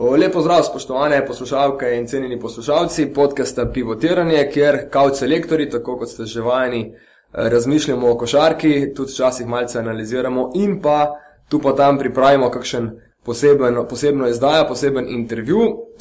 Lepo 0.00 0.40
zdrav, 0.40 0.62
spoštovane 0.62 1.26
poslušalke 1.26 1.86
in 1.96 2.06
cenjeni 2.06 2.40
poslušalci 2.40 3.06
podcasta 3.14 3.66
Pivotiranje, 3.74 4.50
kjer 4.52 4.78
kao 4.90 5.14
selektori, 5.14 5.70
tako 5.70 5.96
kot 5.98 6.08
ste 6.08 6.24
že 6.24 6.40
vajeni, 6.40 6.94
razmišljamo 7.32 8.10
o 8.10 8.16
košarki, 8.18 8.92
tudi 8.94 9.12
včasih 9.12 9.46
malce 9.46 9.78
analiziramo 9.78 10.52
in 10.54 10.80
pa 10.82 11.16
tu 11.48 11.58
pa 11.58 11.72
tam 11.72 11.98
pripravimo 11.98 12.50
kakšen 12.50 12.90
poseben, 13.24 13.76
posebno 13.90 14.28
izdajo, 14.28 14.68
poseben 14.68 15.08
intervju. 15.08 15.58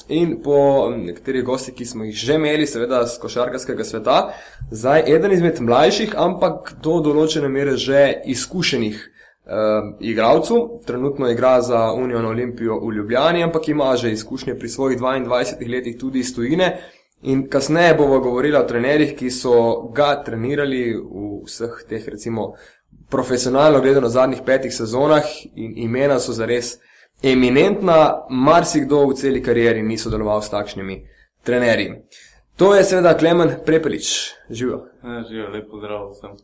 In 0.10 0.42
po 0.44 0.90
nekaterih 0.98 1.44
gostih, 1.44 1.74
ki 1.74 1.86
smo 1.86 2.04
jih 2.04 2.16
že 2.16 2.36
imeli, 2.36 2.68
seveda 2.68 3.06
z 3.08 3.18
košarkarskega 3.20 3.84
sveta, 3.84 4.30
zdaj 4.72 5.04
eden 5.08 5.32
izmed 5.32 5.60
mlajših, 5.60 6.14
ampak 6.16 6.76
do 6.84 7.00
določene 7.02 7.50
mere 7.50 7.76
že 7.78 8.22
izkušenih 8.26 9.17
uh, 9.48 9.96
igralcev. 10.00 10.58
Trenutno 10.86 11.30
igra 11.30 11.62
za 11.62 11.94
Unijo 11.94 12.22
na 12.22 12.30
Olimpijo 12.30 12.80
v 12.80 12.94
Ljubljani, 12.94 13.44
ampak 13.44 13.68
ima 13.68 13.96
že 13.96 14.12
izkušnje 14.12 14.56
pri 14.60 14.70
svojih 14.70 15.00
22 15.00 15.72
letih 15.72 15.98
tudi 16.00 16.20
iz 16.20 16.36
tujine. 16.36 16.78
In 17.22 17.50
kasneje 17.50 17.94
bomo 17.94 18.20
govorili 18.20 18.58
o 18.58 18.64
trenerjih, 18.64 19.16
ki 19.18 19.32
so 19.32 19.82
ga 19.96 20.24
trenirali 20.24 20.94
v 20.94 21.42
vseh 21.46 21.84
teh, 21.90 22.08
recimo, 22.08 22.54
profesionalno 23.10 23.82
gledano 23.82 24.10
zadnjih 24.10 24.42
petih 24.46 24.74
sezonah 24.74 25.24
in 25.56 25.74
imena 25.78 26.20
so 26.20 26.34
zares 26.34 26.78
eminentna, 27.24 28.26
marsikdo 28.30 29.08
v 29.08 29.16
celi 29.16 29.42
karieri 29.44 29.82
ni 29.82 29.98
sodeloval 29.98 30.42
s 30.42 30.50
takšnimi 30.50 31.02
trenerji. 31.44 31.96
To 32.58 32.76
je 32.76 32.84
seveda 32.84 33.18
Klemen 33.18 33.56
Prepelič. 33.66 34.34
Živijo. 34.50 34.86
Ja, 35.04 35.24
živijo, 35.30 35.50
lepo 35.50 35.78
zdrav 35.78 36.10
vsem. 36.12 36.38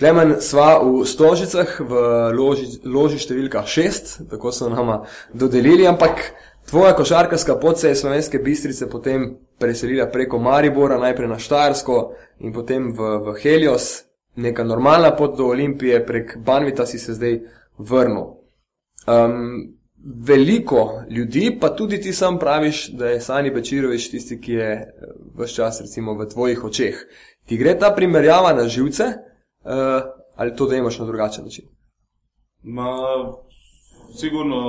Klemen, 0.00 0.38
sva 0.40 0.80
v 0.80 1.04
Stožicah, 1.04 1.68
v 1.76 1.92
loži, 2.32 2.78
loži 2.88 3.18
številka 3.20 3.60
6, 3.68 4.30
tako 4.30 4.48
so 4.48 4.70
nama 4.72 5.02
dodelili, 5.36 5.84
ampak 5.84 6.22
tvoja 6.70 6.94
košarkarska 6.96 7.58
pot 7.60 7.76
se 7.76 7.92
je 7.92 7.98
slovenske 8.00 8.40
bistrice 8.40 8.88
potem 8.88 9.34
preselila 9.60 10.08
preko 10.08 10.40
Maribora, 10.40 10.96
najprej 10.96 11.28
na 11.28 11.36
Štajersko 11.36 11.98
in 12.40 12.56
potem 12.56 12.88
v, 12.96 13.12
v 13.28 13.36
Helios, 13.44 14.08
neka 14.40 14.64
normalna 14.64 15.12
pot 15.12 15.36
do 15.36 15.52
Olimpije, 15.52 16.00
prek 16.08 16.38
Banvita 16.40 16.88
si 16.88 16.96
se 16.96 17.20
zdaj 17.20 17.42
vrnil. 17.76 18.40
Um, 19.04 19.76
veliko 20.00 21.04
ljudi, 21.12 21.58
pa 21.60 21.76
tudi 21.76 22.00
ti 22.00 22.16
sam 22.16 22.40
praviš, 22.40 22.86
da 22.96 23.12
je 23.12 23.20
Sani 23.20 23.52
Bečirovič 23.52 24.14
tisti, 24.16 24.40
ki 24.40 24.62
je 24.64 24.74
eh, 24.80 25.16
vse 25.36 25.60
čas 25.60 25.84
recimo, 25.84 26.16
v 26.16 26.24
tvojih 26.24 26.70
očeh. 26.72 27.04
Ti 27.44 27.60
gre 27.60 27.76
ta 27.76 27.92
primerjava 27.92 28.56
na 28.56 28.64
živce 28.64 29.28
uh, 29.64 30.02
ali 30.36 30.56
to, 30.56 30.66
da 30.66 30.76
imaš 30.76 30.98
na 30.98 31.06
drugačen 31.06 31.44
način? 31.44 31.64
Ma, 32.62 32.90
sigurno 34.14 34.60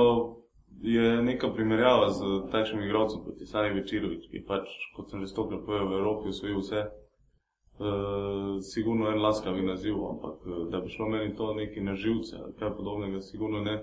je 0.82 1.22
neka 1.22 1.52
primerjava 1.52 2.10
z 2.10 2.50
takšnim 2.50 2.82
igralcem 2.82 3.20
kot 3.24 3.40
je 3.40 3.46
Sani 3.46 3.74
Bečirovič, 3.74 4.26
ki 4.30 4.44
pač, 4.46 4.68
kot 4.96 5.10
sem 5.10 5.20
že 5.20 5.30
stokrat 5.30 5.64
povedal, 5.66 5.88
v 5.88 5.98
Evropi 6.00 6.28
usvojil 6.28 6.58
vse. 6.58 6.82
Uh, 7.82 8.60
sigurno 8.60 9.08
en 9.10 9.22
laskavi 9.22 9.62
naziv, 9.62 9.96
ampak 10.06 10.44
da 10.70 10.80
bi 10.80 10.90
šlo 10.90 11.08
meni 11.08 11.36
to 11.36 11.54
neki 11.54 11.80
na 11.80 11.94
živce 11.94 12.36
ali 12.36 12.52
kaj 12.58 12.76
podobnega, 12.76 13.20
sigurno 13.20 13.60
ne 13.60 13.80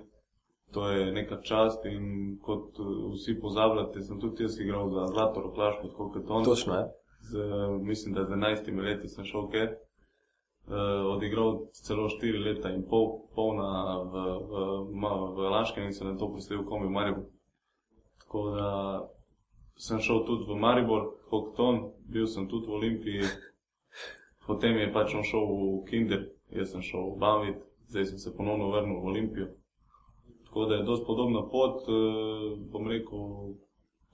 to 0.71 0.89
je 0.89 1.11
neka 1.11 1.41
čast 1.41 1.85
in 1.85 2.37
kot 2.41 2.77
vsi 3.13 3.39
pozabljate, 3.41 4.01
sem 4.01 4.19
tudi 4.19 4.43
jaz 4.43 4.59
igral 4.59 4.89
za 4.89 5.07
Zlato 5.07 5.41
Roklaško, 5.41 5.89
kot 5.97 6.15
je 6.15 6.25
to. 6.25 6.41
Točno 6.45 6.75
je. 6.75 6.85
Z, 7.21 7.37
mislim, 7.81 8.13
da 8.13 8.25
z 8.25 8.29
11 8.29 8.83
leti 8.83 9.07
sem 9.07 9.25
šel 9.25 9.39
ok. 9.39 9.53
Uh, 9.53 9.88
odigral 10.69 11.69
celo 11.73 12.09
4 12.09 12.43
leta 12.45 12.69
in 12.69 12.83
pol, 12.85 13.29
polna 13.35 13.97
v, 14.05 14.23
v, 14.49 14.53
v, 14.93 15.13
v 15.35 15.49
Laškem 15.49 15.89
in 15.89 15.93
se 15.93 16.05
na 16.05 16.17
to 16.17 16.29
preselil 16.29 16.65
komi 16.65 16.87
v 16.87 16.93
Maribor. 16.93 17.25
Tako 18.21 18.43
da 18.53 18.69
sem 19.79 19.99
šel 19.99 20.25
tudi 20.27 20.45
v 20.45 20.59
Maribor, 20.59 21.07
kot 21.29 21.55
ton, 21.57 21.93
bil 22.05 22.27
sem 22.27 22.47
tudi 22.51 22.67
v 22.67 22.75
Olimpiji, 22.77 23.23
potem 24.45 24.77
je 24.77 24.91
pač 24.93 25.15
on 25.15 25.23
šel 25.23 25.47
v 25.47 25.85
Kinder, 25.87 26.27
jaz 26.51 26.75
sem 26.75 26.83
šel 26.83 27.15
v 27.15 27.17
Bavit, 27.17 27.63
zdaj 27.87 28.11
sem 28.11 28.19
se 28.19 28.35
ponovno 28.35 28.69
vrnil 28.69 28.99
v 28.99 29.09
Olimpijo. 29.13 29.47
Tako 30.45 30.65
da 30.65 30.75
je 30.75 30.83
dosti 30.83 31.05
podobna 31.07 31.41
pot, 31.49 31.87
eh, 31.87 32.57
bom 32.71 32.87
rekel, 32.87 33.55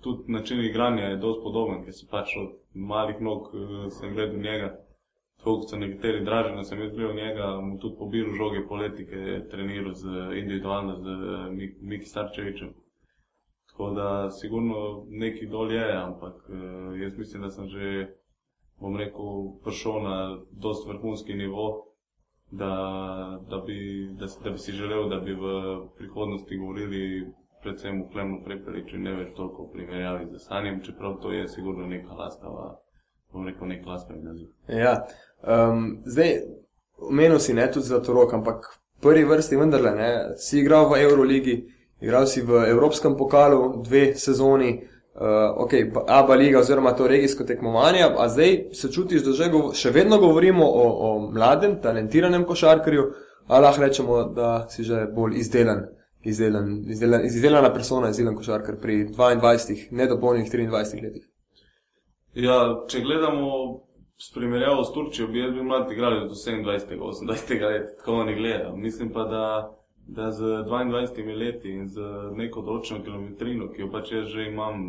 tudi 0.02 0.32
način 0.32 0.62
igranja 0.62 1.04
je 1.04 1.18
dosti 1.18 1.44
podoben, 1.44 1.84
ker 1.84 1.94
se 1.94 2.08
pač 2.12 2.38
od 2.38 2.56
malih 2.74 3.22
nog 3.22 3.52
eh, 3.56 3.90
sem 3.90 4.14
gledal 4.14 4.40
njega. 4.40 4.85
Tako 5.46 5.60
kot 5.62 5.70
so 5.70 5.78
nekateri 5.78 6.24
draženi, 6.26 6.64
sem 6.66 6.80
jaz 6.82 6.94
gledal 6.96 7.14
njega, 7.16 7.48
mu 7.62 7.76
tudi 7.78 8.00
pobiral 8.00 8.34
žoge 8.34 8.64
politike, 8.68 9.44
treniral 9.52 9.94
z 9.94 10.06
individualno 10.42 10.96
z 10.96 11.06
Miki 11.82 12.10
Starčevičem. 12.10 12.72
Tako 13.70 13.90
da 13.94 14.30
sigurno 14.32 15.06
neki 15.10 15.46
dol 15.46 15.72
je, 15.72 15.86
ampak 15.98 16.50
eh, 16.50 17.04
jaz 17.04 17.18
mislim, 17.18 17.46
da 17.46 17.50
sem 17.54 17.68
že, 17.70 18.08
bom 18.82 18.98
rekel, 18.98 19.60
prišel 19.64 20.02
na 20.02 20.16
dosti 20.52 20.90
vrhunski 20.90 21.38
nivo 21.38 21.86
da, 22.52 22.70
da, 23.50 23.58
bi, 23.58 24.10
da, 24.20 24.26
da 24.44 24.50
bi 24.50 24.58
si 24.58 24.72
želel, 24.72 25.10
da 25.10 25.20
bi 25.20 25.34
v 25.34 25.46
prihodnosti 25.98 26.58
govorili 26.58 27.32
predvsem 27.64 28.02
o 28.02 28.10
Klemnu 28.10 28.42
Prepeliču 28.46 28.96
in 28.96 29.04
ne 29.04 29.16
več 29.16 29.34
toliko 29.36 29.64
o 29.64 29.70
primerjavi 29.74 30.26
z 30.32 30.40
Sanjem, 30.40 30.82
čeprav 30.84 31.18
to 31.22 31.32
je 31.32 31.48
sigurno 31.48 31.88
neka 31.88 32.14
lastava, 32.14 32.76
bom 33.34 33.48
rekel, 33.48 33.68
nek 33.68 33.86
lastavi 33.86 34.22
naziv. 34.22 34.52
Ja, 34.68 34.94
um, 35.46 36.02
zdaj, 36.06 36.34
omenil 36.98 37.40
si 37.40 37.54
ne 37.54 37.72
tudi 37.72 37.86
za 37.86 38.02
to 38.02 38.14
rok, 38.14 38.34
ampak 38.34 38.66
prvi 39.02 39.24
vrsti 39.26 39.56
vendarle, 39.56 39.92
ne, 39.96 40.12
si 40.38 40.60
igral 40.60 40.90
v 40.90 41.02
Euroligi, 41.04 41.56
igral 42.02 42.28
si 42.28 42.42
v 42.42 42.66
Evropskem 42.70 43.18
pokalu 43.18 43.82
dve 43.84 44.16
sezoni, 44.16 44.72
uh, 45.16 45.64
ok, 45.66 45.74
Abu 46.08 46.34
Leiga 46.34 46.60
oziroma 46.60 46.96
to 46.96 47.08
regijsko 47.08 47.44
tekmovanje, 47.44 48.08
a 48.18 48.30
zdaj 48.30 48.58
se 48.74 48.92
čutiš, 48.92 49.24
da 49.24 49.32
že 49.32 49.50
gov 49.50 49.74
še 49.74 49.92
vedno 49.92 50.20
govorimo 50.20 50.66
o, 50.66 50.88
o 51.08 51.12
mladem, 51.32 51.80
talentiranem 51.82 52.46
košarkarju, 52.46 53.12
ali 53.48 53.64
lahko 53.64 53.82
rečemo, 53.82 54.24
da 54.34 54.66
si 54.70 54.84
že 54.84 55.06
bolj 55.14 55.38
izdelan, 55.40 55.86
izdelan, 56.24 56.84
izdelan, 56.90 57.26
izdelana 57.26 57.74
persona, 57.74 58.10
izdelan 58.10 58.36
košarkar 58.36 58.80
pri 58.82 59.06
22, 59.14 59.92
nedopolnjenih 59.92 60.52
23 60.52 61.04
letih. 61.04 61.28
Ja, 62.36 62.58
če 62.90 63.00
gledamo 63.00 63.52
s 64.18 64.34
primerjavo 64.34 64.84
s 64.84 64.94
Turčijo, 64.94 65.28
bi 65.28 65.40
jaz 65.40 65.54
bil 65.54 65.64
mlad 65.64 65.92
igralec 65.92 66.30
do 66.30 66.36
27, 66.36 66.64
28 67.00 67.62
let, 67.62 67.98
tako 67.98 68.22
oni 68.22 68.36
gledajo. 68.36 68.76
Mislim 68.76 69.12
pa, 69.14 69.24
da 69.24 69.46
da 70.08 70.32
z 70.32 70.44
22 70.44 71.38
leti 71.38 71.70
in 71.70 71.88
z 71.90 72.02
neko 72.38 72.62
določeno 72.62 73.02
kilometrino, 73.04 73.72
ki 73.74 73.82
jo 73.82 73.88
pač 73.90 74.12
jaz 74.14 74.28
že 74.30 74.46
imam, 74.52 74.84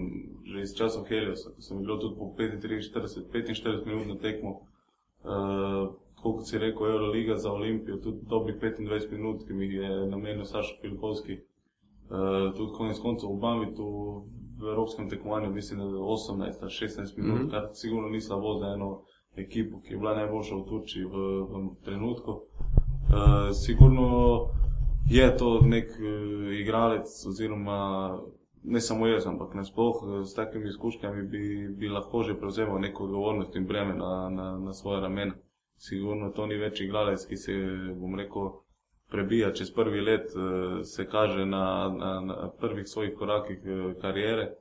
že 0.45 0.65
iz 0.67 0.75
časov 0.77 1.07
Heliosa, 1.09 1.55
ko 1.57 1.65
sem 1.65 1.81
bil 1.81 1.97
tudi 2.03 2.19
po 2.19 2.33
45 2.37 3.87
minut 3.89 4.07
na 4.13 4.17
tekmo, 4.21 4.53
uh, 5.25 5.89
kot 6.21 6.45
si 6.49 6.61
rekel, 6.61 6.91
Euroliga 6.93 7.39
za 7.41 7.53
Olimpijo, 7.53 7.97
tudi 8.05 8.29
dobrih 8.29 8.61
25 8.61 9.17
minut, 9.17 9.47
ki 9.49 9.57
mi 9.57 9.73
je 9.73 10.05
namenil 10.13 10.45
Saša 10.45 10.83
Filipovski, 10.83 11.41
uh, 11.41 12.53
tudi 12.53 12.77
konec 12.77 13.01
koncev 13.01 13.33
v 13.33 13.41
Bamitu 13.41 13.89
v 14.61 14.73
evropskem 14.73 15.09
tekmovanju, 15.09 15.53
mislim, 15.53 15.81
da 15.81 15.85
18 15.85 16.61
ali 16.61 16.73
16 16.73 17.17
minut, 17.17 17.41
mm 17.41 17.45
-hmm. 17.45 17.51
kar 17.51 17.73
sigurno 17.73 18.09
ni 18.09 18.21
slabo 18.21 18.59
za 18.61 18.73
eno 18.77 19.05
ekipo, 19.37 19.81
ki 19.81 19.93
je 19.93 19.99
bila 19.99 20.15
najboljša 20.15 20.57
v 20.57 20.65
Turčiji 20.69 21.05
v, 21.05 21.17
v 21.45 21.75
trenutku. 21.85 22.33
Uh, 22.33 23.53
sigurno 23.55 24.49
je 25.11 25.37
to 25.37 25.61
nek 25.61 25.89
uh, 25.89 26.61
igralec, 26.61 27.27
oziroma 27.29 28.19
ne 28.65 28.81
samo 28.81 29.07
jaz, 29.07 29.27
ampak 29.27 29.55
nasplošno 29.55 30.25
s 30.25 30.35
takimi 30.35 30.69
izkušnjami 30.69 31.23
bi, 31.23 31.69
bi 31.69 31.89
lahko 31.89 32.23
že 32.23 32.35
prevzel 32.35 32.79
neko 32.81 33.05
odgovornost 33.05 33.57
in 33.57 33.67
breme 33.67 33.95
na, 33.95 34.31
na, 34.31 34.59
na 34.59 34.73
svoje 34.73 35.01
ramena. 35.01 35.35
Sigurno 35.77 36.31
to 36.31 36.47
ni 36.47 36.57
več 36.57 36.81
igralec, 36.81 37.27
ki 37.29 37.37
se, 37.37 37.53
bom 38.01 38.15
rekel, 38.19 38.51
prebija 39.11 39.53
čez 39.53 39.71
prvi 39.71 40.01
let, 40.01 40.33
se 40.85 41.05
kaže 41.07 41.47
na, 41.47 41.95
na, 41.99 42.21
na 42.21 42.51
prvih 42.61 42.89
svojih 42.89 43.15
korakih 43.19 43.59
kariere. 44.01 44.55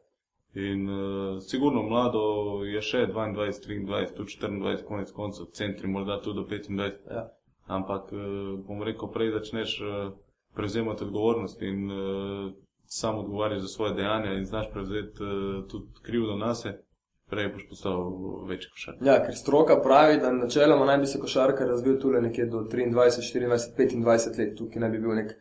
In 0.56 0.90
uh, 0.90 1.40
sigurno 1.44 1.84
mlado 1.84 2.22
je 2.64 2.82
še 2.82 3.08
22, 3.12 3.60
23, 3.68 4.14
tudi 4.16 4.38
24, 4.40 4.86
konec 4.88 5.12
koncev, 5.12 5.50
centri 5.54 5.88
morda 5.92 6.22
tudi 6.24 6.40
do 6.40 6.46
25. 6.48 7.02
Ja. 7.12 7.26
Ampak 7.68 8.14
uh, 8.14 8.56
bom 8.64 8.84
rekel, 8.88 9.12
prej 9.12 9.34
začneš. 9.36 9.82
Uh, 9.82 10.14
prevzemati 10.56 11.04
odgovornost 11.04 11.62
in 11.62 11.92
uh, 11.92 12.52
sam 12.86 13.18
odgovarjati 13.18 13.62
za 13.62 13.68
svoje 13.68 13.94
dejanja 13.94 14.34
in 14.34 14.46
znaš 14.46 14.72
prevzeti 14.74 15.24
uh, 15.24 15.68
tudi 15.68 15.86
krivdo 16.02 16.36
na 16.36 16.56
sebe, 16.56 16.78
prej 17.30 17.50
boš 17.54 17.70
postal 17.70 17.98
večji 18.48 18.72
košarkar. 18.72 19.08
Ja, 19.08 19.26
ker 19.26 19.36
stroka 19.36 19.82
pravi, 19.84 20.18
da 20.18 20.32
načeloma 20.32 20.86
naj 20.86 20.98
bi 20.98 21.06
se 21.06 21.20
košarkar 21.20 21.68
razvil 21.68 22.00
tudi 22.02 22.22
nekje 22.22 22.46
do 22.46 22.58
23, 22.58 22.92
24, 22.92 23.48
25 23.76 24.40
let, 24.40 24.58
tukaj 24.58 24.82
naj 24.82 24.90
bi 24.90 25.00
bil 25.00 25.16
nek, 25.16 25.36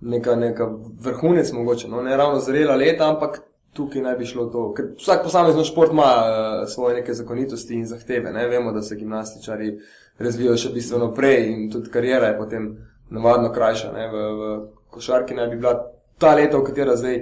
neka, 0.00 0.36
neka 0.36 0.68
vrhunec, 1.04 1.52
mogoče 1.52 1.88
no, 1.88 2.02
ne 2.02 2.16
ravno 2.16 2.40
zrela 2.40 2.76
leta, 2.76 3.08
ampak. 3.14 3.40
Tukaj 3.72 4.02
naj 4.04 4.16
bi 4.20 4.26
šlo 4.28 4.46
to, 4.52 4.66
ker 4.76 4.90
vsak 5.00 5.22
posamezen 5.24 5.64
šport 5.64 5.92
ima 5.94 6.08
uh, 6.20 6.68
svoje 6.68 6.98
neke 7.00 7.14
zakonitosti 7.14 7.74
in 7.74 7.86
zahteve. 7.88 8.32
Ne? 8.32 8.46
Vemo, 8.48 8.72
da 8.72 8.82
se 8.82 8.98
gimnastičari 9.00 9.70
razvijajo 10.18 10.56
še 10.60 10.72
bistveno 10.74 11.12
prej 11.16 11.46
in 11.52 11.70
tudi 11.72 11.90
karijera 11.90 12.32
je 12.32 12.38
potem 12.38 12.68
navadno 13.10 13.52
krajša. 13.52 13.92
V, 13.92 14.24
v 14.40 14.52
košarki 14.92 15.34
naj 15.34 15.48
bi 15.54 15.60
bila 15.62 15.78
ta 16.18 16.34
leta, 16.36 16.58
v 16.58 16.68
katera 16.68 16.96
zdaj 16.96 17.18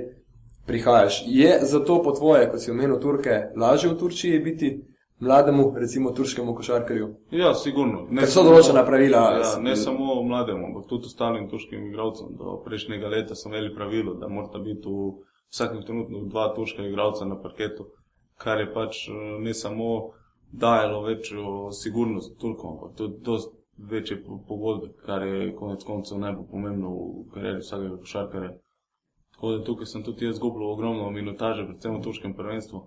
prihajaš. 0.66 1.22
Je 1.26 1.58
zato 1.62 2.02
po 2.02 2.12
tvoje, 2.12 2.50
kot 2.50 2.62
si 2.62 2.70
omenil 2.70 2.98
Turke, 3.00 3.50
lažje 3.56 3.90
v 3.90 3.98
Turčiji 3.98 4.42
biti 4.42 4.74
mlademu, 5.20 5.74
recimo 5.76 6.10
turškemu 6.10 6.54
košarkarju? 6.54 7.08
Ja, 7.30 7.54
sigurno. 7.54 8.06
Ker 8.10 8.30
so 8.30 8.44
določena 8.46 8.84
pravila. 8.86 9.24
Ja, 9.40 9.50
ne 9.62 9.74
samo 9.76 10.20
mlademu, 10.24 10.70
ampak 10.70 10.86
tudi 10.88 11.10
ostalim 11.10 11.48
turškim 11.50 11.90
igralcem. 11.90 12.32
Do 12.38 12.58
prejšnjega 12.64 13.10
leta 13.12 13.36
smo 13.36 13.52
imeli 13.52 13.74
pravilo, 13.74 14.14
da 14.14 14.28
morata 14.28 14.62
biti 14.62 14.88
v 14.88 15.10
vsakem 15.50 15.82
trenutku 15.82 16.24
dva 16.28 16.54
turška 16.54 16.86
igralca 16.86 17.24
na 17.24 17.36
parketu, 17.42 17.86
kar 18.38 18.60
je 18.60 18.72
pač 18.72 19.08
eh, 19.08 19.12
ne 19.40 19.54
samo 19.54 20.12
dajalo 20.52 21.02
večjo 21.02 21.72
sigurnost 21.72 22.38
Turkom, 22.38 22.70
ampak 22.76 22.96
tudi 22.96 23.38
večje 23.90 24.24
pogodbe, 24.48 24.92
kar 25.06 25.22
je 25.22 25.56
konec 25.56 25.84
koncev 25.84 26.18
pomembno 26.50 26.90
v 26.90 27.30
karieri 27.34 27.60
vsakega 27.60 27.96
košarkarja. 27.96 28.50
Tako 29.32 29.52
da 29.52 29.64
tukaj 29.64 29.86
sem 29.86 30.02
tudi 30.02 30.26
jaz 30.26 30.36
zgubil 30.36 30.66
ogromno 30.68 31.10
minutaže, 31.10 31.64
predvsem 31.64 31.94
v 31.96 32.02
turškem 32.02 32.34
prvenstvu. 32.34 32.80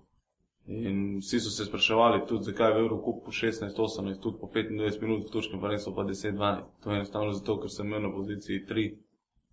In 0.67 1.17
vsi 1.17 1.39
so 1.39 1.49
se 1.49 1.65
spraševali 1.65 2.21
tudi, 2.27 2.43
zakaj 2.43 2.69
je 2.71 2.75
v 2.75 2.83
Evropi 2.85 3.15
po 3.25 3.31
16-18, 3.31 4.19
tudi 4.21 4.37
po 4.39 4.47
25 4.47 5.01
minut, 5.01 5.25
v 5.25 5.31
turškem 5.31 5.59
prvenstvu 5.59 5.95
pa 5.95 6.03
10-12. 6.03 6.61
To 6.83 6.91
je 6.91 6.95
enostavno 6.95 7.33
zato, 7.33 7.57
ker 7.59 7.71
sem 7.71 7.87
imel 7.87 8.05
na 8.05 8.11
poziciji 8.13 8.65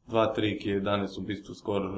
2-3, 0.09 0.59
ki 0.61 0.69
je 0.69 0.81
danes 0.81 1.19
v 1.19 1.25
bistvu 1.27 1.55
skoraj 1.55 1.91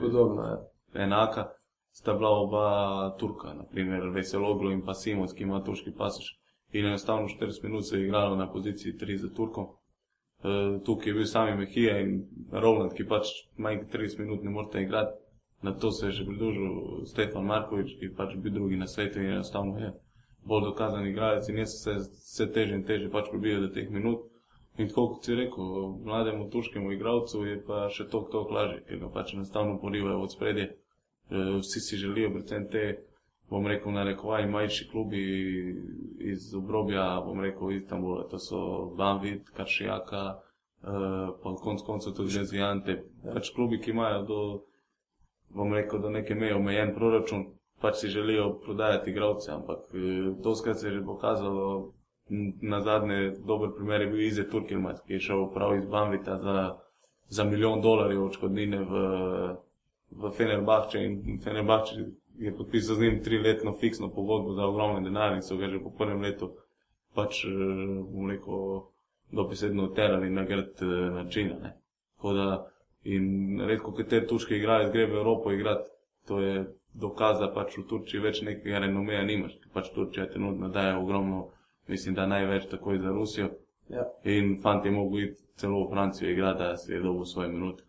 podobna. 0.00 0.48
Ja. 0.48 0.58
Enaka 1.04 1.48
sta 1.92 2.14
bila 2.14 2.30
oba 2.30 3.16
Turka, 3.18 3.54
naprimer 3.54 4.08
Veseloglo 4.14 4.70
in 4.70 4.84
pa 4.84 4.94
Simons, 4.94 5.32
ki 5.32 5.42
ima 5.42 5.62
turški 5.64 5.92
pasoš. 5.96 6.38
In 6.72 6.86
enostavno 6.86 7.28
40 7.28 7.64
minut 7.64 7.88
se 7.88 7.96
je 7.96 8.04
igralo 8.04 8.36
na 8.36 8.52
poziciji 8.52 8.96
3 9.00 9.16
za 9.16 9.28
Turkom. 9.34 9.64
Uh, 9.64 10.82
tukaj 10.84 11.10
je 11.10 11.14
bil 11.14 11.26
sami 11.26 11.56
Mehija 11.56 11.98
in 12.00 12.24
Roland, 12.52 12.94
ki 12.96 13.04
pač 13.06 13.28
manj 13.56 13.84
kot 13.84 13.92
30 13.94 14.18
minut 14.18 14.42
ne 14.42 14.50
morete 14.50 14.82
igrati. 14.82 15.18
Na 15.62 15.72
to 15.72 15.90
se 15.90 16.06
je 16.06 16.12
že 16.12 16.24
pridružil 16.26 17.04
Stefan 17.06 17.44
Markovič, 17.44 17.92
ki 18.00 18.14
pač 18.16 18.34
bil 18.36 18.52
drugi 18.52 18.76
na 18.76 18.86
svetu 18.86 19.20
in 19.20 19.30
enostavno 19.30 19.78
je 19.78 19.92
bolj 20.44 20.64
dokazan 20.64 21.06
igralec 21.06 21.48
in 21.48 21.58
jaz 21.58 21.76
se 21.82 21.94
vse 21.94 22.52
teže 22.52 22.74
in 22.74 22.84
teže 22.84 23.10
pač 23.10 23.30
pribijo 23.30 23.60
do 23.60 23.68
teh 23.68 23.90
minut. 23.90 24.31
In 24.78 24.88
tako 24.88 25.08
kot 25.08 25.24
si 25.24 25.34
rekel, 25.34 25.64
mlademu 26.04 26.50
turškemu 26.50 26.92
igralcu 26.92 27.44
je 27.44 27.58
pa 27.66 27.88
še 27.92 28.06
toliko, 28.08 28.30
toliko 28.32 28.54
lažje, 28.56 28.78
ker 28.88 29.00
ga 29.02 29.10
pač 29.12 29.34
enostavno 29.36 29.76
porivajo 29.80 30.22
od 30.24 30.32
spredje. 30.32 30.68
Uh, 31.28 31.58
vsi 31.60 31.80
si 31.80 31.98
želijo 32.00 32.30
predvsem 32.32 32.64
te, 32.72 32.84
bom 33.52 33.68
rekel, 33.68 33.92
narekovaj 33.92 34.48
manjši 34.48 34.88
klubi 34.88 35.22
iz 36.32 36.48
obrobja, 36.56 37.04
bom 37.26 37.44
rekel, 37.44 37.76
Istanbula, 37.76 38.24
to 38.32 38.40
so 38.40 38.62
Banvit, 38.96 39.52
Karšijaka, 39.56 40.24
uh, 40.32 41.36
pa 41.42 41.54
konc 41.60 41.84
koncev 41.84 42.16
tudi 42.16 42.32
Zvezijante. 42.38 43.02
Pač 43.28 43.52
klubi, 43.52 43.80
ki 43.80 43.92
imajo 43.92 44.22
do, 44.28 44.42
bom 45.52 45.76
rekel, 45.76 46.00
do 46.00 46.16
neke 46.16 46.34
meje 46.34 46.56
omejen 46.56 46.94
proračun, 46.96 47.50
pač 47.84 48.00
si 48.00 48.08
želijo 48.08 48.54
prodajati 48.64 49.12
igralce, 49.12 49.52
ampak 49.52 49.84
uh, 49.92 50.32
to 50.42 50.56
skrat 50.56 50.80
se 50.80 50.88
je 50.88 50.96
že 50.96 51.04
pokazalo. 51.04 51.92
Na 52.62 52.80
zadnje 52.80 53.34
dober 53.46 53.70
primer 53.76 54.00
je 54.00 54.06
bil 54.06 54.20
Ize 54.24 54.46
Turkilmat, 54.48 55.02
ki 55.06 55.18
je 55.18 55.20
šel 55.20 55.46
prav 55.52 55.76
iz 55.76 55.86
Banvita 55.86 56.38
za, 56.40 56.56
za 57.28 57.44
milijon 57.44 57.82
dolarjev 57.84 58.22
odškodnine 58.24 58.78
v, 58.88 59.02
v 60.10 60.30
Fenerbahče 60.36 61.02
in 61.04 61.40
Fenerbahče 61.44 62.06
je 62.38 62.56
podpisal 62.56 62.96
z 62.96 63.00
njim 63.00 63.22
triletno 63.22 63.74
fiksno 63.80 64.08
pogodbo 64.08 64.54
za 64.54 64.66
ogromne 64.66 65.00
denarje 65.00 65.36
in 65.36 65.42
so 65.42 65.56
ga 65.56 65.68
že 65.68 65.82
po 65.82 65.90
prvem 65.90 66.20
letu 66.20 66.54
pač, 67.14 67.44
bom 67.46 68.30
eh, 68.30 68.32
rekel, 68.32 68.82
dopisedno 69.32 69.86
terali 69.86 70.30
na 70.30 70.44
grd 70.44 70.82
eh, 70.82 71.10
način. 71.10 71.52
Tako 72.16 72.32
da 72.32 72.46
in 73.04 73.60
redko, 73.60 73.92
ki 73.92 74.04
te 74.04 74.26
turške 74.26 74.56
igralce 74.56 74.92
gre 74.92 75.06
v 75.06 75.18
Evropo 75.20 75.52
igrati, 75.52 75.90
to 76.26 76.40
je 76.40 76.64
dokaz, 76.94 77.40
da 77.40 77.50
pač 77.52 77.76
v 77.78 77.86
Turčiji 77.88 78.22
več 78.22 78.42
nekega 78.46 78.84
renomeja 78.84 79.24
nimaš, 79.26 79.56
ker 79.60 79.72
pač 79.74 79.90
Turčija 79.94 80.28
trenutno 80.30 80.68
daje 80.68 80.94
ogromno, 80.96 81.48
mislim, 81.88 82.14
da 82.14 82.26
največ 82.26 82.66
takoj 82.70 82.98
za 82.98 83.08
Rusijo. 83.08 83.50
Ja. 83.88 84.04
In 84.24 84.58
fanti 84.62 84.90
mogo 84.90 85.18
iti 85.18 85.42
celo 85.56 85.84
v 85.84 85.90
Francijo 85.90 86.30
igrati, 86.30 86.58
da 86.58 86.76
se 86.76 86.92
je 86.92 87.00
dobil 87.00 87.24
svoje 87.24 87.48
minute 87.48 87.84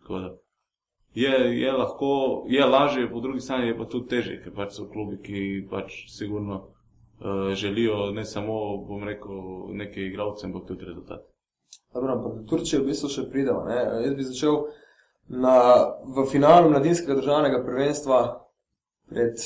je, 1.14 1.60
je 1.60 1.72
lahko, 1.72 2.44
je 2.46 2.64
lažje, 2.66 3.10
po 3.10 3.20
drugi 3.20 3.40
strani 3.40 3.66
je 3.66 3.78
pa 3.78 3.84
tudi 3.84 4.08
težje, 4.08 4.40
ker 4.42 4.54
pač 4.54 4.74
so 4.74 4.88
klubi, 4.90 5.20
ki 5.22 5.66
pač 5.70 5.92
sigurno 6.10 6.56
uh, 6.56 7.52
želijo 7.54 8.10
ne 8.10 8.24
samo, 8.24 8.76
bom 8.88 9.04
rekel, 9.06 9.42
neke 9.78 10.02
igralce, 10.02 10.46
ampak 10.46 10.66
tudi 10.68 10.84
rezultat. 10.84 11.22
Dobro, 11.94 12.16
ampak 12.16 12.48
Turčija 12.50 12.80
v 12.82 12.90
bistvu 12.90 13.10
še 13.14 13.28
prideva. 13.30 13.62
Ne? 13.68 13.78
Jaz 14.08 14.16
bi 14.18 14.26
začel 14.26 14.56
na, 15.30 15.54
v 16.16 16.26
finalu 16.30 16.72
mladinskega 16.72 17.20
državnega 17.20 17.62
prvenstva 17.62 18.18
pred 19.10 19.38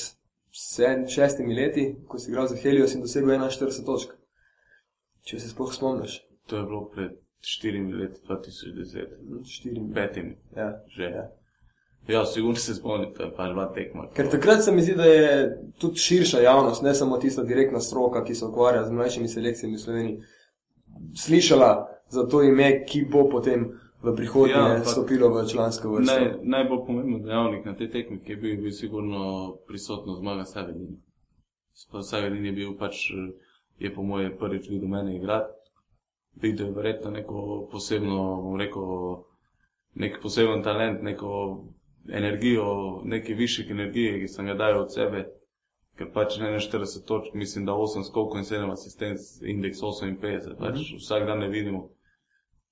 sedm, 0.49 1.05
šestimi 1.05 1.53
leti, 1.53 1.91
ko 2.09 2.17
si 2.17 2.31
igral 2.31 2.49
za 2.49 2.57
Helios 2.57 2.97
in 2.97 3.05
dosegel 3.05 3.29
41 3.37 3.85
točk. 3.85 4.17
Če 5.23 5.39
se 5.39 5.49
sploh 5.49 5.73
spomniš. 5.73 6.21
To 6.49 6.57
je 6.57 6.63
bilo 6.63 6.85
pred 6.93 7.17
štirimi 7.41 7.93
leti, 7.93 8.21
2010. 8.27 9.17
Štirimi. 9.45 9.93
Petimi. 9.93 10.37
Ja. 10.55 10.71
Že. 10.87 11.03
Ja. 11.03 11.27
Ja, 12.07 12.25
sigurno 12.25 12.55
se 12.55 12.73
spomnite, 12.75 13.27
pa 13.37 13.49
dva 13.51 13.67
tekma. 13.73 14.07
Ker 14.15 14.29
takrat 14.31 14.63
se 14.63 14.71
mi 14.71 14.81
zdi, 14.81 14.95
da 14.97 15.05
je 15.05 15.33
tudi 15.77 15.99
širša 15.99 16.39
javnost, 16.41 16.81
ne 16.81 16.93
samo 16.93 17.17
tista 17.17 17.43
direktna 17.43 17.79
stroka, 17.79 18.23
ki 18.25 18.35
se 18.35 18.45
ukvarja 18.45 18.85
z 18.85 18.91
mlajšimi 18.91 19.27
selekcijami 19.27 19.75
v 19.75 19.79
Sloveniji, 19.79 20.17
slišala 21.15 21.69
za 22.09 22.25
to 22.27 22.41
ime, 22.43 22.85
ki 22.85 23.03
bo 23.11 23.27
potem 23.29 23.67
v 24.01 24.15
prihodnje 24.15 24.55
ja, 24.55 24.85
stopilo 24.85 25.29
v 25.29 25.45
člansko 25.51 25.91
vrsto. 25.91 26.13
Naj, 26.13 26.31
najbolj 26.43 26.81
pomemben 26.87 27.21
dejavnik 27.23 27.65
na 27.65 27.75
tej 27.75 27.91
tekmi, 27.91 28.23
ki 28.23 28.31
je 28.31 28.37
bil, 28.37 28.51
je 28.51 28.57
bil 28.57 28.71
sigurno 28.71 29.21
prisotno 29.67 30.15
zmaga 30.15 30.45
Savedin. 30.45 30.97
Savedin 32.01 32.45
je 32.45 32.51
bil 32.51 32.73
pač, 32.79 33.05
je 33.79 33.93
po 33.93 34.03
moje 34.03 34.37
prvič 34.37 34.69
videl 34.69 34.89
mene 34.89 35.15
igrati. 35.15 35.53
Videl 36.41 36.67
je 36.67 36.73
verjetno 36.73 37.11
neko 37.11 37.67
posebno, 37.71 38.41
bom 38.41 38.59
rekel, 38.59 38.83
nek 39.95 40.21
poseben 40.21 40.63
talent, 40.63 41.03
neko 41.03 41.63
energijo, 42.09 43.01
neki 43.03 43.33
višek 43.33 43.69
energije, 43.69 44.19
ki 44.19 44.27
sem 44.27 44.45
ga 44.45 44.53
dal 44.53 44.81
od 44.81 44.93
sebe, 44.93 45.25
ker 45.97 46.11
pač 46.13 46.37
ne 46.39 46.51
na 46.51 46.59
40 46.63 47.05
točk, 47.07 47.33
mislim, 47.33 47.65
da 47.65 47.75
8 47.75 48.07
skokov 48.07 48.39
in 48.39 48.47
7 48.47 48.71
asistenc, 48.71 49.19
indeks 49.41 49.81
58, 49.81 50.19
pač 50.59 50.75
mm 50.75 50.83
-hmm. 50.83 50.97
vsak 50.97 51.25
dan 51.27 51.39
ne 51.39 51.47
vidimo. 51.47 51.89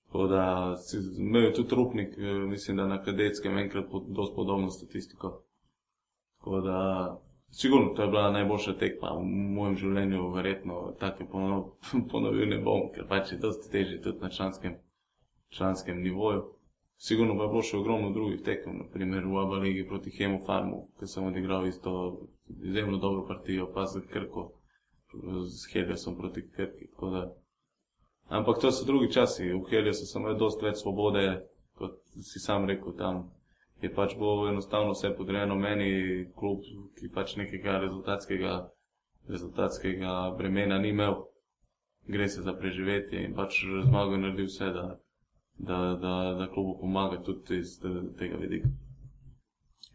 Tako 0.07 0.27
da 0.27 0.75
imel 1.17 1.43
je 1.43 1.53
tudi 1.53 1.75
rupnik, 1.75 2.17
eh, 2.17 2.23
mislim, 2.47 2.77
da 2.77 2.87
na 2.87 3.03
kadetskem 3.03 3.57
enkrat 3.57 3.85
pod, 3.91 4.03
dosti 4.07 4.35
podobno 4.35 4.69
statistiko. 4.69 5.41
Tako 6.37 6.61
da, 6.61 6.77
sigurno, 7.51 7.93
to 7.93 8.01
je 8.01 8.07
bila 8.07 8.31
najboljša 8.31 8.73
tekma 8.79 9.13
v 9.17 9.23
mojem 9.55 9.75
življenju, 9.75 10.27
verjetno 10.33 10.81
ponov, 11.31 11.63
ponovil 12.11 12.49
ne 12.49 12.59
bom, 12.63 12.89
ker 12.93 13.07
pač 13.07 13.31
je 13.31 13.37
dosti 13.37 13.71
težje 13.71 14.01
tudi 14.01 14.21
na 14.21 14.29
članskem, 14.29 14.77
članskem 15.49 16.01
nivoju. 16.03 16.45
Sigurno 16.97 17.37
pa 17.37 17.43
je 17.45 17.49
bilo 17.49 17.61
še 17.61 17.77
ogromno 17.77 18.09
drugih 18.09 18.41
tekem, 18.41 18.79
naprimer 18.81 19.25
v 19.25 19.37
Abu 19.37 19.59
Leiji 19.61 19.85
proti 19.87 20.09
Hemofarmu, 20.15 20.87
ki 20.97 21.07
sem 21.07 21.27
odigral 21.27 21.67
isto 21.67 21.91
izjemno 22.49 22.97
dobro 22.97 23.25
partijo, 23.27 23.67
pa 23.73 23.85
z 23.85 24.01
Krko, 24.09 24.47
z 25.45 25.73
Heljasom 25.73 26.17
proti 26.17 26.41
Krki. 26.41 26.89
Ampak 28.33 28.57
to 28.59 28.71
so 28.71 28.85
drugi 28.85 29.11
časi, 29.13 29.53
v 29.53 29.61
Heljasu 29.69 30.09
sem 30.09 30.25
imel 30.25 30.39
dosti 30.41 30.65
več 30.65 30.81
svobode, 30.81 31.21
kot 31.77 32.01
si 32.17 32.41
sam 32.41 32.65
rekel 32.65 32.97
tam. 32.97 33.27
Je 33.81 33.93
pač 33.93 34.15
bilo 34.17 34.47
enostavno 34.49 34.95
vse 34.95 35.13
podrejeno 35.17 35.55
meni, 35.55 35.89
klub, 36.35 36.63
ki 36.97 37.11
pač 37.13 37.35
nekega 37.37 37.77
rezultatskega, 37.83 38.53
rezultatskega 39.29 40.13
bremena 40.37 40.79
ni 40.81 40.89
imel. 40.95 41.23
Gre 42.07 42.29
se 42.31 42.41
za 42.41 42.53
preživetje 42.55 43.25
in 43.25 43.35
pač 43.35 43.61
zmago 43.85 44.15
je 44.15 44.23
naredil 44.23 44.47
vse, 44.47 44.71
da 44.73 44.85
da, 45.57 45.97
da, 46.01 46.35
da 46.39 46.51
klubu 46.53 46.77
pomaga 46.79 47.21
tudi 47.23 47.57
iz 47.57 47.79
tega 48.19 48.35
vidika. 48.37 48.67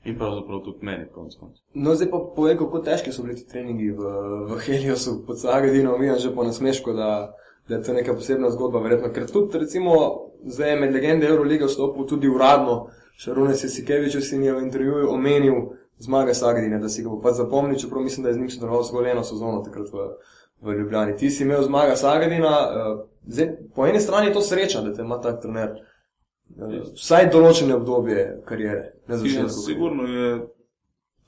In 0.05 0.19
pravzaprav 0.19 0.61
tudi 0.65 0.79
meni, 0.87 1.07
konc 1.15 1.35
konc. 1.41 1.57
No, 1.75 1.95
zdaj 1.95 2.11
pa 2.11 2.19
povej, 2.37 2.57
kako 2.59 2.79
težki 2.79 3.13
so 3.13 3.23
bili 3.23 3.37
ti 3.37 3.47
treningi 3.47 3.91
v, 3.91 4.15
v 4.51 4.59
Heliosu 4.67 5.21
pod 5.27 5.39
Sagadino, 5.39 5.99
mi 5.99 6.11
že 6.19 6.35
po 6.35 6.43
nasmešku, 6.45 6.93
da, 6.93 7.35
da 7.69 7.75
je 7.75 7.83
to 7.83 7.93
neka 7.93 8.15
posebna 8.15 8.51
zgodba, 8.51 8.83
verjetno. 8.83 9.13
Ker 9.15 9.31
tudi, 9.31 9.59
recimo, 9.59 9.95
zdaj 10.45 10.71
je 10.71 10.81
med 10.81 10.95
legende 10.95 11.27
Eurolige 11.27 11.71
vstopil 11.71 12.07
tudi 12.07 12.29
uradno, 12.29 12.89
Šarune 13.17 13.55
Sesikevič 13.55 14.17
si 14.25 14.37
je 14.37 14.53
v 14.55 14.63
intervjuju 14.63 15.11
omenil 15.11 15.55
zmage 15.99 16.35
Sagadine, 16.35 16.79
da 16.79 16.89
si 16.89 17.03
ga 17.03 17.11
bo 17.11 17.21
pa 17.21 17.33
zapomnil, 17.33 17.79
čeprav 17.79 18.03
mislim, 18.03 18.25
da 18.25 18.31
je 18.31 18.35
z 18.35 18.39
njim 18.39 18.51
sodeloval 18.51 18.83
zgolj 18.83 19.11
eno 19.11 19.25
sezono 19.25 19.63
takrat 19.63 19.93
v, 19.93 20.09
v 20.61 20.79
Ljubljani. 20.79 21.17
Ti 21.17 21.31
si 21.31 21.43
imel 21.43 21.63
zmaga 21.63 21.97
Sagadina, 21.97 22.51
uh, 22.51 23.01
Zdaj, 23.27 23.57
po 23.75 23.87
eni 23.87 24.01
strani 24.01 24.27
je 24.27 24.33
to 24.33 24.41
sreča, 24.41 24.81
da 24.81 24.95
te 24.95 25.03
ima 25.03 25.21
ta 25.21 25.41
trener. 25.41 25.71
Eh, 26.59 26.81
vsaj 26.95 27.29
določene 27.33 27.77
obdobje 27.77 28.25
karijere. 28.47 28.93
Ja, 29.09 29.49
sigurno 29.49 30.09
je 30.09 30.33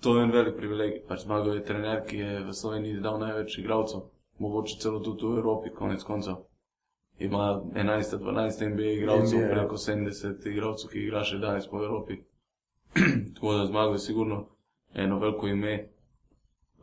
to 0.03 0.19
en 0.21 0.33
velik 0.35 0.57
privilegij. 0.57 1.05
Pač 1.09 1.25
zmagal 1.25 1.55
je 1.55 1.64
trener, 1.64 2.03
ki 2.09 2.19
je 2.19 2.41
v 2.49 2.57
Sloveniji 2.57 3.03
dal 3.05 3.21
največ 3.23 3.59
igralcev, 3.62 4.09
mogoče 4.43 4.81
celo 4.83 5.00
tudi 5.00 5.31
v 5.31 5.38
Evropi, 5.38 5.73
konec 5.75 6.03
koncev. 6.05 6.43
Ima 7.18 7.62
11-12 7.75 8.68
NBA 8.73 8.83
igralcev, 8.83 9.49
preko 9.50 9.76
70 9.76 10.49
igralcev, 10.50 10.90
ki 10.90 10.99
igra 10.99 11.23
še 11.25 11.38
danes 11.38 11.68
po 11.71 11.83
Evropi. 11.85 12.18
Tako 13.35 13.52
da 13.54 13.66
zmagal 13.66 13.94
je 13.94 13.99
sigurno 13.99 14.40
eno 14.94 15.18
veliko 15.18 15.49
ime. 15.49 15.90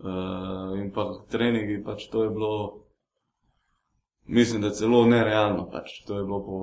Uh, 0.01 0.79
in 0.79 0.89
pa 0.91 1.03
treningi, 1.29 1.83
pač 1.83 2.07
to 2.09 2.23
je 2.23 2.29
bilo, 2.29 2.53
mislim, 4.25 4.61
da 4.61 4.71
celo 4.71 5.05
nerealno. 5.05 5.67
Pač. 5.71 5.99
To 6.07 6.17
je 6.17 6.23
bilo 6.23 6.39
po, 6.45 6.59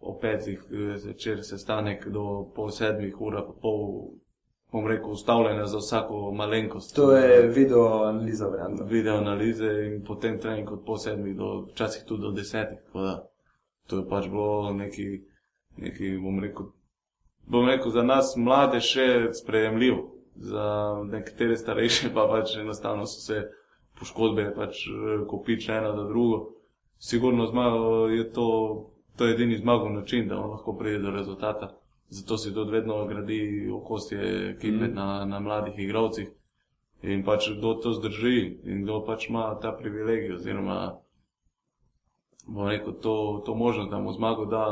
po 0.00 0.18
petih 0.20 0.64
zvečer 0.96 1.44
sestanek 1.44 2.08
do 2.08 2.48
pol 2.56 2.72
sedmih 2.72 3.20
ur, 3.20 3.38
pa 3.46 3.54
pol, 3.62 3.84
bom 4.72 4.86
rekel, 4.86 5.10
ustavljene 5.10 5.66
za 5.66 5.78
vsako 5.78 6.32
malenkost. 6.32 6.96
To 6.96 7.12
je 7.12 7.48
video 7.48 8.04
analiza, 8.04 8.48
verjamem. 8.48 8.86
Video 8.88 9.16
analize 9.16 9.72
in 9.86 10.04
potem 10.04 10.40
trening 10.40 10.70
od 10.72 10.84
pol 10.86 10.98
sedmih 10.98 11.36
do 11.36 11.66
včasih 11.72 12.04
tudi 12.06 12.22
do 12.22 12.30
desetih. 12.30 12.78
To 13.86 13.96
je 13.96 14.08
pač 14.08 14.26
bilo 14.28 14.72
neki, 14.72 15.06
neki 15.76 16.16
bom 16.22 16.40
rekel, 16.42 16.66
bom 17.46 17.68
rekel, 17.68 17.90
za 17.90 18.02
nas 18.02 18.34
mlade 18.36 18.80
še 18.82 19.30
sprejemljivo, 19.32 20.02
za 20.36 20.66
nekatere 21.06 21.56
starejše 21.56 22.10
pa 22.14 22.26
pač 22.28 22.56
enostavno 22.58 23.06
so 23.06 23.22
se 23.22 23.44
poškodbe 23.98 24.50
pač 24.56 24.82
eh, 24.90 25.22
kopičile 25.30 25.78
ena 25.78 25.94
za 25.96 26.04
drugo. 26.08 26.42
Sigurno 26.98 27.46
zmago 27.46 28.08
je 28.08 28.32
to, 28.32 28.48
to 29.16 29.26
je 29.26 29.34
edini 29.34 29.58
zmagov 29.58 29.92
način, 29.92 30.28
da 30.28 30.40
on 30.40 30.50
lahko 30.50 30.76
pride 30.76 30.98
do 30.98 31.10
rezultata. 31.10 31.76
Zato 32.08 32.36
se 32.38 32.54
tudi 32.54 32.70
vedno 32.70 33.06
gradi 33.06 33.70
okostje 33.72 34.50
ekipe 34.50 34.88
Mm. 34.88 34.94
na, 34.94 35.24
na 35.24 35.40
mladih 35.40 35.74
igravcih. 35.78 36.28
In 37.02 37.24
pač 37.24 37.50
kdo 37.58 37.74
to 37.74 37.92
zdrži 37.92 38.58
in 38.64 38.82
kdo 38.82 39.04
pač 39.06 39.28
ima 39.28 39.58
ta 39.60 39.72
privilegij 39.72 40.34
oziroma 40.34 41.00
bom 42.46 42.68
rekel, 42.68 42.92
to, 42.92 43.42
to 43.46 43.54
možnost, 43.54 43.90
da 43.90 43.98
mu 43.98 44.12
zmago 44.12 44.46
da 44.46 44.64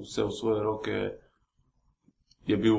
vse 0.00 0.24
v 0.24 0.30
svoje 0.30 0.62
roke, 0.62 1.10
je 2.46 2.56
bil, 2.56 2.76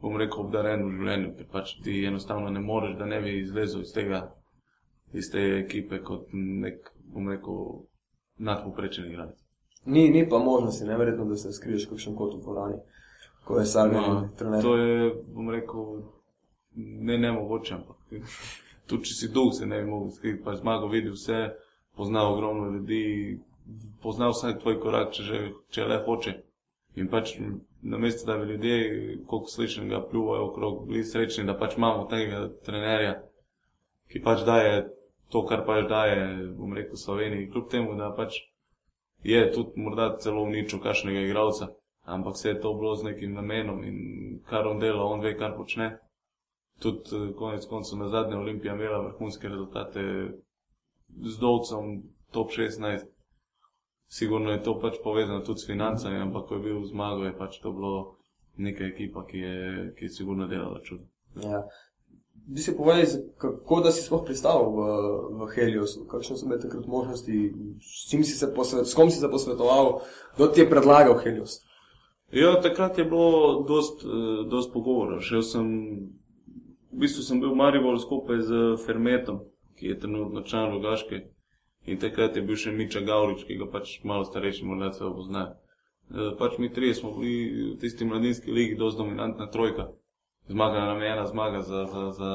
bom 0.00 0.16
rekel, 0.16 0.44
obdaren 0.44 0.84
v 0.86 0.92
življenju, 0.98 1.32
ker 1.38 1.48
pač 1.50 1.74
ti 1.84 2.04
enostavno 2.06 2.50
ne 2.50 2.60
moreš, 2.60 2.96
da 2.98 3.06
ne 3.06 3.20
bi 3.20 3.40
izlezel 3.40 3.82
iz 3.82 3.92
tega, 3.92 4.22
iz 5.12 5.30
te 5.32 5.42
ekipe 5.58 5.98
kot 6.06 6.30
nek, 6.32 6.92
bom 7.10 7.28
rekel, 7.28 7.82
nadpoprečen 8.38 9.10
igralec. 9.10 9.36
Ni, 9.84 10.08
ni 10.10 10.22
pa 10.28 10.38
možnosti, 10.38 10.86
neverjetno, 10.86 11.24
da 11.24 11.36
se 11.36 11.52
skriješ 11.52 11.88
v 11.88 11.96
kakšnem 11.96 12.16
kotu 12.16 12.38
v 12.38 12.44
dvorani, 12.44 12.78
ko 13.44 13.58
je 13.58 13.66
Salman 13.66 14.10
No, 14.14 14.28
trener. 14.36 14.62
to 14.62 14.76
je, 14.76 15.14
bom 15.34 15.50
rekel, 15.50 16.02
ne 16.76 17.18
nemogoče, 17.18 17.74
ampak 17.74 17.96
tudi 18.88 19.04
če 19.10 19.14
si 19.14 19.28
dolg, 19.28 19.54
se 19.54 19.66
ne 19.66 19.82
bi 19.82 19.90
mogel 19.90 20.10
skriti. 20.10 20.42
Pač 20.44 20.60
zmago 20.60 20.88
vidi 20.88 21.10
vse, 21.10 21.40
pozna 21.96 22.26
ogromno 22.28 22.70
ljudi, 22.74 23.38
pozna 24.02 24.30
vsak 24.30 24.60
tvoj 24.62 24.78
korak, 24.82 25.12
če, 25.14 25.22
že, 25.22 25.40
če 25.70 25.84
le 25.86 25.98
hoče. 26.06 26.36
In 26.98 27.08
pač 27.08 27.36
namesto, 27.82 28.26
da 28.26 28.38
bi 28.38 28.48
ljudje, 28.52 28.78
koliko 29.26 29.48
slišim, 29.48 29.88
ga 29.88 30.00
pljuvajo 30.02 30.48
okrog, 30.48 30.86
bili 30.88 31.04
srečni, 31.04 31.44
da 31.46 31.54
pač 31.58 31.76
imamo 31.78 32.08
tega 32.10 32.48
trenerja, 32.66 33.20
ki 34.10 34.22
pač 34.24 34.42
daje 34.46 34.88
to, 35.30 35.44
kar 35.46 35.62
pač 35.66 35.86
daje, 35.88 36.16
bom 36.58 36.74
rekel, 36.74 36.98
Sloveniji. 36.98 37.50
Kljub 37.52 37.68
temu, 37.70 37.94
da 37.94 38.10
pač 38.16 38.40
je 39.22 39.44
tudi 39.52 39.80
morda 39.80 40.16
celo 40.18 40.42
uničil 40.42 40.80
kakšnega 40.82 41.22
igralca, 41.28 41.70
ampak 42.04 42.34
vse 42.34 42.48
je 42.48 42.60
to 42.60 42.74
bilo 42.74 42.94
z 42.96 43.04
nekim 43.04 43.34
namenom 43.34 43.84
in 43.84 43.98
kar 44.48 44.66
on 44.66 44.78
dela, 44.78 45.04
on 45.04 45.20
ve, 45.20 45.36
kar 45.38 45.56
počne. 45.56 45.98
Tudi 46.80 47.00
eh, 47.16 47.32
konec 47.36 47.66
koncev 47.66 47.98
na 47.98 48.08
zadnje 48.08 48.36
Olimpija 48.36 48.74
imela 48.74 49.00
vrhunske 49.00 49.48
rezultate 49.48 50.02
z 51.22 51.38
Dovcem, 51.38 52.02
top 52.30 52.50
16. 52.50 53.04
Sigurno 54.08 54.50
je 54.50 54.62
to 54.62 54.80
pač 54.80 54.94
povezano 55.04 55.40
tudi 55.40 55.60
s 55.60 55.66
financami, 55.66 56.18
ampak 56.18 56.48
ko 56.48 56.54
je 56.54 56.60
bil 56.60 56.84
zmago, 56.84 57.24
je 57.24 57.36
pač 57.38 57.60
to 57.62 57.72
bilo 57.72 58.16
neka 58.56 58.84
ekipa, 58.84 59.24
ki 59.26 59.38
je, 59.38 59.92
ki 59.98 60.04
je 60.04 60.10
sigurno 60.10 60.46
delala 60.46 60.80
čudo. 60.82 61.04
Ja. 61.36 61.62
Bi 62.34 62.58
si 62.58 62.76
povedal, 62.76 63.06
kako 63.38 63.80
da 63.80 63.92
si 63.92 64.02
sploh 64.02 64.24
pristal 64.26 64.64
v, 64.74 64.78
v 65.38 65.48
Heliosu, 65.54 66.02
kakšne 66.10 66.36
so 66.36 66.48
bile 66.48 66.58
takrat 66.58 66.86
možnosti, 66.90 67.36
s, 67.78 68.10
si 68.10 68.34
se 68.34 68.48
posvet, 68.54 68.88
s 68.88 68.96
kom 68.98 69.10
si 69.10 69.20
se 69.20 69.30
posvetoval, 69.30 70.00
kdo 70.34 70.48
ti 70.50 70.64
je 70.64 70.70
predlagal 70.70 71.20
Helios? 71.22 71.60
Ja, 72.30 72.60
takrat 72.60 72.98
je 72.98 73.04
bilo 73.04 73.64
dost, 73.68 74.04
eh, 74.04 74.48
dost 74.50 74.72
pogovora. 74.72 75.20
Šel 75.20 75.42
sem, 75.42 75.66
v 76.92 76.98
bistvu 77.02 77.22
sem 77.22 77.40
bil 77.40 77.50
v 77.50 77.56
Mariboru 77.58 77.98
skupaj 77.98 78.38
z 78.40 78.76
Fermetom, 78.86 79.40
ki 79.78 79.86
je 79.86 79.98
trenutno 79.98 80.42
član 80.42 80.70
Rogaške. 80.70 81.26
In 81.86 81.98
takrat 81.98 82.36
je 82.36 82.42
bil 82.42 82.56
še 82.56 82.70
Miča 82.72 83.00
Gavrič, 83.00 83.46
ki 83.48 83.56
ga 83.58 83.66
pač 83.66 83.98
malo 84.04 84.24
starejši 84.24 84.64
morda 84.64 84.92
celo 84.92 85.14
poznajo. 85.14 85.56
Eh, 86.10 86.36
Pač 86.38 86.58
mi 86.58 86.72
trije 86.72 86.94
smo 86.94 87.12
bili 87.18 87.72
v 87.72 87.78
tisti 87.78 88.04
mladinski 88.04 88.52
ligi 88.52 88.76
dosti 88.78 88.98
dominantna 89.02 89.50
trojka. 89.50 89.88
Zmagala 90.48 90.86
nam 90.94 91.02
je 91.02 91.08
ena 91.08 91.26
zmaga 91.26 91.62
za, 91.62 91.86
za, 91.86 92.10
za 92.10 92.30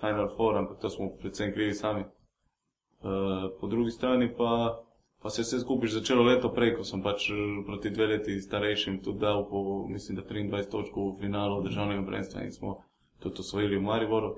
Final 0.00 0.28
Four, 0.36 0.56
ampak 0.56 0.80
to 0.80 0.88
smo 0.90 1.10
predvsem 1.20 1.52
krivi 1.52 1.74
sami. 1.74 2.00
Eh, 2.00 3.48
Po 3.60 3.66
drugi 3.66 3.90
strani 3.90 4.32
pa, 4.36 4.80
pa 5.26 5.30
se 5.30 5.40
je 5.40 5.44
vse 5.44 5.60
skupaj 5.60 5.88
začelo 5.88 6.22
leto 6.22 6.52
prej, 6.54 6.76
ko 6.78 6.84
sem 6.86 7.00
pač 7.02 7.24
eh, 7.34 7.38
proti 7.66 7.90
dve 7.90 8.06
leti 8.06 8.36
starejšim 8.40 9.00
tudi 9.02 9.18
dal 9.18 9.48
po, 9.50 9.82
mislim, 9.90 10.16
da 10.16 10.22
23 10.22 10.70
točk 10.70 10.94
v 10.94 11.16
finalu 11.20 11.64
državnega 11.64 12.04
prvenstva 12.06 12.44
in 12.44 12.52
smo 12.52 12.76
tudi 13.18 13.42
osvojili 13.42 13.76
v 13.76 13.82
Mariboru. 13.82 14.36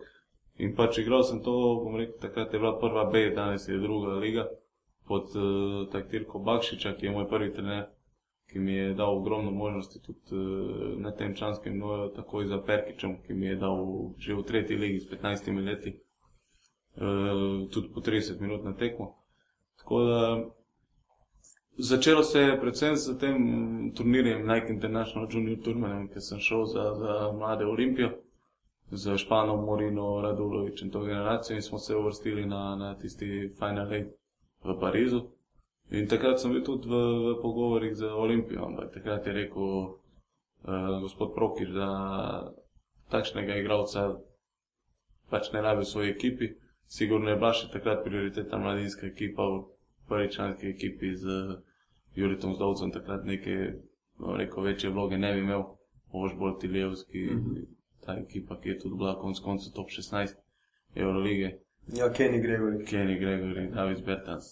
In 0.64 0.72
pač 0.72 1.02
igral 1.04 1.26
sem 1.28 1.42
to, 1.44 1.52
bom 1.84 2.00
rekel, 2.00 2.16
takrat 2.24 2.54
je 2.54 2.58
bila 2.58 2.72
prva 2.80 3.04
B, 3.04 3.28
danes 3.36 3.68
je 3.68 3.76
druga 3.76 4.16
liga 4.16 4.48
pod 5.04 5.28
uh, 5.36 5.84
taktirko 5.92 6.38
Bakšiča, 6.38 6.96
ki 6.96 7.06
je 7.06 7.12
moj 7.12 7.28
prvi 7.28 7.52
trener, 7.52 7.84
ki 8.48 8.58
mi 8.58 8.72
je 8.72 8.94
dal 8.94 9.20
ogromno 9.20 9.50
možnosti 9.50 10.00
tudi 10.00 10.32
uh, 10.32 10.98
na 11.04 11.12
tem 11.12 11.36
čanskem 11.36 11.78
noju, 11.78 12.14
takoj 12.16 12.48
za 12.48 12.64
Perkičem, 12.64 13.18
ki 13.26 13.34
mi 13.34 13.52
je 13.52 13.60
dal 13.60 13.84
že 14.16 14.34
v 14.34 14.42
tretji 14.42 14.76
ligi 14.76 15.04
s 15.04 15.10
15 15.12 15.52
leti, 15.64 15.98
uh, 16.96 17.68
tudi 17.68 17.92
po 17.92 18.00
30 18.00 18.40
minut 18.40 18.64
na 18.64 18.72
tekmo. 18.72 19.18
Tako 19.76 20.04
da 20.04 20.20
začelo 21.78 22.22
se 22.22 22.40
je 22.40 22.60
predvsem 22.60 22.96
s 22.96 23.18
tem 23.18 23.92
turnirjem 23.96 24.46
Nike 24.46 24.72
International 24.72 25.28
Junior 25.30 25.58
Tournament, 25.64 26.12
ker 26.12 26.22
sem 26.22 26.40
šel 26.40 26.66
za, 26.66 26.94
za 26.94 27.32
mlade 27.32 27.66
Olimpijo 27.66 28.10
z 28.90 29.18
Španom, 29.18 29.64
Morino, 29.64 30.20
Radulovič 30.20 30.82
in 30.82 30.90
to 30.90 31.00
generacijo 31.00 31.56
in 31.56 31.62
smo 31.62 31.78
se 31.78 31.96
uvrstili 31.96 32.46
na, 32.46 32.76
na 32.76 32.94
tisti 32.94 33.52
Final 33.58 33.92
Eight 33.92 34.08
v 34.64 34.80
Parizu. 34.80 35.20
In 35.90 36.08
takrat 36.08 36.40
sem 36.40 36.52
bil 36.52 36.64
tudi 36.64 36.88
v, 36.88 36.94
v 36.94 37.42
pogovorih 37.42 37.94
z 37.96 38.04
Olimpijo, 38.04 38.64
ampak 38.64 38.92
takrat 38.92 39.26
je 39.26 39.32
rekel 39.32 39.62
uh, 39.62 41.00
gospod 41.00 41.34
Prokir, 41.34 41.72
da 41.72 42.52
takšnega 43.08 43.56
igralca 43.56 44.20
pač 45.30 45.52
ne 45.52 45.62
rabi 45.64 45.84
v 45.84 45.88
svoji 45.88 46.10
ekipi. 46.10 46.52
Sigurno 46.88 47.30
je 47.30 47.36
bila 47.36 47.52
še 47.52 47.70
takrat 47.72 48.04
prioriteta 48.04 48.58
mladinska 48.58 49.06
ekipa 49.06 49.44
v 49.44 49.64
prvi 50.08 50.32
članski 50.32 50.72
ekipi 50.72 51.14
z 51.16 51.24
Juritom 52.14 52.54
Zdovcem, 52.54 52.92
takrat 52.92 53.24
neke, 53.24 53.74
rekel, 54.36 54.62
večje 54.62 54.90
vloge 54.90 55.18
ne 55.18 55.32
bi 55.34 55.40
imel, 55.40 55.62
Ožbol 56.12 56.58
Tiljevski, 56.58 57.18
mm 57.18 57.38
-hmm. 57.38 57.66
ta 58.06 58.16
ekipa, 58.18 58.60
ki 58.60 58.68
je 58.68 58.78
tudi 58.78 58.96
bila 58.96 59.18
konec 59.20 59.40
koncev 59.40 59.72
top 59.72 59.88
16 59.88 60.34
Eurolige. 60.94 61.58
Ja, 61.96 62.12
Kenny 62.12 62.40
Gregory. 62.42 62.84
Kenny 62.84 63.18
Gregory, 63.18 63.74
David 63.74 64.04
Bertans. 64.04 64.44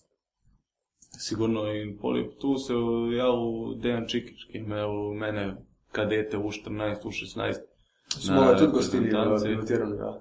Sigurno 1.19 1.73
in 1.73 1.99
poli 1.99 2.31
tu 2.41 2.59
se 2.59 2.73
je 2.73 3.17
javil 3.17 3.75
Dejan 3.81 4.09
Čikič, 4.09 4.45
ki 4.45 4.59
je 4.59 4.63
imel 4.65 5.15
mene 5.15 5.57
kadete 5.93 6.37
v 6.37 6.53
14, 6.53 7.05
v 7.05 7.13
16. 7.13 7.61
Smo 8.09 8.41
ga 8.41 8.57
tudi 8.59 8.73
gostili 8.73 9.11
v 9.11 9.13
reprezentanci. 9.13 9.49
pilotiranju. 9.49 9.97
Ja. 9.97 10.13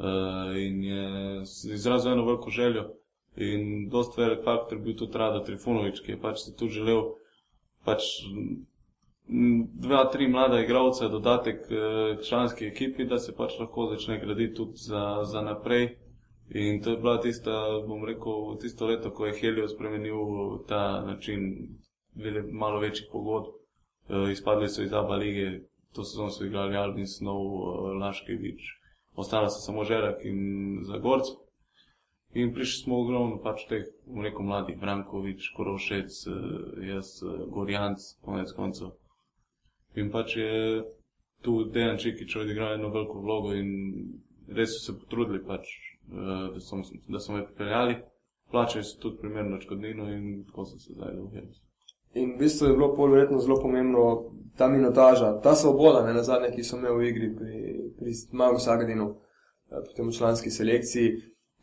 Uh, 0.00 0.56
in 0.56 0.84
je 0.84 1.04
izrazil 1.74 2.12
eno 2.12 2.24
veliko 2.24 2.50
željo. 2.50 2.99
In 3.36 3.88
dost 3.88 4.18
velik 4.18 4.44
faktor 4.44 4.78
je 4.78 4.84
bil 4.84 4.96
tudi 4.98 5.18
Rado 5.18 5.40
Trifunovič, 5.44 6.00
ki 6.02 6.12
je 6.12 6.20
pač 6.20 6.42
si 6.42 6.56
tudi 6.56 6.80
želel 6.80 7.04
pač 7.84 8.02
dva, 9.72 10.04
tri 10.10 10.28
mlada 10.28 10.60
igralca, 10.60 11.08
dodatek 11.08 11.60
eh, 11.70 12.16
k 12.18 12.24
članski 12.26 12.66
ekipi, 12.66 13.04
da 13.04 13.18
se 13.18 13.34
pač 13.36 13.58
lahko 13.58 13.86
začne 13.94 14.18
graditi 14.18 14.54
tudi 14.54 14.76
za, 14.76 15.24
za 15.24 15.42
naprej. 15.42 15.96
In 16.50 16.82
to 16.82 16.90
je 16.90 16.96
bila 16.96 17.20
tista, 17.20 17.52
bom 17.86 18.04
rekel, 18.04 18.58
tisto 18.58 18.86
leto, 18.86 19.10
ko 19.14 19.26
je 19.26 19.38
Helio 19.38 19.68
spremenil 19.68 20.18
ta 20.68 21.04
način 21.06 21.68
vele, 22.14 22.42
malo 22.42 22.80
večjih 22.80 23.08
pogodb. 23.12 23.54
Uh, 24.08 24.30
izpadli 24.30 24.68
so 24.68 24.82
iz 24.82 24.92
Aba 24.92 25.16
lige, 25.16 25.60
to 25.94 26.04
sezono 26.04 26.30
so 26.30 26.44
igrali 26.44 26.76
Albin 26.76 27.06
Snov, 27.06 27.38
uh, 27.38 27.92
Laškevič, 28.00 28.62
ostala 29.14 29.50
so 29.50 29.60
samo 29.62 29.84
Žerak 29.84 30.24
in 30.24 30.80
Zagorc. 30.82 31.30
In 32.34 32.54
prišli 32.54 32.84
smo 32.84 33.00
ogromno 33.00 33.40
pač 33.42 33.64
teh, 33.66 33.88
bom 34.06 34.22
rekel, 34.22 34.46
mladih, 34.46 34.76
Brankovič, 34.78 35.50
Korošec, 35.56 36.26
eh, 36.26 36.34
jaz, 36.86 37.22
eh, 37.22 37.44
Gorjanc, 37.50 37.98
konec 38.22 38.52
koncev. 38.54 38.92
In 39.96 40.10
pač 40.10 40.36
je 40.36 40.84
tu 41.42 41.64
Dejan 41.64 41.98
Čikič 41.98 42.36
odigral 42.36 42.74
eno 42.74 42.90
veliko 42.94 43.18
vlogo 43.20 43.54
in 43.54 44.20
res 44.46 44.76
so 44.76 44.92
se 44.92 44.98
potrudili, 45.00 45.42
pač, 45.46 45.66
eh, 45.66 46.54
da, 46.54 46.60
so, 46.60 46.78
da 47.08 47.18
so 47.18 47.32
me 47.32 47.46
pripeljali. 47.46 47.96
Plačali 48.50 48.84
so 48.84 48.98
tudi 49.00 49.18
primerno 49.22 49.56
odškodnino 49.56 50.06
in 50.12 50.44
tako 50.46 50.64
sem 50.64 50.78
se 50.78 50.94
zdaj 50.94 51.16
dobil. 51.16 51.50
In 52.14 52.34
v 52.34 52.38
bistvu 52.38 52.66
je 52.66 52.72
bilo 52.72 52.94
polverjetno 52.94 53.38
zelo 53.38 53.60
pomembno 53.62 54.32
ta 54.58 54.68
minutaža, 54.68 55.40
ta 55.40 55.54
svoboda, 55.54 56.06
ne 56.06 56.14
na 56.14 56.22
zadnje, 56.22 56.50
ki 56.54 56.64
so 56.66 56.78
imeli 56.78 56.96
v 56.96 57.10
igri 57.10 57.28
pri, 57.36 57.58
pri 57.98 58.14
Magu 58.32 58.58
Sagadinu, 58.58 59.14
eh, 59.70 59.82
pri 59.84 59.94
tem 59.96 60.12
članski 60.12 60.50
selekciji. 60.50 61.10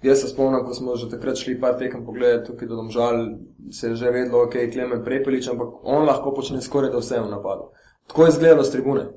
Jaz 0.04 0.22
se 0.22 0.28
spomnim, 0.28 0.62
ko 0.66 0.74
smo 0.74 0.96
že 0.96 1.10
takrat 1.10 1.38
šli 1.38 1.60
par 1.62 1.78
tekem 1.80 2.06
pogledati 2.06 2.52
tukaj 2.52 2.68
do 2.68 2.76
domžal, 2.76 3.24
se 3.72 3.88
je 3.88 3.96
že 3.96 4.12
vedlo, 4.12 4.44
ok, 4.46 4.54
Klemen 4.74 5.04
Prepelič, 5.04 5.48
ampak 5.48 5.82
on 5.84 6.06
lahko 6.06 6.34
počne 6.34 6.62
skoraj 6.62 6.92
da 6.92 7.02
vse 7.02 7.20
v 7.20 7.32
napadu. 7.32 7.72
Tako 8.08 8.26
je 8.26 8.30
izgledalo 8.30 8.64
s 8.64 8.72
tribune. 8.72 9.08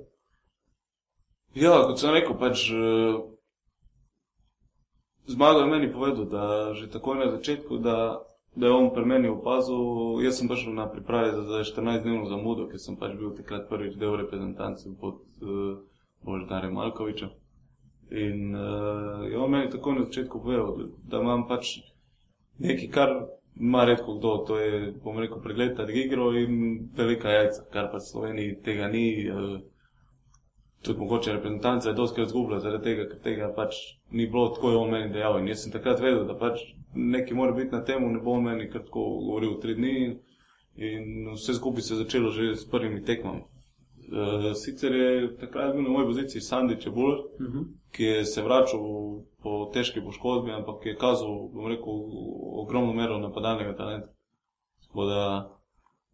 Ja, 1.55 1.83
kot 1.87 2.01
sem 2.01 2.15
rekel, 2.15 2.39
pač 2.39 2.71
uh, 2.73 3.21
zmagal 5.27 5.67
je 5.67 5.71
meni 5.71 5.93
povedal, 5.93 6.25
da 6.25 6.75
že 6.75 6.91
takoj 6.91 7.19
na 7.19 7.31
začetku, 7.31 7.79
da, 7.79 8.23
da 8.57 8.67
je 8.67 8.73
on 8.73 8.89
pri 8.95 9.05
meni 9.05 9.29
opazil. 9.29 10.23
Jaz 10.25 10.39
sem 10.39 10.49
prišel 10.49 10.79
na 10.79 10.89
priprave 10.89 11.35
za, 11.35 11.43
za 11.43 11.61
14-dnevno 11.67 12.31
zamudo, 12.31 12.71
ker 12.71 12.81
sem 12.81 12.97
pač 12.97 13.19
bil 13.21 13.35
takrat 13.37 13.69
prvič 13.69 13.99
del 14.01 14.17
reprezentance 14.17 14.89
pod 14.97 15.21
uh, 15.43 15.83
Boždarjem 16.25 16.73
Malkovičem. 16.73 17.35
In 18.11 18.55
uh, 18.55 19.27
je 19.31 19.39
on 19.39 19.51
meni 19.51 19.71
tako 19.71 19.93
na 19.93 20.05
začetku 20.05 20.41
povedal, 20.43 20.89
da 21.07 21.21
imam 21.23 21.47
pač 21.49 21.77
nekaj, 22.59 22.89
kar 22.91 23.13
ima 23.61 23.85
redko 23.85 24.17
kdo, 24.19 24.37
to 24.49 24.59
je, 24.59 24.93
bom 25.05 25.19
rekel, 25.19 25.43
pregled 25.43 25.79
nad 25.79 25.91
igro 25.91 26.33
in 26.35 26.89
velika 26.97 27.31
jajca, 27.31 27.69
kar 27.71 27.91
pa 27.93 28.01
v 28.01 28.09
Sloveniji 28.09 28.57
tega 28.65 28.89
ni. 28.89 29.05
Uh, 29.31 29.61
tudi 30.83 30.99
mogoče 30.99 31.33
reprezentanca 31.33 31.89
je 31.89 31.95
dosti 31.95 32.23
izgubila 32.23 32.61
zaradi 32.61 32.85
tega, 32.85 33.07
ker 33.09 33.19
tega 33.23 33.53
pač 33.57 33.77
ni 34.11 34.27
bilo 34.27 34.49
tako, 34.49 34.71
je 34.71 34.77
on 34.77 34.91
meni 34.91 35.13
dejal. 35.13 35.39
In 35.39 35.49
jaz 35.49 35.65
sem 35.65 35.73
takrat 35.73 36.01
vedel, 36.01 36.25
da 36.27 36.37
pač 36.39 36.63
nekaj 36.95 37.37
mora 37.37 37.53
biti 37.53 37.75
na 37.77 37.85
tem, 37.85 38.07
ne 38.13 38.21
bo 38.25 38.41
meni 38.41 38.71
kar 38.73 38.85
tako 38.87 39.05
govoril 39.27 39.59
tri 39.61 39.77
dni. 39.77 39.95
In 40.81 41.33
vse 41.35 41.55
skupaj 41.59 41.83
se 41.83 41.95
je 41.95 42.03
začelo 42.05 42.31
že 42.31 42.55
s 42.57 42.65
prvimi 42.71 43.05
tekmami. 43.05 43.43
Uh, 44.11 44.53
sicer 44.55 44.95
je 44.95 45.37
takrat 45.39 45.75
bil 45.75 45.83
na 45.83 45.89
moji 45.89 46.07
poziciji 46.07 46.41
Sandy 46.43 46.77
Čebul, 46.81 47.13
uh 47.13 47.41
Mhm. 47.41 47.59
-huh. 47.59 47.65
ki 47.93 48.05
je 48.05 48.25
se 48.25 48.43
vračal 48.43 48.81
po 49.43 49.71
težki 49.75 50.01
poškodbi, 50.01 50.51
ampak 50.53 50.87
je 50.87 50.97
kazal, 50.97 51.49
bom 51.49 51.67
rekel, 51.67 51.93
ogromno 52.63 52.93
mero 52.93 53.19
napadalnega 53.19 53.77
talenta. 53.77 54.09
Tako 54.87 55.05
da, 55.05 55.51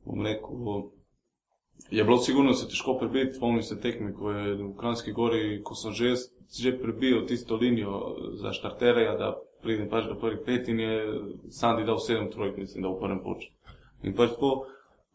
bom 0.05 0.23
rekel, 0.27 0.91
je 1.91 2.05
bilo 2.05 2.19
sigurno 2.19 2.53
se 2.55 2.69
težko 2.69 2.99
prebiti, 2.99 3.35
spomnim 3.35 3.63
se 3.63 3.81
tekme, 3.81 4.13
ko 4.15 4.31
je 4.31 4.55
v 4.55 4.77
Kranski 4.77 5.13
gori, 5.13 5.63
ko 5.63 5.75
sem 5.75 5.93
že, 5.93 6.15
že 6.61 6.79
prebil 6.79 7.27
tisto 7.27 7.57
linijo 7.57 8.17
za 8.35 8.53
štarterja, 8.53 9.17
da 9.17 9.37
pridem 9.63 9.89
pač 9.89 10.05
do 10.05 10.15
prvih 10.15 10.39
pet 10.47 10.69
in 10.69 10.81
je 10.81 10.95
Sandy 11.51 11.85
dal 11.85 11.99
sedem 11.99 12.31
trojk, 12.31 12.57
mislim, 12.57 12.83
da 12.83 12.89
v 12.89 13.01
prvem 13.01 13.21
poču. 13.23 13.49
In 14.03 14.15
pač 14.15 14.31
tako, 14.31 14.67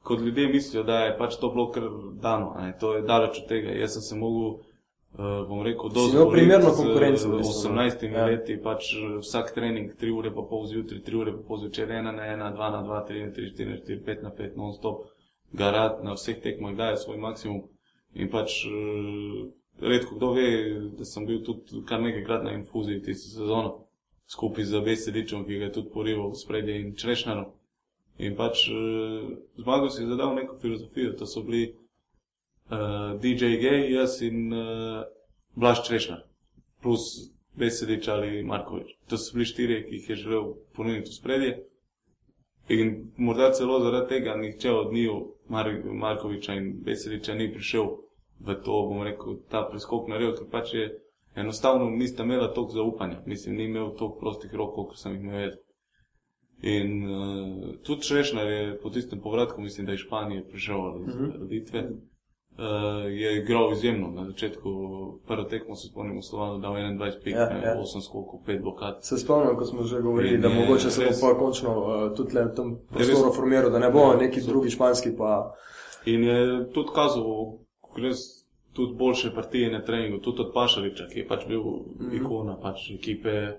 kot 0.03 0.19
ljudje 0.19 0.47
mislijo, 0.47 0.83
da 0.83 0.99
je 0.99 1.17
pač 1.17 1.35
to 1.35 1.49
bilo 1.49 1.71
kar 1.71 1.83
dano, 2.21 2.55
ne? 2.59 2.73
to 2.79 2.95
je 2.95 3.01
daleč 3.01 3.39
od 3.39 3.47
tega. 3.47 3.71
Jaz 3.71 3.93
sem 3.93 4.01
se 4.01 4.15
mogel, 4.15 4.47
uh, 4.49 5.47
bom 5.47 5.61
rekel, 5.63 5.91
imel 5.93 6.25
boriti 6.25 6.31
primerno 6.33 6.69
z 6.69 6.83
konkurenco 6.83 7.29
v 7.29 7.37
bistvu, 7.37 7.73
ne? 7.73 7.85
18 7.89 8.15
Ja. 8.15 8.25
leti, 8.25 8.57
pač 8.63 8.93
eh, 8.93 9.19
vsak 9.21 9.53
trening 9.55 9.93
3 10.01 10.11
ure 10.17 10.33
pa 10.33 10.41
pol 10.41 10.65
zjutraj, 10.67 11.03
3 11.05 11.21
ure 11.21 11.35
pa 11.37 11.43
pol 11.47 11.61
zvečer, 11.61 11.87
1 11.89 12.11
na 12.11 12.25
1, 12.33 12.55
2 12.57 12.71
na 12.71 12.81
2, 12.83 13.05
3 13.07 13.25
na 13.25 13.31
3, 13.31 13.53
4 13.53 13.69
na 13.69 13.77
4, 13.77 14.01
5 14.05 14.23
na 14.23 14.31
5, 14.31 14.57
non 14.57 14.73
stop, 14.73 15.05
garat 15.53 16.03
na 16.03 16.17
vseh 16.17 16.41
tekmah 16.41 16.75
daje 16.75 16.97
svoj 16.97 17.17
maksimum. 17.17 17.63
In 18.15 18.27
pač 18.27 18.65
uh, 18.65 19.47
redko 19.81 20.15
kdo 20.15 20.33
ve, 20.33 20.49
da 20.97 21.05
sem 21.05 21.25
bil 21.25 21.43
tudi 21.45 21.85
kar 21.85 22.01
nekajkrat 22.01 22.43
na 22.43 22.57
infuziji 22.57 23.01
tisto 23.05 23.37
sezono, 23.37 23.85
skupaj 24.27 24.65
z 24.65 24.79
Veseličem, 24.79 25.45
ki 25.45 25.59
ga 25.59 25.65
je 25.69 25.71
tudi 25.77 25.89
porival 25.93 26.31
v 26.31 26.39
spredje 26.39 26.81
in 26.81 26.95
Črešnjarom. 26.95 27.51
In 28.21 28.35
pač 28.37 28.67
uh, 28.69 29.31
zmagal 29.57 29.89
si 29.89 30.05
zadal 30.05 30.35
neko 30.37 30.59
filozofijo, 30.61 31.15
to 31.17 31.25
so 31.25 31.41
bili 31.41 31.71
uh, 32.69 33.17
DJ 33.21 33.57
Gay, 33.61 33.89
jaz 33.95 34.19
in 34.21 34.53
uh, 34.53 35.01
Blaž 35.57 35.81
Črešnjar, 35.87 36.21
plus 36.81 37.33
Veselič 37.57 38.07
ali 38.07 38.43
Markovič. 38.43 38.93
To 39.09 39.17
so 39.17 39.33
bili 39.33 39.49
štirje, 39.49 39.83
ki 39.87 39.95
jih 39.95 40.09
je 40.09 40.15
želel 40.15 40.53
ponuditi 40.75 41.09
v 41.09 41.17
spredje. 41.17 41.51
In 42.69 43.11
morda 43.17 43.51
celo 43.51 43.79
zaradi 43.83 44.07
tega 44.09 44.35
nihče 44.37 44.71
od 44.71 44.93
njiju, 44.93 45.17
Mar 45.49 45.67
Markoviča 45.83 46.53
in 46.53 46.75
Veseliča, 46.85 47.33
ni 47.35 47.49
prišel 47.53 47.89
v 48.39 48.55
to, 48.63 48.77
bom 48.87 49.01
rekel, 49.03 49.41
ta 49.49 49.65
preskok 49.69 50.07
naredil, 50.07 50.37
ker 50.37 50.47
pač 50.51 50.73
je 50.73 50.85
enostavno 51.35 51.89
nista 51.89 52.23
imela 52.23 52.53
toliko 52.53 52.73
zaupanja. 52.73 53.23
Mislim, 53.25 53.55
ni 53.55 53.65
imel 53.65 53.91
toliko 53.97 54.19
prostih 54.19 54.53
rok, 54.53 54.75
kot 54.75 54.97
sem 54.97 55.17
jih 55.17 55.25
imel 55.25 55.41
jaz. 55.41 55.57
In 56.63 57.03
uh, 57.03 57.19
tudi 57.77 58.01
Črešnar 58.03 58.47
je 58.47 58.77
po 58.77 58.89
tistem 58.89 59.19
povratku, 59.19 59.61
mislim, 59.61 59.85
da 59.85 59.91
je 59.91 59.95
iz 59.95 60.01
Španije 60.01 60.43
prišel 60.43 60.75
ali 60.77 61.01
iz 61.01 61.15
Mhm. 61.15 61.25
uh 61.25 61.31
-huh. 61.31 61.49
Litve, 61.49 61.79
uh, 61.79 61.89
je 63.11 63.37
igral 63.37 63.71
izjemno. 63.71 64.07
Na 64.09 64.25
začetku 64.25 64.69
prvo 65.21 65.43
tekmo 65.45 65.75
se 65.75 65.87
spomnimo, 65.87 66.21
Slovano 66.21 66.59
dal 66.59 66.73
21 66.73 67.23
pik, 67.23 67.33
Ja, 67.33 67.41
ja, 67.41 67.57
ja. 67.65 67.77
8 67.77 68.01
skokov, 68.01 68.39
5 68.41 68.61
blokad. 68.61 68.97
Se 69.01 69.17
spomnim, 69.17 69.57
ko 69.57 69.65
smo 69.65 69.83
že 69.83 70.01
govorili, 70.01 70.35
In 70.35 70.41
da 70.41 70.47
je 70.47 70.55
mogoče 70.57 70.89
se 70.89 71.01
bo 71.01 71.07
res- 71.07 71.21
pa 71.21 71.39
končno 71.39 71.69
uh, 71.71 72.15
tudi 72.15 72.35
le 72.35 72.43
v 72.43 72.55
tem 72.55 72.77
res- 72.91 73.07
prostoru 73.07 73.33
formiral, 73.33 73.71
da 73.71 73.79
ne 73.79 73.89
bo 73.89 73.99
Ja, 74.01 74.17
neki 74.17 74.39
so- 74.39 74.47
drugi 74.47 74.69
španski 74.69 75.09
pa. 75.17 75.53
In 76.05 76.23
je 76.23 76.39
tudi 76.69 76.89
kazal, 76.91 77.57
res 77.97 78.17
tudi 78.73 78.93
boljše 78.95 79.31
partije 79.31 79.71
na 79.71 79.81
treningu, 79.81 80.19
tudi 80.19 80.41
od 80.41 80.51
Pašaliča, 80.53 81.07
ki 81.07 81.19
je 81.19 81.27
pač 81.27 81.47
bil 81.47 81.59
mm 81.59 81.65
Mhm. 81.95 82.05
-hmm. 82.05 82.15
ikona 82.17 82.57
pač 82.57 82.91
ekipe, 82.91 83.29
eh, 83.29 83.57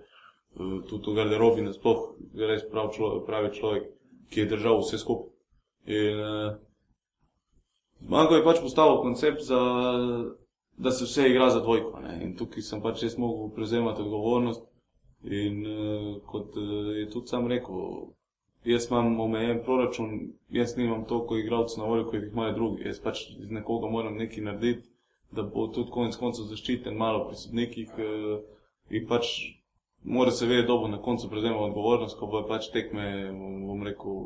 tudi 0.59 1.11
v 1.11 1.17
garderobi 1.17 1.65
nasploh, 1.65 2.13
je 2.35 2.47
res 2.47 2.65
prav 2.71 2.93
človek, 2.93 3.25
pravi 3.27 3.53
človek, 3.57 3.89
ki 4.33 4.45
je 4.45 4.51
držal 4.53 4.83
vse 4.83 5.01
skupaj. 5.01 5.33
In 5.87 6.21
eh, 6.21 6.61
Zmago 8.03 8.35
je 8.35 8.45
pač 8.45 8.59
postavil 8.61 8.99
koncept, 9.03 9.43
za, 9.47 9.61
da 10.77 10.91
se 10.91 11.05
vse 11.05 11.29
igra 11.29 11.51
za 11.51 11.61
dvojko. 11.61 12.01
Ne? 12.01 12.19
In 12.25 12.35
tukaj 12.37 12.65
sem 12.67 12.83
pač 12.83 13.03
jaz 13.03 13.19
mogel 13.19 13.53
prevzemati 13.55 14.03
odgovornost. 14.03 14.65
In 15.23 15.63
eh, 15.67 16.09
kot 16.27 16.57
eh, 16.59 16.99
je 16.99 17.11
tudi 17.11 17.31
sam 17.31 17.47
rekel, 17.47 18.11
jaz 18.67 18.89
imam 18.91 19.21
omejen 19.21 19.63
proračun, 19.65 20.33
jaz 20.51 20.77
nimam 20.77 21.05
toliko 21.07 21.39
igralcev 21.39 21.83
na 21.83 21.91
voljo, 21.91 22.09
kot 22.11 22.19
jih 22.19 22.33
imajo 22.33 22.57
drugi. 22.59 22.89
Jaz 22.91 22.99
pač 23.01 23.23
iz 23.39 23.51
nekoga 23.51 23.91
moram 23.91 24.19
nekaj 24.19 24.45
narediti, 24.45 24.89
da 25.31 25.47
bo 25.47 25.69
tudi 25.71 25.95
konec 25.95 26.19
koncev 26.19 26.51
zaščiten, 26.51 26.99
malo 26.99 27.29
pri 27.29 27.39
sodnikih. 27.39 27.95
Eh, 27.99 28.41
in 28.99 29.07
pač 29.07 29.31
mora 30.05 30.31
se 30.31 30.47
vedeti, 30.47 30.69
da 30.69 30.77
bo 30.77 30.89
na 30.89 31.03
koncu 31.03 31.31
prevzemal 31.31 31.65
odgovornost, 31.65 32.19
ko 32.19 32.27
bo 32.27 32.43
pač 32.49 32.71
tekme, 32.75 33.33
bom 33.67 33.83
rekel, 33.87 34.21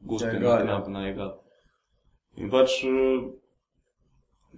guste 0.00 0.38
Ja, 0.42 0.64
na, 0.64 0.78
na 0.88 1.06
egal. 1.08 1.36
In 2.36 2.50
pač 2.50 2.82
eh, 2.86 3.28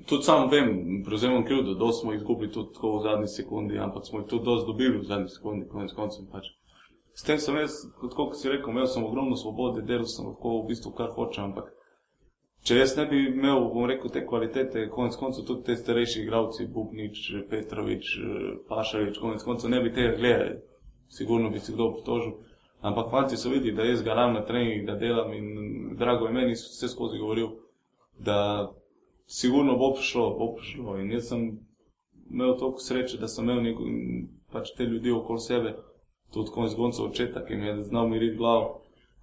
tudi 0.06 0.22
sam 0.22 0.50
vem, 0.50 1.02
prevzemam 1.04 1.44
krivdo, 1.44 1.74
da 1.74 1.92
smo 1.92 2.12
izgubili 2.12 2.52
tudi 2.52 2.74
tako 2.74 2.96
v 2.98 3.02
zadnji 3.02 3.28
sekundi, 3.28 3.78
ampak 3.78 4.06
smo 4.06 4.20
jih 4.20 4.28
tudi 4.28 4.44
dosti 4.44 4.66
dobili 4.66 4.98
v 4.98 5.08
zadnji 5.08 5.28
sekundi, 5.28 5.68
konec 5.68 5.92
koncev. 5.96 6.28
Pač. 6.32 6.52
S 7.14 7.26
tem 7.28 7.38
sem 7.38 7.56
jaz, 7.56 7.82
kot 8.00 8.36
si 8.36 8.48
rekel, 8.48 8.72
imel 8.72 8.86
sem 8.88 9.04
ogromno 9.04 9.36
svobode, 9.36 9.84
delal 9.84 10.08
sem 10.08 10.26
lahko 10.26 10.62
v 10.62 10.72
bistvu 10.72 10.94
kar 10.96 11.12
hočem, 11.16 11.50
ampak 11.50 11.72
če 12.62 12.76
jaz 12.78 12.96
ne 12.96 13.06
bi 13.10 13.24
imel, 13.28 13.64
bom 13.74 13.86
rekel, 13.90 14.10
te 14.14 14.22
kvalitete, 14.26 14.86
konec 14.92 15.16
koncev 15.18 15.46
tudi 15.48 15.66
te 15.66 15.76
starejši 15.76 16.22
igravci, 16.22 16.68
Bubnič, 16.70 17.24
Petrovič, 17.50 18.12
eh, 18.18 18.52
Pašalič, 18.68 19.18
konec 19.18 19.42
koncev 19.42 19.70
ne 19.70 19.80
bi 19.82 19.92
tega 19.92 20.16
gledali. 20.16 20.60
Sigurno 21.12 21.50
bi 21.50 21.60
si 21.60 21.72
kdo 21.72 21.90
pritožil. 21.96 22.38
Ampak 22.82 23.10
fanti 23.10 23.36
so 23.36 23.50
videli, 23.50 23.76
da 23.76 23.84
jaz 23.84 24.02
garam 24.02 24.32
na 24.34 24.44
trening, 24.44 24.86
da 24.86 24.96
delam 24.98 25.32
in 25.32 25.96
drago 25.96 26.26
je 26.26 26.32
meni 26.32 26.52
vse 26.52 26.88
skozi 26.88 27.18
govoril, 27.18 27.50
da 28.18 28.72
sigurno 29.26 29.76
bo 29.76 29.92
prišlo, 29.94 30.30
bo 30.38 30.54
prišlo. 30.56 30.96
In 30.98 31.12
jaz 31.12 31.28
sem 31.28 31.44
imel 32.30 32.56
toliko 32.58 32.78
sreče, 32.78 33.18
da 33.18 33.28
sem 33.28 33.44
imel 33.44 33.62
neko, 33.62 33.86
pač 34.52 34.74
te 34.76 34.84
ljudi 34.84 35.12
okoli 35.12 35.40
sebe, 35.40 35.74
tudi 36.34 36.50
konec 36.50 36.74
koncev 36.74 37.04
očeta, 37.04 37.44
ki 37.44 37.56
mi 37.56 37.66
je 37.66 37.82
znal 37.82 38.08
miriti 38.08 38.36
glavo, 38.36 38.81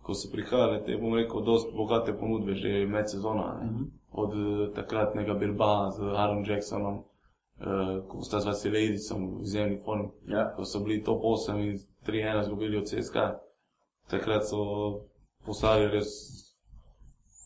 ko 0.09 0.15
so 0.17 0.31
prihajale 0.31 0.81
te, 0.85 0.97
bom 0.97 1.13
rekel, 1.13 1.43
dosti 1.45 1.75
bogate 1.77 2.13
ponudbe 2.17 2.55
že 2.57 2.85
med 2.89 3.09
sezona. 3.09 3.61
Ne? 3.61 3.85
Od 4.11 4.33
eh, 4.33 4.73
takratnega 4.73 5.33
Bilbao 5.33 5.91
z 5.91 6.01
Aaron 6.01 6.41
Jacksonom, 6.45 7.03
eh, 7.61 8.01
ko 8.09 8.21
sta 8.25 8.39
z 8.41 8.49
Vasilejicom 8.49 9.37
v 9.37 9.41
izjemni 9.45 9.77
formi 9.85 10.09
Ja. 10.25 10.49
ko 10.55 10.65
so 10.65 10.81
bili 10.81 11.03
top 11.03 11.21
8 11.21 11.61
in 11.61 11.77
3-1 12.07 12.41
izgubili 12.41 12.77
od 12.77 12.89
CSK. 12.89 13.37
Takrat 14.09 14.49
so 14.49 15.05
poslali 15.45 15.87
res, 15.93 16.09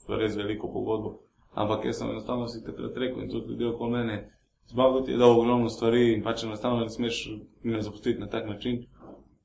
res 0.08 0.36
veliko 0.40 0.72
pogodbo. 0.72 1.20
Ampak 1.54 1.86
jaz 1.86 2.00
sem 2.00 2.10
enostavno 2.10 2.48
si 2.48 2.64
takrat 2.64 2.96
rekel 2.98 3.24
in 3.24 3.30
tudi 3.30 3.52
ljudje 3.52 3.76
okoli 3.76 3.92
mene, 3.92 4.32
zmagal 4.72 5.04
ti 5.04 5.12
je 5.12 5.18
dal 5.18 5.40
ogromno 5.40 5.70
stvari 5.70 6.14
in 6.14 6.24
pač 6.24 6.44
enostavno 6.44 6.80
ne 6.80 6.90
smeš 6.90 7.28
me 7.64 7.82
zapustiti 7.82 8.20
na 8.20 8.28
tak 8.28 8.48
način. 8.48 8.86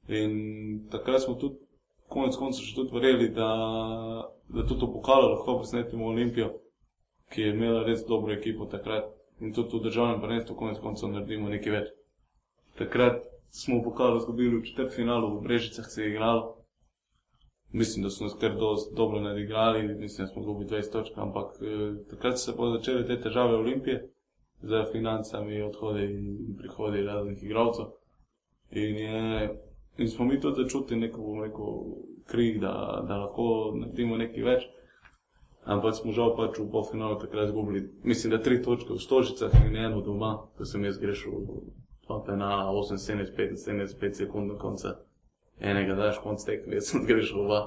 In 0.08 0.86
takrat 0.90 1.22
smo 1.22 1.34
tudi, 1.34 1.58
konec 2.08 2.36
koncev, 2.36 2.64
še 2.64 2.74
tudi 2.76 2.96
verjeli, 2.96 3.28
da, 3.36 3.50
da 4.48 4.64
tudi 4.64 4.86
v 4.86 4.92
pokalu 4.96 5.32
lahko 5.34 5.58
presnetimo 5.60 6.08
Olimpijo, 6.08 6.50
ki 7.32 7.42
je 7.42 7.54
imela 7.54 7.84
res 7.86 8.04
dobro 8.08 8.34
ekipo 8.34 8.66
takrat. 8.66 9.10
In 9.40 9.52
tudi 9.54 9.76
v 9.78 9.84
državnem 9.86 10.20
prvenstvu 10.20 10.56
konec 10.58 10.78
koncev 10.82 11.12
naredimo 11.12 11.50
nekaj 11.52 11.74
več. 11.74 11.90
Takrat 12.78 13.20
smo 13.54 13.78
v 13.78 13.84
pokalu 13.90 14.18
izgubili 14.18 14.56
v 14.56 14.64
četrtfinalu, 14.66 15.36
v 15.36 15.44
Brežicah 15.46 15.86
se 15.86 16.02
je 16.02 16.14
igralo. 16.14 16.58
mislim, 17.72 18.02
da 18.02 18.10
so 18.10 18.24
nas 18.24 18.34
kar 18.40 18.52
dobro 18.96 19.20
nadigrali, 19.20 19.94
mislim, 19.94 20.26
da 20.26 20.32
smo 20.32 20.42
izgubili 20.42 20.70
20 20.70 20.92
točk, 20.92 21.12
ampak 21.16 21.46
eh, 21.60 22.04
takrat 22.10 22.38
so 22.38 22.52
se 22.52 22.70
začele 22.76 23.06
te 23.06 23.20
težave 23.20 23.56
Olimpije 23.56 24.08
z 24.62 24.84
financami, 24.92 25.62
odhodi 25.62 26.04
in 26.04 26.56
prihodi 26.58 27.02
raznih 27.02 27.42
igralcev. 27.42 27.84
In, 28.70 28.96
je, 28.96 29.48
in 29.98 30.08
smo 30.08 30.24
mi 30.24 30.40
tudi 30.40 30.62
začutili 30.62 31.00
neko, 31.00 31.20
bom 31.20 31.42
rekel, 31.42 31.72
krik, 32.26 32.60
da, 32.60 32.72
da 33.08 33.16
lahko 33.16 33.48
naredimo 33.74 34.16
nekaj 34.16 34.42
več. 34.44 34.66
Ampak 35.66 35.94
smo 35.94 36.12
žal 36.12 36.32
pač 36.32 36.56
v 36.58 36.70
polfinalu 36.70 37.18
takrat 37.20 37.50
izgubili, 37.50 37.82
mislim, 38.02 38.30
da 38.30 38.38
tri 38.40 38.62
točke 38.62 38.92
v 38.92 38.98
Stožicah 38.98 39.52
in 39.66 39.76
eno 39.76 40.00
doma, 40.00 40.30
ko 40.56 40.64
sem 40.64 40.84
jaz 40.84 40.96
grešil 40.98 41.34
dva 42.06 42.22
penala, 42.24 42.70
8-75, 42.72 43.58
75 43.60 44.12
sekund 44.14 44.48
do 44.48 44.56
konca. 44.56 44.94
Enega 45.60 45.94
daš 45.94 46.22
konc 46.22 46.40
tekme, 46.46 46.78
jaz 46.78 46.88
sem 46.88 47.04
grešil 47.04 47.44
dva. 47.44 47.60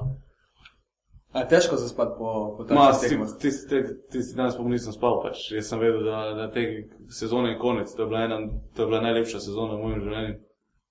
A 1.34 1.46
težko 1.48 1.76
zaspati 1.76 2.16
po, 2.18 2.32
po 2.58 2.66
Ma, 2.74 2.90
takšnih 2.90 2.96
si, 3.00 3.10
tekmah? 3.10 3.36
tisti 3.40 3.70
te- 3.70 3.96
tisti 4.12 4.36
dan 4.36 4.50
sploh 4.52 4.68
nisem 4.68 4.92
spal, 4.92 5.22
pač. 5.24 5.52
jaz 5.52 5.70
sem 5.70 5.80
vedel, 5.80 6.02
da, 6.04 6.34
da 6.36 6.48
te 6.52 6.64
sezone 7.10 7.54
je 7.54 7.60
konec, 7.60 7.94
to 7.96 8.04
je 8.04 8.08
bila, 8.08 8.24
ena, 8.26 8.40
to 8.76 8.82
je 8.82 8.88
bila 8.88 9.00
najlepša 9.02 9.40
sezona 9.40 9.78
v 9.78 9.84
mojem 9.84 10.02
življenju. 10.02 10.40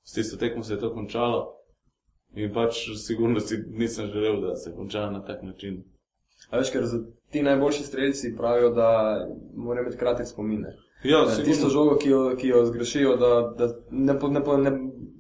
S 0.02 0.12
tisto 0.12 0.36
tekmo 0.36 0.62
se 0.62 0.74
je 0.74 0.80
to 0.80 0.94
končalo 0.94 1.56
in 2.34 2.52
pač 2.54 2.74
sigurno 2.96 3.40
si 3.40 3.58
nisem 3.68 4.06
želel, 4.06 4.40
da 4.40 4.56
se 4.56 4.74
konča 4.76 5.10
na 5.10 5.24
tak 5.24 5.42
način. 5.42 5.82
A 6.50 6.58
veš, 6.58 6.70
ker 6.70 6.84
ti 7.30 7.42
najboljši 7.42 7.82
strelci 7.82 8.36
pravijo, 8.36 8.70
da 8.70 9.18
morajo 9.56 9.82
imeti 9.82 9.98
kratek 9.98 10.26
spomin. 10.26 10.64
Ja, 11.04 11.24
Da 11.24 11.30
sigurno. 11.30 11.52
Tisto 11.52 11.68
žogo, 11.68 11.96
ki 11.96 12.08
jo, 12.08 12.36
ki 12.36 12.48
jo 12.48 12.64
zgrešijo, 12.66 13.16
da, 13.16 13.54
da 13.58 13.74
ne, 13.90 14.12
ne, 14.30 14.70
ne, 14.70 14.72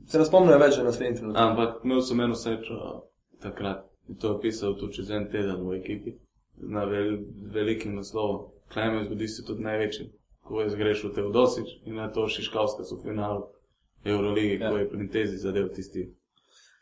se 0.06 0.18
ne 0.18 0.24
spomnijo 0.24 0.58
več 0.58 0.74
že 0.74 0.84
naslednji 0.84 1.16
trenutek. 1.16 1.42
Ampak 1.42 1.84
imel 1.84 2.00
sem 2.02 2.20
eno 2.20 2.34
srečo 2.34 3.04
takrat 3.42 3.86
in 4.08 4.16
to 4.16 4.32
je 4.32 4.40
pisal 4.40 4.74
tudi 4.78 4.98
čez 4.98 5.10
en 5.10 5.28
teden 5.30 5.62
v 5.68 5.78
ekipi 5.78 6.16
na 6.56 6.84
vel, 6.84 7.18
velikim 7.52 7.94
naslovom. 7.94 8.50
Klemen 8.72 9.04
zgodi 9.04 9.28
se 9.28 9.44
tudi 9.46 9.62
največji, 9.62 10.10
ko 10.46 10.60
je 10.60 10.70
zgrešil 10.70 11.14
Teodosič 11.14 11.70
in 11.86 11.94
na 11.94 12.10
to 12.12 12.28
Šiškavska 12.28 12.84
so 12.84 12.96
v 12.96 13.10
finalu 13.10 13.46
Euroligi, 14.04 14.58
Ja. 14.60 14.70
ko 14.70 14.76
je 14.76 14.88
pri 14.90 15.08
tezi 15.08 15.36
zadev 15.36 15.68
tisti 15.68 16.14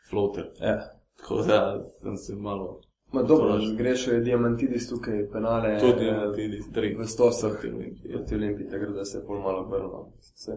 floater. 0.09 0.45
Ja. 0.61 0.79
Tako 1.17 1.35
da 1.37 1.81
sem 2.01 2.17
se 2.17 2.35
malo 2.35 2.81
Ma 3.11 3.23
dobro, 3.23 3.47
Tolaž. 3.47 3.67
zgrešil 3.67 4.23
penalidis 4.23 4.89
tukaj, 4.89 5.29
penale. 5.31 5.79
eh, 6.01 6.11
na 6.11 6.33
tedi 6.33 6.59
tri. 6.73 6.95
v 6.95 7.07
stosah 7.07 7.51
proti 7.51 7.67
Olimpiji. 7.67 8.35
Olimpiji, 8.35 8.67
tako 8.69 8.85
da 8.85 9.05
se 9.05 9.17
je 9.17 9.25
pol 9.25 9.39
malo 9.39 9.59
obrnilo. 9.59 10.11
Se, 10.19 10.51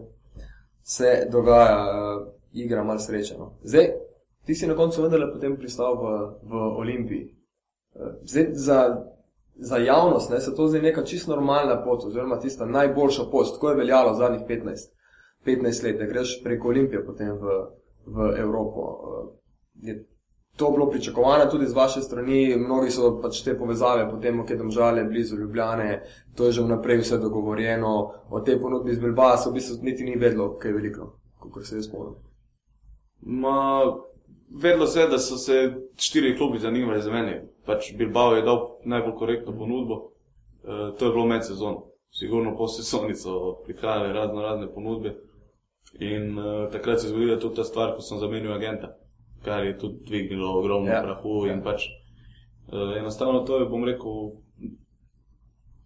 se 0.83 1.27
dogaja, 1.31 1.77
uh, 1.77 2.27
igra 2.53 2.83
malo 2.83 2.99
srečeno. 2.99 3.57
Zdaj, 3.63 3.87
ti 4.45 4.55
si 4.55 4.67
na 4.67 4.75
koncu 4.75 5.01
vendarle 5.01 5.33
potem 5.33 5.57
pristal 5.57 5.95
v, 5.95 6.03
v 6.43 6.53
Olimpiji. 6.77 7.35
Uh, 7.93 8.01
zdaj, 8.23 8.45
za, 8.53 9.03
za 9.55 9.77
javnost 9.77 10.29
ne, 10.31 10.39
se 10.39 10.55
to 10.55 10.67
zdi 10.67 10.81
neka 10.81 11.03
čisto 11.03 11.35
normalna 11.35 11.83
pot, 11.83 12.03
oziroma 12.03 12.39
tista 12.39 12.65
najboljša 12.65 13.23
pot, 13.31 13.47
tako 13.47 13.69
je 13.69 13.75
veljalo 13.75 14.13
zadnjih 14.13 14.41
15, 14.49 14.77
15 15.45 15.83
let, 15.83 15.99
da 15.99 16.05
greš 16.05 16.41
preko 16.43 16.67
Olimpije 16.67 17.05
potem 17.05 17.31
v, 17.37 17.59
v 18.05 18.33
Evropo. 18.39 18.81
Uh, 18.81 19.29
je 19.81 20.05
to 20.55 20.71
bilo 20.71 20.89
pričakovano 20.89 21.45
tudi 21.51 21.65
z 21.65 21.73
vaše 21.73 22.01
strani, 22.01 22.55
mnogi 22.57 22.91
so 22.91 23.15
pač 23.21 23.41
te 23.41 23.57
povezave, 23.57 24.05
potem, 24.09 24.43
ker 24.45 24.57
domžale 24.57 25.03
blizu 25.03 25.37
Ljubljane, 25.37 26.03
to 26.35 26.45
je 26.45 26.51
že 26.51 26.61
vnaprej 26.61 27.01
vse 27.01 27.17
dogovorjeno, 27.17 28.11
o 28.29 28.39
tej 28.39 28.59
ponudbi 28.61 28.91
iz 28.91 28.99
Bilbao 28.99 29.37
se 29.37 29.49
v 29.49 29.53
bistvu 29.53 29.83
niti 29.83 30.03
ni 30.03 30.15
vedlo, 30.15 30.53
kaj 30.57 30.71
je 30.71 30.75
veliko, 30.75 31.09
kot 31.39 31.65
se 31.65 31.75
jaz 31.75 31.87
spomnim. 31.87 32.21
Ma, 33.21 33.81
vedlo 34.61 34.87
se 34.87 34.99
je, 34.99 35.07
da 35.07 35.19
so 35.19 35.37
se 35.37 35.73
štiri 35.95 36.37
klubi 36.37 36.59
zanimali 36.59 37.01
za 37.01 37.11
mene. 37.11 37.47
Pač 37.65 37.93
Bilbao 37.97 38.35
je 38.35 38.41
dal 38.41 38.77
najbolj 38.85 39.15
korektno 39.17 39.57
ponudbo. 39.57 39.95
E, 40.63 40.95
to 40.99 41.05
je 41.05 41.11
bilo 41.11 41.25
med 41.25 41.45
sezono. 41.45 41.85
Sigurno 42.11 42.57
po 42.57 42.67
sezoni 42.67 43.15
so 43.15 43.63
prihajale 43.65 44.13
razno 44.13 44.41
razne 44.41 44.73
ponudbe. 44.73 45.15
In 45.99 46.39
e, 46.39 46.69
takrat 46.71 46.99
se 46.99 47.07
je 47.07 47.13
zgodila 47.13 47.39
tudi 47.39 47.55
ta 47.55 47.63
stvar, 47.63 47.93
ko 47.95 48.01
sem 48.01 48.19
zamenil 48.19 48.53
agenta, 48.53 48.95
kar 49.43 49.65
je 49.65 49.77
tudi 49.77 50.05
dvignilo 50.05 50.57
ogromno 50.59 50.91
Ja. 50.91 51.01
prahu. 51.03 51.45
Ja. 51.45 51.61
pač 51.63 51.85
e, 51.87 52.99
enostavno 52.99 53.43
to 53.45 53.59
je, 53.59 53.69
bom 53.69 53.85
rekel, 53.85 54.31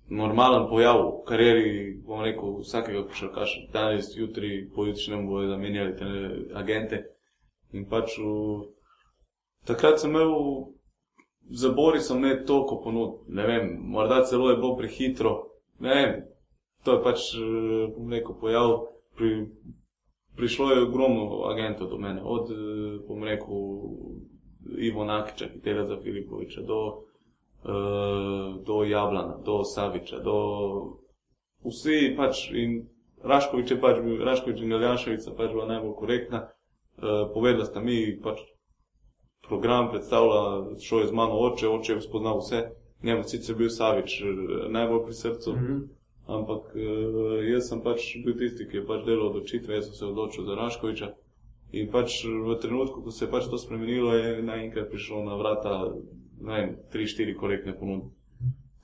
normalen 0.09 0.69
pojav 0.69 1.01
v 1.01 1.25
karieri, 1.27 1.99
bom 2.05 2.23
rekel, 2.23 2.61
vsakega 2.63 3.03
košarkaša. 3.07 3.67
Danes, 3.73 4.15
jutri, 4.15 4.69
pojutrišnjem 4.75 5.27
bojo 5.27 5.49
zamenjali 5.49 5.95
te 5.95 6.05
agente. 6.53 7.03
In 7.73 7.85
pač 7.89 8.17
v... 8.17 8.71
takrat 9.67 9.99
sem 9.99 10.09
imel, 10.15 10.31
za 11.49 11.69
Borisom 11.69 12.21
ne 12.21 12.45
toliko 12.45 12.81
ponud, 12.83 13.19
ne 13.27 13.47
vem, 13.47 13.77
morda 13.81 14.23
celo 14.23 14.49
je 14.49 14.55
bilo 14.55 14.77
prehitro, 14.77 15.33
ne 15.79 15.95
vem, 15.95 16.15
to 16.83 16.95
je 16.95 17.03
pač, 17.03 17.19
eh, 17.35 17.87
bom 17.95 18.11
rekel, 18.11 18.35
pojav, 18.39 18.87
pri, 19.15 19.47
prišlo 20.37 20.71
je 20.71 20.83
ogromno 20.83 21.43
agentov 21.51 21.89
do 21.89 21.97
mene, 21.97 22.21
od, 22.23 22.51
eh, 22.51 22.99
bom 23.07 23.23
rekel, 23.23 23.55
Ivo 24.77 25.05
Nakiča, 25.05 25.47
ki 25.47 25.61
tega 25.61 25.85
za 25.87 25.97
Filipoviča, 26.03 26.61
do, 26.61 27.03
eh, 27.63 28.63
do 28.65 28.83
Jablana, 28.83 29.37
do 29.45 29.63
Saviča, 29.63 30.19
do 30.19 30.37
vsi 31.65 32.13
pač 32.17 32.51
in 32.51 32.87
Raškovič 33.23 33.71
je 33.71 33.81
pač 33.81 34.01
bil, 34.03 34.21
Raškovič 34.25 34.61
in 34.61 34.69
Galjaševica 34.69 35.33
pač 35.37 35.51
bila 35.51 35.65
najbolj 35.65 35.95
korektna. 35.97 36.47
Uh, 36.97 37.29
povedala 37.33 37.65
sta 37.65 37.79
mi 37.79 38.17
pač 38.21 38.41
program 39.47 39.89
predstavlja, 39.91 40.77
šel 40.81 40.99
je 40.99 41.07
z 41.07 41.13
mano 41.13 41.37
oče, 41.45 41.67
oče 41.69 41.93
je 41.93 42.01
spoznal 42.01 42.39
vse. 42.41 42.63
Njemu 43.03 43.23
sicer 43.23 43.55
bil 43.55 43.69
Savič 43.69 44.21
eh, 44.21 44.25
najbolj 44.69 45.03
pri 45.05 45.13
srcu, 45.13 45.51
mm 45.53 45.59
-hmm. 45.59 45.81
Ampak 46.27 46.75
uh, 46.75 47.39
jaz 47.47 47.69
sem 47.69 47.81
pač 47.81 48.17
bil 48.25 48.35
tisti, 48.39 48.67
ki 48.67 48.81
je 48.81 48.85
pač 48.87 49.05
delal 49.07 49.31
odločitve, 49.31 49.79
jaz 49.79 49.89
sem 49.89 49.95
se 49.95 50.05
odločil 50.05 50.45
za 50.45 50.55
Raškoviča. 50.59 51.09
In 51.75 51.89
pač 51.91 52.21
v 52.23 52.55
trenutku, 52.61 53.01
ko 53.03 53.11
se 53.11 53.25
je 53.25 53.31
pač 53.31 53.49
to 53.51 53.59
spremenilo, 53.59 54.13
je 54.15 54.43
naenkrat 54.43 54.91
prišlo 54.91 55.23
na 55.25 55.35
vrata, 55.39 55.73
ne 56.39 56.53
vem, 56.53 56.75
tri, 56.91 57.07
štiri 57.07 57.35
korektne 57.35 57.75
ponudbe. 57.75 58.13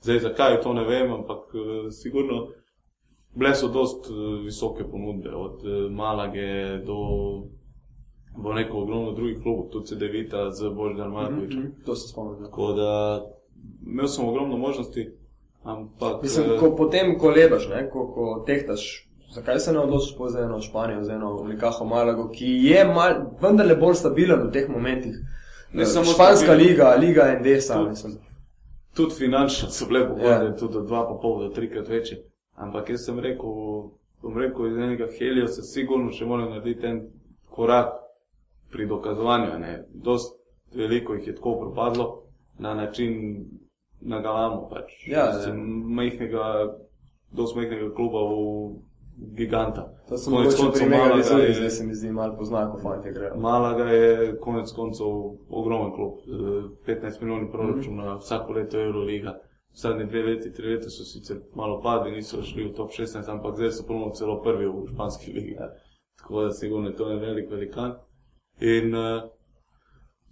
Zdaj, 0.04 0.20
zakaj 0.28 0.60
to 0.60 0.74
ne 0.76 0.84
vem, 0.84 1.12
ampak 1.12 1.52
uh, 1.56 1.88
sigurno 1.92 2.48
bile 3.34 3.54
so 3.56 3.68
dost 3.72 4.08
uh, 4.12 4.40
visoke 4.44 4.84
ponudbe, 4.84 5.32
od 5.32 5.64
Malage 5.90 6.80
do, 6.84 6.98
bo 8.36 8.52
rekel, 8.52 8.82
ogromno 8.82 9.12
drugih 9.12 9.40
klubov, 9.42 9.68
tudi 9.72 9.92
CD-vita 9.92 10.50
z 10.52 10.72
Boždar 10.72 11.08
Markovičem. 11.08 11.60
Mm 11.60 11.72
-hmm. 11.72 11.84
To 11.86 11.96
se 11.96 12.08
spomnim. 12.08 12.40
ja. 12.40 12.48
Tako 12.48 12.72
da 12.72 12.90
imel 13.86 14.06
sem 14.08 14.28
ogromno 14.28 14.56
možnosti, 14.56 15.10
ampak 15.64 16.22
Mislim, 16.22 16.46
eh, 16.46 16.58
ko, 16.58 16.76
potem, 16.76 17.18
ko 17.18 17.30
lebaš, 17.30 17.68
ne, 17.68 17.90
ko, 17.90 18.06
ko 18.08 18.44
tehtaš, 18.46 18.84
zakaj 19.32 19.60
se 19.60 19.72
ne 19.72 19.78
odločiš 19.78 20.16
po 20.16 20.28
za 20.28 20.40
eno 20.40 20.60
Španijo, 20.60 21.02
za 21.02 21.14
eno 21.14 21.36
Unikaho 21.36 21.84
Malago, 21.84 22.28
ki 22.28 22.46
je 22.62 22.84
mal, 22.86 23.10
vendarle 23.40 23.74
bolj 23.76 23.94
stabilen 23.94 24.42
v 24.42 24.52
teh 24.52 24.68
momentih. 24.68 25.14
Ne 25.72 25.82
Eh, 25.82 25.86
samo 25.86 26.04
Španska 26.04 26.46
stabilen. 26.46 26.68
liga, 26.68 26.94
liga 26.96 27.22
Endesa, 27.28 27.74
Tudi- 27.74 28.18
tudi 28.94 29.14
finančno 29.14 29.68
so 29.70 29.86
bile 29.86 30.06
pogodbe, 30.08 30.24
Ja. 30.24 30.40
yeah. 30.40 30.58
tudi 30.58 30.88
pa 30.88 31.18
pol 31.22 31.38
do 31.38 31.48
trikrat 31.48 31.88
večje. 31.88 32.22
Ampak 32.54 32.90
jaz 32.90 33.04
sem 33.04 33.18
rekel, 33.18 33.50
bom 34.22 34.36
rekel, 34.36 34.66
iz 34.66 34.76
enega 34.76 35.06
Heliosa 35.18 35.62
sigurno 35.62 36.12
še 36.12 36.24
moram 36.24 36.50
narediti 36.50 36.86
en 36.86 37.00
korak 37.50 37.88
pri 38.70 38.86
dokazovanju. 38.86 39.58
Ne. 39.58 39.84
Dost 39.94 40.36
veliko 40.74 41.14
jih 41.14 41.26
je 41.26 41.34
tako 41.34 41.60
propadlo 41.60 42.22
na 42.58 42.74
način 42.74 43.36
na 44.04 44.20
Galamu. 44.20 44.68
Pač. 44.70 45.06
Ja, 45.08 45.26
ja. 45.26 45.32
Sem 45.32 45.60
majhnega, 45.96 46.76
dost 47.32 47.56
majhnega 47.56 47.90
kluba 47.94 48.24
v 48.28 48.34
giganta. 49.36 49.88
To 50.08 50.18
sem 50.18 50.32
Konec 50.32 50.54
koncev 50.54 50.88
Vizuri, 51.16 51.42
je- 51.42 51.54
zdaj 51.54 51.70
se 51.70 51.86
mi 51.86 51.94
zdi 51.94 52.12
malo 52.12 52.36
poznako, 52.38 52.72
ko 52.72 52.82
fanti 52.82 53.12
grejo. 53.12 53.36
Malaga 53.36 53.84
je 53.84 54.38
konec 54.40 54.72
koncev 54.72 55.06
ogromen 55.50 55.92
klub, 55.92 56.14
eh, 56.26 56.68
15 56.86 57.20
milijonov 57.20 57.50
proračuna, 57.50 58.14
mm. 58.14 58.18
vsako 58.18 58.52
leto 58.52 58.80
Euroliga. 58.80 59.38
Zadnje 59.74 60.04
dve 60.04 60.22
leti, 60.22 60.52
tri 60.52 60.74
leta 60.74 60.90
so 60.90 61.04
sicer 61.04 61.36
malo 61.54 61.80
padli, 61.82 62.12
niso 62.12 62.42
šli 62.42 62.64
v 62.64 62.74
top 62.74 62.90
16, 62.90 63.28
ampak 63.28 63.56
zdaj 63.56 63.70
so 63.70 63.86
ponovno 63.86 64.14
celo 64.14 64.42
prvi 64.42 64.66
v 64.66 64.86
španski 64.92 65.32
ligi. 65.32 65.56
Tako 66.18 66.42
da 66.42 66.50
sigurno 66.50 66.88
je 66.88 66.96
to 66.96 67.10
en 67.10 67.18
velik 67.18 67.50
velikan. 67.50 67.94
In 68.60 68.94
uh, 68.94 69.22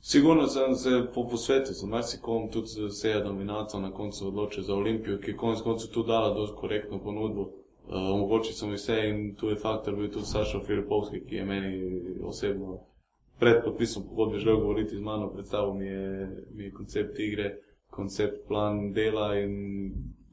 sigurno 0.02 0.46
sem 0.46 0.74
se 0.74 0.90
po 1.14 1.26
posvetu 1.28 1.72
z 1.72 1.86
marsikom, 1.86 2.50
tudi 2.50 2.66
z 2.66 2.90
Seja 2.90 3.20
Dominato 3.20 3.80
na 3.80 3.90
koncu 3.90 4.28
odločil 4.28 4.62
za 4.62 4.74
Olimpijo, 4.74 5.18
ki 5.18 5.30
je 5.30 5.36
konec 5.36 5.60
koncev 5.62 5.90
tu 5.90 6.02
dala 6.02 6.34
dosti 6.34 6.56
korektno 6.56 6.98
ponudbo. 6.98 7.42
Uh, 7.42 7.96
omogočil 8.14 8.54
sem 8.54 8.70
vse 8.72 8.96
in 9.08 9.34
tu 9.34 9.48
je 9.48 9.56
faktor 9.56 9.96
bil 9.96 10.10
tudi 10.10 10.26
Sašo 10.26 10.60
Filipovski, 10.66 11.24
ki 11.26 11.34
je 11.34 11.44
meni 11.44 11.72
osebno 12.24 12.78
pred 13.42 13.64
podpisom 13.64 14.02
pogodbe 14.08 14.38
želel 14.38 14.60
govoriti 14.60 14.96
z 14.96 15.00
mano, 15.00 15.32
predstavil 15.32 15.74
mi 15.74 15.86
je, 15.86 16.44
mi 16.54 16.64
je 16.64 16.72
koncept 16.72 17.18
igre, 17.18 17.56
koncept 17.90 18.48
plan 18.48 18.92
dela 18.92 19.38
in 19.38 19.52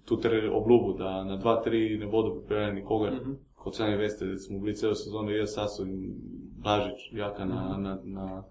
tudi 0.06 0.28
obljubil, 0.52 0.94
da 0.98 1.24
na 1.24 1.38
2-3 1.38 2.00
ne 2.00 2.08
bodo 2.08 2.36
pripeljali 2.36 2.74
nikogar. 2.74 3.14
Mhm. 3.14 3.32
Kot 3.56 3.76
sami 3.76 3.98
veste, 3.98 4.26
da 4.26 4.38
smo 4.38 4.60
bili 4.60 4.76
celo 4.76 4.96
sezono, 4.96 5.32
jaz, 5.32 5.54
Saso 5.54 5.84
in 5.84 6.16
Blažič, 6.64 7.10
Jaka 7.12 7.46
na, 7.46 7.78
na, 7.78 7.78
na, 7.78 8.02
na 8.04 8.44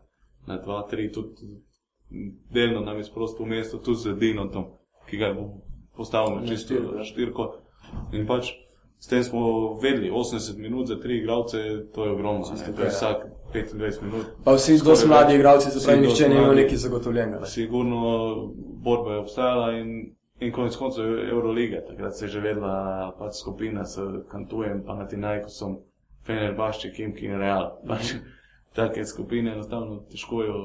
2-3, 0.57 1.13
tudi 1.15 1.61
delno 2.51 2.81
nam 2.81 2.97
je 2.97 3.05
sprostil 3.05 3.47
mesto 3.47 3.79
tudi 3.79 3.99
z 3.99 4.15
Dinotom, 4.17 4.65
ki 5.11 5.17
ga 5.17 5.33
bo 5.35 5.61
postavil 5.97 6.35
na 6.35 6.41
Na 6.41 6.47
čisto 6.49 6.75
štirko, 7.05 7.43
ja. 7.43 7.49
na. 7.49 8.19
In 8.19 8.27
pač 8.27 8.53
s 8.99 9.07
tem 9.07 9.25
smo 9.25 9.75
vedeli, 9.83 10.11
80 10.11 10.59
minut 10.59 10.87
za 10.89 10.97
tri 11.01 11.19
igralce, 11.19 11.87
to 11.95 12.05
je 12.05 12.11
ogromno, 12.11 12.41
ne, 12.41 12.57
Čisto 12.57 12.65
to 12.65 12.71
je 12.71 12.77
kaj, 12.77 12.85
ja. 12.85 12.91
vsak 12.91 13.17
25 13.55 14.03
minut. 14.03 14.27
Pa 14.45 14.55
vsi 14.55 14.79
dosti 14.85 15.09
mladi 15.09 15.35
igralci, 15.35 15.71
se 15.71 15.87
pravi, 15.87 16.03
dosti 16.03 16.23
nihče 16.23 16.29
ni 16.29 16.35
imel 16.35 16.47
mladi. 16.47 16.63
nekaj 16.63 16.77
zagotovljenega. 16.77 17.41
ne. 17.41 17.47
Sigurno 17.47 18.01
borba 18.83 19.13
je 19.13 19.19
obstajala 19.19 19.73
in, 19.73 20.15
in 20.41 20.53
konec 20.53 20.77
koncev 20.77 21.05
je 21.05 21.31
Euroliga. 21.31 21.85
Takrat 21.87 22.17
se 22.17 22.25
je 22.25 22.29
že 22.29 22.41
vedela 22.41 23.15
pač 23.19 23.35
skupina 23.35 23.85
s 23.85 23.99
Kantujem, 24.29 24.83
Panathinaikosom, 24.87 25.79
Fenerbahče, 26.27 26.93
Kimki 26.93 27.27
in 27.27 27.39
Real. 27.39 27.79
Pač, 27.89 28.15
take 28.79 29.05
skupine 29.05 29.53
enostavno 29.53 30.01
težko 30.11 30.43
jo, 30.47 30.59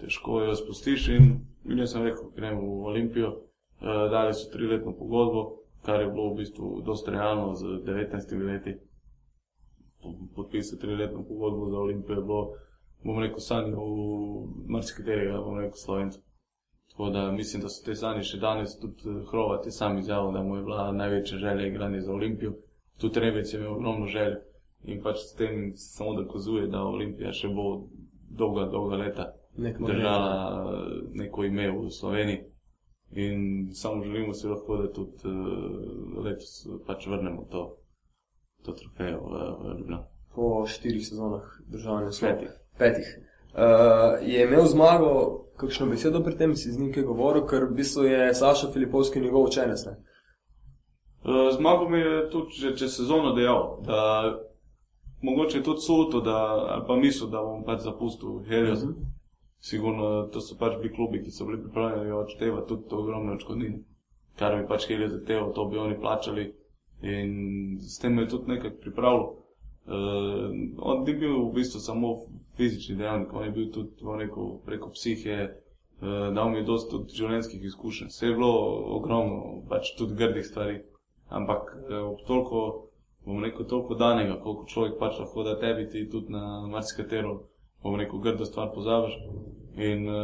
težko 0.00 0.42
jo 0.44 0.54
spustiš 0.56 1.08
in, 1.16 1.28
in 1.66 1.82
jaz 1.82 1.92
sem 1.96 2.06
rekel, 2.06 2.30
gremo 2.36 2.62
v 2.62 2.92
Olimpijo. 2.92 3.34
Uh, 3.78 4.06
dali 4.10 4.34
so 4.34 4.48
triletno 4.50 4.92
pogodbo, 4.98 5.42
kar 5.86 6.00
je 6.02 6.08
bilo 6.10 6.32
v 6.32 6.38
bistvu 6.40 6.70
dosti 6.82 7.12
realno 7.14 7.52
z 7.54 7.82
19 7.86 8.46
leti. 8.46 8.72
Po- 10.02 10.14
Podpisati 10.36 10.80
triletno 10.80 11.22
pogodbo 11.22 11.68
za 11.70 11.78
Olimpijo 11.78 12.16
je 12.16 12.22
bilo, 12.22 12.40
bom 13.04 13.20
rekel, 13.22 13.38
sanje 13.40 13.74
v 13.74 13.84
marsikaterega, 14.66 15.38
bom 15.38 15.58
rekel, 15.58 15.78
slovenca. 15.78 16.18
Tako 16.90 17.10
da 17.10 17.32
mislim, 17.32 17.62
da 17.62 17.68
so 17.68 17.84
te 17.86 17.94
sanje 17.94 18.24
še 18.26 18.40
danes 18.42 18.74
tudi 18.80 19.06
eh, 19.06 19.22
Hrovat 19.30 19.66
je 19.66 19.72
sam 19.72 19.98
izjavil, 19.98 20.32
da 20.34 20.42
mu 20.42 20.56
je 20.56 20.62
bila 20.62 20.92
največja 20.92 21.38
želja 21.38 21.66
igranje 21.66 22.00
za 22.00 22.12
Olimpijo. 22.12 22.52
Tudi 22.98 23.20
Rebec 23.20 23.52
je 23.52 23.60
imel 23.60 23.76
ogromno 23.76 24.06
želj 24.06 24.34
in 24.84 25.02
pač 25.02 25.18
s 25.18 25.34
tem 25.34 25.72
samo 25.76 26.14
dokazuje, 26.22 26.66
da 26.66 26.84
Olimpija 26.84 27.32
še 27.32 27.48
bo 27.48 27.88
dolga, 28.30 28.68
dolga 28.70 28.96
leta 28.96 29.32
Nek 29.58 29.78
magnet. 29.78 29.96
držala 29.96 30.32
eh, 30.74 31.02
neko 31.14 31.44
ime 31.44 31.70
v 31.70 31.90
Sloveniji. 31.90 32.44
In 33.10 33.68
samo 33.72 34.04
želimo 34.04 34.34
si 34.34 34.46
lahko, 34.46 34.76
da 34.76 34.92
tudi 34.92 35.24
uh, 35.24 36.24
letos 36.24 36.66
eh, 36.66 36.76
pač 36.86 37.06
vrnemo 37.06 37.46
to, 37.50 37.62
to 38.62 38.72
trofejo 38.72 39.20
v, 39.24 39.32
v 39.62 39.78
Ljubljano. 39.78 40.04
Po 40.34 40.66
štirih 40.66 41.06
sezonah 41.06 41.42
državne 41.66 42.12
slave. 42.12 42.34
Petih. 42.34 42.52
Petih. 42.78 43.08
Uh, 43.54 44.28
je 44.28 44.44
imel 44.44 44.66
zmago, 44.66 45.12
kakšno 45.56 45.86
besedo 45.86 46.20
pri 46.22 46.36
tem, 46.36 46.52
si 46.56 46.72
z 46.72 46.78
njim 46.78 46.92
kaj 46.92 47.02
govoril, 47.08 47.46
ker 47.48 47.64
v 47.64 47.78
bistvu 47.80 48.04
je 48.04 48.34
Saša 48.34 48.68
Filipovski 48.72 49.20
njegov 49.20 49.48
učenec. 49.48 49.86
Ne? 49.86 49.96
Uh, 51.24 51.48
Zmago 51.56 51.88
mi 51.88 51.98
je 51.98 52.28
tudi 52.30 52.60
že 52.60 52.76
čez 52.76 52.96
sezono 52.96 53.32
dejal, 53.34 53.80
da 53.88 54.36
mogoče 55.22 55.62
tudi 55.62 55.80
suto, 55.80 56.20
da, 56.20 56.36
ali 56.68 56.84
pa 56.86 56.96
misel, 56.96 57.28
da 57.28 57.42
bom 57.42 57.64
pač 57.64 57.80
zapustil 57.80 58.42
Helios. 58.48 58.84
Mhm. 58.84 59.14
Sigurno, 59.60 60.28
to 60.32 60.40
so 60.40 60.54
pač 60.58 60.76
bili 60.78 60.94
klubi, 60.94 61.22
ki 61.24 61.30
so 61.30 61.46
bili 61.46 61.62
pripravljeni 61.62 62.12
odštevati 62.12 62.68
tudi 62.68 62.88
to 62.88 62.98
ogromno 62.98 63.32
odškodnine. 63.32 63.80
Kar 64.38 64.54
bi 64.56 64.68
pač 64.68 64.86
Helios 64.88 65.12
zahteval, 65.12 65.52
to 65.52 65.64
bi 65.64 65.78
oni 65.78 65.98
plačali. 66.00 66.52
In 67.02 67.78
s 67.80 67.98
tem 67.98 68.14
me 68.14 68.22
je 68.22 68.28
tudi 68.28 68.50
nekako 68.54 68.80
pripravil. 68.80 69.26
Uh, 69.88 70.52
on 70.78 71.04
ni 71.04 71.14
bil 71.14 71.48
v 71.48 71.52
bistvu 71.54 71.80
samo 71.80 72.08
fizični 72.56 72.96
dejavnik, 72.96 73.32
on 73.32 73.44
je 73.44 73.50
bil 73.50 73.70
tudi 73.72 74.18
rekel, 74.18 74.58
preko 74.66 74.90
psihe, 74.92 75.38
uh, 75.48 76.28
dal 76.34 76.50
mi 76.50 76.58
je 76.58 76.66
dosti 76.68 76.90
tudi 76.90 77.16
življenjskih 77.16 77.64
izkušenj. 77.64 78.10
Vse 78.12 78.26
je 78.26 78.34
bilo 78.36 78.52
ogromno, 78.98 79.62
pač 79.70 79.94
tudi 79.96 80.18
grdih 80.18 80.46
stvari. 80.46 80.82
Ampak 81.28 81.72
eh, 81.90 81.94
ob 81.94 82.20
toliko, 82.26 82.87
bom 83.24 83.44
rekel, 83.44 83.66
toliko 83.66 83.94
danega, 83.94 84.38
koliko 84.42 84.64
človek 84.66 84.98
pač 84.98 85.18
lahko 85.18 85.42
da 85.42 85.58
tebi, 85.60 85.88
ti 85.88 86.08
tudi 86.10 86.32
na 86.32 86.66
marsikatero, 86.66 87.42
bom 87.82 87.96
rekel, 87.96 88.18
grdo 88.18 88.44
stvar 88.44 88.70
pozabiš. 88.74 89.14
In 89.76 90.08
uh, 90.08 90.14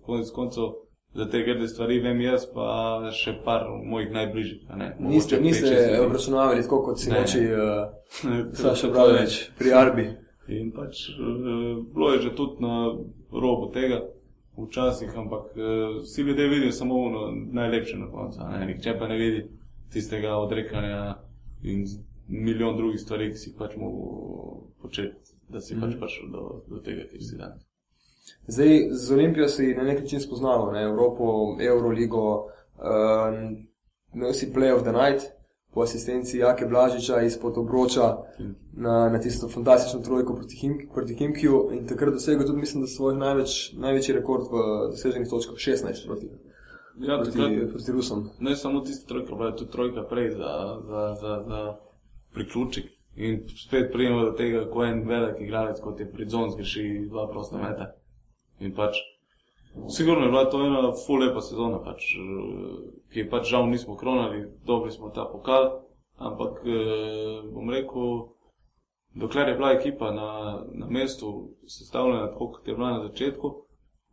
konec 0.00 0.30
koncev 0.30 0.70
za 1.12 1.26
te 1.28 1.42
grde 1.42 1.68
stvari 1.68 1.98
vem 2.00 2.20
jaz, 2.20 2.46
pa 2.48 2.66
še 3.12 3.34
par 3.44 3.66
mojih 3.84 4.10
najbližjih. 4.10 4.62
Niste, 4.98 5.40
niste 5.40 6.00
obračunavali 6.00 6.62
tako 6.62 6.82
kot 6.82 6.98
si 6.98 7.10
uh, 7.10 7.90
To- 8.22 8.54
Saša 8.54 8.86
to- 8.86 8.92
Bradovič 8.92 9.50
pri 9.58 9.72
Arbi. 9.82 10.06
In 10.48 10.72
pač 10.72 11.08
uh, 11.10 11.84
bilo 11.92 12.12
je 12.12 12.20
že 12.20 12.34
tudi 12.34 12.62
na 12.64 12.94
robu 13.32 13.68
tega, 13.70 14.00
včasih, 14.56 15.12
ampak 15.16 15.52
uh, 15.52 16.00
vsi 16.00 16.22
ljudje 16.22 16.48
vidijo 16.48 16.72
samo 16.72 16.94
ono 16.96 17.28
najlepše 17.52 17.96
na 17.98 18.08
koncu. 18.10 18.40
Nihče 18.66 18.96
pa 18.98 19.08
ne 19.08 19.16
vidi 19.16 19.44
tistega 19.92 20.36
odrekanja 20.36 21.18
in 21.62 21.84
milijon 22.28 22.76
drugih 22.76 23.00
stvari, 23.00 23.30
ki 23.30 23.38
si 23.38 23.50
jih 23.50 23.58
pač 23.58 23.76
mogel 23.76 24.06
početi, 24.78 25.16
da 25.48 25.60
si 25.60 25.74
pač 25.74 25.90
Mhm. 25.90 26.00
prišel 26.00 26.30
do, 26.30 26.42
do 26.68 26.78
tega, 26.78 27.04
kjer 27.04 27.22
si 27.22 27.36
danes. 27.36 27.62
Zdaj 28.48 28.72
z 28.92 29.12
Olimpijo 29.12 29.48
si 29.48 29.74
na 29.74 29.82
nek 29.82 30.00
način 30.00 30.20
spoznal, 30.20 30.72
ne? 30.72 30.82
Evropo, 30.82 31.24
Euroligo, 31.60 32.46
um, 32.78 33.66
imel 34.14 34.32
si 34.32 34.52
Play 34.52 34.72
of 34.72 34.82
the 34.82 34.92
Night 34.92 35.22
po 35.70 35.82
asistenci 35.82 36.38
Jake 36.38 36.66
Blažiča 36.66 37.22
izpod 37.22 37.58
obroča 37.58 38.16
na, 38.74 39.08
na 39.08 39.18
tisto 39.18 39.48
fantastično 39.48 40.00
trojko 40.00 40.34
proti, 40.34 40.56
Him, 40.56 40.78
proti 40.94 41.14
Himkiju 41.14 41.68
in 41.72 41.86
takrat 41.86 42.12
dosegel 42.12 42.46
tudi, 42.46 42.58
mislim, 42.58 42.82
da 42.82 42.88
svoj 42.88 43.14
največ, 43.16 43.54
največji 43.74 44.14
rekord 44.14 44.42
v 44.42 44.56
doseženih 44.90 45.28
točkah 45.28 45.54
16 45.56 46.06
proti, 46.06 46.28
Ja, 46.98 47.16
proti, 47.16 47.32
takrat, 47.32 47.70
proti 47.70 47.92
Rusom. 47.92 48.28
ne 48.40 48.56
samo 48.56 48.80
tista 48.80 49.08
trojka, 49.08 49.34
bila 49.34 49.46
je 49.46 49.56
tudi 49.56 49.70
trojka 49.70 50.02
prej 50.02 50.30
za, 50.30 50.52
za, 50.82 51.14
za, 51.14 51.44
za 51.48 51.60
priključek. 52.34 52.90
In 53.16 53.48
spet 53.48 53.92
prijemo 53.92 54.24
do 54.24 54.32
tega, 54.32 54.64
ko 54.70 54.84
en 54.84 55.02
velik 55.08 55.40
igralec, 55.40 55.80
kot 55.80 56.00
je 56.00 56.12
Pridzon, 56.12 56.50
zgreši 56.50 57.08
dva 57.10 57.26
prosta 57.28 57.58
meta. 57.60 57.90
In 58.60 58.72
pač, 58.74 58.96
sigurno 59.88 60.24
je 60.24 60.30
bila 60.30 60.44
to 60.50 60.62
ena 60.64 60.92
full 61.06 61.20
lepa 61.20 61.40
sezona, 61.40 61.82
pač, 61.84 62.14
eh, 62.16 62.76
ki 63.12 63.20
je 63.20 63.28
pač 63.30 63.50
žal 63.50 63.68
nismo 63.68 63.96
kronali, 63.96 64.46
dobili 64.64 64.92
smo 64.92 65.10
ta 65.10 65.26
pokal, 65.28 65.82
ampak 66.16 66.64
eh, 66.64 67.42
bom 67.52 67.70
rekel, 67.70 68.32
dokler 69.14 69.48
je 69.48 69.54
bila 69.54 69.72
ekipa 69.72 70.10
na, 70.10 70.30
na 70.72 70.86
mestu 70.86 71.52
sestavljena 71.66 72.30
tako, 72.30 72.48
kot 72.52 72.68
je 72.68 72.74
bila 72.74 72.90
na 72.96 73.08
začetku, 73.08 73.52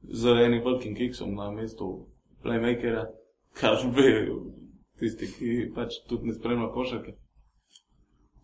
z 0.04 0.36
enim 0.44 0.64
velikim 0.64 0.96
kiksom 0.96 1.36
na 1.36 1.52
mestu 1.52 2.08
playmakera, 2.44 3.08
kar 3.54 3.80
bi 3.96 4.28
tisti, 5.00 5.32
ki 5.38 5.72
pač 5.76 6.02
tudi 6.08 6.28
ne 6.28 6.36
spremlja 6.36 6.68
košarke. 6.76 7.16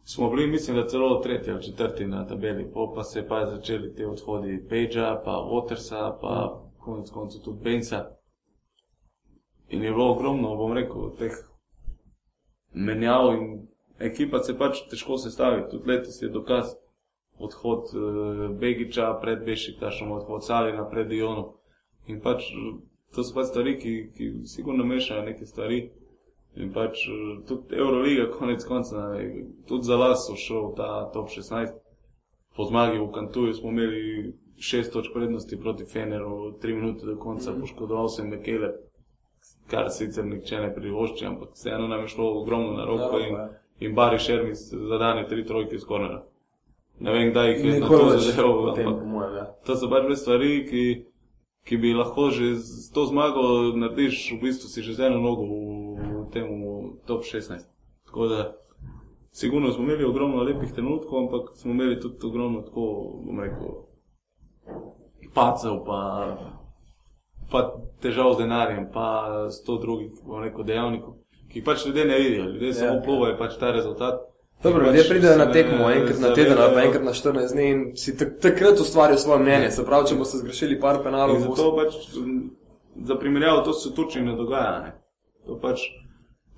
Smo 0.07 0.29
bili, 0.29 0.47
mislim, 0.47 0.77
da 0.77 0.87
celo 0.87 1.19
tretji 1.19 1.53
ali 1.53 1.63
četrti 1.63 2.05
na 2.07 2.27
tabeli, 2.27 2.71
po 2.73 2.93
pa 2.95 3.03
se 3.03 3.27
pa 3.27 3.45
začeli 3.45 3.95
te 3.95 4.07
odhodi 4.07 4.67
Pagea, 4.69 5.21
pa 5.25 5.31
Watersa, 5.31 6.17
pa 6.21 6.61
konec 6.79 7.09
koncev 7.09 7.41
tudi 7.41 7.63
Bensa. 7.63 8.05
In 9.69 9.83
je 9.83 9.91
bilo 9.91 10.11
ogromno, 10.11 10.55
bom 10.55 10.73
rekel, 10.73 11.09
teh 11.17 11.33
menjav 12.73 13.33
in 13.33 13.67
ekipa 13.99 14.39
se 14.39 14.57
pač 14.57 14.83
težko 14.91 15.17
sestavi. 15.17 15.63
Tudi 15.71 15.89
letos 15.89 16.21
je 16.21 16.29
dokaz 16.29 16.75
odhod 17.39 17.89
uh, 17.95 18.57
Begiča 18.59 19.13
pred 19.21 19.45
Bešiktašom, 19.45 20.11
odhod 20.11 20.45
Salina 20.45 20.89
pred 20.89 21.07
Dionom. 21.07 21.55
In 22.07 22.21
pač 22.21 22.51
eh, 22.53 22.77
to 23.15 23.23
so 23.23 23.33
pač 23.33 23.49
stvari, 23.49 23.79
ki, 23.81 23.93
ki 24.17 24.31
sigurno 24.45 24.85
mešajo 24.85 25.25
neke 25.25 25.45
stvari. 25.45 25.89
In 26.55 26.71
pač 26.73 27.07
eh, 27.07 27.43
tudi 27.47 27.75
Euroliga, 27.75 28.29
konec 28.31 28.63
konca, 28.65 29.09
ne, 29.13 29.45
tudi 29.67 29.83
za 29.83 29.95
vas 29.99 30.27
so 30.27 30.35
šel 30.39 30.71
ta 30.77 31.09
top 31.13 31.29
16. 31.29 31.75
Po 32.55 32.63
zmagi 32.63 32.99
v 32.99 33.11
Kantuju 33.11 33.53
smo 33.53 33.69
imeli 33.69 34.33
šest 34.57 34.93
točk 34.93 35.13
prednosti 35.13 35.59
proti 35.59 35.85
Feneru, 35.85 36.53
tri 36.61 36.73
minute 36.73 37.05
do 37.05 37.17
konca, 37.17 37.51
mm 37.51 37.55
-hmm. 37.55 37.61
poškodoval 37.61 38.09
sem 38.09 38.29
Mekele, 38.29 38.73
kar 39.67 39.89
sicer 39.89 40.25
nihče 40.25 40.59
ne 40.59 40.75
privošči, 40.75 41.25
ampak 41.25 41.49
vseeno 41.53 41.87
nam 41.87 42.01
je 42.01 42.07
šlo 42.07 42.41
ogromno 42.41 42.71
na 42.71 42.85
roko 42.85 43.19
in, 43.19 43.35
ja. 43.35 43.49
in 43.79 43.95
Bari 43.95 44.19
Šermis 44.19 44.73
zadane 44.73 45.27
tri 45.27 45.45
trojke 45.45 45.75
iz 45.75 45.83
kornera. 45.83 46.23
Ne 46.99 47.11
vem, 47.11 47.31
kdaj 47.31 47.49
jih 47.51 47.65
je 47.65 47.79
na 47.79 47.87
to 47.87 48.09
zadeval, 48.17 48.69
ampak 48.69 49.05
mojem, 49.05 49.35
ja. 49.35 49.45
to 49.65 49.75
so 49.75 49.89
pač 49.89 50.03
bile 50.03 50.15
stvari, 50.15 50.65
ki, 50.69 51.05
ki 51.67 51.77
bi 51.77 51.93
lahko 51.93 52.29
že 52.29 52.55
z 52.55 52.93
to 52.93 53.05
zmago 53.05 53.41
narediš, 53.75 54.31
v 54.31 54.41
bistvu 54.41 54.69
si 54.69 54.81
že 54.81 54.93
z 54.93 54.99
eno 54.99 55.19
nogo 55.19 55.43
v, 55.43 56.14
v 56.25 56.31
tem 56.33 56.47
top 57.05 57.23
16. 57.23 57.65
Tako 58.05 58.27
da, 58.27 58.55
sigurno 59.31 59.71
smo 59.71 59.83
imeli 59.83 60.05
ogromno 60.05 60.43
lepih 60.43 60.73
trenutkov, 60.73 61.19
ampak 61.19 61.55
smo 61.55 61.71
imeli 61.71 61.99
tudi 61.99 62.25
ogromno 62.27 62.61
tako, 62.61 62.81
bom 63.25 63.39
rekel, 63.39 63.67
pacev, 65.33 65.81
pa, 65.85 65.99
pa 67.51 67.73
težav 68.01 68.33
z 68.33 68.37
denarjem, 68.37 68.87
pa 68.93 69.07
sto 69.51 69.77
drugih, 69.77 70.11
bom 70.23 70.43
rekel, 70.43 70.63
dejavnikov, 70.63 71.17
ki 71.51 71.59
jih 71.59 71.65
pač 71.65 71.85
ljudje 71.85 72.05
ne 72.05 72.19
vidijo. 72.19 72.45
Ljudje 72.53 72.73
samo 72.73 72.93
Ja. 72.93 73.01
plovajo 73.01 73.37
pač 73.37 73.57
ta 73.59 73.71
rezultat. 73.71 74.21
Dobro, 74.63 74.85
ljudje 74.85 75.01
pač 75.01 75.09
pridejo 75.09 75.37
na 75.37 75.45
se 75.45 75.51
tekmo 75.53 75.89
enkrat 75.91 76.19
na 76.19 76.33
teden 76.33 76.57
ali 76.57 76.73
pa 76.73 76.81
enkrat 76.81 77.03
na 77.03 77.13
14 77.13 77.53
dni 77.53 77.65
in 77.71 77.95
si 77.95 78.17
tak, 78.17 78.39
takrat 78.41 78.79
ustvarijo 78.79 79.17
svoje 79.17 79.39
mnenje. 79.39 79.71
Se 79.71 79.85
pravi, 79.85 80.07
če 80.07 80.15
boste 80.15 80.37
zgrešili 80.37 80.79
par 80.79 81.03
penalov, 81.03 81.39
zato 81.39 81.75
pač, 81.75 81.93
za 83.03 83.15
primerjavo, 83.15 83.61
to 83.61 83.73
se 83.73 83.89
v 83.89 83.93
Turčiji 83.93 84.23
ne 84.23 84.35
dogaja. 84.35 84.79
Ne? 84.79 84.95
To 85.45 85.59
pač, 85.61 85.83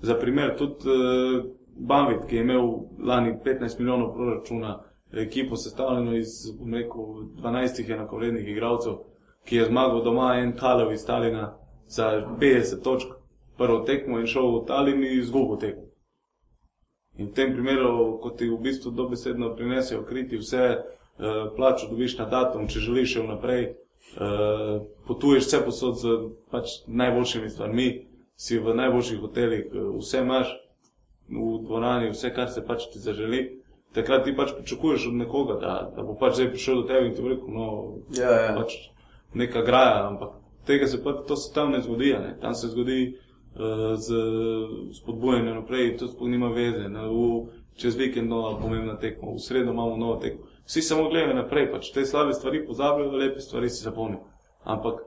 za 0.00 0.14
primer, 0.14 0.56
tudi 0.56 0.88
uh, 0.88 1.44
Banvit, 1.78 2.26
ki 2.28 2.36
je 2.36 2.42
imel 2.42 2.70
lani 3.06 3.34
15 3.44 3.78
milijonov 3.78 4.14
proračuna, 4.14 4.82
ekipo 5.12 5.56
sestavljeno 5.56 6.16
iz, 6.16 6.26
rekel, 6.72 7.02
12 7.42 7.92
enakovrednih 7.92 8.48
igralcev, 8.48 8.92
ki 9.44 9.56
je 9.56 9.64
zmagal 9.64 10.02
doma 10.04 10.34
en 10.34 10.56
Kalov 10.56 10.92
iz 10.92 11.00
Stalina 11.00 11.56
za 11.86 12.26
50 12.40 12.82
točk, 12.82 13.08
prvo 13.56 13.80
tekmo 13.80 14.18
in 14.18 14.26
šel 14.26 14.50
v 14.58 14.64
Talin 14.66 15.04
in 15.04 15.18
izgubil 15.18 15.58
tekmo. 15.58 15.88
In 17.18 17.26
v 17.26 17.34
tem 17.34 17.52
primeru, 17.52 18.18
ko 18.22 18.30
ti 18.30 18.46
v 18.50 18.58
bistvu 18.62 18.90
dobesedno 18.90 19.54
prinesejo 19.56 20.04
kriti 20.06 20.38
vse, 20.38 20.66
uh, 20.78 21.54
plačo 21.56 21.88
dobiš 21.90 22.18
na 22.18 22.26
datum, 22.30 22.68
če 22.68 22.80
želiš 22.80 23.14
še 23.14 23.24
vnaprej, 23.24 23.64
uh, 23.70 24.84
potuješ 25.06 25.46
vse 25.46 25.64
posod 25.64 25.98
z 25.98 26.18
pač, 26.50 26.76
najboljšimi 26.86 27.50
stvarmi, 27.50 27.88
si 28.38 28.58
v 28.62 28.74
najboljših 28.78 29.20
hotelih, 29.20 29.64
uh, 29.72 29.94
vse 29.98 30.22
imaš 30.22 30.52
v 31.28 31.46
dvorani, 31.66 32.12
vse, 32.14 32.30
kar 32.34 32.50
se 32.52 32.62
pač 32.64 32.86
ti 32.92 33.02
zaželi. 33.02 33.42
Takrat 33.96 34.24
ti 34.24 34.34
pač 34.36 34.52
pričakuješ 34.56 35.08
od 35.10 35.16
nekoga, 35.18 35.56
da, 35.60 35.72
da 35.96 36.04
bo 36.04 36.14
pač 36.14 36.38
zdaj 36.38 36.52
prišel 36.52 36.82
do 36.82 36.88
tebe 36.88 37.08
in 37.08 37.14
ti 37.16 37.24
rekel, 37.24 37.48
no, 37.52 37.66
Ja, 38.14 38.30
ja. 38.30 38.52
pač 38.56 38.76
neka 39.34 39.64
graja, 39.64 40.06
ampak 40.08 40.36
tega 40.68 40.86
se 40.86 41.00
pa 41.02 41.12
to 41.12 41.36
se 41.36 41.52
tam 41.54 41.72
ne 41.72 41.80
zgodi. 41.80 42.12
Ne? 42.12 42.36
Tam 42.40 42.54
se 42.54 42.68
zgodi 42.68 43.00
uh, 43.56 43.96
z 43.96 44.20
spodbujanjem 45.00 45.56
naprej, 45.56 45.96
to 45.96 46.08
sploh 46.08 46.28
nima 46.30 46.52
veze. 46.52 46.88
Ne? 46.88 47.08
V, 47.08 47.48
čez 47.78 47.96
vikend 47.96 48.28
nova 48.28 48.56
pomembna 48.60 48.96
tekma, 48.98 49.32
v 49.32 49.40
sredo 49.40 49.72
imamo 49.72 49.96
novo 49.96 50.16
tekmo. 50.20 50.46
Vsi 50.68 50.82
samo 50.82 51.08
gledajo 51.08 51.36
naprej, 51.38 51.70
pač 51.72 51.90
te 51.94 52.04
slabe 52.04 52.34
stvari 52.36 52.66
pozabljajo, 52.66 53.16
lepe 53.16 53.40
stvari 53.40 53.70
si 53.70 53.84
zapomnijo. 53.84 54.20
Ampak 54.64 55.04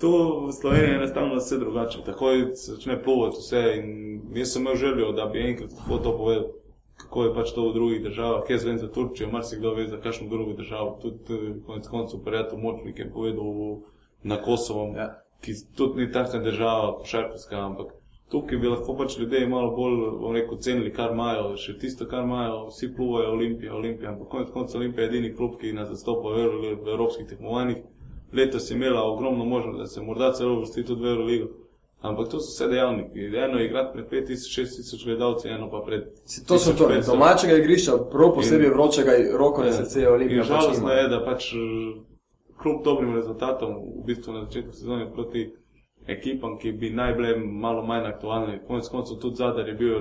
to 0.00 0.10
v 0.46 0.52
Sloveniji 0.52 0.90
je 0.90 0.96
enostavno 0.96 1.36
vse 1.36 1.58
drugače. 1.58 1.98
Takoj 2.04 2.56
se 2.56 2.72
začne 2.72 3.02
plovati 3.02 3.36
vse 3.38 3.62
in 3.76 4.20
jaz 4.34 4.52
sem 4.52 4.62
imel 4.62 4.76
željo, 4.76 5.12
da 5.12 5.26
bi 5.26 5.44
enkrat 5.50 5.72
lahko 5.72 5.98
to 5.98 6.16
povedal. 6.18 6.48
Kako 6.96 7.24
je 7.24 7.34
pač 7.34 7.52
to 7.52 7.68
v 7.68 7.74
drugih 7.74 8.02
državah, 8.02 8.50
jaz 8.50 8.64
vem 8.64 8.78
za 8.78 8.88
Turčijo, 8.92 9.30
marsikdo 9.32 9.74
ve 9.74 9.86
za 9.88 9.96
kakšno 10.00 10.28
drugo 10.28 10.52
državo. 10.52 10.98
Tudi 11.02 11.34
eh, 11.34 11.54
konec 11.66 11.88
koncev 11.88 12.20
prijatelj 12.24 12.58
Močnik 12.60 12.98
je 12.98 13.12
povedal 13.12 13.80
na 14.22 14.42
Kosovo, 14.42 14.92
Ja. 14.96 15.22
ki 15.40 15.52
tudi 15.76 16.04
ni 16.04 16.12
takšna 16.12 16.40
država, 16.44 16.98
košarkarska, 16.98 17.56
ampak 17.56 17.92
tukaj 18.30 18.58
bi 18.58 18.68
lahko 18.68 18.96
pač 18.96 19.18
ljudje 19.18 19.46
malo 19.48 19.70
bolj, 19.76 19.96
rekel, 20.36 20.58
cenili, 20.58 20.92
kar 20.92 21.12
imajo, 21.12 21.56
še 21.56 21.78
tisto, 21.78 22.06
kar 22.06 22.24
imajo, 22.24 22.66
vsi 22.68 22.92
pluvajo 22.96 23.32
Olimpija, 23.32 23.74
Olimpija, 23.74 24.12
ampak 24.12 24.28
konec 24.28 24.50
koncev 24.50 24.80
Olimpija 24.80 25.04
je 25.04 25.10
edini 25.10 25.32
klub, 25.36 25.56
ki 25.60 25.72
nas 25.72 25.88
zastopa 25.88 26.36
v 26.36 26.76
evropskih 26.76 27.26
tekmovanjih. 27.26 27.80
Letos 28.32 28.70
imela 28.70 29.02
ogromno 29.02 29.44
možnost, 29.44 29.78
da 29.78 29.86
se 29.86 30.02
morda 30.02 30.32
celo 30.32 30.60
vrsti 30.60 30.84
tudi 30.84 31.02
v 31.02 31.06
Euroligo. 31.06 31.48
Ampak 32.00 32.28
to 32.28 32.40
so 32.40 32.48
vse 32.48 32.68
dejavniki. 32.68 33.18
Eno 33.36 33.58
je 33.58 33.66
igrati 33.66 33.92
pred 33.92 34.24
5000, 34.24 34.48
6000 34.56 35.04
gledalci, 35.04 35.48
eno 35.48 35.70
pa 35.70 35.80
pred. 35.80 36.02
To 36.46 36.58
so 36.58 36.72
to, 36.72 36.88
1500. 36.88 37.06
domačega 37.06 37.56
igrišča, 37.56 37.92
prav 38.10 38.34
posebej 38.34 38.66
In- 38.66 38.72
vročega, 38.72 39.12
roko 39.34 39.60
na 39.60 39.66
Ja. 39.66 39.72
srce 39.72 40.00
je 40.00 40.10
Olimpija. 40.10 40.40
Pač 40.40 40.48
žalostno 40.48 40.72
nima. 40.78 40.92
je, 40.92 41.08
da 41.08 41.24
pač 41.24 41.52
eh, 41.52 41.58
kljub 42.56 42.84
dobrim 42.84 43.14
rezultatom, 43.14 43.74
v 43.74 44.06
bistvu 44.06 44.32
na 44.32 44.40
začetku 44.40 44.72
sezone 44.72 45.12
proti 45.12 45.50
ekipam, 46.06 46.58
ki 46.58 46.72
bi 46.72 46.90
naj 46.90 47.14
bile 47.14 47.36
malo 47.36 47.82
manj 47.82 48.06
aktualne. 48.06 48.62
Konec 48.66 48.88
koncev 48.88 49.16
tudi 49.16 49.36
zadar 49.36 49.68
je 49.68 49.74
bil 49.74 49.96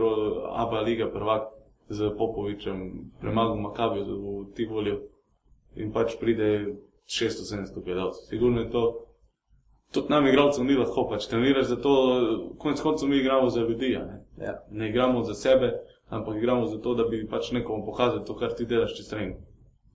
ABA 0.53 0.81
liga 0.81 1.11
prvak 1.13 1.43
z 1.89 2.09
Popovičem, 2.17 2.91
premagal 3.21 3.57
Makabijo 3.57 4.05
v 4.05 4.53
Tivolju 4.55 4.99
in 5.75 5.91
pač 5.91 6.15
pride 6.19 6.75
600-700 7.09 7.83
gledalcev. 7.83 8.29
Sigurno 8.29 8.61
je 8.61 8.71
to. 8.71 9.05
Tudi 9.91 10.09
nam, 10.09 10.27
igralcem, 10.27 10.67
ni 10.67 10.75
lahko, 10.77 11.07
pač 11.09 11.25
treniraš 11.27 11.65
za 11.65 11.75
to, 11.81 11.93
konec 12.61 12.81
koncev 12.81 13.09
mi 13.09 13.17
igramo 13.17 13.49
za 13.49 13.61
ljudi, 13.61 13.89
ne? 13.89 14.45
Ja. 14.45 14.59
ne 14.71 14.89
igramo 14.89 15.23
za 15.23 15.33
sebe, 15.33 15.71
ampak 16.09 16.37
igramo 16.37 16.65
za 16.65 16.77
to, 16.77 16.93
da 16.95 17.03
bi 17.03 17.27
pač 17.27 17.51
nekomu 17.51 17.85
pokazali 17.85 18.25
to, 18.25 18.35
kar 18.37 18.53
ti 18.53 18.65
delaš 18.65 18.93
čez 18.97 19.09
trening. 19.09 19.35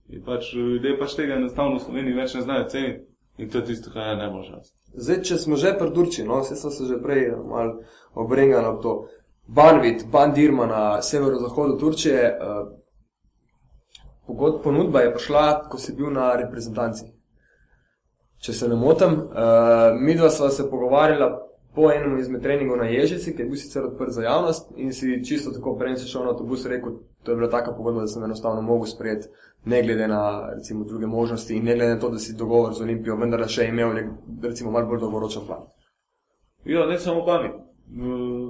In 0.09 0.23
pač 0.23 0.53
ljudje 0.53 0.97
pač 0.99 1.15
tega 1.15 1.39
enostavno 1.39 1.79
v 1.79 1.85
Sloveniji 1.85 2.17
več 2.19 2.35
ne 2.35 2.41
znajo 2.41 2.67
ceniti 2.69 3.05
in 3.37 3.49
to 3.49 3.57
je 3.57 3.65
tisto, 3.71 3.91
kar 3.93 4.09
je 4.09 4.17
najbolj 4.19 4.43
žalostno. 4.49 4.81
Zdaj, 4.93 5.21
če 5.27 5.37
smo 5.37 5.55
že 5.59 5.73
pri 5.79 5.93
Turčiji, 5.95 6.27
no, 6.27 6.41
vse 6.43 6.55
smo 6.59 6.71
se 6.71 6.85
že 6.91 6.99
prej 7.03 7.31
malo 7.47 7.79
obrengali 8.13 8.67
ob 8.67 8.81
to. 8.83 8.93
Banvit, 9.47 10.05
Bandirma 10.11 10.65
na 10.65 11.01
severozahodu 11.01 11.77
Turčije, 11.79 12.21
uh, 12.35 12.69
pogod, 14.27 14.61
ponudba 14.63 15.01
je 15.01 15.13
prišla, 15.13 15.69
ko 15.69 15.77
si 15.77 15.95
bil 15.95 16.11
na 16.13 16.33
reprezentanci. 16.35 17.11
Če 18.41 18.53
se 18.53 18.69
ne 18.69 18.75
motim, 18.75 19.15
uh, 19.15 19.95
mi 19.99 20.15
dva 20.15 20.29
sva 20.29 20.49
se 20.53 20.69
pogovarjala 20.69 21.29
po 21.75 21.89
enem 21.91 22.17
izmed 22.19 22.41
treningov 22.41 22.77
na 22.77 22.85
Ježici, 22.85 23.33
ki 23.35 23.41
je 23.41 23.49
bil 23.49 23.59
sicer 23.59 23.83
odprt 23.83 24.13
za 24.15 24.23
javnost 24.23 24.71
in 24.79 24.93
si 24.93 25.23
čisto 25.25 25.51
tako 25.51 25.75
prej 25.79 25.97
si 25.99 26.07
šel 26.07 26.23
na 26.23 26.31
avtobus 26.31 26.63
in 26.65 26.71
rekel, 26.71 26.99
to 27.23 27.31
je 27.31 27.35
bila 27.35 27.49
taka 27.51 27.73
pogodba, 27.75 28.05
da 28.05 28.07
sem 28.07 28.23
enostavno 28.23 28.61
mogel 28.61 28.87
sprejeti, 28.87 29.27
ne 29.65 29.81
glede 29.83 30.07
na 30.07 30.21
recimo 30.53 30.85
druge 30.85 31.07
možnosti 31.07 31.55
in 31.55 31.65
ne 31.65 31.75
glede 31.75 31.95
na 31.95 31.99
to, 31.99 32.09
da 32.09 32.19
si 32.19 32.37
dogovor 32.37 32.73
z 32.73 32.83
Olimpijo, 32.83 33.17
vendar 33.19 33.43
da 33.43 33.47
še 33.51 33.67
imel 33.67 33.93
nek, 33.93 34.11
recimo 34.43 34.71
malo 34.71 34.87
bolj 34.87 35.03
dolgoročen 35.03 35.47
plan. 35.47 35.67
Ja, 36.65 36.85
ne 36.85 36.99
samo 36.99 37.25
bani. 37.25 37.51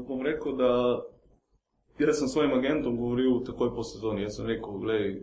Bom 0.07 0.21
rekel, 0.21 0.55
da 0.55 2.13
sem 2.13 2.27
s 2.27 2.33
svojim 2.33 2.53
agentom 2.53 2.97
govoril 2.97 3.41
takoj 3.43 3.73
po 3.75 3.83
sezoni. 3.83 4.23
Jaz 4.23 4.37
sem 4.37 4.45
rekel, 4.45 4.77
gledaj. 4.83 5.15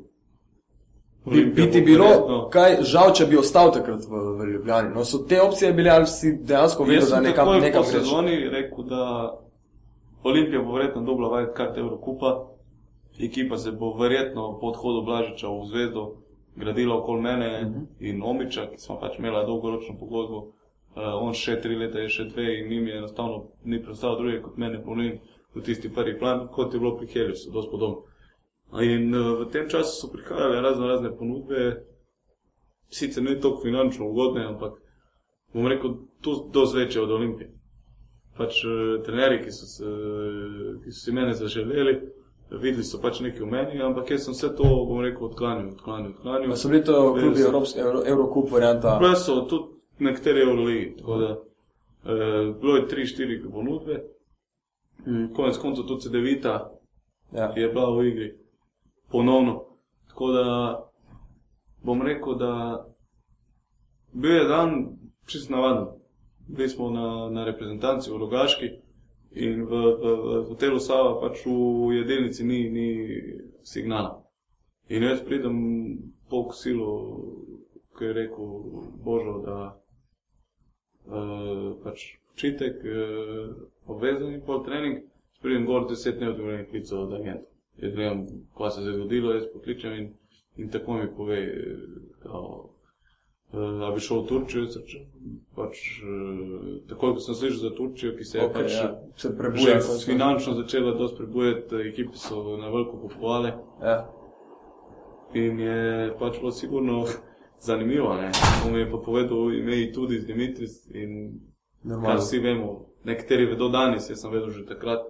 Bi, 1.25 1.45
bi 1.47 1.71
ti 1.71 1.81
bilo 1.83 2.05
verjetno- 2.05 2.49
kaj 2.51 2.83
žal, 2.83 3.13
če 3.13 3.27
bi 3.27 3.37
ostal 3.37 3.73
takrat 3.73 4.01
v, 4.03 4.15
v 4.39 4.47
Ljubljani? 4.49 4.91
No, 4.91 5.05
so 5.05 5.19
te 5.21 5.41
opcije 5.41 5.73
bile 5.73 5.91
ali 5.91 6.07
si 6.09 6.33
dejansko 6.35 6.85
vedel, 6.85 6.97
Jaz 6.97 7.11
da 7.11 7.17
sem 7.17 7.25
nekam, 7.25 7.47
takoj 7.47 7.61
nekam 7.61 7.83
po 7.83 7.91
greš? 7.91 8.03
sezoni 8.03 8.49
rekel, 8.49 8.85
da 8.85 9.03
Olimpija 10.25 10.63
bo 10.63 10.73
verjetno 10.73 11.03
dobila 11.03 11.29
vajet 11.29 11.53
kart 11.53 11.79
Evrokupa, 11.79 12.33
ekipa 13.21 13.57
se 13.57 13.73
bo 13.73 13.93
verjetno 13.95 14.59
po 14.61 14.67
odhodu 14.69 15.03
Blažiča 15.03 15.49
v 15.49 15.67
zvezdo 15.67 16.05
gradila 16.57 16.97
okoli 16.97 17.21
mene 17.23 17.49
uh 17.53 17.69
Mhm. 17.69 17.75
-huh. 17.75 17.87
in 18.01 18.23
Omiča, 18.25 18.67
ki 18.67 18.79
smo 18.79 18.99
pač 18.99 19.19
imela 19.19 19.45
dolgoročno 19.45 19.95
pogodbo. 19.97 20.39
Uh, 20.95 21.03
on 21.19 21.33
še 21.35 21.61
tri 21.61 21.75
leta 21.75 21.99
je 21.99 22.09
še 22.09 22.25
dve 22.25 22.59
in 22.59 22.69
njim 22.69 22.87
je 22.87 22.97
enostavno 22.97 23.45
ni 23.65 23.83
preostalo 23.83 24.17
druge 24.17 24.43
kot 24.43 24.57
mene 24.57 24.83
polnil 24.85 25.13
v 25.55 25.61
tisti 25.63 25.89
prvi 25.89 26.19
plan, 26.19 26.49
kot 26.49 26.75
je 26.75 26.81
bilo 26.81 26.97
pri 26.97 27.07
Heljusu, 27.07 27.51
dosti 27.51 27.71
podobno. 27.71 27.97
In 28.81 29.15
uh, 29.15 29.45
v 29.45 29.51
tem 29.53 29.69
času 29.69 30.01
so 30.01 30.09
prihajale 30.13 30.61
razno 30.61 30.87
razne 30.89 31.17
ponudbe, 31.17 31.85
sicer 32.89 33.23
ne 33.23 33.41
toliko 33.41 33.61
finančno 33.63 34.09
ugodne, 34.09 34.47
ampak 34.47 34.73
bom 35.53 35.67
rekel, 35.67 35.95
tu 36.21 36.49
dosti 36.53 36.79
večje 36.79 37.03
od 37.03 37.11
Olimpije. 37.11 37.53
Pač 38.37 38.65
uh, 38.65 39.05
trenerji, 39.05 39.43
ki 39.45 39.53
so, 39.53 39.67
se, 39.67 39.85
ki 40.85 40.93
so 40.93 41.05
si 41.05 41.13
mene 41.13 41.35
zaželeli, 41.35 41.99
videli 42.51 42.85
so 42.85 43.01
pač 43.01 43.21
nekaj 43.21 43.45
v 43.45 43.51
meni, 43.53 43.83
ampak 43.83 44.11
jaz 44.11 44.25
sem 44.25 44.33
vse 44.33 44.55
to, 44.57 44.69
bom 44.89 45.05
rekel, 45.05 45.29
odklanjal, 45.29 45.69
odklanjal, 45.77 46.15
odklanjal. 46.17 46.51
Pa 46.55 46.57
so 46.57 46.73
bili 46.73 46.85
to 46.85 46.99
klubi. 47.13 47.45
Evropske, 47.45 47.81
Euro, 47.81 48.05
Eurocup 48.09 48.51
varianta. 48.57 48.97
Bile 49.05 49.17
so 49.21 49.43
tudi 49.45 49.69
nekatere 50.01 50.47
Euroligi, 50.49 50.95
tako 50.97 51.19
da 51.21 51.33
uh, 51.37 52.55
bilo 52.61 52.77
je 52.77 52.89
tri, 52.89 53.05
štiri 53.07 53.43
ponudbe. 53.53 54.01
Mm, 55.05 55.35
Konec 55.37 55.59
koncev 55.61 55.85
tudi 55.85 56.09
CD-vita 56.09 56.61
Ja. 57.33 57.53
je 57.57 57.69
bila 57.69 57.91
v 57.97 58.07
igri 58.07 58.42
ponovno. 59.13 59.65
Tako 60.09 60.33
da 60.33 60.47
bom 61.83 62.03
rekel, 62.03 62.35
da 62.35 62.53
bil 64.13 64.35
je 64.35 64.45
dan 64.45 64.87
čist 65.27 65.51
navaden. 65.51 65.87
Bili 66.49 66.69
smo 66.69 66.91
na, 66.91 67.29
na 67.31 67.45
reprezentanci 67.45 68.11
v 68.11 68.19
Rogaški 68.19 68.71
in 69.31 69.65
v, 69.65 69.71
v, 69.71 70.15
v 70.43 70.45
hotelu 70.49 70.81
Sava 70.81 71.21
pač 71.21 71.47
v 71.47 71.93
jedilnici 71.97 72.45
ni, 72.45 72.71
ni 72.71 72.89
signala. 73.63 74.21
In 74.89 75.03
jaz 75.03 75.23
pridem 75.25 75.57
po 76.29 76.45
kosilu, 76.51 76.91
ki 77.99 78.05
je 78.05 78.13
rekel 78.13 78.51
Božo, 79.05 79.39
da 79.47 79.57
uh, 81.07 81.79
pač 81.85 82.19
čitek, 82.37 82.83
uh, 82.85 83.55
obvezen 83.87 84.35
in 84.35 84.43
pol 84.45 84.65
trening, 84.67 85.07
pridem 85.41 85.65
gor 85.67 85.89
deset 85.89 86.19
grem 86.19 86.67
klical 86.71 87.07
od 87.07 87.17
agenta. 87.21 87.52
Jaz 87.77 87.95
vem, 87.97 88.27
kaj 88.59 88.71
se 88.71 88.81
je 88.81 88.93
zgodilo, 88.95 89.33
jaz 89.35 89.45
pokličem 89.53 89.93
in, 89.93 90.13
in 90.57 90.69
tako 90.71 90.93
mi 90.95 91.09
pove, 91.17 91.39
eh, 91.39 91.77
kao, 92.23 92.69
uh, 93.53 93.79
da 93.81 93.91
bi 93.95 94.01
šel 94.01 94.23
v 94.23 94.27
Turčijo. 94.29 94.63
Jaz 94.65 94.77
rečem, 94.77 95.07
Pač, 95.57 95.79
uh, 96.03 96.89
takoj, 96.89 97.15
ko 97.15 97.21
sem 97.21 97.35
slišal 97.35 97.59
za 97.59 97.75
Turčijo, 97.77 98.17
ki 98.17 98.25
se 98.25 98.39
je 98.39 98.45
Okay, 98.45 98.53
pač 98.53 98.73
ja. 98.73 98.89
Se 99.17 99.29
že 99.29 99.37
prebuja. 99.39 99.81
finančno 100.07 100.55
začela 100.55 100.93
dosti 100.95 101.19
prebujati, 101.19 101.75
ekipe 101.89 102.17
so 102.17 102.57
na 102.57 102.69
veliko 102.69 102.97
kupovale. 103.01 103.55
Ja. 103.83 104.09
In 105.35 105.61
je 105.61 106.13
pač 106.19 106.39
bilo 106.39 106.53
sigurno 106.53 107.05
zanimivo. 107.59 108.15
Ne? 108.15 108.31
On 108.67 108.73
mi 108.73 108.79
je 108.79 108.91
pa 108.91 108.99
povedal 108.99 109.55
ime 109.55 109.93
tudi 109.93 110.21
z 110.21 110.27
Dimitris 110.27 110.87
in 110.91 111.41
kar 111.83 111.91
Normalno. 111.91 112.21
vsi 112.21 112.39
vemo. 112.39 112.87
Nekateri 113.05 113.47
vedo 113.47 113.69
danes, 113.69 114.11
jaz 114.11 114.21
sem 114.21 114.31
vedel 114.31 114.51
že 114.51 114.67
takrat, 114.67 115.01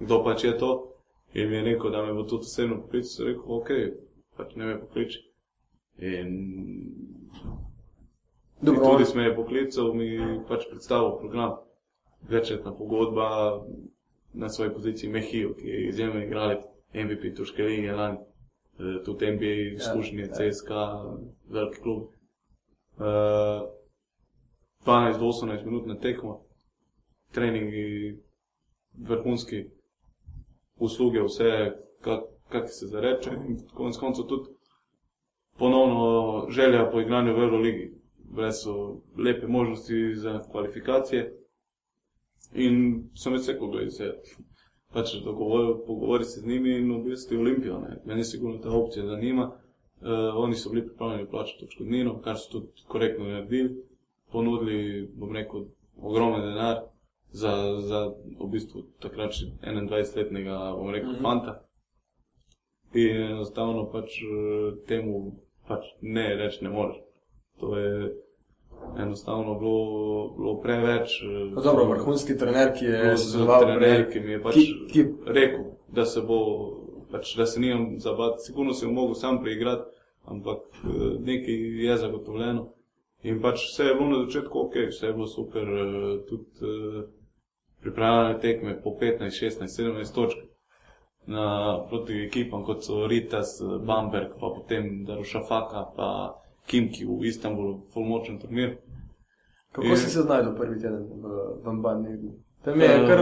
kdo 0.00 0.24
pač 0.24 0.44
je 0.44 0.58
to. 0.58 0.87
In 1.34 1.48
mi 1.48 1.56
je 1.56 1.62
rekel, 1.62 1.90
da 1.90 2.02
me 2.02 2.12
bo 2.12 2.22
tudi 2.22 2.40
osebno 2.42 2.80
poklical, 2.80 3.08
sem 3.08 3.26
rekel, 3.26 3.44
ok, 3.48 3.70
pač 4.36 4.54
ne 4.54 4.64
me 4.64 4.80
pokliči. 4.80 5.18
In 5.98 6.30
Dobro, 8.60 8.84
on- 8.84 8.90
tudi 8.90 9.04
smo 9.04 9.20
je 9.20 9.34
poklical, 9.34 9.94
mi 9.94 10.08
pač 10.48 10.64
predstavil 10.70 11.18
program. 11.18 11.56
Večletna 12.22 12.74
pogodba 12.74 13.28
na 14.32 14.48
svoji 14.48 14.70
poziciji 14.70 15.10
Mehijo, 15.10 15.54
ki 15.54 15.68
je 15.68 15.88
izjemen 15.88 16.22
igralec, 16.22 16.64
MVP 16.94 17.34
Turške 17.34 17.62
lige 17.62 17.92
lani, 17.92 18.18
eh, 18.78 19.04
tudi 19.04 19.26
NBA 19.26 19.74
izkušnje, 19.74 20.20
ja. 20.20 20.28
CSK, 20.28 20.70
velik 21.48 21.78
klub. 21.82 22.02
Uh, 22.96 23.04
12 24.84 25.18
do 25.18 25.26
18 25.26 25.64
minut 25.64 25.86
na 25.86 25.94
tekmo, 25.94 26.40
treningi, 27.30 28.18
vrhunski, 28.98 29.64
usluge, 30.78 31.22
vse, 31.22 31.72
kak 32.48 32.68
se 32.68 32.86
zareče. 32.86 33.30
In 33.48 33.58
konec 33.74 33.96
koncev 33.96 34.24
tudi 34.24 34.50
ponovno 35.58 36.46
želja 36.50 36.90
po 36.92 37.00
igranju 37.00 37.34
v 37.34 37.42
Euroligi. 37.42 37.94
Brez 38.18 38.62
so 38.62 39.00
lepe 39.18 39.46
možnosti 39.46 40.14
za 40.14 40.42
kvalifikacije. 40.50 41.34
In 42.54 43.08
sem 43.14 43.32
več 43.32 43.48
rekel, 43.48 43.70
da 43.72 43.90
se 43.90 44.12
pač 44.92 45.16
pogovori 45.86 46.24
se 46.24 46.40
z 46.40 46.46
njimi 46.46 46.78
in 46.78 46.92
obvesti 46.92 47.36
Olimpijo. 47.36 47.78
Ne. 47.78 47.98
Meni 48.04 48.24
sigurno 48.24 48.58
ta 48.58 48.70
opcija 48.70 49.06
zanima. 49.06 49.50
Uh, 50.00 50.08
oni 50.36 50.54
so 50.54 50.70
bili 50.70 50.86
pripravljeni 50.86 51.30
plačati 51.30 51.64
odškodnino, 51.64 52.20
kar 52.22 52.38
so 52.38 52.50
tudi 52.50 52.84
korektno 52.88 53.24
naredili. 53.24 53.84
Ponudili, 54.32 55.08
bom 55.16 55.32
rekel, 55.34 55.64
ogromen 55.96 56.40
denar 56.40 56.84
za, 57.32 57.80
za 57.80 58.06
v 58.40 58.48
bistvu 58.52 58.82
takrat 59.02 59.36
še 59.36 59.50
21-letnega, 59.62 60.58
bom 60.76 60.90
rekel, 60.90 61.10
mm 61.10 61.16
-hmm. 61.16 61.22
fanta. 61.22 61.64
In 62.94 63.22
enostavno 63.22 63.90
pač 63.92 64.22
uh, 64.22 64.78
temu 64.88 65.36
pač 65.68 65.84
ne 66.00 66.36
reči 66.36 66.64
ne 66.64 66.70
moreš. 66.70 66.96
To 67.60 67.76
je 67.76 68.14
enostavno 68.98 69.58
bilo, 69.58 70.34
bilo 70.36 70.60
preveč. 70.60 71.22
No, 71.54 71.60
dobro, 71.60 71.84
vrhunski 71.84 72.38
trener, 72.38 72.72
ki 72.78 72.84
je 72.84 73.16
sodeloval 73.16 73.66
pri 73.66 73.80
tem, 73.80 74.06
ki 74.12 74.20
mi 74.20 74.32
je 74.32 74.42
pač 74.42 74.54
ki, 74.54 74.66
ki... 74.92 75.04
rekel, 75.26 75.64
da 75.92 76.06
se 76.06 76.22
bo, 76.22 76.38
pač, 77.10 77.36
da 77.36 77.46
se 77.46 77.60
nimam 77.60 77.98
zabavati, 77.98 78.46
sigurno 78.46 78.72
se 78.72 78.86
je 78.86 78.92
mogel 78.92 79.14
sam 79.14 79.42
preigrati, 79.42 79.90
ampak 80.24 80.58
eh, 80.84 80.88
nekaj 81.20 81.84
je 81.84 81.96
zagotovljeno. 81.96 82.68
In 83.22 83.40
pač 83.42 83.64
vse 83.66 83.84
je 83.84 83.94
bilo 83.94 84.08
na 84.08 84.24
začetku 84.24 84.58
ok, 84.58 84.74
vse 84.88 85.06
je 85.06 85.12
bilo 85.12 85.26
super, 85.26 85.62
eh, 85.62 86.18
tudi 86.28 86.74
pripravljene 87.80 88.40
tekme 88.40 88.82
po 88.82 88.90
15, 89.00 89.44
16, 89.44 89.82
17 89.82 90.14
točk. 90.14 90.38
Na, 91.26 91.84
proti 91.88 92.24
ekipam, 92.24 92.64
kot 92.64 92.84
so 92.84 93.06
Ritas, 93.06 93.60
Bamberg, 93.84 94.28
pa 94.40 94.48
potem 94.56 95.04
Darušafaka, 95.04 95.82
pa 95.96 96.08
Kimki 96.66 97.04
v 97.04 97.24
Istanbulu, 97.28 97.82
fulmočen 97.92 98.38
turnir. 98.38 98.76
Kako 99.72 99.86
in... 99.86 99.96
si 99.96 100.10
se 100.10 100.22
znašel 100.22 100.56
prvi 100.56 100.80
teden 100.80 101.04
v, 101.64 101.72
Mbani? 101.72 102.08
Tam 102.64 102.80
je 102.80 102.88
kar 103.06 103.20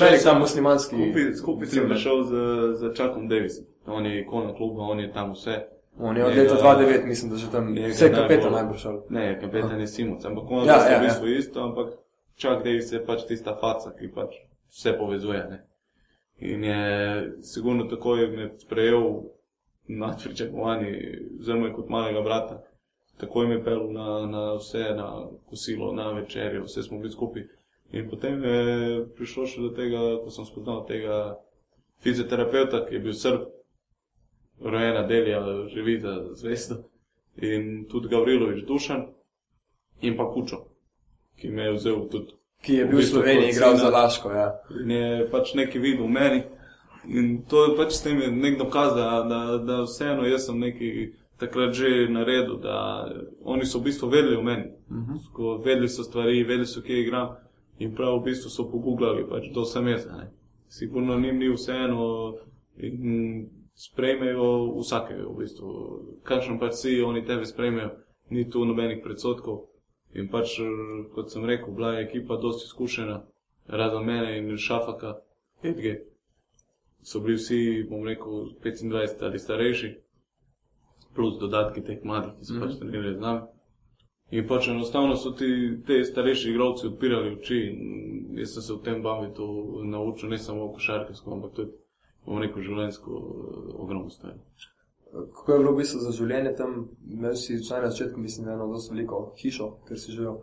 velik 0.00 0.20
sam 0.20 0.38
muslimanski. 0.38 0.96
Skupaj 1.38 1.66
sem 1.66 1.88
prišel 1.88 2.24
z, 2.24 2.32
z 2.74 2.94
Čakom 2.94 3.28
Davisom. 3.28 3.64
On 3.86 4.06
je 4.06 4.20
ikona 4.20 4.54
kluba, 4.54 4.82
on 4.82 5.00
je 5.00 5.12
tam 5.12 5.32
vse. 5.32 5.62
On 5.98 6.16
je 6.16 6.24
od 6.24 6.36
leta 6.36 6.54
2009, 6.54 7.06
mislim, 7.06 7.30
da 7.30 7.36
že 7.36 7.50
tam 7.50 7.76
je 7.76 7.88
vse 7.88 8.12
kapetan 8.14 8.52
najbolj 8.52 8.78
šel. 8.78 9.00
Ne, 9.10 9.40
kapetan 9.40 9.80
je 9.80 9.86
Simons, 9.86 10.24
ampak 10.24 10.44
on 10.50 10.66
ja, 10.66 10.74
je 10.74 10.92
ja, 10.92 10.98
v 10.98 11.02
bistvu 11.02 11.26
ja. 11.26 11.38
isto, 11.38 11.64
ampak 11.64 11.88
Čak 12.36 12.64
Davis 12.64 12.92
je 12.92 13.04
pač 13.06 13.26
tista 13.28 13.54
faca, 13.60 13.92
ki 13.98 14.10
pač 14.14 14.34
vse 14.72 14.96
povezuje. 14.98 15.44
Ne? 15.50 15.62
In 16.42 16.64
je 16.64 16.82
sigurno 17.42 17.86
takoj 17.90 18.26
me 18.30 18.50
sprejel 18.58 19.22
nad 19.88 20.22
pričakovanji, 20.22 20.92
zelo 21.40 21.66
je 21.66 21.72
kot 21.72 21.88
malega 21.88 22.20
brata. 22.20 22.62
Tako 23.16 23.42
je 23.42 23.64
pel 23.64 23.92
na, 23.92 24.26
na 24.26 24.54
vse, 24.54 24.94
na 24.96 25.28
kosilo, 25.46 25.92
na 25.92 26.10
večerjo, 26.12 26.64
vse 26.64 26.82
smo 26.82 26.98
bili 26.98 27.12
skupaj. 27.12 27.42
In 27.92 28.08
potem 28.10 28.44
je 28.44 29.06
prišlo 29.16 29.46
še 29.46 29.60
do 29.60 29.70
tega, 29.76 30.00
ko 30.24 30.32
sem 30.32 30.48
spoznal 30.48 30.86
tega 30.88 31.36
fizioterapeuta, 32.02 32.86
ki 32.86 32.96
je 32.96 33.00
bil 33.04 33.14
srb, 33.14 33.44
rojena 34.64 35.04
delja, 35.06 35.42
živita 35.68 36.32
zvesto. 36.40 36.80
In 37.36 37.84
tudi 37.88 38.08
Gavrilovič 38.08 38.64
Dušan 38.66 39.06
in 40.00 40.16
pa 40.16 40.26
Kučo, 40.32 40.71
ki 41.42 41.50
me 41.50 41.62
je 41.62 41.72
vzel 41.72 42.08
tudi. 42.10 42.32
Ki 42.62 42.74
je 42.74 42.84
bil 42.86 42.98
v 42.98 43.04
Sloveniji, 43.04 43.50
igral 43.50 43.76
za 43.76 43.90
Laško. 43.90 44.30
Ja. 44.30 44.48
In 44.84 44.90
je 44.90 45.28
pač 45.30 45.54
nekaj 45.58 45.82
videl 45.82 46.06
v 46.06 46.10
meni. 46.14 46.42
In 47.10 47.32
to 47.50 47.64
je 47.64 47.72
pač 47.76 47.96
s 47.98 48.04
tem 48.04 48.20
nek 48.38 48.60
dokaz, 48.60 48.94
da, 48.94 49.08
da, 49.26 49.40
da 49.58 49.80
vseeno 49.82 50.22
jaz 50.30 50.46
sem 50.46 50.60
nekaj 50.62 51.08
takrat 51.42 51.74
že 51.74 52.06
naredil, 52.06 52.60
da 52.62 53.10
oni 53.42 53.66
so 53.66 53.80
v 53.82 53.90
bistvu 53.90 54.06
vedeli 54.12 54.38
o 54.38 54.42
meni. 54.42 54.70
Uh 54.90 54.96
mhm. 54.96 55.16
-huh. 55.18 55.64
Vedeli 55.64 55.88
so 55.88 56.04
stvari, 56.04 56.44
vedeli 56.44 56.66
so, 56.66 56.82
kje 56.82 57.00
igram 57.00 57.34
in 57.78 57.94
prav 57.94 58.20
v 58.20 58.24
bistvu 58.24 58.50
so 58.50 58.70
pogooglali, 58.70 59.26
pač, 59.28 59.50
kdo 59.50 59.64
sem 59.64 59.88
jaz. 59.88 60.06
Ne. 60.06 60.30
Sigurno 60.68 61.18
njim 61.18 61.38
ni 61.38 61.50
vseeno 61.50 62.34
in 62.76 63.50
sprejmejo 63.74 64.78
vsakega 64.78 65.26
v 65.26 65.38
bistvu. 65.38 65.68
Kakšen 66.22 66.58
pač 66.58 66.72
si, 66.74 67.02
oni 67.02 67.26
tebe 67.26 67.44
sprejmejo, 67.44 67.90
ni 68.30 68.50
tu 68.50 68.64
nobenih 68.64 69.02
predsotkov. 69.02 69.71
In 70.14 70.28
pač, 70.28 70.58
kot 71.14 71.32
sem 71.32 71.44
rekel, 71.48 71.72
bila 71.74 71.94
je 71.94 72.04
ekipa 72.04 72.36
dosti 72.36 72.68
izkušena, 72.68 73.22
razen 73.66 74.04
mene 74.04 74.38
in 74.38 74.56
šafaka, 74.56 75.18
Edge 75.62 75.94
so 77.02 77.20
bili 77.20 77.36
vsi, 77.36 77.86
bom 77.90 78.04
rekel, 78.06 78.50
25 78.64 79.24
ali 79.24 79.38
starejši, 79.38 79.94
plus 81.14 81.38
dodatki 81.40 81.84
teh 81.84 82.04
mladih, 82.04 82.32
ki 82.38 82.44
so 82.44 82.54
mm 82.54 82.58
-hmm. 82.58 82.64
pač 82.64 82.72
mhm. 82.72 82.78
trenirali 82.80 83.14
z 83.14 83.20
nami. 83.20 83.40
In 84.30 84.46
pač 84.48 84.68
enostavno 84.68 85.16
so 85.16 85.30
ti 85.30 85.48
te 85.86 86.04
starejši 86.04 86.50
igravci 86.50 86.86
odpirali 86.86 87.32
oči 87.36 87.56
in 87.56 88.38
jaz 88.38 88.54
sem 88.54 88.62
se 88.62 88.72
v 88.72 88.82
tem 88.84 89.02
bavitu 89.02 89.46
naučil 89.84 90.28
ne 90.28 90.38
samo 90.38 90.72
košarkarsko, 90.72 91.32
ampak 91.32 91.52
tudi, 91.52 91.72
bom 92.26 92.40
rekel, 92.40 92.62
življenjsko 92.62 93.10
eh, 93.10 93.74
ogromno 93.74 94.10
stvari. 94.10 94.38
Kako 95.12 95.52
je 95.52 95.58
bilo 95.58 95.72
v 95.72 95.82
bistvu 95.82 96.00
za 96.00 96.10
življenje 96.16 96.54
tam, 96.56 96.88
imel 97.10 97.34
si 97.36 97.58
vsaj 97.60 97.82
na 97.84 97.90
začetku, 97.92 98.20
mislim, 98.20 98.48
eno 98.48 98.70
dosti 98.72 98.94
veliko 98.94 99.22
hišo, 99.36 99.68
ker 99.88 100.00
si 100.00 100.14
živel? 100.16 100.38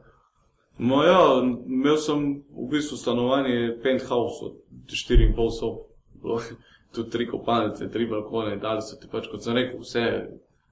No 0.80 1.02
ja, 1.04 1.22
imel 1.44 1.98
sem 1.98 2.28
v 2.54 2.68
bistvu 2.72 2.98
stanovanje 2.98 3.80
penthouse 3.84 4.46
od 4.46 4.60
4,5 4.94 5.50
sob 5.58 5.82
tudi 6.92 7.10
tri 7.10 7.28
kopalnice, 7.30 7.90
tri 7.90 8.06
balkone, 8.06 8.58
dali 8.58 8.82
so 8.82 8.98
ti 9.02 9.10
pač, 9.12 9.28
kot 9.32 9.44
sem 9.44 9.58
rekel, 9.58 9.82
vse 9.82 10.06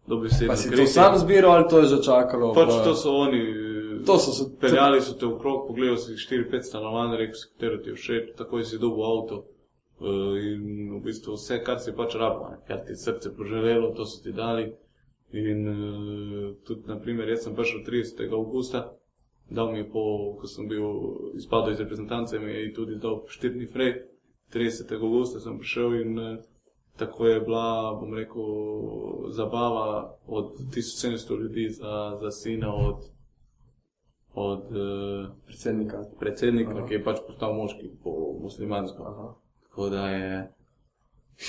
dobesedno. 0.08 0.56
Si 0.56 0.72
to 0.72 0.88
sam 0.88 1.18
zbiral 1.18 1.58
ali 1.58 1.68
to 1.70 1.82
je 1.84 1.90
že 1.96 2.00
čakalo? 2.06 2.54
Pač 2.54 2.72
pa... 2.72 2.84
to 2.84 2.96
so 2.96 3.18
oni. 3.26 3.42
To 4.06 4.18
so 4.22 4.32
se 4.32 4.46
peljali, 4.62 5.02
so 5.02 5.18
te 5.20 5.26
v 5.26 5.36
krog, 5.42 5.68
pogledali 5.68 5.98
si 5.98 6.16
4-5 6.16 6.70
stanovanj, 6.70 7.18
rekel 7.18 7.36
si, 7.36 7.48
katero 7.54 7.78
ti 7.84 7.90
je 7.90 7.96
všeč, 7.96 8.34
takoj 8.38 8.64
si 8.64 8.80
dobil 8.80 9.04
avto. 9.04 9.44
Uh, 10.00 10.38
in 10.38 10.94
v 10.94 11.00
bistvu 11.02 11.34
vse, 11.34 11.58
kar 11.66 11.80
si 11.82 11.90
pač 11.90 12.14
rabo, 12.22 12.52
kar 12.68 12.84
ti 12.86 12.94
srce 12.94 13.32
poželelo, 13.34 13.96
to 13.98 14.06
so 14.06 14.22
ti 14.22 14.30
dali. 14.30 14.70
In 15.34 15.64
uh, 15.68 16.54
tudi, 16.66 16.86
naprimer, 16.86 17.26
jaz 17.34 17.48
sem 17.48 17.56
prišel 17.58 17.82
30. 17.82 18.22
augusta, 18.30 18.94
dal 19.50 19.72
mi 19.72 19.82
je 19.82 19.88
po, 19.90 20.38
ko 20.38 20.46
sem 20.46 20.70
bil 20.70 20.86
izpadel 21.34 21.74
iz 21.74 21.82
reprezentance, 21.82 22.38
mi 22.40 22.54
je 22.54 22.74
tudi 22.78 23.00
dal 23.02 23.26
4 23.26 23.58
dni 23.58 23.66
frej. 23.66 23.96
30. 24.54 24.94
augusta 25.02 25.42
sem 25.42 25.58
prišel 25.58 25.98
in 26.02 26.14
uh, 26.20 26.38
tako 27.02 27.28
je 27.28 27.42
bila, 27.42 27.98
bom 27.98 28.14
rekel, 28.14 28.46
zabava 29.34 30.14
od 30.28 30.62
1700 30.78 31.42
ljudi 31.42 31.70
za, 31.70 32.18
za 32.22 32.32
sina 32.32 32.70
od, 32.76 33.02
od 34.34 34.64
uh, 34.72 35.26
predsednika, 35.46 36.06
predsednika 36.20 36.86
ki 36.86 36.94
je 36.94 37.04
pač 37.04 37.26
postal 37.28 37.58
moški 37.58 37.90
po 38.04 38.38
muslimansko. 38.46 39.04
Aha. 39.04 39.47
Tako 39.78 39.90
da 39.90 40.10
je, 40.10 40.54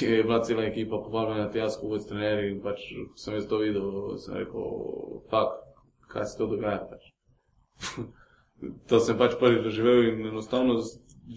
je 0.00 0.22
bila 0.22 0.42
cela 0.42 0.62
ekipa 0.62 0.96
povabljena 1.04 1.44
na 1.44 1.50
te 1.50 1.58
jaz, 1.58 1.78
kot 1.80 2.08
trenerji 2.08 2.50
in 2.52 2.58
pač 2.60 2.82
sem 3.16 3.34
jaz 3.34 3.46
to 3.48 3.56
videl, 3.62 4.18
sem 4.20 4.34
rekel, 4.36 4.66
fak, 5.30 5.54
kaj 6.12 6.26
se 6.28 6.36
to 6.38 6.46
dogaja. 6.50 6.82
Pač. 6.90 7.06
to 8.88 9.00
sem 9.00 9.16
pač 9.16 9.38
prvi 9.40 9.62
doživel 9.64 10.10
in 10.10 10.26
enostavno 10.28 10.76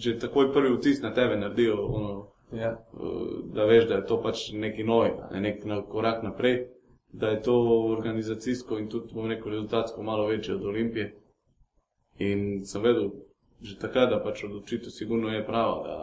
že 0.04 0.18
takoj 0.20 0.52
prvi 0.52 0.74
vtis 0.76 1.00
na 1.02 1.14
tebe 1.16 1.40
naredijo, 1.40 1.80
ono, 1.80 2.12
ja. 2.52 2.76
uh, 2.92 3.40
da 3.56 3.70
veš, 3.72 3.88
da 3.88 4.02
je 4.02 4.08
to 4.12 4.20
pač 4.22 4.50
nekaj 4.52 4.84
novega, 4.84 5.32
ne 5.32 5.42
nek 5.48 5.64
korak 5.88 6.24
naprej, 6.28 6.66
da 7.08 7.32
je 7.32 7.42
to 7.48 7.56
organizacijsko 7.88 8.84
in 8.84 8.92
tudi, 8.92 9.16
bom 9.16 9.32
rekel, 9.32 9.52
rezultatsko 9.52 10.04
malo 10.04 10.28
večje 10.28 10.60
od 10.60 10.66
Olimpije. 10.76 11.14
In 12.20 12.66
sem 12.68 12.84
vedel 12.84 13.14
že 13.62 13.78
takrat, 13.80 14.10
da 14.10 14.20
pač 14.24 14.44
odločitev 14.44 14.90
sigurno 14.90 15.30
je 15.30 15.46
prava, 15.46 15.84
da, 15.86 15.98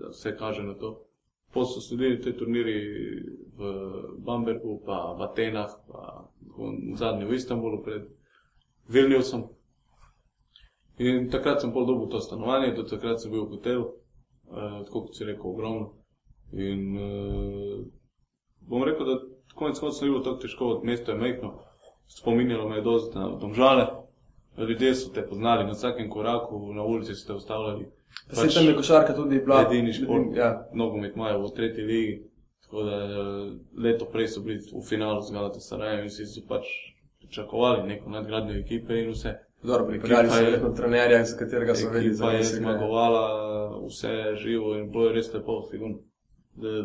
da 0.00 0.12
vse 0.12 0.36
kaže 0.36 0.62
na 0.64 0.74
to. 0.74 1.04
Potem 1.52 1.68
so 1.68 1.80
sledili 1.84 2.20
te 2.20 2.32
turniri 2.32 2.76
v 3.56 3.72
Bambergu, 4.24 4.80
pa 4.86 5.12
v 5.12 5.26
Atenah, 5.28 5.74
pa 5.84 6.24
v 6.40 6.96
zadnjem 6.96 7.28
v 7.28 7.36
Istanbulu 7.36 7.82
pred 7.84 8.08
Vilniusom. 8.88 9.50
In 10.98 11.28
takrat 11.28 11.60
sem 11.60 11.72
pol 11.72 11.84
dobil 11.84 12.08
to 12.08 12.20
stanovanje, 12.20 12.72
do 12.76 12.84
takrat 12.88 13.20
sem 13.20 13.32
bil 13.32 13.44
v 13.44 13.56
hotelu, 13.56 13.84
uh, 14.48 14.80
tako 14.88 15.08
kot 15.08 15.16
si 15.16 15.28
rekel, 15.28 15.44
ogromno. 15.52 15.92
In 16.52 16.80
uh, 16.96 17.84
bom 18.64 18.84
rekel, 18.84 19.04
da 19.04 19.16
konec 19.52 19.80
koncev 19.80 20.08
ni 20.08 20.12
bilo 20.12 20.24
tako 20.24 20.40
težko, 20.40 20.68
od 20.78 20.84
mesta 20.88 21.12
je 21.12 21.18
mehko, 21.18 21.52
spominjalo 22.08 22.68
me 22.68 22.80
je 22.80 22.86
dosti 22.88 23.18
na 23.18 23.28
domžale. 23.36 23.86
Ljudje 24.58 24.94
so 24.94 25.10
te 25.14 25.22
poznali 25.26 25.64
na 25.64 25.72
vsakem 25.72 26.10
koraku, 26.10 26.72
na 26.74 26.84
ulici 26.84 27.14
so 27.14 27.26
te 27.26 27.36
ustavljali. 27.38 27.86
Pač 28.28 28.52
se 28.52 28.58
tam 28.58 28.66
je 28.68 28.74
košarka 28.76 29.14
tudi 29.16 29.40
bila. 29.40 29.62
Edini 29.66 29.92
šport, 29.92 30.36
ja. 30.36 30.68
nogomet 30.74 31.16
imajo 31.16 31.40
v 31.46 31.54
tretji 31.56 31.84
ligi. 31.84 32.18
Tako 32.64 32.82
da 32.82 32.98
eh, 33.04 33.52
leto 33.84 34.04
prej 34.12 34.28
so 34.28 34.40
bili 34.40 34.58
v 34.58 34.82
finalu 34.88 35.22
z 35.22 35.32
Galata 35.32 35.60
Sarajevo 35.60 36.02
in 36.02 36.10
si 36.10 36.26
so 36.26 36.44
pač 36.48 36.68
pričakovali 37.18 37.88
neko 37.88 38.10
nadgradnjo 38.10 38.60
ekipe 38.60 39.00
in 39.00 39.10
vse 39.12 39.38
Dobro, 39.62 39.86
pripeljali 39.86 40.28
so 40.28 40.44
verjetno 40.44 40.70
trenerja, 40.74 41.24
za 41.24 41.36
katerega 41.38 41.74
so 41.74 41.88
vedeli, 41.88 42.16
da 42.16 42.30
je 42.30 42.44
zmagovala 42.44 43.26
vse 43.86 44.34
živo 44.36 44.74
in 44.78 44.90
bilo 44.90 45.06
je 45.06 45.12
res 45.12 45.34
lepo, 45.34 45.62
sigurno. 45.70 45.98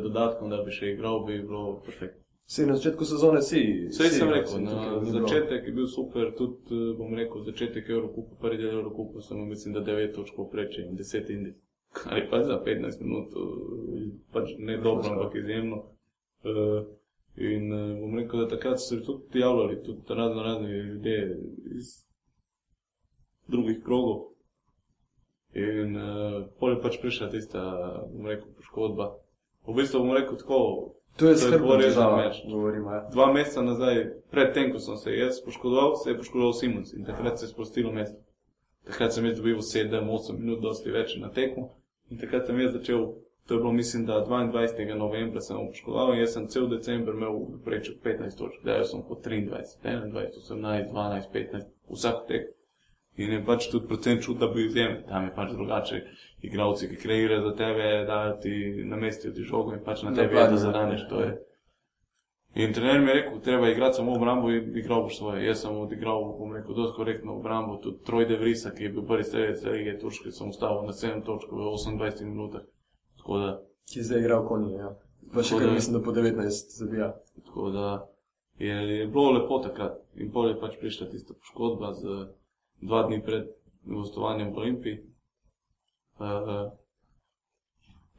Dodatno, 0.03 0.47
da 0.47 0.61
bi 0.63 0.71
še 0.71 0.93
igral, 0.93 1.25
bi 1.25 1.41
bilo 1.41 1.81
perfektno. 1.85 2.21
Si 2.47 2.65
na 2.65 2.75
začetku 2.75 3.05
sezone 3.05 3.41
si. 3.41 3.87
Vse 3.91 4.07
sem 4.09 4.29
rekel, 4.31 4.61
na 4.63 5.03
začetek 5.03 5.67
je 5.67 5.71
bil 5.75 5.87
super, 5.87 6.31
tudi 6.31 6.95
bom 6.95 7.11
rekel, 7.11 7.43
začetek 7.43 7.89
Evropupa, 7.89 8.39
prvi 8.39 8.57
del 8.61 8.79
Evropupa, 8.79 9.21
sem 9.21 9.41
mislim, 9.49 9.73
da 9.75 9.83
9 9.83 10.15
točk 10.15 10.39
preče 10.51 10.85
in 10.87 10.95
10 10.95 11.31
indi. 11.31 11.51
Kar 11.91 12.17
je 12.17 12.29
pa 12.29 12.43
za 12.43 12.61
15 12.65 13.03
minut, 13.03 13.35
pač 14.31 14.55
ne 14.57 14.77
dobro, 14.77 15.11
ampak 15.11 15.35
izjemno. 15.35 15.83
Uh, 16.47 16.87
in 17.35 17.67
bom 17.99 18.15
rekel, 18.15 18.39
da 18.39 18.47
takrat 18.55 18.79
so 18.79 18.95
se 18.95 19.03
tudi 19.03 19.39
javljali, 19.39 19.83
tudi 19.83 20.01
razno 20.09 20.43
razne 20.43 20.69
ljudje 20.71 21.39
iz 21.75 21.91
drugih 23.47 23.83
krogov. 23.83 24.23
In 25.51 25.99
uh, 25.99 26.47
pol 26.59 26.77
je 26.77 26.81
pač 26.81 26.95
prišla 27.01 27.27
tista, 27.29 27.65
bom 28.13 28.31
rekel, 28.31 28.47
poškodba. 28.55 29.17
V 29.67 29.75
bistvu 29.75 29.99
bom 29.99 30.15
rekel 30.15 30.39
tako. 30.39 30.63
To 31.15 31.29
je 31.29 31.37
skrbno, 31.37 31.81
za 31.89 32.15
meč. 32.15 32.35
Ja. 32.45 33.09
Dva 33.11 33.33
meseca 33.33 33.61
nazaj, 33.61 34.03
predtem, 34.31 34.71
ko 34.71 34.79
sem 34.79 34.97
se 34.97 35.15
jaz 35.17 35.41
poškodoval, 35.45 35.95
se 35.95 36.09
je 36.09 36.17
poškodoval 36.17 36.53
Simons 36.53 36.93
in 36.93 37.05
takrat 37.05 37.39
se 37.39 37.45
je 37.45 37.49
sprostilo 37.49 37.91
mesto. 37.91 38.19
Takrat 38.85 39.13
sem 39.13 39.25
jaz 39.25 39.37
dobil 39.37 39.57
7-8 39.57 40.37
minut, 40.39 40.61
dosti 40.61 40.91
več 40.91 41.15
na 41.17 41.31
tekmo. 41.33 41.71
In 42.11 42.21
takrat 42.21 42.45
sem 42.47 42.59
jaz 42.61 42.75
začel, 42.77 43.07
to 43.47 43.53
je 43.53 43.59
bilo 43.59 43.71
mislim, 43.71 44.05
da 44.05 44.25
22. 44.27 44.93
novembra 44.95 45.41
sem 45.41 45.57
poškodoval 45.57 46.13
in 46.13 46.21
jaz 46.21 46.37
sem 46.37 46.47
cel 46.47 46.69
decembr 46.69 47.17
imel 47.17 47.41
prečo 47.65 47.97
15 48.03 48.37
točk, 48.37 48.61
da 48.63 48.83
sem 48.85 49.01
po 49.07 49.15
23, 49.15 49.81
21, 49.83 50.37
18, 50.37 50.93
12, 50.93 51.33
15, 51.33 51.73
vsak 51.89 52.23
tek. 52.27 52.53
In 53.17 53.33
je 53.33 53.41
pač 53.45 53.67
tudi 53.71 53.87
predvsem 53.89 54.21
čut, 54.21 54.37
da 54.37 54.47
bi 54.47 54.67
izjemen. 54.67 55.01
Tam 55.09 55.25
je 55.25 55.33
pač 55.35 55.51
drugače. 55.51 56.01
Igravci, 56.45 56.89
ki 56.89 56.99
kreirajo 57.01 57.49
za 57.49 57.53
tebe, 57.57 57.89
da 58.05 58.39
ti 58.39 58.83
namestijo 58.85 59.33
ti 59.33 59.43
žogo 59.43 59.73
in 59.73 59.81
pač 59.85 60.03
na 60.05 60.13
tebi 60.13 60.37
je, 60.37 60.47
da 60.51 60.57
zadaneš. 60.61 61.07
In 62.57 62.73
trener 62.73 63.01
mi 63.01 63.09
je 63.09 63.13
rekel, 63.13 63.39
treba 63.41 63.69
igrati 63.69 63.95
samo 63.95 64.11
v 64.11 64.17
obrambo 64.17 64.51
in 64.51 64.77
igral 64.77 65.03
boš 65.05 65.17
svoje. 65.17 65.45
Jaz 65.45 65.61
sem 65.61 65.75
odigral, 65.77 66.23
bom 66.39 66.53
rekel, 66.53 66.73
dosti 66.75 66.95
korektno 66.95 67.33
v 67.33 67.41
obrambo. 67.41 67.77
Tudi 67.81 68.03
Trojde 68.05 68.37
Vrisa, 68.37 68.71
ki 68.71 68.83
je 68.83 68.89
bil 68.89 69.05
prvi 69.05 69.23
strelec 69.23 69.65
lige 69.65 69.97
Turške, 69.99 70.31
sem 70.31 70.49
ustavil 70.49 70.85
na 70.85 70.93
7 70.93 71.21
točk 71.25 71.51
v 71.51 71.67
28 71.73 72.25
minutah. 72.25 72.65
Da, 73.27 73.51
ki 73.93 74.03
zdaj 74.03 74.23
igral 74.23 74.45
konji, 74.47 74.73
ja. 74.77 74.93
Pa 75.33 75.43
še 75.43 75.59
kar 75.59 75.73
mislim, 75.73 75.97
da 75.97 76.03
po 76.05 76.13
19 76.15 76.77
zabija. 76.79 77.11
Tako 77.45 77.69
da 77.75 77.87
je, 78.57 78.75
je 78.99 79.07
bilo 79.07 79.31
lepo 79.31 79.59
takrat. 79.61 79.99
In 80.15 80.31
pol 80.31 80.49
je 80.49 80.59
pač 80.61 80.77
prišla 80.81 81.09
tista 81.11 81.33
poškodba 81.33 81.93
z 81.93 82.21
dva 82.81 83.03
dni 83.07 83.21
pred 83.23 83.47
gostovanjem 83.85 84.51
v 84.53 84.57
Olimpiji. 84.57 84.97
Uh, 86.19 86.71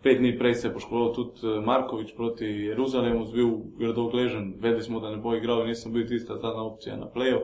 pet 0.02 0.18
dni 0.18 0.38
prej 0.38 0.54
se 0.54 0.68
je 0.68 0.72
poškodoval 0.72 1.14
tudi 1.14 1.40
eh, 1.42 1.60
Markovič 1.60 2.14
proti 2.16 2.44
Jeruzalemu, 2.44 3.24
zbil 3.24 3.48
grdo 3.78 4.08
gležen, 4.08 4.54
vedeli 4.58 4.82
smo, 4.82 5.00
da 5.00 5.10
ne 5.10 5.16
bo 5.16 5.34
igral 5.34 5.62
in 5.62 5.68
nisem 5.68 5.92
bil 5.92 6.06
tista 6.06 6.38
zadnja 6.38 6.62
opcija 6.62 6.96
na 6.96 7.10
plejo. 7.10 7.40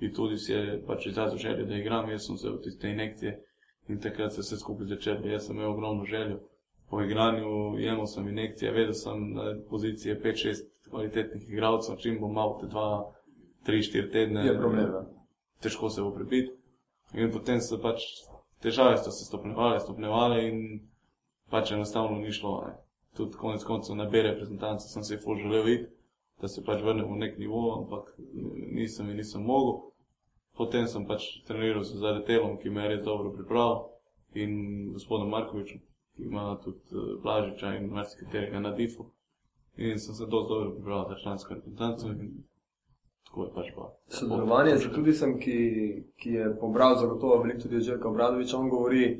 In 0.00 0.12
tudi 0.12 0.36
si 0.36 0.52
je 0.52 0.82
pač 0.86 1.06
izrazil 1.06 1.38
željo, 1.38 1.64
da 1.66 1.76
igram, 1.76 2.10
jaz 2.10 2.26
sem 2.26 2.36
se 2.36 2.50
v 2.50 2.60
tiste 2.60 2.90
injekcije 2.90 3.40
in 3.88 4.00
takrat 4.00 4.32
se 4.32 4.40
vse 4.40 4.56
skupaj 4.56 4.86
začelo. 4.86 5.24
Jaz 5.24 5.46
sem 5.46 5.56
imel 5.56 5.70
ogromno 5.70 6.04
željo. 6.04 6.38
Po 6.90 7.00
igranju 7.02 7.78
jemal 7.78 8.06
sem 8.06 8.28
injekcije, 8.28 8.72
vedel 8.72 8.92
sem 8.92 9.32
na 9.32 9.54
pozicije 9.70 10.20
5-6 10.20 10.66
kvalitetnih 10.90 11.48
igralcev, 11.50 11.96
čim 11.96 12.20
bom 12.20 12.34
mal 12.34 12.58
te 12.60 12.66
2-3-4 12.66 14.12
tedne. 14.12 14.46
Je 14.46 14.58
problem. 14.58 15.15
Težko 15.60 15.90
se 15.90 16.02
bo 16.02 16.10
prebiti. 16.14 16.52
In 17.14 17.30
potem 17.32 17.60
so 17.60 17.78
pač 17.80 18.02
težave 18.60 18.96
so 18.98 19.10
se 19.10 19.24
stopnevale, 19.24 19.80
stopnevale 19.80 20.42
in 20.48 20.62
pač 21.50 21.72
enostavno 21.72 22.18
ni 22.18 22.32
šlo. 22.32 22.54
Ne. 22.66 22.74
Tudi 23.16 23.38
konec 23.40 23.64
koncev 23.64 23.96
na 23.96 24.04
B 24.04 24.22
reprezentanci 24.22 24.88
sem 24.88 25.04
se 25.04 25.18
full 25.18 25.40
želel 25.40 25.64
videti, 25.64 25.92
da 26.40 26.48
se 26.48 26.64
pač 26.64 26.82
vrnem 26.82 27.08
v 27.08 27.18
nek 27.18 27.38
nivo, 27.38 27.62
ampak 27.78 28.12
nisem 28.76 29.10
in 29.10 29.16
nisem 29.16 29.42
mogel. 29.42 29.86
Potem 30.56 30.88
sem 30.88 31.04
pač 31.06 31.24
treniral 31.48 31.84
z 31.84 32.00
Zaretelom, 32.00 32.56
ki 32.60 32.70
me 32.70 32.82
je 32.84 32.88
res 32.94 33.04
dobro 33.04 33.32
pripravil 33.32 33.84
in 34.36 34.92
gospodom 34.92 35.30
Markovičem, 35.32 35.80
ki 36.16 36.28
ima 36.28 36.56
tudi 36.64 36.80
uh, 36.92 37.16
Blažiča 37.22 37.74
in 37.76 37.90
marsikaterega 37.92 38.60
na 38.60 38.72
difu. 38.76 39.10
In 39.76 40.00
sem 40.00 40.14
se 40.14 40.26
dosti 40.26 40.48
dobro 40.48 40.70
pripravil 40.74 41.08
za 41.08 41.22
člansko 41.22 41.54
reprezentanco 41.54 42.08
in 42.08 42.44
tako 43.26 43.44
je 43.44 43.50
pač 43.54 43.72
pa. 43.76 43.88
Sodelovanje 44.08 44.76
z 44.76 44.90
ljudem, 44.96 45.38
ki, 45.40 45.58
ki 46.16 46.30
je 46.30 46.52
pobral 46.60 46.98
zagotovo 46.98 47.42
veliko 47.42 47.60
tudi 47.60 47.76
od 47.76 47.82
Željka 47.82 48.08
Obradoviča, 48.08 48.58
on 48.58 48.68
govori 48.68 49.18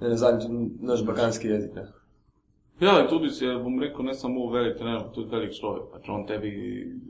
ne 0.00 0.16
zadnji 0.16 0.46
tudi 0.46 0.86
naš 0.86 1.04
balkanski 1.04 1.48
jezik. 1.48 1.74
Ne? 1.74 1.86
Ja, 2.80 3.08
tudi 3.08 3.30
si 3.30 3.44
je, 3.44 3.58
bom 3.58 3.78
rekel, 3.80 4.04
ne 4.04 4.14
samo 4.14 4.48
velik 4.50 4.78
trener, 4.78 5.04
tudi 5.14 5.30
velik 5.30 5.52
človek. 5.54 5.92
Pač 5.92 6.08
on 6.08 6.26
tebi, 6.26 6.50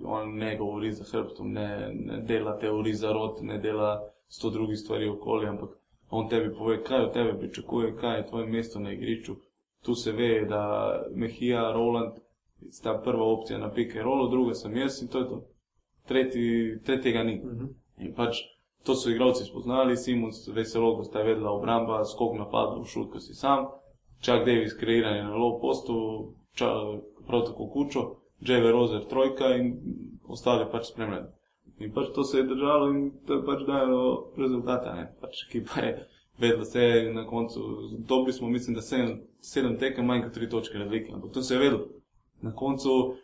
on 0.05 0.35
ne 0.37 0.57
govori 0.57 0.93
za 0.93 1.05
hrbtom, 1.09 1.53
ne, 1.53 1.68
ne 1.95 2.20
dela 2.28 2.59
teorij 2.61 2.99
za 3.01 3.12
rod, 3.12 3.41
ne 3.43 3.59
dela 3.59 4.03
sto 4.28 4.51
drugih 4.51 4.78
stvari 4.78 5.09
okoli, 5.09 5.49
ampak 5.49 5.70
on 6.11 6.28
tebi 6.28 6.53
pove, 6.55 6.82
kaj 6.85 7.07
od 7.07 7.12
tebe 7.12 7.39
pričakuje, 7.39 7.97
kaj 7.97 8.18
je 8.18 8.26
tvoje 8.26 8.47
mesto 8.47 8.80
na 8.80 8.93
igrišču. 8.93 9.37
Tu 9.85 9.95
se 9.95 10.12
ve, 10.12 10.45
da 10.49 10.61
Mehija, 11.14 11.72
Roland, 11.72 12.20
sta 12.70 13.01
prva 13.05 13.24
opcija 13.24 13.59
na 13.59 13.72
pike, 13.72 14.03
Rolo, 14.03 14.28
druga 14.28 14.55
sem 14.55 14.76
jaz 14.76 15.03
in 15.03 15.09
to 15.09 15.18
je 15.18 15.28
to 15.28 15.43
tretji, 16.09 16.79
tretjega 16.85 17.23
ni. 17.23 17.41
Uh 17.41 17.53
mhm. 17.53 17.65
-huh. 17.65 17.69
In 17.99 18.15
pač 18.15 18.43
to 18.83 18.95
so 18.95 19.11
igralci 19.11 19.45
spoznali, 19.45 19.97
Simons, 19.97 20.49
veselo, 20.49 20.97
ko 20.97 21.05
sta 21.05 21.23
vedela 21.23 21.51
obramba, 21.51 22.05
skok 22.05 22.39
napadov, 22.39 22.85
šut, 22.85 23.13
ko 23.13 23.21
si 23.21 23.35
sam, 23.35 23.67
čak 24.21 24.45
Davis, 24.47 24.75
kreiranje 24.75 25.23
na 25.23 25.37
low 25.37 25.61
postu, 25.61 25.95
čak, 26.55 26.69
prav 27.27 27.45
tako 27.47 27.69
kučo, 27.69 28.17
Jeve 28.41 28.73
Rozer, 28.73 29.05
trojka 29.05 29.57
in 29.57 29.79
ostali 30.29 30.67
pač 30.73 30.87
spremljali. 30.93 31.27
In 31.79 31.93
pač 31.93 32.07
to 32.15 32.25
se 32.25 32.39
je 32.39 32.45
držalo 32.45 32.91
in 32.91 33.11
to 33.27 33.35
je 33.35 33.45
pač 33.45 33.63
dajalo 33.67 34.33
rezultate. 34.37 35.15
Pač 35.21 35.47
ekipa 35.49 35.81
je 35.81 36.09
vedela 36.39 36.65
se 36.65 37.11
na 37.15 37.27
koncu, 37.27 37.61
dobri 37.99 38.33
smo, 38.33 38.49
mislim, 38.49 38.75
da 38.75 38.83
sedem, 38.83 39.21
sedem 39.41 39.79
tekem, 39.79 40.07
manj 40.07 40.23
kot 40.23 40.33
tri 40.33 40.49
točke 40.49 40.79
razlike, 40.79 41.13
ampak 41.13 41.33
to 41.33 41.43
se 41.43 41.55
je 41.55 41.61
vedelo. 41.61 41.89
Na 42.43 42.55
koncu 42.55 43.15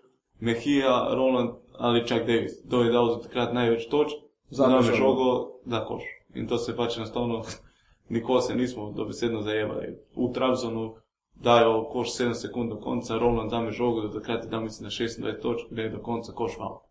Mehija, 0.41 1.15
Roland, 1.15 1.51
ali 1.79 2.07
Chuck 2.07 2.27
Davis. 2.27 2.53
Kdo 2.65 2.83
je 2.83 2.93
dal 2.93 3.15
za 3.15 3.21
takrat 3.23 3.55
največ 3.55 3.87
točk, 3.89 4.17
za 4.51 4.67
nami 4.67 4.97
žogo, 4.97 5.51
da 5.65 5.85
koš. 5.85 6.03
In 6.35 6.49
to 6.49 6.59
se 6.59 6.77
pač 6.77 6.97
enostavno, 6.97 7.43
nikoli 8.15 8.43
se 8.43 8.55
nismo 8.55 8.93
dobesedno 8.93 9.43
zajemali. 9.43 9.99
V 10.17 10.33
Trabzonu 10.35 10.95
dajo 11.35 11.85
koš 11.93 12.09
7 12.09 12.35
sekund 12.35 12.71
do 12.71 12.77
konca, 12.77 13.19
rovno 13.19 13.47
da 13.47 13.61
mi 13.61 13.73
žogo, 13.73 14.01
da 14.01 14.21
takrat 14.21 14.47
da 14.47 14.61
mislim 14.61 14.85
na 14.85 14.91
26 14.91 15.43
točk, 15.43 15.67
gre 15.71 15.89
do 15.89 15.99
konca 16.03 16.33
koš 16.33 16.59
malo. 16.59 16.83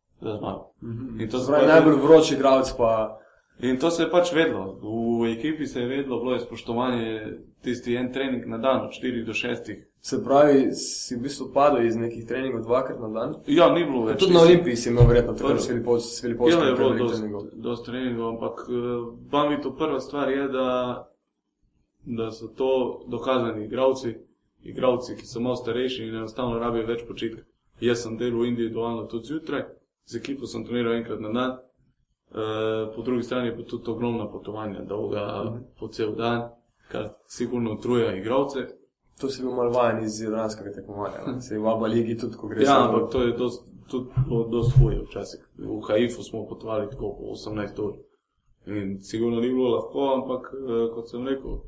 Mhm. 0.84 1.22
In 1.22 1.30
to 1.30 1.56
je 1.56 1.68
najbolj 1.68 1.95
vroči 1.95 2.34
igralec 2.34 2.74
pa. 2.78 3.20
In 3.60 3.80
to 3.80 3.91
se 3.91 4.03
je 4.03 4.10
pač 4.12 4.32
vedlo. 4.34 4.80
V 5.22 5.32
ekipi 5.34 5.66
se 5.68 5.80
je 5.80 5.88
vedlo, 5.88 6.20
bilo 6.20 6.34
je 6.34 6.39
spoštovanje 6.39 7.38
tisti 7.62 7.95
en 7.95 8.14
trening 8.14 8.45
na 8.47 8.57
dan, 8.57 8.86
od 8.86 8.91
4 8.91 9.26
do 9.26 9.34
6. 9.34 9.76
Se 10.01 10.24
pravi, 10.24 10.72
si 10.72 11.16
v 11.16 11.20
bistvu 11.20 11.49
padel 11.53 11.86
iz 11.86 11.95
nekih 11.95 12.24
treningov 12.28 12.64
dvakrat 12.64 12.99
na 12.99 13.10
dan? 13.10 13.36
Ja, 13.47 13.68
ni 13.74 13.84
bilo 13.84 14.05
več. 14.07 14.22
Tudi 14.24 14.34
na 14.34 14.45
Olimpiji 14.47 14.80
si 14.80 14.89
imel 14.89 15.10
verjetno 15.12 15.36
tako, 15.36 15.57
da 15.57 15.60
si 15.60 15.74
bili 15.74 15.84
polski. 15.84 16.32
Ja, 16.51 16.64
je 16.70 16.76
bilo 16.76 16.93
dosti, 16.95 17.32
dosti 17.53 17.91
treningov, 17.91 18.30
ampak 18.30 18.64
vam 19.32 19.53
uh, 19.53 19.60
to 19.64 19.76
prva 19.76 19.99
stvar 19.99 20.32
je, 20.32 20.47
da, 20.47 20.68
da 22.05 22.32
so 22.32 22.47
to 22.47 22.72
dokazani 23.12 23.66
igravci, 23.66 24.16
igravci, 24.64 25.18
ki 25.20 25.28
so 25.28 25.43
malo 25.43 25.60
starejši 25.60 26.07
in 26.07 26.16
enostavno 26.16 26.64
rabijo 26.64 26.88
več 26.88 27.03
počitka. 27.07 27.43
Jaz 27.84 28.05
sem 28.07 28.16
delal 28.18 28.47
individualno 28.47 29.03
tudi 29.12 29.34
zjutraj, 29.34 29.68
z 30.07 30.24
ekipo 30.24 30.47
sem 30.47 30.64
treniral 30.64 30.95
enkrat 30.95 31.20
na 31.20 31.36
dan. 31.36 31.60
Eh, 32.32 32.93
po 32.95 33.01
drugi 33.01 33.23
strani 33.23 33.57
pa 33.57 33.63
tudi 33.63 33.91
ogromna 33.91 34.32
potovanja, 34.32 34.82
dolga 34.82 35.43
mhm. 35.45 35.63
po 35.80 35.88
cel 35.88 36.15
dan, 36.15 36.49
kar 36.91 37.09
sigurno 37.27 37.73
utruja 37.73 38.15
igralce. 38.15 38.67
To 39.21 39.30
si 39.30 39.41
bil 39.41 39.51
malo 39.51 39.71
vajen 39.71 40.03
iz 40.03 40.21
Jadranskega 40.21 40.71
tekmovanja, 40.71 41.41
se 41.41 41.55
je 41.55 41.59
v 41.59 41.67
Abba 41.67 41.88
Ligi 41.88 42.17
tudi, 42.17 42.38
ko 42.38 42.47
greš. 42.47 42.67
Ja, 42.67 42.86
ampak 42.86 43.11
to 43.11 43.21
je 43.21 43.32
dost, 43.32 43.65
tudi 43.91 44.09
dosti 44.51 44.80
huje 44.80 45.01
včasih. 45.09 45.47
V 45.57 45.82
Haifu 45.88 46.23
smo 46.23 46.45
potovali 46.47 46.89
tako 46.89 47.17
po 47.17 47.34
18 47.34 47.82
ur. 47.84 47.97
In 48.65 49.01
sigurno 49.01 49.39
ni 49.39 49.49
bilo 49.49 49.69
lahko, 49.69 50.13
ampak 50.21 50.53
eh, 50.53 50.93
kot 50.93 51.09
sem 51.09 51.27
rekel, 51.27 51.59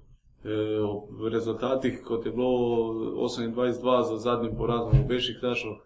eh, 0.46 0.80
v 1.20 1.30
rezultatih, 1.30 2.04
kot 2.06 2.26
je 2.26 2.32
bilo 2.32 2.54
28-2 3.18 4.04
za 4.04 4.18
zadnjim 4.18 4.56
porazom 4.58 4.94
v 4.94 5.08
Beših 5.08 5.42
Tašov, 5.42 5.82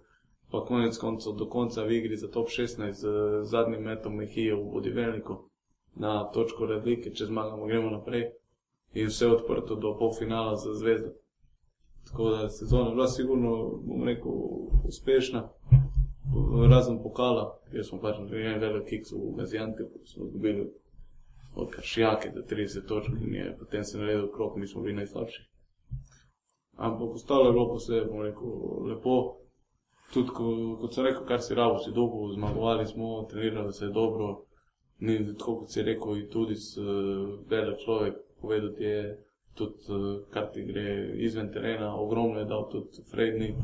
pa 0.52 0.66
konec 0.66 0.98
koncev 0.98 1.34
do 1.34 1.50
konca 1.50 1.84
v 1.84 1.92
igri 1.92 2.18
za 2.18 2.28
top 2.28 2.48
16 2.48 2.92
z 2.92 3.08
zadnjim 3.44 3.84
metom 3.84 4.16
Mehije 4.16 4.56
v 4.56 4.64
Bodivelniku 4.74 5.38
na 5.96 6.32
točko 6.32 6.66
razlike, 6.66 7.14
če 7.14 7.26
zmagamo, 7.26 7.66
gremo 7.66 7.90
naprej 7.90 8.30
in 8.94 9.08
vse 9.08 9.28
odprto 9.28 9.76
do 9.76 9.96
polfinala 10.00 10.56
za 10.56 10.74
zvezdo. 10.74 11.12
Tako 12.08 12.30
da 12.30 12.50
sezona 12.50 12.90
je 12.90 12.96
bila 12.96 13.08
sigurno, 13.08 13.52
bom 13.84 14.04
rekel, 14.04 14.32
uspešna, 14.88 15.50
razen 16.70 17.00
pokala, 17.04 17.60
kjer 17.72 17.86
smo 17.86 18.00
pač 18.00 18.20
naredili 18.20 18.54
en 18.54 18.60
velik 18.60 18.88
kiks 18.90 19.12
v 19.12 19.34
Gazijante, 19.38 19.84
ko 19.84 20.06
smo 20.06 20.28
dobili 20.34 20.68
od 21.56 21.72
Kašijake 21.72 22.32
do 22.36 22.42
30 22.42 22.88
točk 22.88 23.10
in 23.22 23.36
je 23.36 23.58
potem 23.60 23.84
se 23.84 23.98
naredil 23.98 24.32
krok, 24.32 24.56
mi 24.56 24.68
smo 24.68 24.82
bili 24.82 24.96
najslabši. 24.96 25.50
Ampak 26.76 27.10
ostalo 27.10 27.46
je 27.46 27.54
bilo 27.54 27.68
pa 27.70 27.76
vse, 27.76 28.06
bom 28.12 28.22
rekel, 28.22 28.52
lepo. 28.90 29.45
Tudi, 30.14 30.30
ko, 30.30 30.78
kot 30.82 30.94
sem 30.94 31.06
rekel, 31.06 31.26
kar 31.28 31.42
si 31.42 31.56
rabo, 31.56 31.80
si 31.84 31.92
dolgo 31.92 32.32
zmagovali 32.34 32.86
smo, 32.88 33.28
trenirali 33.32 33.74
se 33.74 33.90
dobro. 33.90 34.46
Ni 35.00 35.18
tako, 35.38 35.60
kot 35.60 35.72
si 35.72 35.84
rekel, 35.84 36.18
in 36.18 36.30
tudi 36.32 36.56
s 36.56 36.78
velik 37.50 37.82
človek 37.84 38.16
povedati 38.42 38.84
je 38.84 39.26
tudi, 39.54 39.76
kar 40.32 40.52
ti 40.54 40.64
gre 40.64 41.12
izven 41.16 41.52
terena, 41.52 41.96
ogromno 41.96 42.40
je 42.40 42.46
dal 42.46 42.70
tudi 42.72 43.04
Fredni. 43.12 43.56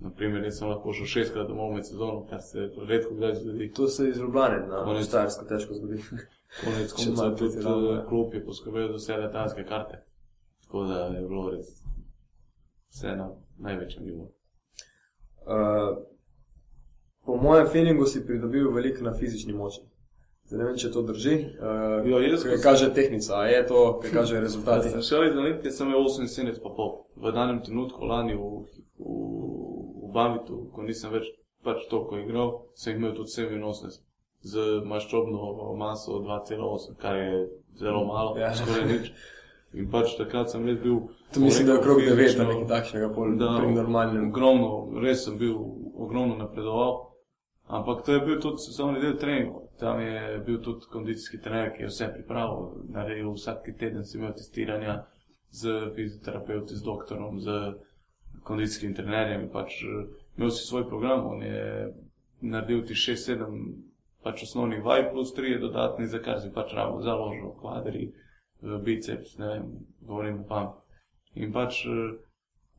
Naprimer, 0.00 0.44
jaz 0.44 0.58
sem 0.58 0.68
lahko 0.68 0.92
šel 0.96 1.06
šestkrat 1.06 1.48
domov 1.48 1.74
med 1.74 1.86
sezono, 1.86 2.24
kar 2.30 2.40
se 2.42 2.70
redko 2.88 3.14
kdaj 3.14 3.34
zgodi. 3.34 3.72
To 3.76 3.88
se 3.88 4.04
je 4.04 4.10
izrobljeno, 4.10 4.66
na 4.66 4.84
Konec. 4.84 5.06
Štajersko 5.06 5.44
težko 5.44 5.74
zgodi. 5.74 6.02
Konec 6.64 6.92
konca 6.92 7.34
tudi 7.36 7.62
ja. 7.62 8.04
klub 8.08 8.34
je 8.34 8.44
poskrbel 8.44 8.88
za 8.88 8.96
vse 8.96 9.16
letalske 9.16 9.64
karte. 9.64 10.02
Tako 10.64 10.84
da 10.84 11.04
je 11.04 11.26
bilo 11.28 11.50
res 11.50 11.68
vse 12.88 13.16
na 13.16 13.30
največjem 13.58 14.04
nivoju. 14.04 14.28
Uh, 15.46 15.96
po 17.24 17.36
mojem 17.36 17.66
feelingu 17.72 18.06
si 18.06 18.26
pridobil 18.26 18.70
veliko 18.72 19.04
na 19.04 19.14
fizični 19.14 19.52
moči. 19.52 19.80
Zdaj 20.50 20.58
ne 20.58 20.64
vem, 20.66 20.76
če 20.82 20.90
to 20.90 21.02
drži. 21.06 21.34
Uh, 21.62 22.08
Ja, 22.10 22.20
jaz, 22.26 22.44
kaj 22.44 22.62
kaže 22.62 22.90
tehnica, 22.94 23.36
a 23.38 23.46
je 23.46 23.66
to, 23.66 23.82
kaj 24.02 24.10
kaže 24.10 24.40
rezultati. 24.40 24.90
sem 24.90 25.02
šel 25.10 25.28
iz 25.28 25.36
Olimpije, 25.36 25.72
sem 25.72 25.88
imel 25.88 26.08
78 26.10 26.62
pa 26.62 26.72
pol. 26.76 27.04
V 27.16 27.32
danem 27.32 27.62
trenutku 27.62 28.04
lani 28.04 28.34
v, 28.34 28.64
v, 28.98 29.16
v 30.02 30.12
Bamitu, 30.14 30.64
ko 30.74 30.82
nisem 30.82 31.12
več 31.14 31.30
pač 31.62 31.84
toliko 31.90 32.18
igral, 32.18 32.54
sem 32.74 32.96
imel 32.96 33.14
tudi 33.14 33.30
87 33.30 34.00
z 34.42 34.82
maščobno 34.88 35.74
maso 35.76 36.18
2,8, 36.24 36.96
kar 36.98 37.16
je 37.16 37.46
zelo 37.78 38.04
malo, 38.08 38.38
ja. 38.40 38.54
skoraj 38.56 38.86
nič. 38.88 39.12
In 39.76 39.90
pač 39.92 40.16
takrat 40.18 40.50
sem 40.50 40.64
res 40.66 40.80
bil. 40.82 41.04
To 41.34 41.40
mislim, 41.40 41.66
da 41.66 41.72
je 41.72 41.78
okrog 41.78 41.98
9 41.98 42.16
fizično- 42.16 42.44
ali 42.44 42.54
nekaj 42.54 42.68
takšnega, 42.68 43.14
pol 43.14 43.36
Da, 43.36 43.58
pri 43.58 43.72
normalnem. 43.72 44.28
Ogromno, 44.28 45.00
res 45.02 45.24
sem 45.24 45.38
bil 45.38 45.54
ogromno 45.94 46.36
napredoval. 46.36 47.10
Ampak 47.66 48.04
to 48.04 48.12
je 48.12 48.20
bil 48.20 48.40
tudi 48.40 48.58
sezonski 48.58 49.00
del 49.00 49.16
treningov. 49.16 49.62
Tam 49.78 50.00
je 50.00 50.38
bil 50.46 50.58
tudi 50.62 50.86
kondicijski 50.92 51.40
trener, 51.40 51.70
ki 51.76 51.82
je 51.82 51.88
vse 51.88 52.08
pripravil. 52.14 52.70
Naredil 52.88 53.32
vsak 53.32 53.62
teden 53.78 54.04
si 54.04 54.18
imel 54.18 54.32
testiranja 54.32 55.06
z 55.50 55.92
fizioterapeuti, 55.94 56.74
z 56.76 56.82
doktorom, 56.82 57.40
z 57.40 57.74
kondicijskim 58.42 58.94
trenerjem. 58.94 59.48
Pač, 59.52 59.84
imel 60.36 60.50
si 60.50 60.66
svoj 60.66 60.88
program, 60.88 61.26
on 61.26 61.42
je 61.42 61.94
naredil 62.40 62.82
ti 62.86 62.94
6-7 62.94 63.46
pač 64.22 64.42
osnovnih 64.42 64.82
vaj, 64.84 65.10
plus 65.12 65.34
3 65.36 65.60
dodatni, 65.60 66.06
za 66.06 66.18
kar 66.18 66.40
si 66.40 66.52
pač 66.52 66.74
rabo 66.74 67.00
založil, 67.02 67.54
kvadri, 67.60 68.12
biceps, 68.84 69.38
ne 69.38 69.46
vem, 69.46 69.72
govorim 70.00 70.44
pa. 70.48 70.82
In 71.34 71.52
pač 71.52 71.84
eh, 71.86 72.18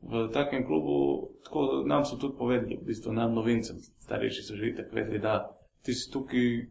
v 0.02 0.28
takem 0.32 0.66
klubu, 0.66 1.30
tako 1.44 1.84
nam 1.86 2.04
so 2.04 2.16
tudi 2.16 2.36
povedali, 2.36 2.76
v 2.76 2.86
bistvu 2.86 3.12
nam 3.12 3.34
novincem, 3.34 3.78
starejši 4.02 4.42
so 4.42 4.56
že 4.56 4.74
itak 4.74 4.92
vedeli, 4.92 5.18
da 5.18 5.48
ti 5.82 5.94
si 5.94 6.10
tukaj 6.10 6.66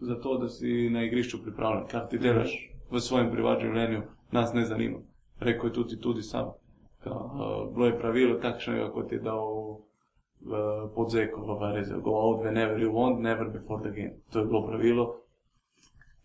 zato, 0.00 0.38
da 0.38 0.48
si 0.48 0.88
na 0.90 1.02
igrišču 1.04 1.42
pripravljen, 1.42 1.86
kar 1.90 2.06
ti 2.08 2.18
delaš 2.18 2.54
v 2.90 3.00
svojem 3.00 3.30
privatnem 3.32 3.74
življenju, 3.74 4.02
nas 4.32 4.54
ne 4.54 4.64
zanima. 4.64 5.02
Rekl 5.40 5.66
je 5.66 5.72
tudi, 5.72 5.98
tudi 6.00 6.22
sam. 6.22 6.54
Ka, 7.02 7.10
uh, 7.10 7.68
bilo 7.74 7.86
je 7.86 7.98
pravilo 7.98 8.38
takšnega, 8.42 8.88
kot 8.94 9.12
je 9.12 9.20
dal 9.22 9.44
uh, 9.44 10.88
podzeko 10.94 11.44
v 11.46 11.58
Vareze. 11.60 11.98
Go 12.02 12.16
out 12.18 12.42
whenever 12.42 12.78
you 12.78 12.90
want, 12.90 13.20
never 13.20 13.50
before 13.50 13.82
the 13.82 13.90
game. 13.90 14.18
To 14.32 14.38
je 14.38 14.46
bilo 14.46 14.66
pravilo, 14.66 15.06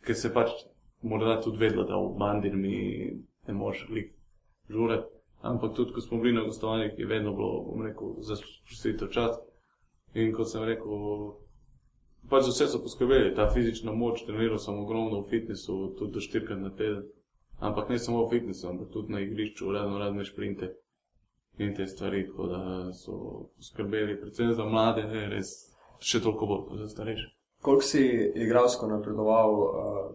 ker 0.01 0.16
se 0.16 0.34
pač 0.34 0.54
morda 1.01 1.41
tudi 1.41 1.62
vedelo, 1.62 1.86
da 1.86 1.97
v 1.97 2.18
bandir 2.18 2.58
mi 2.58 2.78
ne 3.47 3.54
moreš 3.54 3.89
lik 3.89 4.14
žurati. 4.70 5.09
Ampak 5.43 5.76
tudi, 5.76 5.91
ko 5.93 6.01
smo 6.01 6.18
bili 6.22 6.34
na 6.34 6.43
gostovanjih, 6.43 6.93
je 6.97 7.05
vedno 7.05 7.34
bilo, 7.36 7.64
bom 7.68 7.82
rekel, 7.82 8.16
za 8.20 8.36
sprostitev 8.36 9.09
čas. 9.11 9.36
In 10.14 10.32
kot 10.34 10.47
sem 10.51 10.64
rekel, 10.64 11.34
pač 12.30 12.47
vse 12.47 12.70
so 12.72 12.80
poskrbeli, 12.80 13.34
ta 13.36 13.49
fizična 13.51 13.91
moč, 13.91 14.24
treniral 14.28 14.61
sem 14.61 14.80
ogromno 14.80 15.20
v 15.22 15.30
fitnessu, 15.30 15.95
tudi 15.99 16.16
do 16.16 16.24
štirikrat 16.24 16.61
na 16.61 16.72
teden. 16.72 17.03
Ampak 17.59 17.89
ne 17.89 17.99
samo 17.99 18.24
v 18.26 18.38
fitnessu, 18.38 18.70
ampak 18.70 18.93
tudi 18.93 19.11
na 19.11 19.20
igrišču, 19.20 19.72
razno 19.72 19.99
razne 19.99 20.24
šprinte 20.24 20.72
in 21.57 21.76
te 21.76 21.88
stvari, 21.88 22.24
tako 22.28 22.47
da 22.47 22.93
so 22.93 23.14
poskrbeli, 23.57 24.20
predvsem 24.22 24.53
za 24.53 24.66
mlade, 24.66 25.03
ne, 25.03 25.28
res 25.30 25.51
še 25.99 26.24
toliko 26.24 26.47
bolj 26.49 26.66
kot 26.70 26.86
za 26.86 26.88
starejše. 26.95 27.43
Koliko 27.64 27.86
si 27.88 28.32
igralsko 28.36 28.88
napredoval 28.88 29.53
uh, 29.55 29.68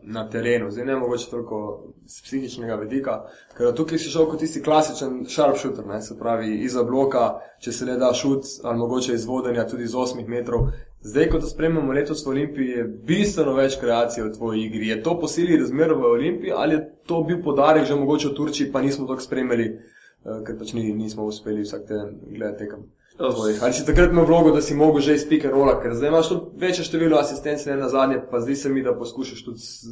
na 0.03 0.27
terenu, 0.29 0.71
zdaj 0.71 0.85
ne 0.85 0.97
mogoče 0.97 1.31
toliko 1.31 1.61
z 2.07 2.23
psihičnega 2.23 2.75
vidika, 2.77 3.15
ker 3.57 3.73
tukaj 3.73 3.99
si 3.99 4.11
šel 4.13 4.27
kot 4.29 4.43
tisti 4.45 4.61
klasičen 4.63 5.23
sharpshooter, 5.25 5.87
ne, 5.89 6.03
se 6.05 6.19
pravi 6.19 6.59
iza 6.67 6.85
bloka, 6.85 7.23
če 7.65 7.73
se 7.73 7.89
le 7.89 7.95
da 7.97 8.11
šut 8.13 8.53
ali 8.65 8.79
mogoče 8.79 9.17
iz 9.17 9.25
vodenja 9.25 9.65
tudi 9.71 9.89
z 9.89 9.97
8 9.97 10.29
metrov. 10.29 10.69
Zdaj, 11.01 11.31
ko 11.33 11.41
to 11.41 11.49
spremljamo 11.49 11.97
letos 11.97 12.27
v 12.27 12.35
Olimpiji, 12.35 12.69
je 12.83 12.85
bistveno 13.09 13.57
več 13.57 13.79
kreacije 13.81 14.27
v 14.27 14.35
tvoji 14.37 14.67
igri. 14.67 14.93
Je 14.93 15.01
to 15.03 15.17
po 15.21 15.33
sili 15.33 15.57
razmer 15.57 15.97
v 15.97 16.13
Olimpiji 16.13 16.53
ali 16.53 16.77
je 16.77 16.85
to 17.09 17.23
bil 17.25 17.41
podarek 17.43 17.89
že 17.89 17.97
mogoče 17.97 18.29
v 18.29 18.37
Turčiji, 18.43 18.73
pa 18.73 18.85
nismo 18.85 19.09
tako 19.09 19.25
spremljali, 19.25 19.73
uh, 19.73 20.45
ker 20.45 20.61
pač 20.61 20.77
ni, 20.77 20.91
nismo 20.93 21.25
uspeli 21.25 21.65
vsak 21.65 21.89
teden 21.89 22.13
gledati 22.29 22.67
tekem. 22.67 22.85
Tvojih. 23.19 23.63
Ali 23.63 23.73
si 23.73 23.87
takrat 23.87 24.11
imel 24.13 24.25
vlogo, 24.25 24.51
da 24.55 24.61
si 24.63 24.75
mogel 24.75 25.01
že 25.01 25.15
iz 25.15 25.29
pika 25.29 25.51
rola, 25.51 25.81
ker 25.83 25.95
zdaj 25.95 26.09
imaš 26.09 26.29
tudi 26.29 26.67
večje 26.67 26.85
število 26.85 27.19
asistenc, 27.19 27.67
ne 27.67 27.77
na 27.77 27.89
zadnje, 27.89 28.23
pa 28.31 28.41
zdi 28.41 28.57
se 28.57 28.69
mi, 28.69 28.83
da 28.83 28.95
poskušaš 28.99 29.45
tudi 29.45 29.59
s, 29.59 29.85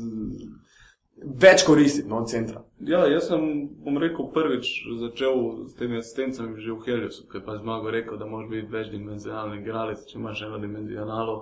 več 1.16 1.64
koristiti 1.66 2.08
no, 2.08 2.22
centra. 2.28 2.62
Ja, 2.84 3.04
jaz 3.08 3.28
sem, 3.30 3.44
bom 3.84 3.98
rekel, 3.98 4.28
prvič 4.34 4.70
začel 5.00 5.68
s 5.70 5.76
temi 5.78 6.00
asistencami 6.00 6.60
že 6.60 6.72
v 6.72 6.84
Heliosu, 6.86 7.26
ker 7.30 7.44
pa 7.46 7.56
zmago 7.58 7.90
rekel, 7.90 8.18
da 8.20 8.28
moraš 8.28 8.50
biti 8.50 8.72
večdimenzionalni 8.72 9.62
igralec, 9.62 10.04
če 10.10 10.18
imaš 10.18 10.42
eno 10.46 10.60
dimenzionalo, 10.62 11.38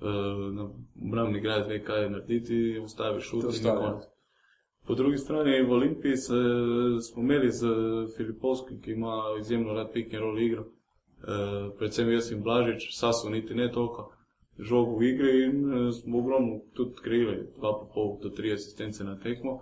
uh, 0.00 0.64
obrambni 0.96 1.38
igralec 1.38 1.68
ve, 1.68 1.82
kaj 1.84 2.08
narediti, 2.16 2.80
ustaviš 2.82 3.28
šut 3.28 3.52
in 3.52 3.62
na 3.68 3.74
ja. 3.74 3.76
konec. 3.76 4.08
Po 4.88 4.96
drugi 4.96 5.18
strani 5.18 5.60
v 5.62 5.72
Olimpiji 5.76 6.16
se, 6.16 6.38
smo 7.04 7.22
imeli 7.22 7.50
z 7.52 7.68
Filipovskim, 8.16 8.80
ki 8.82 8.96
ima 8.96 9.36
izjemno 9.38 9.76
rad 9.76 9.92
pick 9.92 10.14
and 10.14 10.24
roll 10.24 10.40
igro. 10.40 10.64
Uh, 11.20 11.68
predvsem 11.78 12.08
jaz 12.12 12.30
in 12.32 12.42
Blažič, 12.42 12.94
Saso 12.96 13.28
niti 13.28 13.54
ne 13.54 13.68
toliko 13.68 14.08
žogo 14.58 14.96
v 14.96 15.08
igri 15.12 15.32
in 15.44 15.56
uh, 15.64 15.90
smo 15.92 16.18
ogromno 16.18 16.60
tudi 16.72 16.96
kreirali, 17.02 17.44
2,5 17.60 18.22
do 18.22 18.28
3 18.32 18.54
asistence 18.54 19.04
na 19.04 19.18
tekmo. 19.20 19.60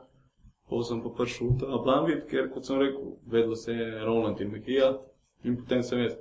Potem 0.68 0.84
sem 0.84 0.98
pa 1.00 1.10
prišel 1.16 1.48
v 1.48 1.58
ta 1.64 1.78
Blanvit, 1.80 2.26
ker 2.28 2.50
kot 2.52 2.68
sem 2.68 2.76
rekel, 2.76 3.16
vedlo 3.24 3.56
se 3.56 3.72
je 3.72 4.04
Roland 4.04 4.40
in 4.40 4.52
Mekija 4.52 4.98
in 5.44 5.56
potem 5.56 5.82
sem 5.82 6.04
jaz. 6.04 6.18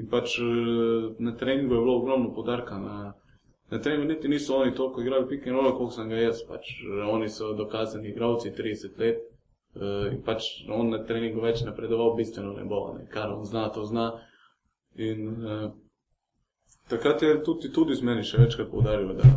In 0.00 0.08
pač 0.08 0.38
eh, 0.40 1.12
na 1.20 1.36
treningu 1.36 1.74
je 1.74 1.80
bilo 1.84 1.98
ogromno 2.00 2.32
podarka. 2.32 2.78
Na, 2.80 3.12
na 3.68 3.78
treningu 3.78 4.08
niti 4.08 4.28
niso 4.28 4.56
oni 4.56 4.74
toliko 4.74 5.04
igrali 5.04 5.28
pick 5.28 5.46
and 5.46 5.56
roll, 5.56 5.76
koliko 5.76 5.92
sem 5.92 6.08
ga 6.08 6.16
jaz. 6.16 6.40
Pač, 6.48 6.72
oni 6.88 7.28
so 7.28 7.52
dokazani 7.52 8.08
igralci 8.08 8.54
30 8.56 8.98
let. 8.98 9.20
Uh, 9.72 10.08
in 10.12 10.20
pač 10.24 10.64
on 10.68 10.90
na 10.92 10.98
treningu 11.04 11.40
več 11.40 11.62
napredoval, 11.64 12.16
bistveno 12.16 12.52
ne 12.52 12.64
bo, 12.68 12.92
ne. 12.96 13.06
kar 13.08 13.32
on 13.32 13.44
zna, 13.44 13.68
to 13.72 13.84
zna. 13.88 14.10
In 14.96 15.28
uh, 15.28 15.70
takrat 16.88 17.22
je 17.22 17.42
tudi, 17.42 17.72
tudi 17.72 17.94
z 17.94 18.04
meni 18.04 18.24
še 18.26 18.42
večkrat 18.42 18.68
poudaril, 18.70 19.14
da, 19.16 19.30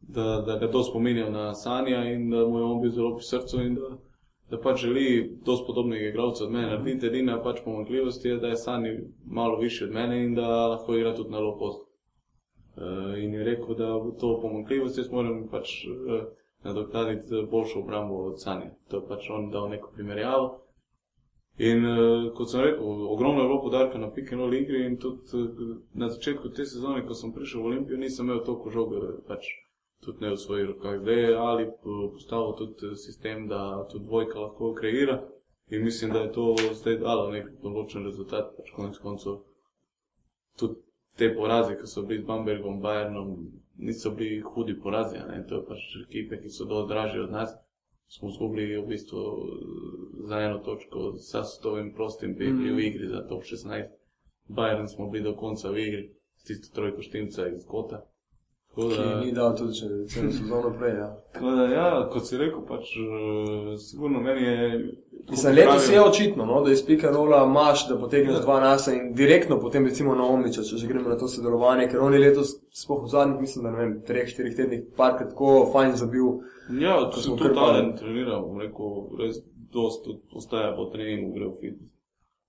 da, 0.00 0.26
da 0.46 0.58
ga 0.58 0.68
to 0.70 0.82
spominja 0.86 1.28
na 1.30 1.54
Sanja 1.54 2.04
in 2.12 2.30
da 2.30 2.44
mu 2.46 2.58
je 2.58 2.64
on 2.64 2.80
bil 2.82 2.92
zelo 2.94 3.16
pri 3.16 3.26
srcu 3.26 3.64
in 3.64 3.74
da, 3.74 3.90
da 4.50 4.60
pač 4.62 4.84
želi 4.84 5.08
dosti 5.44 5.66
podobnega 5.66 6.08
igralca 6.08 6.44
od 6.44 6.54
mene 6.54 6.70
narediti. 6.70 7.10
Edina 7.10 7.40
pač 7.42 7.60
pomanjkljivost 7.64 8.24
je, 8.24 8.38
da 8.38 8.54
je 8.54 8.62
Sanji 8.62 8.94
malo 9.26 9.58
višji 9.58 9.88
od 9.88 9.94
mene 9.94 10.22
in 10.24 10.34
da 10.38 10.46
lahko 10.74 10.96
igra 10.96 11.14
tudi 11.16 11.34
na 11.34 11.42
low 11.42 11.58
post. 11.58 11.84
Uh, 12.78 13.18
in 13.18 13.34
je 13.34 13.44
rekel, 13.44 13.74
da 13.74 13.96
v 13.98 14.14
to 14.20 14.36
pomanjkljivost 14.42 14.98
jaz 14.98 15.10
moram 15.10 15.48
pač 15.50 15.82
uh, 15.90 16.22
nadoknaditi 16.62 17.42
boljšo 17.50 17.82
obrambo 17.82 18.22
od 18.30 18.40
Sanja. 18.42 18.70
To 18.88 19.02
je 19.02 19.08
pač 19.08 19.30
on 19.30 19.50
dal 19.50 19.68
neko 19.68 19.90
primerjavo. 19.94 20.67
In 21.58 21.84
uh, 21.84 22.32
kot 22.38 22.50
sem 22.50 22.60
rekel, 22.62 23.06
ogromno 23.10 23.42
je 23.42 23.48
bilo 23.48 23.62
podarka 23.62 23.98
na 23.98 24.10
pick 24.14 24.32
and 24.32 24.40
roll 24.40 24.54
igri 24.54 24.84
in 24.86 24.96
tudi 24.96 25.22
uh, 25.34 25.76
na 25.94 26.08
začetku 26.08 26.52
te 26.54 26.66
sezone, 26.66 27.02
ko 27.06 27.14
sem 27.18 27.32
prišel 27.34 27.62
v 27.62 27.66
Olimpijo, 27.72 27.98
nisem 27.98 28.28
imel 28.28 28.44
toliko 28.46 28.70
žoge, 28.70 29.00
pač 29.26 29.48
tudi 30.04 30.22
ne 30.22 30.30
v 30.30 30.38
svojih 30.38 30.68
rokah. 30.68 31.00
Zdaj 31.02 31.18
je 31.22 31.36
Ali 31.36 31.66
postavil 31.82 32.52
tudi 32.52 32.86
eh, 32.86 32.96
sistem, 32.96 33.48
da 33.48 33.88
tudi 33.90 34.04
dvojka 34.04 34.38
lahko 34.38 34.74
kreira 34.74 35.18
in 35.70 35.84
mislim, 35.84 36.12
da 36.12 36.18
je 36.18 36.32
to 36.32 36.54
zdaj 36.78 36.98
dalo 37.02 37.30
nek 37.32 37.50
določen 37.62 38.06
rezultat, 38.06 38.54
pač 38.56 38.70
konec 38.76 39.02
koncev. 39.02 39.42
Tudi 40.58 40.78
te 41.18 41.34
poraze, 41.34 41.74
ki 41.74 41.90
so 41.90 42.06
bili 42.06 42.22
z 42.22 42.26
Bambergom, 42.26 42.78
Bayernom, 42.80 43.34
niso 43.76 44.14
bili 44.14 44.38
hudi 44.40 44.78
porazi, 44.78 45.18
ne? 45.18 45.42
to 45.48 45.58
je 45.58 45.66
pač 45.66 45.82
ekipe, 46.06 46.38
ki 46.38 46.54
so 46.54 46.70
dosti 46.70 46.94
dražje 46.94 47.26
od 47.26 47.34
nas 47.34 47.58
smo 48.08 48.28
izgubili 48.28 48.76
v 48.76 48.86
bistvu 48.86 49.18
za 50.28 50.40
eno 50.40 50.58
točko, 50.58 51.12
s 51.16 51.30
Sastovim 51.30 51.94
prostim 51.94 52.34
bili 52.34 52.52
Mhm. 52.52 52.62
mm. 52.62 52.76
v 52.76 52.80
igri 52.80 53.08
za 53.08 53.28
top 53.28 53.42
16. 53.42 53.88
Bayern 54.48 54.88
smo 54.88 55.10
bili 55.10 55.24
do 55.24 55.36
konca 55.36 55.70
v 55.70 55.78
igri, 55.78 56.14
s 56.36 56.44
tisto 56.44 56.74
trojko 56.74 57.02
štimca 57.02 57.48
iz 57.48 57.64
Kota. 57.66 58.06
Tako 58.78 58.88
da, 58.94 59.20
ni 59.20 59.32
dal 59.32 59.56
tudi 59.58 59.74
če 59.74 59.86
celo 60.06 60.30
sezono 60.30 60.68
prej. 60.78 60.92
Ja. 60.94 61.06
tako 61.34 61.50
da, 61.50 61.64
ja, 61.72 61.86
kot 62.12 62.26
si 62.28 62.38
rekel, 62.38 62.60
pač, 62.68 62.92
uh, 63.02 63.72
sigurno 63.82 64.20
meni 64.22 64.44
je. 64.44 64.68
Mislim, 65.30 65.54
letos 65.56 65.88
je 65.92 66.02
očitno, 66.02 66.46
no, 66.46 66.60
da 66.64 66.72
iz 66.72 66.84
pika 66.86 67.10
rola 67.10 67.42
imaš, 67.44 67.88
da 67.88 67.98
potegneš 67.98 68.36
Ja. 68.36 68.40
dva 68.40 68.60
nasa 68.60 68.94
in 68.94 69.10
direktno 69.14 69.58
potem 69.60 69.86
recimo 69.86 70.14
na 70.14 70.24
Omniča, 70.24 70.62
če 70.62 70.78
že 70.78 70.86
gremo 70.86 71.08
na 71.08 71.18
to 71.18 71.28
sodelovanje, 71.28 71.88
ker 71.90 72.00
on 72.00 72.14
je 72.14 72.20
letos, 72.22 72.54
sploh 72.70 73.02
v 73.02 73.10
zadnjih, 73.16 73.40
mislim, 73.40 73.66
da 73.66 73.74
ne 73.74 73.82
vem, 73.82 73.98
treh, 74.06 74.30
štirih 74.30 74.56
tednih, 74.56 74.86
parkrat 74.96 75.34
tako 75.34 75.66
fajn 75.74 75.96
zabil. 75.98 76.30
Ja, 76.78 77.00
smo 77.10 77.22
sem 77.22 77.36
tudi 77.36 77.54
talent 77.58 77.98
treniral, 77.98 78.46
bom 78.46 78.62
rekel, 78.62 78.96
res 79.18 79.42
dost 79.74 80.04
tudi 80.06 80.22
ostaja 80.38 80.70
po 80.76 80.86
treningu, 80.94 81.34
gre 81.34 81.50
v 81.50 81.56
fitness. 81.60 81.94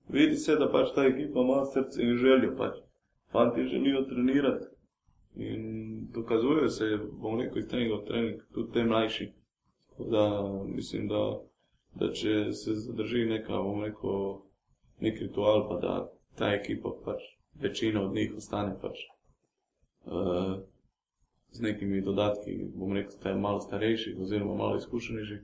Vidi 0.10 0.38
se, 0.38 0.56
da 0.62 0.70
pač 0.70 0.94
ta 0.96 1.10
ekipa 1.10 1.42
ima 1.42 1.64
srce 1.74 2.02
in 2.06 2.16
željo, 2.22 2.54
pač. 2.58 2.78
Fanti 3.34 3.66
želijo 3.66 4.06
trenirati 4.10 4.66
in 5.36 5.89
dokazujejo 6.14 6.70
se, 6.70 6.89
bom 7.22 7.39
rekel, 7.39 7.62
iz 7.62 7.68
treninga 7.68 7.95
v 7.95 8.05
trening, 8.07 8.41
tudi 8.53 8.72
te 8.74 8.84
mlajši. 8.84 9.32
Da 9.99 10.26
mislim, 10.66 11.07
da, 11.07 11.24
da 11.99 12.12
če 12.14 12.53
se 12.55 12.76
zadrži 12.86 13.26
neka, 13.30 13.62
bom 13.64 13.84
rekel, 13.84 14.39
nek 15.03 15.20
ritual, 15.22 15.66
pa 15.70 15.80
da 15.84 15.95
ta 16.39 16.53
ekipa 16.55 16.93
pač 17.05 17.24
večina 17.62 18.03
od 18.05 18.16
njih 18.16 18.36
ostane 18.38 18.76
pač. 18.82 19.05
Uh, 20.05 20.60
z 21.51 21.62
nekimi 21.62 22.01
dodatki, 22.01 22.55
bom 22.76 22.93
rekel, 22.93 23.18
da 23.24 23.30
je 23.30 23.36
malo 23.36 23.62
starejših, 23.62 24.20
oziroma 24.22 24.55
malo 24.55 24.78
izkušenejših, 24.78 25.41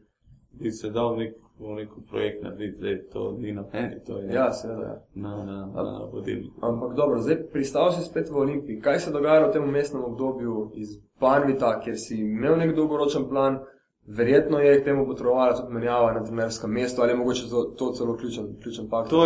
bi 0.60 0.72
se 0.72 0.90
dal 0.90 1.18
nek, 1.18 1.36
rekel, 1.78 2.04
projekt 2.10 2.44
narediti, 2.44 2.80
da 2.82 3.12
to 3.14 3.36
ni 3.40 3.54
na 3.54 3.64
meni, 3.74 3.96
to 4.06 4.18
je 4.18 4.34
Ja, 4.34 4.52
seveda. 4.54 5.04
Na, 5.16 5.36
na, 5.46 5.66
na 5.76 6.10
vodilniku. 6.14 6.60
Ampak 6.62 6.96
dobro, 6.96 7.22
zdaj 7.22 7.48
pristal 7.52 7.92
si 7.92 8.04
spet 8.04 8.30
v 8.30 8.36
Olimpiji. 8.36 8.80
Kaj 8.80 9.00
se 9.00 9.12
dogaja 9.12 9.48
v 9.48 9.52
tem 9.54 9.72
mestnem 9.72 10.04
obdobju 10.04 10.72
iz 10.76 10.98
Banvita, 11.20 11.80
kjer 11.80 11.98
si 11.98 12.20
imel 12.22 12.58
nek 12.58 12.76
dolgoročen 12.76 13.30
plan, 13.30 13.60
verjetno 14.06 14.60
je 14.60 14.82
k 14.82 14.84
temu 14.84 15.06
potrebovala 15.06 15.56
tudi 15.56 15.74
menjava 15.74 16.14
na 16.14 16.24
trenerskem 16.24 16.72
mestu, 16.72 17.02
ali 17.02 17.12
je 17.12 17.18
mogoče 17.18 17.50
to, 17.50 17.64
to 17.78 17.92
celo 17.92 18.18
ključen, 18.18 18.60
ključen 18.64 18.90
faktor? 18.90 19.10
To 19.10 19.26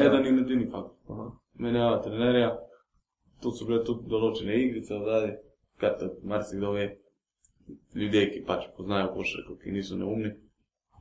je 0.00 0.06
eden 0.06 0.26
in 0.26 0.38
edini 0.38 0.70
fakt. 0.70 0.94
Aha. 1.08 1.30
Menjava 1.58 2.02
trenerja, 2.02 2.56
tu 3.42 3.50
so 3.50 3.66
bile 3.68 3.84
tudi 3.84 4.08
določene 4.08 4.56
igrice 4.56 4.96
v 4.96 5.04
zadnji, 5.04 5.36
kar 5.80 5.96
to 6.00 6.14
marsikdo 6.22 6.72
ve. 6.72 6.88
Ljudje, 7.94 8.24
ki 8.32 8.40
pač 8.46 8.64
poznajo 8.76 9.12
košarko, 9.14 9.54
ki 9.62 9.70
niso 9.70 9.94
neumni, 9.96 10.32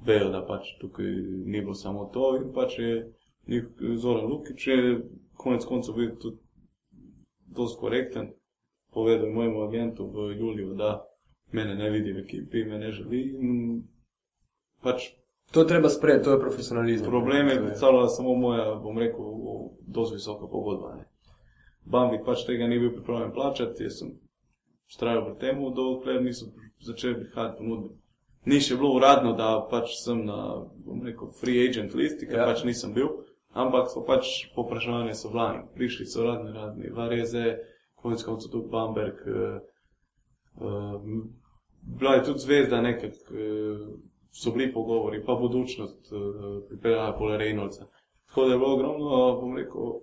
vejo, 0.05 0.29
da 0.29 0.45
pač 0.45 0.73
tukaj 0.81 1.05
ni 1.45 1.61
bilo 1.61 1.73
samo 1.73 2.05
to 2.13 2.37
in 2.37 2.53
pač 2.53 2.79
je 2.79 3.13
njih 3.47 3.65
Zoran 3.97 4.25
Lukič 4.25 4.67
je 4.67 5.01
konec 5.37 5.65
koncev 5.65 5.95
bil 5.95 6.15
tudi 6.21 6.37
dosti 7.47 7.79
korekten. 7.79 8.33
Povedal 8.93 9.27
je 9.27 9.33
mojemu 9.33 9.61
agentu 9.61 10.07
v 10.07 10.33
Juliju, 10.39 10.73
da 10.73 11.05
mene 11.51 11.75
ne 11.75 11.89
vidi 11.89 12.13
v 12.13 12.23
ekipi, 12.23 12.65
me 12.65 12.79
ne 12.79 12.91
želi 12.91 13.21
in 13.37 13.83
pač 14.81 15.11
To 15.51 15.61
je 15.61 15.67
treba 15.67 15.89
sprejeti, 15.89 16.23
to 16.23 16.31
je 16.31 16.39
profesionalizem. 16.39 17.07
Problem 17.07 17.47
je 17.47 17.55
To 17.55 17.61
predstavljala 17.65 18.09
samo 18.09 18.35
moja, 18.35 18.75
bom 18.75 18.97
rekel, 18.97 19.25
dosti 19.81 20.15
visoka 20.15 20.47
pogodba. 20.47 20.95
Ne. 20.95 21.05
Bambi 21.85 22.19
pač 22.25 22.45
tega 22.45 22.67
ni 22.67 22.79
bil 22.79 22.93
pripravljen 22.93 23.31
plačati, 23.33 23.83
jaz 23.83 23.97
sem 23.97 24.11
vztrajal 24.85 25.25
pri 25.25 25.35
tem, 25.39 25.63
dokler 25.73 26.21
niso 26.21 26.51
začeli 26.85 27.23
prihajati 27.23 27.57
ponudbe. 27.57 27.95
Ni 28.45 28.59
še 28.63 28.77
bilo 28.79 28.93
uradno, 28.95 29.33
da 29.35 29.59
pač 29.69 29.97
sem 29.99 30.23
na, 30.25 30.63
bom 30.85 31.01
rekel, 31.03 31.31
free 31.41 31.65
agent 31.67 31.93
listi, 31.93 32.27
ker 32.27 32.39
Ja. 32.39 32.45
pač 32.47 32.63
nisem 32.63 32.93
bil, 32.95 33.09
ampak 33.51 33.89
so 33.91 34.05
pač 34.07 34.47
popraševanje 34.55 35.15
so 35.15 35.29
vlani. 35.33 35.65
Prišli 35.75 36.05
so 36.07 36.23
radni, 36.23 36.53
radni, 36.55 36.91
Vareze, 36.95 37.57
konec 37.99 38.23
koncev 38.23 38.51
tudi 38.51 38.71
Bamberg. 38.71 39.19
Uh, 39.27 39.59
uh, 40.63 41.01
bila 41.83 42.15
je 42.15 42.23
tudi 42.23 42.39
zvezda 42.39 42.81
nekak, 42.81 43.17
uh, 43.31 43.89
so 44.31 44.51
bili 44.55 44.71
pogovori, 44.73 45.23
pa 45.25 45.35
budučnost 45.35 46.11
uh, 46.11 46.63
pripeljala 46.69 47.17
pole 47.17 47.37
Reynoldsa. 47.37 47.89
Tako 48.29 48.45
da 48.45 48.53
je 48.53 48.59
bilo 48.59 48.73
ogromno, 48.73 49.09
bom 49.41 49.57
rekel, 49.57 49.99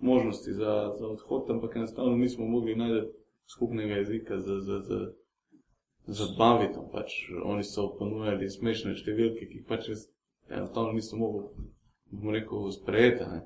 možnosti 0.00 0.52
za, 0.52 0.92
za 0.98 1.06
odhod, 1.06 1.50
ampak 1.50 1.76
enostavno 1.76 2.16
nismo 2.16 2.46
mogli 2.46 2.76
najti 2.76 3.08
skupnega 3.46 3.94
jezika 3.94 4.38
z, 4.38 4.60
z, 4.60 4.80
z, 4.82 5.12
z 6.10 6.36
Bavitom. 6.36 6.88
Pač 6.92 7.14
oni 7.44 7.62
so 7.62 7.88
ponujali 7.90 8.50
smešne 8.50 8.94
številke, 8.94 9.46
ki 9.46 9.54
jih 9.54 9.66
pač 9.66 9.88
enostavno 10.50 10.92
nisem 10.92 11.18
mogel, 11.18 11.50
bom 12.10 12.30
rekel, 12.30 12.70
sprejeti. 12.70 13.24
ne. 13.24 13.40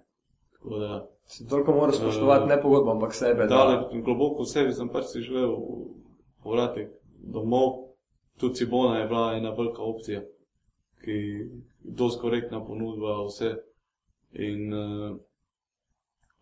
Tako 0.53 0.79
da 0.79 0.93
Se 1.27 1.47
toliko 1.49 1.73
moraš 1.73 1.95
spoštovati 1.97 2.45
Eh, 2.45 2.49
ne 2.49 2.63
pogodbo, 2.63 2.91
ampak 2.91 3.15
sebe. 3.15 3.47
da- 3.47 3.57
Daleč, 3.57 4.05
globoko 4.05 4.43
v 4.43 4.47
sebi 4.47 4.73
sem 4.73 4.89
pač 4.89 5.05
si 5.05 5.21
želel 5.21 5.57
povratek 6.43 6.91
domov. 7.19 7.95
Tudi 8.37 8.55
Cibona 8.57 8.99
je 8.99 9.07
bila 9.07 9.35
ena 9.35 9.51
velika 9.51 9.83
opcija, 9.83 10.21
ki 11.01 11.11
je 11.11 11.49
dosti 11.83 12.21
korektna 12.21 12.61
ponudba, 12.61 13.25
vse. 13.25 13.55
In 14.35 14.73
uh, 14.73 15.17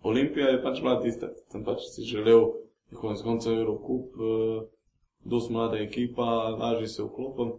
Olimpija 0.03 0.49
je 0.49 0.63
pač 0.63 0.81
bila 0.81 1.01
tista, 1.01 1.29
sem 1.49 1.65
pač 1.65 1.79
si 1.87 2.03
želel, 2.03 2.49
konec 2.93 3.23
koncev 3.23 3.53
Eurocup, 3.55 4.17
uh, 4.17 4.65
dosti 5.25 5.53
mlada 5.53 5.79
ekipa, 5.79 6.25
lažje 6.51 6.89
se 6.89 7.03
vklopim. 7.03 7.53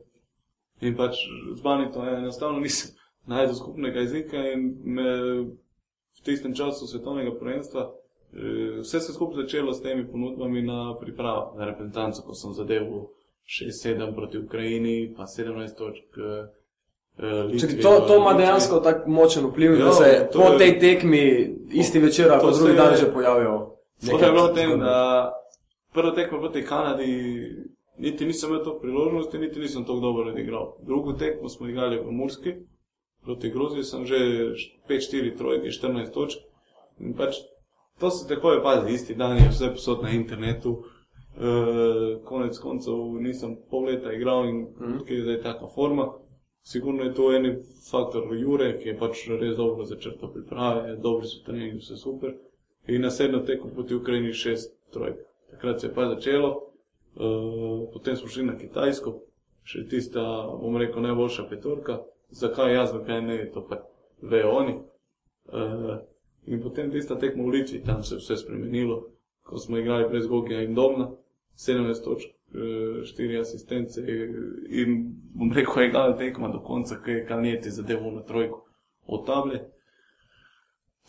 In 0.81 0.95
pač 0.95 1.15
z 1.55 1.61
Banitom 1.61 2.07
enostavno 2.07 2.59
nisem 2.59 2.91
najdel 3.25 3.55
skupnega 3.55 3.99
jezika 3.99 4.37
in 4.49 4.61
me 4.85 5.09
v 6.13 6.21
tistem 6.23 6.53
času 6.53 6.87
svetovnega 6.87 7.31
prvenstva 7.33 7.91
Eh, 8.35 8.79
Vse 8.81 8.99
se 8.99 9.09
je 9.09 9.13
skupaj 9.13 9.35
začelo 9.37 9.73
s 9.73 9.81
temi 9.81 10.07
ponudbami 10.07 10.61
na 10.63 10.97
pripravo, 10.97 11.53
na 11.53 11.65
reprezentanco, 11.65 12.21
ko 12.21 12.33
sem 12.33 12.49
zadeval 12.51 13.05
6-7 13.45 14.15
proti 14.15 14.37
Ukrajini, 14.39 15.13
pa 15.13 15.23
17 15.23 15.53
točk. 15.69 16.01
eh, 16.17 16.49
eh, 17.19 17.43
Litvi 17.43 17.59
Čakaj, 17.59 17.77
to, 17.77 17.99
to 18.01 18.15
ima 18.15 18.33
dejansko 18.33 18.79
tako 18.79 19.09
močen 19.11 19.45
vpliv, 19.45 19.71
da 19.73 19.85
Ja, 19.85 19.91
se 19.91 20.29
to 20.31 20.39
po 20.39 20.45
je- 20.45 20.57
tej 20.57 20.79
tekmi 20.79 21.23
isti 21.71 21.99
večer 21.99 22.31
ali 22.31 22.41
to 22.41 22.47
pa 22.47 22.53
drugi 22.53 22.73
dan 22.73 22.95
že 22.95 23.13
pojavijo. 23.13 23.75
To 24.01 24.17
je 24.17 24.31
bilo 24.31 24.47
v 24.47 24.53
tem, 24.55 24.79
da 24.79 24.97
prvo 25.93 26.11
tekmo 26.11 26.39
proti 26.39 26.63
Kanadi, 26.63 27.07
niti 27.97 28.25
nisem 28.25 28.49
imel 28.49 28.63
to 28.63 28.79
priložnosti, 28.79 29.37
niti 29.37 29.59
nisem 29.59 29.85
tako 29.85 29.99
dobro 29.99 30.29
odigral. 30.29 30.75
Drugo 30.85 31.13
tekmo 31.13 31.49
smo 31.49 31.67
igrali 31.67 31.99
v 31.99 32.11
Murski, 32.11 32.53
proti 33.23 33.49
Gruziji 33.49 33.83
sem 33.83 34.05
že 34.05 34.17
5-4 34.89 35.37
trojke, 35.37 35.67
14 35.69 36.13
točk. 36.13 36.37
In 36.99 37.13
pač 37.13 37.35
to 37.99 38.09
se 38.09 38.27
takoj 38.27 38.57
opazi, 38.57 38.93
isti 38.93 39.15
dan 39.15 39.37
je 39.37 39.49
vse 39.49 39.69
posod 39.71 40.03
na 40.03 40.09
internetu. 40.09 40.83
E, 41.33 42.19
konec 42.23 42.59
koncev 42.59 42.93
nisem 43.19 43.55
pol 43.69 43.85
leta 43.85 44.13
igral 44.13 44.45
in 44.45 44.67
Mhm. 44.79 44.97
tukaj 44.99 45.15
je 45.17 45.23
zdaj 45.23 45.41
taka 45.41 45.67
forma. 45.67 46.11
Sigurno 46.63 47.03
je 47.03 47.13
to 47.13 47.31
en 47.35 47.57
faktor 47.91 48.35
Jure, 48.35 48.79
ki 48.79 48.89
je 48.89 48.97
pač 48.97 49.27
res 49.29 49.57
dobro 49.57 49.85
začrtal 49.85 50.31
priprave, 50.33 50.95
dobri 50.97 51.27
so 51.27 51.43
treningi, 51.45 51.77
vse 51.77 51.97
super. 51.97 52.33
In 52.87 53.01
naslednjo 53.01 53.39
tekmo 53.39 53.71
proti 53.73 53.95
Ukrajini 53.95 54.33
šest 54.33 54.91
trojk. 54.93 55.15
Takrat 55.53 55.81
se 55.81 55.87
je 55.87 55.93
pa 55.93 56.07
začelo, 56.09 56.49
uh, 57.15 57.89
potem 57.93 58.15
smo 58.15 58.27
šli 58.27 58.45
na 58.49 58.57
Kitajsko, 58.57 59.13
še 59.63 59.85
tista, 59.87 60.23
bom 60.59 60.77
rekel, 60.81 61.01
najboljša 61.05 61.47
petorka. 61.49 62.01
Zakaj 62.33 62.73
jaz, 62.73 62.91
zakaj 62.93 63.21
ne, 63.21 63.37
to 63.53 63.61
pa 63.67 63.83
vejo 64.21 64.51
oni. 64.59 64.77
Uh, 65.53 65.99
in 66.49 66.61
potem 66.63 66.91
tista 66.91 67.15
tekma 67.19 67.45
v 67.45 67.59
Litvi, 67.59 67.83
tam 67.85 68.03
se 68.03 68.15
je 68.15 68.23
vse 68.23 68.41
spremenilo, 68.43 69.03
ko 69.43 69.59
smo 69.59 69.77
igrali 69.77 70.09
brez 70.09 70.27
Gogija 70.27 70.63
in 70.63 70.75
Domna, 70.75 71.11
17 71.59 72.03
točk, 72.03 72.33
4 72.53 73.39
asistence 73.39 74.01
in 74.69 75.15
bom 75.33 75.51
rekel, 75.53 75.83
je 75.83 75.89
gala 75.89 76.17
tekma 76.17 76.47
do 76.53 76.59
konca, 76.59 76.99
ki 77.05 77.11
je 77.11 77.25
Kalnijeti 77.25 77.71
zadeval 77.71 78.11
na 78.13 78.21
trojko 78.21 78.65
od 79.07 79.25
table. 79.25 79.59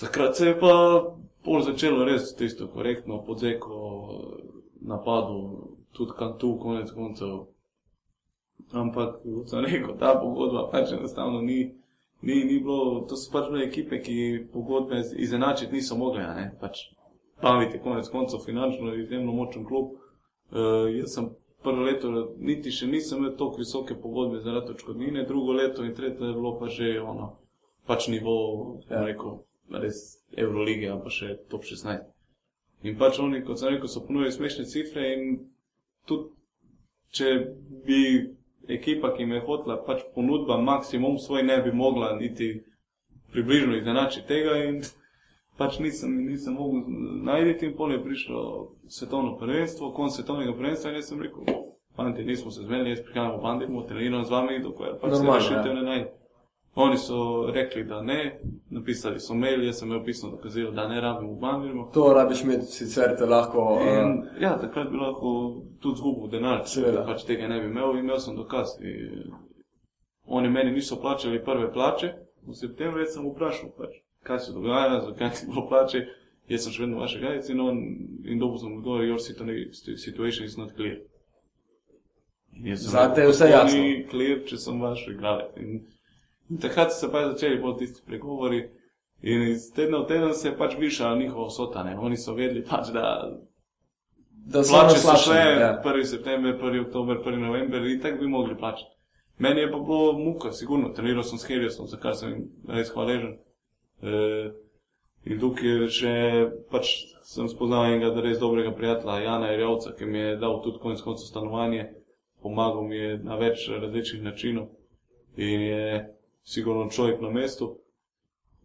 Takrat 0.01 0.37
se 0.37 0.47
je 0.47 0.61
pa 0.61 0.75
pol 1.45 1.63
začelo 1.63 2.05
res 2.05 2.33
tisto 2.35 2.67
korektno, 2.69 3.21
podzeko 3.23 3.77
napadu, 4.81 5.69
tudi 5.93 6.13
kantu, 6.19 6.59
konec 6.63 6.91
koncev. 6.91 7.45
Ampak, 8.73 9.21
kot 9.23 9.51
sem 9.51 9.63
rekel, 9.65 9.95
ta 10.01 10.15
pogodba 10.19 10.67
pač 10.73 10.95
enostavno 10.97 11.41
ni, 11.45 11.75
ni, 12.23 12.41
ni 12.49 12.59
bilo, 12.59 13.05
to 13.09 13.17
so 13.17 13.31
pač 13.33 13.51
bile 13.53 13.69
ekipe, 13.69 14.01
ki 14.03 14.17
pogodbe 14.53 15.03
izenačiti 15.21 15.77
niso 15.77 15.99
mogle, 16.01 16.25
ne, 16.27 16.49
pač 16.61 16.89
paviti 17.43 17.79
konec 17.83 18.09
koncev 18.11 18.43
finančno 18.47 18.95
izjemno 18.99 19.33
močen 19.37 19.67
klub. 19.69 19.95
Uh, 20.55 20.89
jaz 20.91 21.15
sem 21.15 21.31
prvo 21.63 21.87
leto, 21.87 22.11
niti 22.39 22.73
še 22.75 22.89
nisem 22.91 23.23
imel 23.23 23.35
tako 23.39 23.63
visoke 23.63 23.97
pogodbe 24.01 24.43
zaradi 24.45 24.75
očkodnine, 24.75 25.27
drugo 25.29 25.55
leto 25.57 25.85
in 25.85 25.95
tretje 25.95 26.31
je 26.31 26.37
bilo 26.37 26.57
pa 26.59 26.69
že 26.73 26.97
ono, 27.01 27.35
pač 27.87 28.09
nivo. 28.09 28.37
Ja. 28.91 29.05
rekel, 29.07 29.39
res 29.71 30.25
Eurolige, 30.37 30.91
ali 30.91 31.03
pa 31.03 31.13
še 31.13 31.37
top 31.51 31.65
16. 31.65 32.05
In 32.85 32.99
pač 33.01 33.19
oni, 33.19 33.43
kot 33.45 33.61
sem 33.61 33.73
rekel, 33.73 33.89
so 33.89 34.05
ponudili 34.05 34.33
smešne 34.33 34.67
cifre 34.69 35.07
in 35.15 35.39
tudi, 36.09 36.33
če 37.15 37.31
bi 37.87 38.01
ekipa, 38.69 39.15
ki 39.17 39.27
me 39.29 39.39
je 39.39 39.47
hotela, 39.47 39.79
pač 39.87 40.03
ponudba 40.15 40.59
maksimum 40.61 41.17
svoj 41.19 41.47
ne 41.47 41.61
bi 41.63 41.73
mogla 41.73 42.13
niti 42.19 42.65
približno 43.33 43.77
izenačiti 43.77 44.27
tega 44.29 44.57
in 44.65 44.83
pač 45.59 45.79
nisem, 45.79 46.13
nisem 46.27 46.55
mogel 46.59 46.83
najti 47.25 47.71
in 47.71 47.77
pol 47.77 47.93
je 47.95 48.03
prišlo 48.03 48.43
svetovno 48.89 49.37
prvenstvo, 49.39 49.93
konc 49.95 50.15
svetovnega 50.17 50.57
prvenstva 50.59 50.91
in 50.91 51.01
jaz 51.01 51.09
sem 51.09 51.23
rekel, 51.23 51.47
fanti, 51.97 52.25
nismo 52.25 52.51
se 52.51 52.63
zmenili, 52.63 52.91
jaz 52.91 53.05
prihajam 53.07 53.39
v 53.39 53.43
bandi, 53.43 53.71
bomo 53.71 53.87
trenirali 53.89 54.27
z 54.27 54.35
vami, 54.35 54.61
dokler 54.63 54.99
pač 55.01 55.11
se 55.11 55.23
Normalno, 55.23 55.39
rešite 55.39 55.69
ja. 55.69 55.75
ne 55.75 55.83
najde. 55.83 56.13
Oni 56.77 56.97
so 56.99 57.17
rekli, 57.55 57.85
da 57.85 58.03
ne, 58.03 58.41
napisali 58.71 59.21
so 59.21 59.35
mail, 59.35 59.63
jaz 59.65 59.79
sem 59.79 59.89
imel 59.89 60.01
pisno 60.05 60.31
dokazilo, 60.31 60.73
da 60.75 60.89
ne 60.89 61.01
rabim 61.01 61.29
v 61.29 61.37
bandirmo. 61.41 61.85
To 61.95 62.13
rabiš 62.13 62.43
imeti, 62.43 62.65
sicer 62.67 63.17
te 63.19 63.27
lahko. 63.27 63.79
In, 63.83 64.19
Uh, 64.19 64.43
ja, 64.43 64.57
takrat 64.59 64.91
bi 64.91 64.97
lahko 64.97 65.31
tudi 65.81 65.97
zgubil 65.97 66.31
denar, 66.33 66.65
Seveda. 66.67 67.05
pač 67.07 67.23
tega 67.25 67.47
ne 67.49 67.61
bi 67.61 67.67
imel, 67.67 67.95
imel 67.99 68.19
sem 68.19 68.35
dokaz. 68.37 68.75
In 68.81 69.31
oni 70.27 70.49
meni 70.51 70.73
niso 70.73 70.97
plačali 70.97 71.45
prve 71.45 71.73
plače, 71.73 72.11
v 72.43 72.55
septembru 72.55 73.01
jaz 73.01 73.15
sem 73.15 73.31
vprašal, 73.31 73.71
pač, 73.79 73.95
kaj 74.23 74.39
se 74.39 74.53
dogaja, 74.53 75.01
zakaj 75.01 75.31
ti 75.31 75.47
bilo 75.47 75.69
plače, 75.69 76.03
jaz 76.49 76.65
sem 76.65 76.73
še 76.73 76.83
vedno 76.83 76.99
vaše 76.99 77.21
gajec 77.21 77.49
in, 77.51 77.61
on, 77.61 77.79
in 78.25 78.39
dobil 78.39 78.59
sem 78.59 78.75
odgovor, 78.75 79.05
your 79.05 79.23
situ- 79.23 79.71
situation 79.97 80.45
is 80.45 80.57
not 80.57 80.75
clear. 80.75 80.99
Zate 82.75 83.21
je 83.21 83.29
vse 83.29 83.45
"Kako 83.45 83.53
jasno." 83.57 83.79
Ni 83.81 84.07
clear, 84.11 84.39
če 84.47 84.57
sem 84.57 84.81
vaš 84.81 85.07
igralec. 85.09 85.55
In, 86.51 86.59
takrat 86.61 86.93
so 86.93 87.07
se 87.07 87.13
pa 87.13 87.27
začeli 87.31 87.61
bolj 87.63 87.79
tisti 87.79 88.03
pregovori. 88.07 88.63
In 89.23 89.43
iz 89.49 89.71
tedna 89.73 90.03
v 90.03 90.09
teden 90.09 90.35
se 90.35 90.49
je 90.49 90.57
pač 90.57 90.77
višala 90.79 91.19
njihova 91.19 91.49
vsota. 91.49 91.85
Ne? 91.85 91.97
Oni 91.99 92.17
so 92.17 92.35
vedeli, 92.35 92.65
pač, 92.69 92.91
da 92.93 93.31
da 94.47 94.65
so 94.65 94.73
plače 94.73 94.95
na 94.95 95.01
so 95.01 95.17
šle 95.25 95.37
ja. 95.37 95.83
1. 95.85 96.05
september, 96.05 96.59
1. 96.61 96.87
oktober, 96.87 97.17
1. 97.17 97.39
november 97.39 97.87
in 97.87 98.01
tako 98.01 98.19
bi 98.19 98.27
mogli 98.27 98.59
plačati. 98.59 98.91
Meni 99.39 99.61
je 99.61 99.71
pa 99.73 99.79
bilo 99.79 100.13
muka, 100.13 100.53
sigurno, 100.53 100.89
treniral 100.89 101.23
sem 101.23 101.39
s 101.39 101.47
Heliosom, 101.47 101.87
za 101.87 101.97
kar 101.97 102.15
sem 102.15 102.31
jim 102.31 102.45
res 102.69 102.93
hvaležen. 102.95 103.39
E, 104.03 104.51
in 105.25 105.41
tukaj 105.41 105.89
še, 105.91 106.13
pač 106.71 106.93
sem 107.27 107.49
spoznal 107.51 107.89
enega 107.89 108.13
res 108.23 108.39
dobrega 108.39 108.71
prijatelja, 108.77 109.25
Jana 109.25 109.51
Irjavca, 109.55 109.95
ki 109.99 110.07
mi 110.07 110.21
je 110.21 110.37
dal 110.39 110.61
tudi 110.63 110.79
konec 110.83 111.03
konca 111.03 111.27
stanovanje, 111.27 111.89
pomagal 112.45 112.87
mi 112.87 113.01
je 113.01 113.19
na 113.25 113.41
več 113.41 113.67
različnih 113.73 114.23
načinov 114.23 114.69
in 115.35 115.61
je 115.67 115.87
sigurno 116.45 116.91
človek 116.91 117.21
na 117.21 117.31
mestu. 117.31 117.79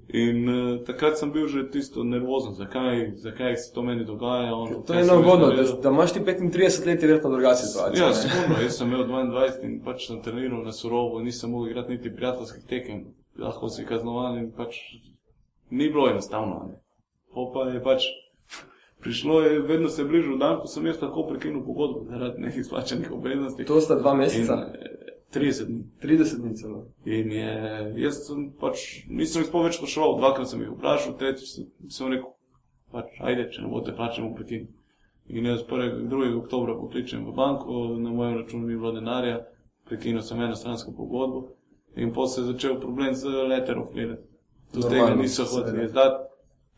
In 0.10 0.50
uh, 0.50 0.86
takrat 0.86 1.20
sem 1.20 1.30
bil 1.32 1.46
že 1.48 1.70
tisto 1.70 2.04
nervozen, 2.04 2.56
zakaj, 2.58 3.12
zakaj 3.22 3.58
se 3.58 3.74
to 3.74 3.84
meni 3.86 4.06
dogaja. 4.06 4.56
On, 4.56 4.84
To 4.84 4.94
je 4.94 5.06
neugodno, 5.06 5.52
da, 5.54 5.64
da 5.64 5.90
imaš 5.90 6.14
ti 6.14 6.20
35 6.20 6.88
let, 6.88 7.02
je 7.02 7.08
verjetno 7.08 7.30
drugačna 7.30 7.68
situacija. 7.68 8.08
Ja, 8.08 8.14
sigurno, 8.14 8.56
jaz 8.64 8.78
sem 8.78 8.88
imel 8.88 9.06
22 9.06 9.64
in 9.64 9.76
pač 9.86 10.08
sem 10.08 10.22
treniral 10.22 10.64
na 10.66 10.72
surovo, 10.72 11.22
nisem 11.22 11.52
mogel 11.52 11.72
igrati 11.72 11.92
niti 11.92 12.16
prijateljskih 12.16 12.64
tekem, 12.66 13.06
lahko 13.38 13.70
si 13.70 13.86
kaznovan 13.86 14.38
in 14.38 14.50
pač 14.52 14.82
ni 15.70 15.90
bilo 15.90 16.10
enostavno. 16.10 16.66
Ne. 16.70 16.82
Po 17.34 17.52
pa 17.54 17.70
je 17.70 17.84
pač 17.84 18.10
prišlo, 19.00 19.42
je, 19.42 19.60
vedno 19.60 19.90
se 19.90 20.02
je 20.02 20.06
bližal 20.06 20.38
dan, 20.38 20.60
ko 20.60 20.68
sem 20.68 20.86
jaz 20.86 20.98
tako 21.00 21.28
prekinil 21.30 21.62
pogodbo 21.66 22.06
zaradi 22.10 22.42
nekih 22.42 22.60
izplačanih 22.66 23.12
obveznosti. 23.12 23.66
To 23.66 23.82
sta 23.82 23.96
dva 23.96 24.12
In, 24.12 24.18
meseca, 24.18 24.58
eh, 24.74 25.09
30 25.34 25.70
dni. 25.70 25.84
30 26.02 26.42
dni 26.42 26.56
celo. 26.58 26.82
In 27.06 27.32
je, 27.32 27.54
jaz 28.04 28.24
sem 28.26 28.50
pač, 28.60 29.06
nisem 29.08 29.44
jih 29.44 29.50
sploh 29.52 29.68
več 29.68 29.78
spraševal, 29.78 30.18
dvakrat 30.18 30.50
sem 30.50 30.64
jih 30.64 30.74
vprašal, 30.74 31.16
tretjič 31.20 31.52
sem, 31.52 31.70
sem 31.94 32.10
rekel, 32.10 32.34
pač, 32.94 33.14
ajde, 33.22 33.50
če 33.54 33.64
ne 33.66 33.70
boste 33.70 33.94
plačali, 33.94 34.26
bomo 34.26 34.40
prekinili. 34.40 34.74
In 35.30 35.46
jaz 35.46 35.62
1. 35.62 36.10
2. 36.10 36.32
oktobra 36.40 36.74
pokličem 36.80 37.28
v 37.28 37.36
banko, 37.38 37.84
na 38.02 38.10
mojem 38.10 38.40
računu 38.40 38.66
ni 38.66 38.74
bilo 38.74 38.96
denarja, 38.96 39.44
prekinil 39.86 40.26
sem 40.26 40.42
enostransko 40.42 40.96
pogodbo 40.98 41.46
in 41.96 42.14
potem 42.14 42.34
se 42.34 42.42
je 42.42 42.46
začel 42.46 42.80
problem 42.82 43.14
z 43.16 43.30
letter 43.50 43.78
of 43.78 43.92
clearance. 43.92 44.26
Do 44.74 44.90
tega 44.90 45.14
niso 45.16 45.46
hoteli 45.46 45.86
izdati, 45.86 46.26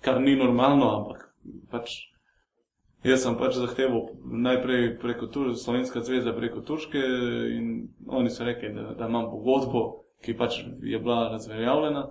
kar 0.01 0.21
ni 0.21 0.35
normalno, 0.35 0.91
ampak 0.97 1.27
pač 1.71 2.10
Jaz 3.03 3.23
sem 3.23 3.33
pač 3.33 3.55
zahteval 3.57 4.11
najprej 4.21 4.99
preko 5.01 5.25
Tur 5.27 5.55
Slovenska 5.57 6.03
zveza, 6.05 6.33
preko 6.37 6.61
Turške 6.61 7.01
in 7.49 7.87
oni 8.05 8.29
so 8.29 8.45
rekli, 8.45 8.69
da, 8.75 8.91
da 8.93 9.07
imam 9.09 9.31
pogodbo, 9.31 10.03
ki 10.21 10.35
pač 10.37 10.59
je 10.85 10.99
bila 10.99 11.31
razveljavljena. 11.31 12.03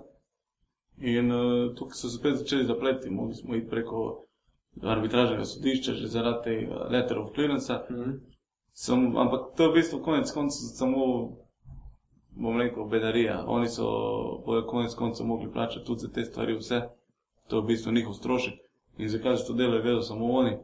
In 1.01 1.31
uh, 1.31 1.75
tukaj 1.75 1.95
so 1.95 2.09
se 2.09 2.17
spet 2.17 2.35
začeli 2.35 2.67
zapleti, 2.67 3.09
mogli 3.09 3.35
smo 3.35 3.55
iti 3.55 3.69
preko 3.69 4.25
arbitražnega 4.83 5.45
sodišča, 5.45 5.93
že 5.93 6.07
zaradi 6.07 6.43
tega 6.43 6.87
letter 6.91 7.19
of 7.19 7.31
clearance. 7.35 7.73
Mhm. 7.91 8.11
Sem, 8.73 9.17
ampak 9.17 9.55
to 9.55 9.63
je 9.63 9.69
v 9.69 9.73
bistvu 9.73 9.99
konec 10.03 10.31
koncev 10.31 10.75
samo, 10.75 11.05
bom 12.31 12.59
rekel, 12.59 12.85
bedarija. 12.87 13.43
Oni 13.47 13.69
so 13.69 13.87
bojo 14.45 14.65
konec 14.67 14.95
koncev 14.95 15.25
mogli 15.27 15.51
plačati 15.51 15.85
tudi 15.85 15.99
za 15.99 16.11
te 16.11 16.25
stvari 16.25 16.55
vse. 16.59 16.81
To 17.47 17.57
je 17.57 17.61
v 17.61 17.65
bistvu 17.65 17.91
njihov 17.91 18.13
strošek. 18.13 18.59
In 18.97 19.09
zakaj 19.09 19.37
so 19.37 19.47
to 19.47 19.53
delali, 19.53 19.81
vedo 19.81 20.01
samo 20.01 20.31
oni. 20.31 20.57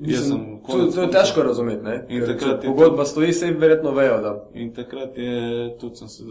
Mislim, 0.00 0.62
to, 0.66 0.90
to 0.94 1.02
je 1.02 1.10
težko 1.10 1.42
razumeti, 1.42 1.82
ne? 1.82 2.06
In 2.08 2.20
Ker 2.20 2.26
takrat 2.26 2.64
je 2.64 2.70
pogodba 2.70 3.04
stoji, 3.04 3.32
se 3.32 3.50
verjetno 3.52 3.90
vejo, 3.92 4.20
da 4.20 4.48
In 4.54 4.72
takrat 4.74 5.18
je 5.18 5.76
tudi 5.80 5.96
sem 5.96 6.08
se 6.08 6.24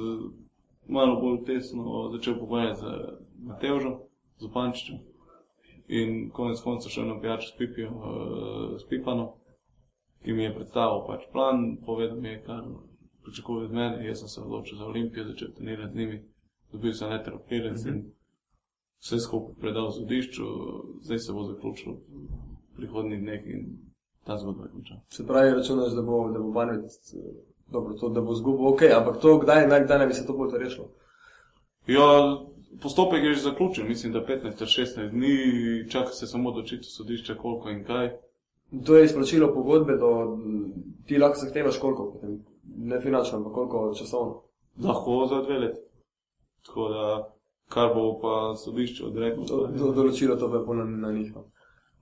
malo 0.87 1.19
bolj 1.21 1.43
tesno 1.45 2.09
začel 2.11 2.39
pogovarjati 2.39 2.79
z 2.79 2.85
Mateožem, 3.45 3.93
z 4.39 4.49
Pančičem. 4.53 4.97
In 5.87 6.29
konec 6.29 6.61
konca 6.61 6.89
šel 6.89 7.07
na 7.07 7.21
pijačo 7.21 7.47
s 7.47 7.57
Pipijo, 7.57 7.89
eh, 7.89 8.79
s 8.79 8.89
Pipano, 8.89 9.33
ki 10.23 10.33
mi 10.33 10.43
je 10.43 10.55
predstavil 10.55 11.05
pač 11.07 11.29
plan, 11.31 11.77
povedal 11.85 12.17
mi 12.17 12.29
je, 12.29 12.43
kar 12.43 12.63
pričakuje 13.23 13.65
od 13.65 13.71
mene. 13.73 14.05
Jaz 14.07 14.19
sem 14.19 14.27
se 14.27 14.41
odločil 14.41 14.77
za 14.77 14.85
Olimpijo, 14.85 15.27
začel 15.27 15.53
trenirati 15.57 15.93
z 15.93 15.97
njimi, 15.97 16.23
dobil 16.71 16.93
sem 16.93 17.09
letter 17.09 17.33
of 17.33 17.45
clearance 17.47 17.89
in 17.89 18.03
vse 18.99 19.19
skupaj 19.19 19.61
predal 19.61 19.91
sodišču, 19.91 20.45
zdaj 21.01 21.19
se 21.19 21.33
bo 21.33 21.43
zaključilo 21.43 21.97
v 22.79 22.87
prihodnjih 22.87 23.21
dneh 23.21 23.45
in 23.45 23.65
ta 24.23 24.37
zgodba 24.37 24.63
je 24.63 24.71
končana. 24.71 25.01
se 25.09 25.27
pravi, 25.27 25.51
računaš, 25.51 25.91
da 25.93 26.01
bo, 26.01 26.29
da 26.31 26.39
bo 26.39 26.51
Banvit, 26.51 26.91
dobro, 27.71 27.93
to, 27.93 28.09
da 28.09 28.21
bo 28.21 28.33
zgubil, 28.33 28.67
ok, 28.67 28.81
ampak 28.97 29.19
to, 29.21 29.37
kdaj, 29.39 29.67
naj, 29.67 29.83
kdaj 29.83 29.97
naj 29.97 30.07
bi 30.07 30.13
se 30.13 30.27
to 30.27 30.33
bolj 30.33 30.57
rešilo? 30.57 30.87
Ja, 31.87 32.07
postopek 32.81 33.23
je 33.23 33.33
že 33.33 33.41
zaključen, 33.41 33.87
mislim, 33.87 34.13
da 34.13 34.25
15-16 34.25 35.09
dni, 35.09 35.89
čaka 35.89 36.11
se 36.11 36.27
samo 36.27 36.49
odločitev 36.49 36.89
sodišča, 36.89 37.35
koliko 37.35 37.69
in 37.69 37.83
kaj. 37.83 38.11
To 38.85 38.97
je 38.97 39.05
izplačilo 39.05 39.53
pogodbe, 39.53 39.97
do, 39.97 40.37
ti 41.05 41.17
lahko 41.17 41.39
zahtevaš 41.39 41.77
koliko, 41.77 42.11
potem, 42.13 42.45
ne 42.77 43.01
finančno, 43.01 43.37
ampak 43.37 43.53
koliko 43.53 43.93
časovno. 43.97 44.41
Lahko 44.83 45.25
za 45.29 45.41
dve 45.41 45.59
leti. 45.59 45.79
Tako 46.65 46.89
da, 46.89 47.33
kar 47.69 47.93
bo 47.95 48.19
pa 48.21 48.55
sodišče 48.55 49.05
odreklo. 49.05 49.45
Do, 49.45 49.67
do, 49.77 49.91
določilo 49.93 50.35
to 50.35 50.51
pa 50.51 50.59
je 50.59 50.65
polno 50.65 50.85
na 50.85 51.11
njih. 51.11 51.33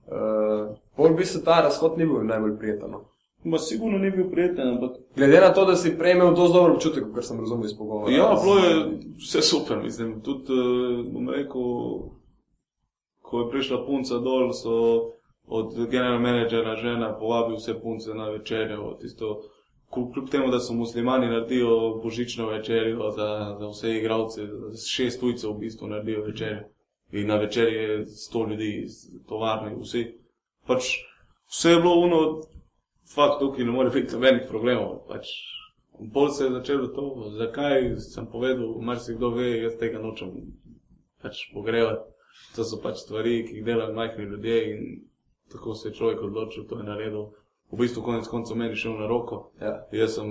Uh, 0.08 0.76
pol 0.96 1.14
bi 1.14 1.24
se 1.24 1.44
ta 1.44 1.60
razhod 1.60 1.98
ni 1.98 2.06
bil 2.06 2.24
najbolj 2.24 2.58
prijeten. 2.58 2.90
No. 2.90 3.04
Ma 3.44 3.58
sigurno 3.58 3.98
ni 3.98 4.10
bil 4.10 4.30
prijeten, 4.30 4.68
ampak. 4.68 4.96
Glede 5.16 5.40
na 5.40 5.52
to, 5.54 5.64
da 5.64 5.76
si 5.76 5.98
prej 5.98 6.12
imel 6.12 6.34
dosti 6.34 6.56
dober 6.56 6.70
občutek, 6.70 7.04
kar 7.14 7.24
sem 7.24 7.40
razumel 7.40 7.66
iz 7.66 7.76
pogovora. 7.76 8.12
Ja, 8.12 8.32
bilo 8.42 8.58
je 8.58 8.98
vse 9.18 9.42
super, 9.42 9.78
mislim. 9.82 10.20
Tudi, 10.22 10.52
eh, 10.52 11.10
bom 11.12 11.28
rekel, 11.28 11.62
ko 13.22 13.40
je 13.40 13.50
prišla 13.50 13.84
punca 13.86 14.18
dol, 14.18 14.52
so 14.52 14.72
od 15.46 15.76
general 15.90 16.18
menedžera 16.20 16.76
žena 16.76 17.12
povabili 17.18 17.56
vse 17.56 17.80
punce 17.82 18.14
na 18.14 18.30
večerjo. 18.30 18.96
Tisto, 19.00 19.40
kljub 19.90 20.28
temu, 20.30 20.50
da 20.50 20.58
so 20.60 20.74
muslimani 20.74 21.26
naredijo 21.26 22.00
božično 22.02 22.48
večerjo 22.48 23.10
za, 23.10 23.56
za 23.60 23.68
vse 23.68 23.94
igralce, 23.96 24.48
šest 24.88 25.20
tujcev 25.20 25.50
v 25.50 25.58
bistvu 25.58 25.88
naredijo 25.88 26.24
večerjo. 26.24 26.64
In 27.12 27.26
na 27.26 27.36
večerji 27.36 27.74
je 27.74 28.06
sto 28.06 28.44
ljudi 28.46 28.82
iz 28.84 28.98
tovarne, 29.28 29.76
vsi. 29.80 30.04
Pač 30.66 30.90
vse 31.48 31.70
je 31.70 31.80
bilo 31.80 31.94
uno, 32.04 32.18
fakt 33.14 33.38
tukaj 33.40 33.64
ne 33.64 33.72
more 33.72 33.90
biti 33.90 34.12
nobenih 34.12 34.44
problemov. 34.48 35.06
Pač 35.08 35.30
Bolj 36.00 36.30
se 36.30 36.44
je 36.44 36.50
začelo 36.50 36.86
to, 36.86 37.30
zakaj 37.38 37.96
sem 37.98 38.26
povedal, 38.26 38.80
marsikdo 38.80 39.30
ve, 39.30 39.48
jaz 39.62 39.74
tega 39.78 39.98
nočem 39.98 40.30
pač 41.22 41.48
pogrevati. 41.52 42.06
To 42.54 42.64
so 42.64 42.78
pač 42.78 43.02
stvari, 43.02 43.42
ki 43.46 43.58
jih 43.58 43.64
delajo 43.66 43.94
majhni 43.94 44.28
ljudje 44.30 44.58
in 44.70 44.84
tako 45.50 45.74
se 45.74 45.88
je 45.88 45.94
človek 45.94 46.22
odločil, 46.22 46.68
to 46.70 46.78
je 46.78 46.84
naredil. 46.86 47.32
V 47.72 47.80
bistvu 47.82 48.02
konec 48.02 48.28
koncev 48.30 48.56
meni 48.56 48.76
šel 48.76 48.94
na 49.00 49.08
roko. 49.10 49.50
Ja. 49.60 49.74
Jaz 49.92 50.14
sem 50.16 50.30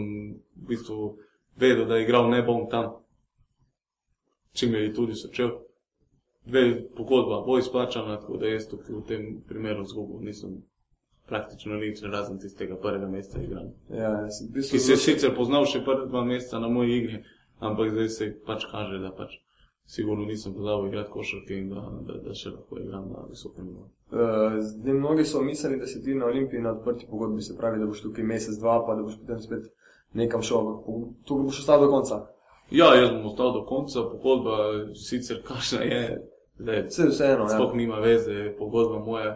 v 0.56 0.68
bistvu 0.72 1.18
vedel, 1.60 1.86
da 1.86 2.00
igral 2.00 2.30
ne 2.32 2.42
bom 2.44 2.70
tam. 2.72 3.04
Čim 4.54 4.74
je 4.74 4.94
tudi 4.94 5.14
začel. 5.14 5.52
Dve 6.48 6.64
pogodba 6.96 7.42
bo 7.46 7.58
izplačana, 7.60 8.20
tako 8.22 8.38
da 8.42 8.48
jaz 8.48 8.68
tukaj 8.72 8.96
v 8.96 9.04
tem 9.08 9.24
primeru 9.48 9.86
zgubil 9.86 10.24
nisem 10.26 10.62
praktično 11.28 11.76
nič, 11.76 12.02
razen 12.04 12.40
tistega 12.40 12.78
prvega 12.80 13.08
meseca 13.08 13.42
igral. 13.44 13.66
Ja, 13.92 14.14
v 14.24 14.54
bistvu 14.54 14.78
Ki 14.78 14.80
se 14.80 14.94
je 14.94 14.98
sicer 14.98 15.36
poznal 15.36 15.68
še 15.68 15.84
prva 15.84 16.08
dva 16.08 16.24
meseca 16.24 16.62
na 16.64 16.70
moji 16.72 17.02
igri, 17.02 17.20
ampak 17.60 17.92
zdaj 17.92 18.10
se 18.10 18.30
pač 18.48 18.64
kaže, 18.72 19.02
da 19.04 19.12
pač 19.12 19.36
sigurno 19.88 20.26
nisem 20.26 20.54
pozabil 20.54 20.88
igrati 20.88 21.12
košarke 21.12 21.58
in 21.58 21.70
da, 21.70 21.84
da, 22.08 22.18
da 22.24 22.36
še 22.36 22.52
lahko 22.56 22.80
igram 22.80 23.12
na 23.12 23.26
visokem 23.30 23.68
nivoju. 23.68 23.92
Uh, 24.12 24.58
zdaj, 24.64 24.94
mnogi 24.94 25.26
so 25.28 25.42
mislili, 25.44 25.80
da 25.80 25.88
si 25.88 26.02
ti 26.04 26.16
na 26.16 26.26
Olimpiji 26.26 26.64
na 26.64 26.74
odprti 26.76 27.08
pogodbi, 27.10 27.42
se 27.42 27.58
pravi, 27.58 27.80
da 27.80 27.88
boš 27.88 28.02
tukaj 28.04 28.28
mesec, 28.28 28.60
dva, 28.60 28.80
pa 28.88 28.96
da 28.96 29.04
boš 29.04 29.20
potem 29.20 29.40
spet 29.44 29.68
nekam 30.14 30.44
šel. 30.44 30.74
Tukaj 31.28 31.48
boš 31.50 31.62
ostal 31.64 31.84
do 31.84 31.92
konca. 31.92 32.24
Ja, 32.72 32.92
jaz 32.96 33.14
bom 33.16 33.30
ostal 33.32 33.54
do 33.56 33.64
konca, 33.68 34.04
pogodba 34.12 34.58
sicer 34.96 35.40
kakšna 35.48 35.84
je, 35.88 36.02
Zdaj, 36.60 36.84
Vse 36.88 37.08
vseeno. 37.08 37.44
Ja. 37.44 37.50
sploh 37.50 37.76
nima 37.76 38.00
veze, 38.00 38.54
pogodba 38.58 39.00
moja. 39.06 39.34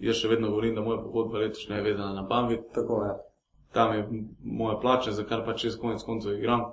Jaz 0.00 0.16
še 0.20 0.28
vedno 0.28 0.50
govorim, 0.50 0.74
da 0.74 0.82
moja 0.82 0.98
pogodba 1.02 1.38
letošnja 1.38 1.76
je 1.76 1.82
vezana 1.82 2.12
na 2.14 2.22
Banvit. 2.22 2.72
Tako 2.74 3.04
je. 3.04 3.12
tam 3.72 3.94
je 3.94 4.08
moja 4.44 4.76
plača, 4.80 5.12
za 5.12 5.24
kar 5.24 5.44
pač 5.46 5.64
jaz 5.64 5.76
konec 5.80 6.02
koncev 6.02 6.34
igram. 6.36 6.64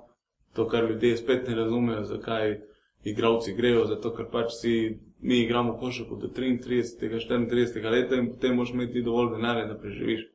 To, 0.53 0.67
kar 0.67 0.83
ljudje 0.83 1.17
spet 1.17 1.47
ne 1.47 1.55
razumejo, 1.55 2.03
zakaj 2.03 2.59
igravci 3.03 3.53
grejo, 3.53 3.85
zato 3.85 4.11
ker 4.15 4.25
pač 4.31 4.51
si 4.51 4.99
mi 5.21 5.39
igramo 5.43 5.77
košarko 5.77 6.15
do 6.15 6.27
33, 6.27 6.99
34 6.99 7.91
leta 7.91 8.15
in 8.15 8.33
potem 8.33 8.55
moraš 8.55 8.73
imeti 8.73 9.01
dovolj 9.01 9.35
denarja, 9.35 9.65
da 9.65 9.77
preživiš. 9.79 10.25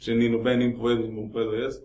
Če 0.00 0.14
ni 0.14 0.28
noben 0.28 0.62
jim 0.62 0.74
povedal, 0.76 1.04
jim 1.04 1.16
bom 1.16 1.28
povedal 1.32 1.60
jaz. 1.60 1.80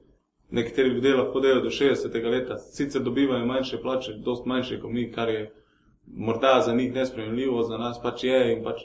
Nekateri 0.52 0.90
ljudje 0.90 1.16
lahko 1.16 1.40
delajo 1.40 1.62
do 1.64 1.70
60 1.70 2.30
leta, 2.32 2.58
sicer 2.58 3.04
dobivajo 3.04 3.46
manjše 3.46 3.82
plače, 3.82 4.14
dost 4.24 4.46
manjše 4.46 4.80
kot 4.80 4.92
mi, 4.92 5.12
kar 5.12 5.30
je 5.30 5.46
morda 6.08 6.62
za 6.66 6.74
njih 6.74 6.94
nespremljivo, 6.94 7.64
za 7.64 7.78
nas 7.78 8.02
pač 8.02 8.24
je 8.24 8.54
in 8.54 8.64
pač 8.64 8.82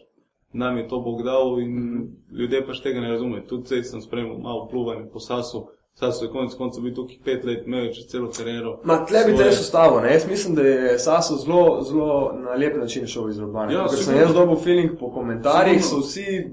nam 0.53 0.79
je 0.79 0.89
to 0.89 1.01
Bog 1.01 1.23
dal 1.23 1.61
in 1.61 2.03
ljudje 2.33 2.67
pač 2.67 2.81
tega 2.81 3.01
ne 3.01 3.11
razumejo. 3.11 3.43
Tudi 3.43 3.67
zdaj 3.67 3.83
sem 3.85 4.01
spremljal 4.01 4.39
malo 4.39 4.69
pluvanje 4.69 5.05
po 5.13 5.21
Sasu. 5.21 5.67
Sasu 5.95 6.25
je 6.25 6.31
konec 6.31 6.55
koncev 6.55 6.83
bil 6.83 6.95
tukaj 6.95 7.17
pet 7.25 7.45
let, 7.45 7.63
imel 7.67 7.85
je 7.85 7.95
čez 7.95 8.07
celo 8.07 8.31
kariero. 8.31 8.81
Ma, 8.85 9.05
tle 9.07 9.19
bi 9.19 9.31
te 9.31 9.37
Svoje- 9.37 9.45
res 9.45 9.61
ustavil. 9.61 10.01
Ne? 10.01 10.13
Jaz 10.13 10.27
mislim, 10.29 10.55
da 10.55 10.63
je 10.63 10.99
Saso 10.99 11.37
zelo, 11.37 11.83
zelo 11.83 12.33
na 12.35 12.51
lep 12.53 12.77
način 12.77 13.07
šel 13.07 13.31
iz 13.31 13.39
Ljubljana. 13.39 13.73
Ja, 13.73 13.87
Ker 13.87 13.99
sem 13.99 14.17
jaz 14.17 14.35
dobil 14.35 14.57
feeling 14.57 14.91
po 15.01 15.11
komentarjih, 15.11 15.85
Sigurno. 15.85 16.03
so 16.03 16.09
vsi 16.09 16.47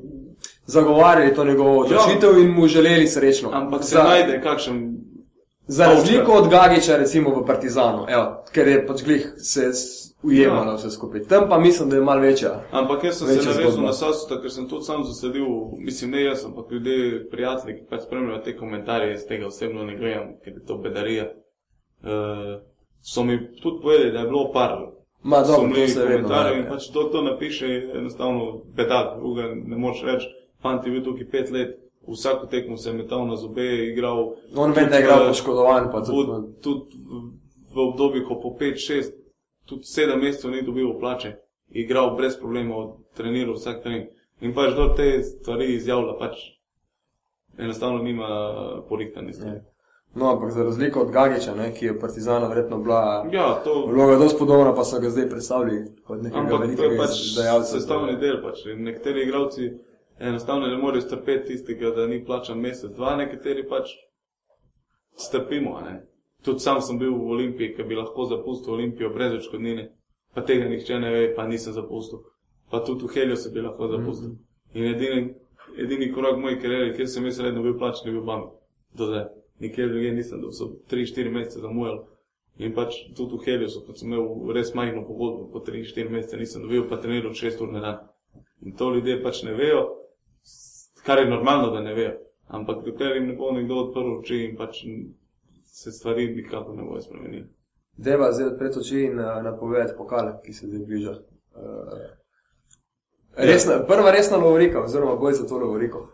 zagovarjali 0.66 1.36
to 1.36 1.46
njegovo 1.46 1.80
odločitev 1.80 2.38
in 2.38 2.50
mu 2.50 2.68
želeli 2.68 3.08
srečno. 3.08 3.50
Ampak 3.54 3.84
se 3.84 3.90
za, 3.90 4.04
najde 4.04 4.42
kakšen. 4.42 4.93
Za 5.68 5.86
razliko 5.86 6.32
od 6.32 6.50
Gagiča, 6.50 6.98
recimo 6.98 7.30
v 7.32 7.46
Partizanu, 7.46 8.06
evo, 8.10 8.44
ker 8.52 8.68
je 8.68 8.88
pač 8.88 9.04
glih 9.04 9.34
se 9.38 9.72
ujemalo 10.24 10.72
Ja. 10.72 10.76
vse 10.76 10.90
skupaj. 10.90 11.24
Tam 11.24 11.50
pa 11.50 11.60
mislim, 11.60 11.90
da 11.90 11.96
je 11.96 12.02
mal 12.02 12.20
večja. 12.20 12.64
Ampak 12.72 13.04
jaz 13.04 13.18
sem 13.18 13.28
Večja 13.28 13.54
se 13.54 13.60
navezal 13.60 13.84
na 13.84 13.94
Sasu, 13.94 14.42
ker 14.42 14.52
sem 14.52 14.70
tudi 14.70 14.84
sam 14.84 15.04
zasledil, 15.04 15.46
mislim, 15.78 16.12
ne 16.12 16.24
jaz, 16.24 16.46
ampak 16.46 16.72
ljudje, 16.72 17.30
prijatelji, 17.30 17.76
ki 17.76 17.86
pač 17.90 18.02
spremljajo 18.02 18.42
te 18.42 18.58
komentarje, 18.58 19.12
jaz 19.12 19.26
tega 19.26 19.48
osebno 19.48 19.84
ne 19.84 19.98
gledam, 19.98 20.36
ker 20.44 20.54
je 20.54 20.66
to 20.66 20.78
bedarija. 20.78 21.26
Uh, 22.02 22.60
so 23.04 23.24
mi 23.24 23.38
tudi 23.62 23.82
povedali, 23.82 24.12
da 24.12 24.20
je 24.20 24.26
bilo 24.26 24.52
par 24.52 24.72
Ma, 25.24 25.40
dobro, 25.40 25.70
to 25.70 25.88
se 25.88 26.00
vedno. 26.00 26.16
komentarjev 26.18 26.58
in 26.58 26.64
da, 26.64 26.70
pač 26.70 26.88
to, 26.88 27.04
to 27.04 27.22
napiše 27.22 27.66
enostavno 27.96 28.62
bedak, 28.76 29.18
druga 29.20 29.44
ne 29.56 29.78
moreš 29.78 30.04
reči. 30.04 30.28
Fant 30.62 30.86
je 30.86 30.92
bil 30.92 31.04
tukaj 31.04 31.30
pet 31.30 31.52
let, 31.52 31.80
vsako 32.06 32.46
tekmo 32.48 32.78
se 32.78 32.90
je 32.90 32.94
metal 32.96 33.28
na 33.28 33.36
zobe, 33.36 33.62
igral. 33.86 34.34
On 34.56 34.72
vem, 34.72 34.90
da 34.90 34.96
je 34.96 35.02
igral 35.02 35.28
poškodovan, 35.28 35.92
pa 35.92 36.02
tudi. 36.02 36.32
Tudi, 36.62 36.90
tudi 36.90 36.98
v- 37.70 37.84
obdobju, 37.84 38.26
ko 38.28 38.36
po 38.38 38.50
5-6, 38.56 39.12
tudi 39.66 39.84
7 39.86 40.18
mesecev 40.18 40.52
ni 40.52 40.62
dobil 40.62 41.00
plače, 41.00 41.36
igral 41.72 42.16
brez 42.16 42.36
problemov, 42.36 42.84
treniral 43.14 43.56
vsak 43.56 43.82
trening. 43.82 44.08
In 44.42 44.54
pač 44.54 44.74
do 44.74 44.90
te 44.90 45.24
stvari 45.24 45.74
izjavlja, 45.74 46.14
pač 46.16 46.36
enostavno 47.58 47.98
nima 48.00 48.28
porihtane 48.84 49.34
stvari. 49.34 49.60
No, 50.16 50.28
ampak 50.28 50.52
za 50.52 50.64
razliko 50.64 51.02
od 51.02 51.12
Gagiča, 51.12 51.56
ne, 51.56 51.72
ki 51.74 51.86
je 51.86 51.92
v 51.92 52.00
Partizanu 52.00 52.48
verjetno 52.48 52.78
bila 52.78 53.26
Ja, 53.32 53.62
to, 53.64 53.86
vloga 53.88 54.16
dosti 54.16 54.40
podobna, 54.40 54.76
pa 54.76 54.84
so 54.84 55.00
ga 55.00 55.10
zdaj 55.10 55.30
predstavili 55.30 55.78
kot 56.04 56.22
nekega 56.22 56.50
to 56.50 56.58
velikega 56.58 56.92
je 56.92 56.98
pač 56.98 57.16
izdajalca. 57.24 57.66
sestavni 57.70 58.18
del. 58.18 58.38
Pač. 58.44 58.60
Nekateri 58.78 59.24
igravci 59.24 59.72
enostavno 60.20 60.68
ne 60.68 60.78
morejo 60.78 61.02
strpeti 61.02 61.48
tistega, 61.48 61.90
da 61.90 62.08
ni 62.08 62.26
plačan 62.26 62.60
mesec, 62.60 62.92
dva, 62.96 63.16
nekateri 63.16 63.68
pač 63.70 63.96
strpimo. 65.16 65.76
a 65.78 65.82
Ne? 65.82 66.06
Tudi 66.44 66.60
sam 66.60 66.82
sem 66.82 67.00
bil 67.00 67.14
v 67.16 67.32
Olimpiji, 67.32 67.76
ki 67.76 67.84
bi 67.84 67.96
lahko 67.96 68.26
zapustil 68.26 68.74
Olimpijo 68.74 69.10
brez 69.10 69.34
odškodnine, 69.34 69.88
pa 70.36 70.42
tega 70.42 70.68
nihče 70.68 71.00
ne 71.00 71.12
ve, 71.12 71.22
pa 71.36 71.48
nisem 71.48 71.74
zapustil. 71.74 72.20
Pa 72.72 72.84
tudi 72.84 73.08
v 73.08 73.14
Helju 73.14 73.36
se 73.36 73.50
bi 73.50 73.62
lahko 73.62 73.88
zapustil. 73.88 74.30
Mm 74.30 74.36
-hmm. 74.36 74.54
In 74.74 74.84
edini, 74.96 75.34
edini 75.78 76.12
korak 76.12 76.36
v 76.36 76.40
moji 76.40 76.60
karieri, 76.60 76.96
kjer 76.96 77.08
sem 77.08 77.26
jaz 77.26 77.40
redno 77.40 77.64
bil 77.64 77.78
plačen, 77.78 78.08
je 78.08 78.12
bil 78.12 78.24
bank. 78.24 78.52
Do 78.94 79.06
zdaj. 79.06 79.26
Nikjer 79.60 79.90
drugje 79.90 80.12
nisem, 80.12 80.42
da 80.42 80.52
so 80.52 80.66
3-4 80.92 81.32
mesece 81.32 81.60
zamujali. 81.60 82.00
In 82.58 82.74
pač 82.74 82.94
tudi 83.16 83.36
v 83.36 83.44
Helju, 83.46 83.68
ko 83.86 83.94
sem 83.96 84.14
imel 84.14 84.54
res 84.54 84.74
majhno 84.74 85.08
pogodbo, 85.08 85.50
po 85.54 85.60
3-4 85.60 86.10
mesece 86.10 86.38
nisem 86.38 86.62
dobil, 86.62 86.90
pa 86.90 86.98
treniral 86.98 87.34
6 87.34 87.62
ur 87.62 87.72
na 87.72 87.80
dan. 87.80 87.98
In 88.62 88.76
to 88.76 88.94
ljudje 88.94 89.24
pač 89.24 89.44
ne 89.44 89.54
vejo, 89.54 90.03
kar 91.06 91.20
je 91.20 91.30
normalno, 91.30 91.70
da 91.72 91.82
ne 91.82 91.94
vejo. 91.94 92.14
Ampak 92.48 92.86
dokler 92.86 93.16
jim 93.16 93.28
ne 93.28 93.36
bo 93.36 93.52
nekdo 93.52 93.76
odprl 93.76 94.18
oči 94.20 94.44
in 94.50 94.58
pač 94.58 94.84
se 95.66 95.92
stvari 95.92 96.28
nikakor 96.36 96.76
ne 96.76 96.84
bojo 96.84 97.02
spremenili. 97.02 97.48
Deva 97.98 98.32
zdaj 98.32 98.48
odpreti 98.48 98.80
oči 98.80 99.06
in 99.06 99.20
uh, 99.20 99.40
napovedati 99.44 99.98
pokal, 99.98 100.34
ki 100.46 100.54
se 100.54 100.68
zdaj 100.68 100.86
bliža. 100.86 101.16
Uh, 101.56 102.04
resna, 103.36 103.80
prva 103.88 104.12
resna 104.12 104.38
lovorika, 104.38 104.84
oziroma 104.84 105.16
boj 105.16 105.34
za 105.34 105.48
to 105.48 105.58
lovoriko. 105.58 106.08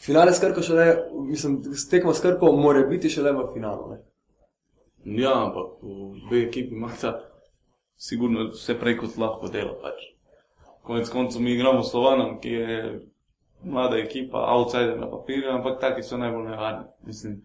Finale 0.00 0.32
skrko 0.34 0.62
še 0.64 0.74
le, 0.74 0.86
mislim, 1.28 1.60
tekmo 1.90 2.14
skrko 2.16 2.52
mora 2.56 2.86
biti 2.88 3.10
še 3.12 3.22
le 3.26 3.34
v 3.36 3.48
finalu. 3.52 3.90
Ne? 3.92 4.00
Ja, 5.20 5.34
ampak 5.46 5.82
obe 5.82 6.44
ekipi 6.46 6.74
imata 6.76 7.18
sigurno 8.00 8.48
vse 8.54 8.78
prej 8.80 8.96
kot 9.02 9.18
lahko 9.20 9.50
delo. 9.52 9.76
Pač. 9.82 10.00
Konec 10.86 11.10
koncev 11.12 11.42
mi 11.44 11.52
igramo 11.54 11.82
s 11.82 11.92
Slovanom, 11.92 12.38
ki 12.40 12.52
je 12.54 12.78
mlada 13.64 13.98
ekipa, 13.98 14.38
outsider 14.38 15.00
na 15.00 15.10
papirju, 15.10 15.50
ampak 15.50 15.80
taki 15.80 16.02
so 16.02 16.16
najbolj 16.16 16.48
nevarni. 16.48 16.84
Mislim, 17.06 17.42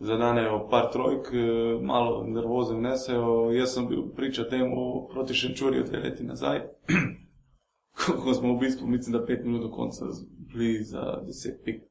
zadanejo 0.00 0.68
par 0.70 0.92
trojk, 0.92 1.26
eh, 1.32 1.82
malo 1.82 2.24
nervoze 2.24 2.74
vnesejo. 2.74 3.52
Jaz 3.52 3.74
sem 3.74 3.88
bil 3.88 4.02
priča 4.16 4.48
temu 4.48 5.08
proti 5.12 5.34
Šenčurju 5.34 5.84
dve 5.84 5.98
leti 5.98 6.24
nazaj, 6.24 6.60
ko 7.98 8.12
ko 8.22 8.34
smo 8.34 8.54
v 8.54 8.58
bistvu, 8.58 8.86
mislim, 8.86 9.12
da 9.12 9.26
pet 9.26 9.44
minut 9.44 9.62
do 9.62 9.70
konca 9.70 10.04
bili 10.54 10.84
za 10.84 11.22
deset 11.26 11.64
pik 11.64 11.82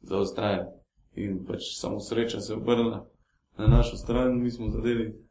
zaostajali. 0.00 0.66
In 1.14 1.44
pač 1.46 1.62
samo 1.80 2.00
sreča 2.00 2.40
se 2.40 2.54
obrnila 2.54 3.06
na 3.58 3.66
našo 3.66 3.96
stran, 3.96 4.42
mi 4.42 4.50
smo 4.50 4.70
zadeli, 4.70 5.26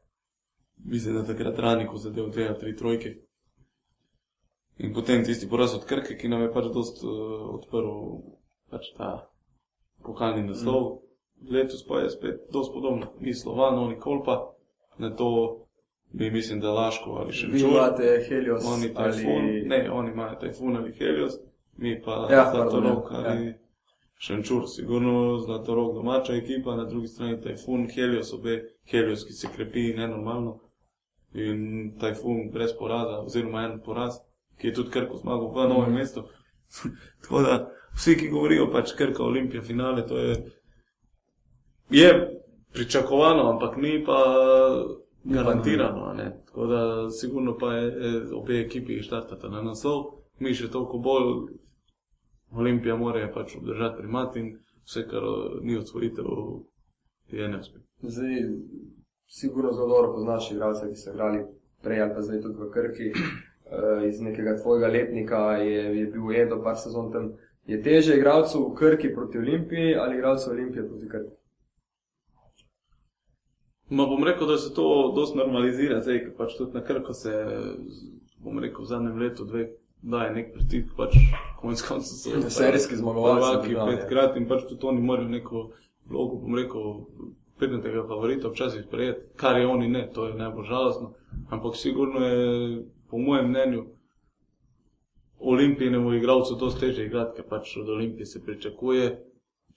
mislim, 0.77 1.15
da 1.15 1.25
takrat 1.25 1.59
Raniku 1.59 1.97
zadev 1.97 2.29
dve 2.29 2.47
ali 2.47 2.59
tri 2.59 2.75
trojke. 2.75 3.15
In 4.77 4.93
potem 4.93 5.23
tisti 5.23 5.47
poraz 5.49 5.73
od 5.75 5.85
Krke, 5.85 6.17
ki 6.17 6.27
nam 6.27 6.41
je 6.41 6.51
pač 6.51 6.65
dost 6.73 7.03
uh, 7.03 7.11
odprl 7.55 7.91
pač 8.71 8.91
ta 8.97 9.29
pokalni 10.03 10.43
naslov. 10.43 10.83
Mm. 10.83 11.51
Letos 11.51 11.83
pa 11.87 11.99
je 12.03 12.09
spet 12.09 12.47
dost 12.51 12.73
podobno. 12.73 13.13
Mi 13.19 13.33
Slovan, 13.33 13.79
oni 13.79 13.99
Kolpa, 13.99 14.55
na 14.97 15.09
to 15.15 15.65
bi 16.11 16.31
mislim, 16.31 16.59
da 16.59 16.71
Laško 16.71 17.11
ali 17.11 17.33
še 17.33 17.47
Vi 17.51 17.61
imate 17.61 18.25
Helios 18.27 18.65
Oni 18.65 18.93
tajfun, 18.93 19.31
ali 19.31 19.61
ne, 19.67 19.91
oni 19.91 20.11
imajo 20.11 20.39
tajfun 20.39 20.77
ali 20.77 20.93
Helios, 20.93 21.37
mi 21.77 22.01
pa 22.01 22.27
Ja, 22.31 22.51
Zlatorog 22.51 23.09
pardon, 23.09 23.25
ja, 23.25 23.31
ali 23.31 23.53
Šenčur, 24.17 24.63
sigurno 24.67 25.37
Zlatorog 25.39 25.95
domača 25.95 26.35
ekipa, 26.35 26.75
na 26.75 26.85
drugi 26.85 27.07
strani 27.07 27.41
tajfun, 27.41 27.89
Helios, 27.95 28.33
obe 28.33 28.61
Helios, 28.91 29.25
ki 29.27 29.33
se 29.33 29.51
krepi 29.55 29.93
nenormalno. 29.97 30.59
In 31.33 31.97
tajfun 31.99 32.47
brez 32.53 32.71
poraza, 32.79 33.19
oziroma 33.27 33.65
en 33.67 33.81
poraz, 33.83 34.21
ki 34.57 34.67
je 34.67 34.73
tudi 34.73 34.89
Krko 34.89 35.17
zmagal 35.17 35.47
v 35.47 35.69
novem 35.69 35.89
Mhm. 35.89 35.93
mestu. 35.93 36.23
Tako 37.21 37.41
da 37.41 37.57
vsi, 37.93 38.15
ki 38.15 38.29
govorijo 38.29 38.71
pač 38.71 38.93
Krka 38.93 39.23
Olimpija 39.23 39.61
finale, 39.61 40.07
to 40.07 40.17
je, 40.17 40.35
je 41.91 42.09
pričakovano, 42.73 43.49
ampak 43.49 43.77
ni 43.77 44.03
pa 44.03 44.19
garantirano. 45.25 46.13
Ne? 46.13 46.41
Tako 46.45 46.65
da 46.65 46.79
sigurno 47.11 47.57
pa 47.57 47.73
je, 47.73 47.83
je 47.83 48.35
obe 48.35 48.59
ekipi 48.59 49.01
štartata 49.01 49.49
na 49.49 49.61
naslov, 49.61 50.03
mi 50.39 50.53
še 50.53 50.67
toliko 50.67 50.97
bolj. 50.99 51.31
Olimpija 52.51 52.95
mora 52.95 53.31
pač 53.33 53.55
obdržati 53.57 53.97
primat 53.97 54.35
in 54.35 54.51
vse, 54.85 55.01
kar 55.03 55.23
ni 55.61 55.77
osvojitev, 55.77 56.25
je 57.27 57.47
neuspeh. 57.47 57.81
zdaj 58.01 58.35
sigurno 59.27 59.71
zelo 59.71 59.87
dobro 59.87 60.13
poznaš 60.13 60.51
igralce, 60.51 60.87
ki 60.87 60.95
so 60.95 61.11
igrali 61.11 61.39
prej 61.81 62.01
ali 62.01 62.13
pa 62.13 62.21
zdaj 62.21 62.41
tudi 62.41 62.57
v 62.57 62.69
Krki. 62.71 63.07
Uh, 63.65 64.03
iz 64.07 64.21
nekega 64.21 64.57
tvojega 64.61 64.87
letnika 64.87 65.39
je, 65.57 65.83
je 65.99 66.05
bil 66.13 66.35
Edo 66.37 66.61
par 66.63 66.77
sezon 66.77 67.11
tam. 67.11 67.31
Je 67.65 67.81
teže 67.81 68.17
igralcu 68.17 68.61
v 68.61 68.75
Krki 68.77 69.09
proti 69.13 69.37
Olimpiji 69.37 69.95
ali 69.95 70.17
igralcu 70.17 70.51
Olimpije 70.51 70.87
proti 70.87 71.09
Krki? 71.09 71.33
Ma 73.89 74.05
bom 74.05 74.23
rekel, 74.23 74.47
da 74.47 74.57
se 74.57 74.73
to 74.73 75.13
dosti 75.15 75.37
normalizira, 75.37 75.99
zdaj, 76.01 76.19
ker 76.23 76.31
pač 76.37 76.55
tudi 76.57 76.73
na 76.73 76.81
krko 76.81 77.13
se, 77.13 77.33
bom 78.41 78.57
rekel, 78.59 78.81
v 78.81 78.89
zadnjem 78.89 79.19
letu, 79.21 79.45
dve, 79.45 79.67
daje 80.01 80.31
nek 80.33 80.53
pritisk, 80.55 80.95
pač 80.97 81.13
konec 81.61 81.83
koncev 81.85 82.17
so 82.17 82.49
Serijski 82.57 82.97
zmagovalci 82.97 83.67
države, 83.67 83.93
ja. 83.93 83.99
petkrat 83.99 84.39
in 84.41 84.47
pač 84.49 84.65
tudi 84.71 84.89
oni 84.89 85.05
morajo 85.05 85.29
neko 85.29 85.67
vlogo, 86.09 86.39
bom 86.41 86.57
rekel, 86.57 86.95
pridnega 87.61 88.07
favorita 88.09 88.49
včasih 88.49 88.87
sprejeti, 88.87 89.29
kar 89.37 89.59
je 89.61 89.67
oni 89.69 89.87
ne, 89.87 90.07
to 90.13 90.27
je 90.27 90.33
najbolj 90.39 90.65
žalostno, 90.65 91.13
ampak 91.53 91.77
sigurno 91.77 92.25
je, 92.25 92.81
po 93.09 93.17
mojem 93.17 93.49
mnenju, 93.49 93.85
Olimpijnemu 95.39 96.13
igralcu 96.13 96.55
dosti 96.55 96.79
teže 96.79 97.05
igrati, 97.05 97.35
ker 97.35 97.45
pač 97.49 97.77
od 97.77 97.89
Olimpije 97.89 98.25
se 98.25 98.43
pričakuje. 98.43 99.25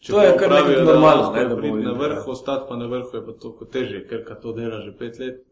To 0.06 0.22
je 0.22 0.36
kar 0.38 0.50
nekako 0.50 0.84
normalno, 0.84 1.32
ne, 1.32 1.44
da 1.44 1.56
priti 1.56 1.76
na 1.76 1.92
vrh, 1.92 2.26
ostati 2.26 2.64
pa 2.68 2.76
na 2.76 2.86
vrhu 2.86 3.16
je 3.16 3.26
pa 3.26 3.32
toliko 3.32 3.64
težje, 3.64 4.06
ker 4.08 4.24
ka 4.24 4.34
to 4.34 4.52
dela 4.52 4.80
že 4.80 4.92
pet 4.98 5.18
let. 5.18 5.44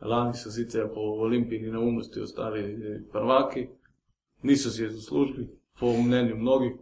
Lani 0.00 0.34
so 0.34 0.50
sicer 0.50 0.88
po 0.94 1.00
olimpijski 1.00 1.70
neumnosti 1.70 2.20
ostali 2.20 2.76
prvaki, 3.12 3.68
niso 4.42 4.70
si 4.70 4.82
je 4.82 4.90
zaslužili, 4.90 5.48
po 5.80 5.92
mnenju 5.92 6.36
mnogih. 6.36 6.72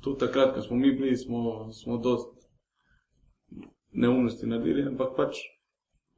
Tudi 0.00 0.18
takrat, 0.18 0.54
ko 0.54 0.62
smo 0.62 0.76
mi 0.76 0.92
bili, 0.92 1.16
smo, 1.16 1.72
smo 1.72 1.96
dosti 1.96 2.46
neumnosti 3.92 4.46
naredili, 4.46 4.86
ampak 4.86 5.16
pač 5.16 5.36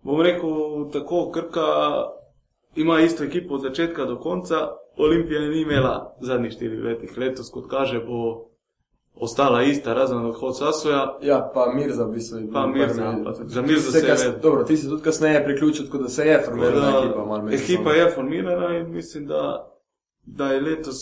bom 0.02 0.20
rekel 0.20 0.90
tako, 0.92 1.30
krka 1.30 1.64
ima 2.76 3.00
isto 3.00 3.24
ekipo 3.24 3.54
od 3.54 3.62
začetka 3.62 4.04
do 4.04 4.18
konca, 4.18 4.68
Olimpija 4.96 5.40
ni 5.40 5.60
imela 5.60 6.16
zadnjih 6.20 6.52
štirih 6.52 6.82
letih, 6.84 7.18
letos, 7.18 7.50
kot 7.50 7.70
kaže, 7.70 8.00
bo 8.00 8.48
ostala 9.14 9.62
ista, 9.62 9.94
razen 9.94 10.18
odhod 10.18 10.58
Sasuja. 10.58 11.18
Ja, 11.22 11.50
pa 11.54 11.72
Mirza, 11.74 12.04
v 12.04 12.12
bistvu. 12.12 12.38
Pa 12.52 12.66
Mirza, 12.66 13.14
pa 13.24 13.32
za 13.34 13.62
Mirza 13.62 13.90
se 13.90 13.98
je. 13.98 14.10
je. 14.10 14.38
Dobro, 14.42 14.64
ti 14.64 14.76
si 14.76 14.88
tudi 14.88 15.02
kasneje 15.02 15.44
priključil, 15.44 15.84
tako 15.86 15.98
da 15.98 16.08
se 16.08 16.26
je 16.26 16.42
formirala 16.44 16.90
Da, 16.90 16.98
ekipa. 16.98 17.24
malo 17.24 17.50
Ekipa 17.50 17.92
je 17.92 18.10
formirana 18.10 18.78
in 18.78 18.90
mislim, 18.90 19.26
da, 19.26 19.72
da 20.26 20.52
je 20.52 20.60
letos 20.60 20.96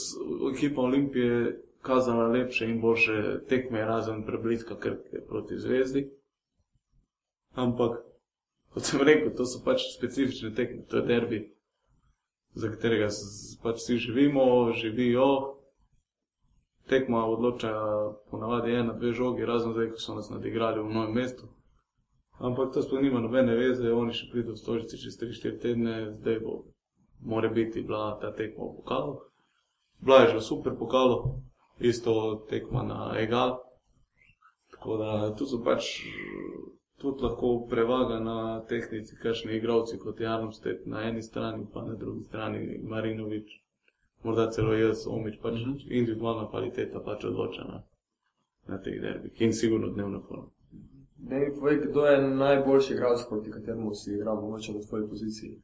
ekipa 0.57 0.81
Olimpije 0.81 1.63
kazala 1.83 2.27
lepše 2.27 2.65
in 2.65 2.81
boljše 2.81 3.41
tekme, 3.49 3.85
razen 3.85 4.23
prebliska 4.27 4.77
Krke 4.77 5.21
proti 5.29 5.59
Zvezdi. 5.59 6.11
Ampak, 7.55 7.99
kot 8.75 8.83
sem 8.83 9.01
rekel, 9.01 9.35
to 9.37 9.45
so 9.45 9.61
pač 9.65 9.81
specifične 9.99 10.55
tekme, 10.55 10.85
to 10.89 10.97
je 10.97 11.03
derbi, 11.03 11.52
za 12.55 12.71
katerega 12.71 13.09
pač 13.63 13.81
vsi 13.81 13.97
živimo, 13.97 14.73
živijo. 14.73 15.59
Tekma 16.89 17.25
odloča 17.27 17.73
ponavadi 18.31 18.75
ena, 18.75 18.93
dve 18.93 19.13
žogi, 19.13 19.47
razen 19.47 19.73
zdaj, 19.73 19.91
ko 19.91 19.99
so 19.99 20.15
nas 20.15 20.31
nadigrali 20.31 20.83
v 20.83 20.93
novem 20.93 21.15
mestu. 21.15 21.49
Ampak 22.43 22.73
to 22.75 22.83
sploh 22.83 23.03
nima 23.03 23.21
nobene 23.21 23.55
veze, 23.55 23.93
oni 23.93 24.13
še 24.13 24.27
pridejo 24.33 24.57
v 24.57 24.61
stolici 24.61 24.99
čez 24.99 25.15
3-4 25.21 25.61
tedne, 25.63 25.95
zdaj 26.19 26.41
bo, 26.43 26.65
more 27.23 27.49
biti 27.49 27.85
bila 27.87 28.19
ta 28.21 28.33
tekma 28.35 28.67
v 28.67 28.83
pokalu. 28.83 29.15
Bila 30.03 30.25
je 30.27 30.35
že 30.35 30.41
super 30.43 30.75
pokalu, 30.75 31.39
isto 31.79 32.43
tekma 32.51 32.83
na 32.83 33.15
Egal. 33.15 33.63
Tako 34.75 34.97
da 34.97 35.11
tu 35.39 35.47
so 35.47 35.63
pač 35.63 36.03
tudi 37.03 37.23
lahko 37.23 37.67
prevaga 37.71 38.21
na 38.21 38.65
tehnici, 38.69 39.17
kakšni 39.23 39.57
igravci 39.57 39.99
kot 39.99 40.21
je 40.21 40.27
Armstead 40.27 40.87
na 40.87 41.03
eni 41.09 41.23
strani, 41.23 41.67
pa 41.73 41.83
na 41.85 41.95
drugi 41.95 42.25
strani 42.25 42.81
Marinovič, 42.83 43.51
morda 44.23 44.51
celo 44.51 44.73
jaz, 44.75 45.07
Omič, 45.07 45.39
pač 45.43 45.55
Mhm. 45.55 45.77
individualna 45.91 46.49
kvaliteta 46.51 47.01
pač 47.01 47.25
odloča 47.25 47.65
na, 47.65 47.83
na 48.69 48.79
teh 48.79 49.01
derbih 49.01 49.41
in 49.41 49.53
sigurno 49.53 49.89
dnevna 49.89 50.21
forma. 50.29 50.49
Da 51.17 51.39
mi 51.39 51.55
povej, 51.61 51.81
kdo 51.87 52.07
je 52.07 52.29
najboljši 52.29 52.93
igralec, 52.93 53.21
proti 53.29 53.51
kateremu 53.51 53.95
si 53.95 54.15
igral, 54.15 54.41
mogoče 54.41 54.73
na 54.73 54.81
tvoji 54.81 55.09
poziciji. 55.09 55.63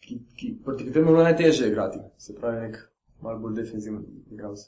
Ki, 0.00 0.18
ki, 0.36 0.58
proti 0.64 0.84
kateremu 0.84 1.10
je 1.10 1.24
najtežje 1.24 1.68
igrati, 1.68 1.98
se 2.18 2.34
pravi, 2.34 2.60
nek 2.60 2.76
malo 3.20 3.38
bolj 3.38 3.54
defenziven 3.54 4.04
igralec. 4.30 4.58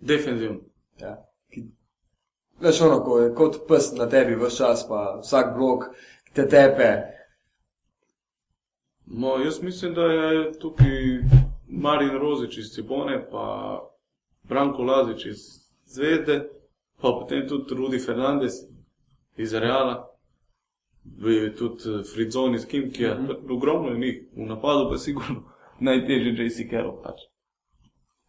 Defenzivno. 0.00 0.60
Ja. 1.00 1.16
Ki, 1.50 1.64
veš, 2.60 2.80
ono, 2.80 3.00
ko 3.04 3.18
je 3.18 3.34
kot 3.34 3.56
pes 3.68 3.92
na 3.98 4.08
tebi, 4.08 4.36
vse 4.36 4.56
čas, 4.56 4.84
pa 4.88 5.20
vsak 5.22 5.54
blok 5.56 5.84
te 6.32 6.48
tepe. 6.48 6.90
No, 9.06 9.38
jaz 9.38 9.62
mislim, 9.62 9.94
da 9.94 10.02
je 10.02 10.52
tukaj 10.58 11.22
Marin 11.68 12.18
Rozič 12.18 12.58
iz 12.58 12.70
Cibone, 12.74 13.26
pa 13.30 13.78
Branko 14.42 14.82
Lazič 14.82 15.26
iz 15.26 15.38
Zvezde, 15.84 16.48
pa 17.00 17.08
potem 17.08 17.48
tudi 17.48 17.74
Rudi 17.74 17.98
Fernandez 17.98 18.52
iz 19.36 19.54
Reala, 19.54 20.10
bi 21.04 21.54
tudi 21.58 21.82
eh, 21.86 22.04
Fridzon 22.14 22.54
iz 22.54 22.66
Kimkija, 22.66 23.14
mm 23.14 23.26
-hmm. 23.26 23.56
ogromno 23.56 23.88
je 23.88 23.98
njih, 23.98 24.22
v 24.36 24.46
napadu 24.46 24.88
pa 24.88 24.94
je 24.94 24.98
sigurno 24.98 25.42
najtežje 25.88 26.46
JC 26.46 26.70
Carroll, 26.70 27.02
pač. 27.02 27.20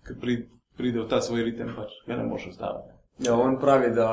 Ker 0.04 0.16
pri, 0.22 0.48
pride 0.78 1.00
v 1.00 1.08
ta 1.08 1.22
svoj 1.22 1.44
ritem, 1.44 1.76
pač, 1.76 1.90
ga 2.08 2.16
ne 2.16 2.24
moreš 2.24 2.48
ustaviti. 2.48 3.01
Ja, 3.22 3.36
on 3.36 3.60
pravi, 3.60 3.92
da 3.92 4.08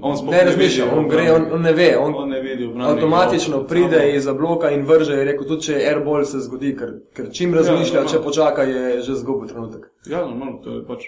On 0.00 0.14
ne 0.24 0.30
ne 0.30 0.44
razmišlja, 0.44 0.84
vidi 0.84 0.96
on 0.96 1.08
gre, 1.08 1.32
on, 1.32 1.46
on 1.52 1.62
ne 1.62 1.72
ve, 1.72 1.96
on, 1.98 2.14
On 2.14 2.28
ne 2.28 2.40
vidi 2.40 2.68
avtomatično 2.80 3.56
igralcev, 3.56 3.68
pride 3.68 3.98
samo- 3.98 4.14
iz 4.14 4.38
bloka 4.38 4.70
in 4.70 4.82
vrže, 4.82 5.12
je 5.12 5.24
rekel, 5.24 5.46
tudi 5.46 5.62
če 5.62 5.72
je 5.72 5.88
airball 5.88 6.24
se 6.24 6.38
zgodi, 6.38 6.76
ker, 6.76 6.92
ker 7.12 7.32
čim 7.32 7.54
razmišlja, 7.54 7.94
no, 7.96 8.02
no. 8.02 8.08
če 8.08 8.18
počaka, 8.20 8.62
je 8.64 9.02
že 9.02 9.14
zgubil 9.14 9.48
trenutek. 9.48 9.90
Ja, 10.06 10.20
normalno, 10.20 10.58
to 10.58 10.70
je 10.70 10.84
pač 10.84 11.04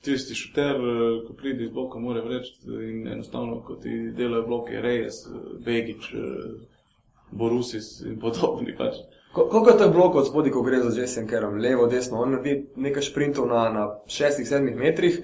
tisti 0.00 0.34
šuter, 0.34 0.74
eh, 0.74 1.26
ko 1.26 1.32
pride 1.34 1.64
iz 1.64 1.70
bloka, 1.70 1.98
mora 1.98 2.22
vreči 2.22 2.52
in 2.64 3.08
enostavno, 3.08 3.60
ko 3.60 3.74
ti 3.74 3.90
delajo 4.12 4.46
bloke, 4.46 4.72
Reyes, 4.74 5.26
eh, 5.26 5.36
Begič, 5.60 6.14
eh, 6.14 6.18
Borusis 7.30 8.00
in 8.00 8.18
podobni. 8.18 8.72
Pač. 8.74 8.94
Ko- 9.32 9.46
Koliko 9.46 9.70
je 9.70 9.78
teh 9.78 9.92
blokov 9.92 10.16
od 10.16 10.26
spodaj, 10.26 10.50
ko 10.50 10.62
gre 10.62 10.80
za 10.80 11.00
Jason 11.00 11.26
Kerom, 11.26 11.54
levo, 11.56 11.86
desno, 11.86 12.18
on 12.18 12.32
naredi 12.32 12.66
nekaj 12.76 13.02
sprintov 13.04 13.46
na, 13.46 13.68
na 13.68 13.84
6-7 14.08 14.74
metrih, 14.74 15.20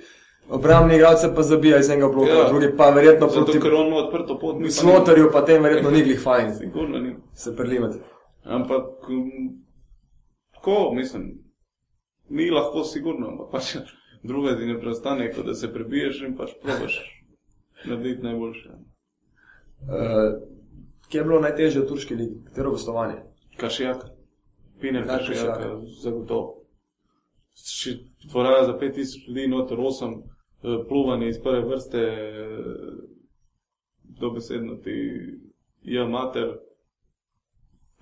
obrambni 0.48 0.94
igralce 0.94 1.34
pa 1.34 1.42
zabija 1.42 1.78
iz 1.78 1.90
enega 1.90 2.08
bloka, 2.08 2.32
Ja. 2.32 2.48
drugi 2.48 2.76
pa 2.76 2.90
verjetno 2.90 3.28
Zato, 3.28 3.44
proti 3.44 3.60
ker 3.60 3.74
on 3.74 3.86
ima 3.86 3.96
odprto 3.96 4.38
pot, 4.38 4.56
slotarju, 4.70 5.30
pa 5.32 5.44
tem 5.44 5.62
verjetno 5.62 5.90
ni 5.90 6.02
glih 6.02 6.20
fajn, 6.22 6.54
Sigurno 6.58 6.98
ni. 6.98 7.16
se 7.34 7.56
prelimati. 7.56 7.98
Ampak, 8.44 8.84
mm, 9.08 9.48
tako, 10.54 10.92
mislim, 10.94 11.38
ni 12.28 12.50
lahko 12.50 12.84
sigurno, 12.84 13.28
ampak 13.28 13.50
pač 13.52 13.76
druga 14.22 14.56
ti 14.56 14.66
ne 14.66 14.80
preostane, 14.80 15.32
kot 15.32 15.46
da 15.46 15.54
se 15.54 15.72
prebiješ 15.72 16.22
in 16.22 16.36
pač 16.36 16.50
probaš 16.62 17.22
narediti 17.86 18.22
najboljše. 18.22 18.68
Uh, 19.78 20.42
kje 21.08 21.18
je 21.18 21.24
bilo 21.24 21.40
najtežje 21.40 21.80
v 21.80 21.86
turški 21.86 22.14
ligi, 22.14 22.44
katero 22.44 22.70
gostovanje? 22.70 23.18
Kašijak, 23.56 24.04
Piner 24.80 25.02
Ja, 25.02 25.18
Kašijak, 25.18 25.60
zagotovo. 26.02 26.62
Še 27.56 27.90
Dvorana 28.24 28.64
za 28.64 28.72
5000 28.74 29.28
ljudi, 29.28 29.48
noter 29.48 29.78
8, 29.78 30.16
eh, 30.62 30.88
pluvanje 30.88 31.28
iz 31.28 31.42
prve 31.42 31.60
vrste, 31.60 31.98
eh, 31.98 32.64
dobesedno 34.20 34.76
ti 34.76 34.96
je 35.82 36.08
mater, 36.08 36.56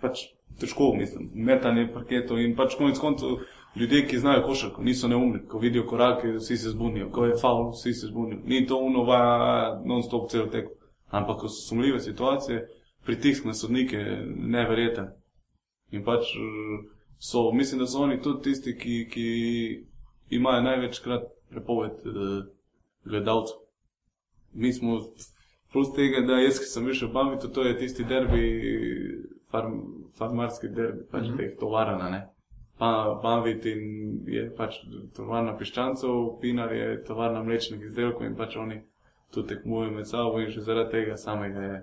pač 0.00 0.26
težko, 0.60 0.92
mislim, 0.94 1.30
metanje 1.34 1.88
parketov 1.92 2.38
in 2.40 2.56
pač 2.56 2.76
konec 2.78 2.98
koncev 2.98 3.42
ljudje, 3.76 4.06
ki 4.08 4.18
znajo 4.18 4.44
košarko, 4.46 4.82
niso 4.82 5.08
neumni, 5.08 5.40
ko 5.48 5.58
vidijo 5.58 5.86
korake, 5.86 6.32
vsi 6.38 6.56
se 6.56 6.70
zbunijo, 6.70 7.10
ko 7.10 7.24
je 7.24 7.36
faul, 7.40 7.70
vsi 7.70 7.94
se 7.94 8.06
zbunijo. 8.06 8.38
Ni 8.44 8.66
to 8.66 8.78
unova 8.78 9.18
non-stop 9.84 10.30
cel 10.30 10.50
tek. 10.50 10.68
Ampak 11.10 11.40
ko 11.40 11.48
so 11.48 11.68
sumljive 11.68 12.00
situacije, 12.00 12.68
pritisk 13.04 13.44
na 13.44 13.54
sodnike 13.54 13.96
je 13.96 14.26
neverjeten. 14.26 15.10
In 15.90 16.04
pač 16.04 16.34
eh, 16.36 16.86
so, 17.18 17.52
mislim, 17.52 17.80
da 17.80 17.86
so 17.86 18.02
oni 18.02 18.22
tudi 18.22 18.42
tisti, 18.42 18.76
ki, 18.78 18.96
ki 19.10 19.26
imajo 20.30 20.62
največkrat 20.62 21.33
prepoved 21.54 22.04
eh, 22.10 22.34
gledalcev. 23.08 23.62
Mi 24.54 24.72
smo, 24.72 25.00
plus 25.72 25.90
tega, 25.96 26.22
da 26.26 26.38
jaz, 26.42 26.60
ki 26.62 26.68
sem 26.70 26.92
še 26.92 27.08
v 27.08 27.14
Bambitu, 27.16 27.50
to 27.50 27.64
je 27.66 27.78
tisti 27.80 28.06
derbi, 28.06 28.44
farm, 29.50 29.80
farmarski 30.18 30.70
derbi, 30.70 31.06
pač 31.10 31.26
mm. 31.26 31.32
-hmm. 31.32 31.36
teh 31.38 31.58
tovarana, 31.60 32.10
ne. 32.10 32.22
Pa 32.78 33.20
Bambit 33.22 33.66
in 33.70 33.82
je 34.26 34.48
pač 34.56 34.80
tovarna 35.14 35.56
piščancov, 35.58 36.40
Pinar 36.40 36.72
je 36.74 37.04
tovarna 37.06 37.42
mlečnih 37.42 37.82
izdelkov 37.86 38.26
in 38.26 38.36
pač 38.36 38.56
oni 38.56 38.80
tu 39.30 39.42
tekmujejo 39.46 39.92
med 39.92 40.08
sabo 40.08 40.40
in 40.40 40.50
že 40.50 40.60
zaradi 40.60 40.90
tega 40.90 41.16
samega 41.16 41.60
je, 41.60 41.76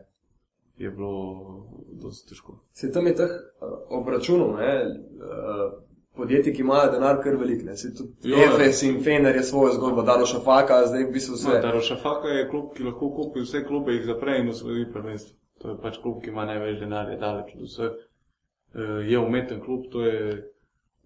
je 0.78 0.92
bilo 0.92 1.68
dosti 2.02 2.30
težko. 2.30 2.60
Se 2.74 2.92
tam 2.92 3.08
je 3.08 3.16
teh 3.16 3.32
uh, 3.32 3.78
obračunov, 4.00 4.56
ne, 4.60 4.74
uh, 4.84 5.72
podjetij, 6.16 6.54
ki 6.54 6.62
imajo 6.62 6.92
denar, 6.92 7.20
kar 7.24 7.36
velik. 7.40 7.64
Ne. 7.64 7.76
Se 7.78 7.94
tudi 7.96 8.32
ja. 8.32 8.46
Efes 8.46 8.84
in 8.84 9.02
Fener 9.04 9.36
je 9.36 9.44
svojo 9.44 9.74
zgodbo, 9.74 10.04
Dalo 10.04 10.26
Šafaka, 10.26 10.82
zdaj 10.88 11.04
v 11.08 11.12
bistvu 11.12 11.36
No, 11.36 11.38
vse. 11.38 11.62
Darošafaka 11.62 12.28
je 12.28 12.48
klub, 12.50 12.74
ki 12.76 12.84
lahko 12.84 13.10
kupi 13.16 13.44
vse 13.46 13.64
klube, 13.68 13.94
jih 13.96 14.06
zapre 14.06 14.38
in 14.40 14.50
osvoji 14.50 14.88
prvenstvo. 14.94 15.38
To 15.62 15.70
je 15.70 15.78
pač 15.82 16.00
klub, 16.02 16.22
ki 16.24 16.30
ima 16.30 16.46
največ 16.46 16.80
denarja, 16.80 17.18
daleč 17.22 17.56
od 17.56 17.68
vseh. 17.68 17.92
Eh, 18.76 19.12
Je 19.12 19.20
umeten 19.20 19.60
klub, 19.62 19.86
to 19.92 20.02
je 20.06 20.20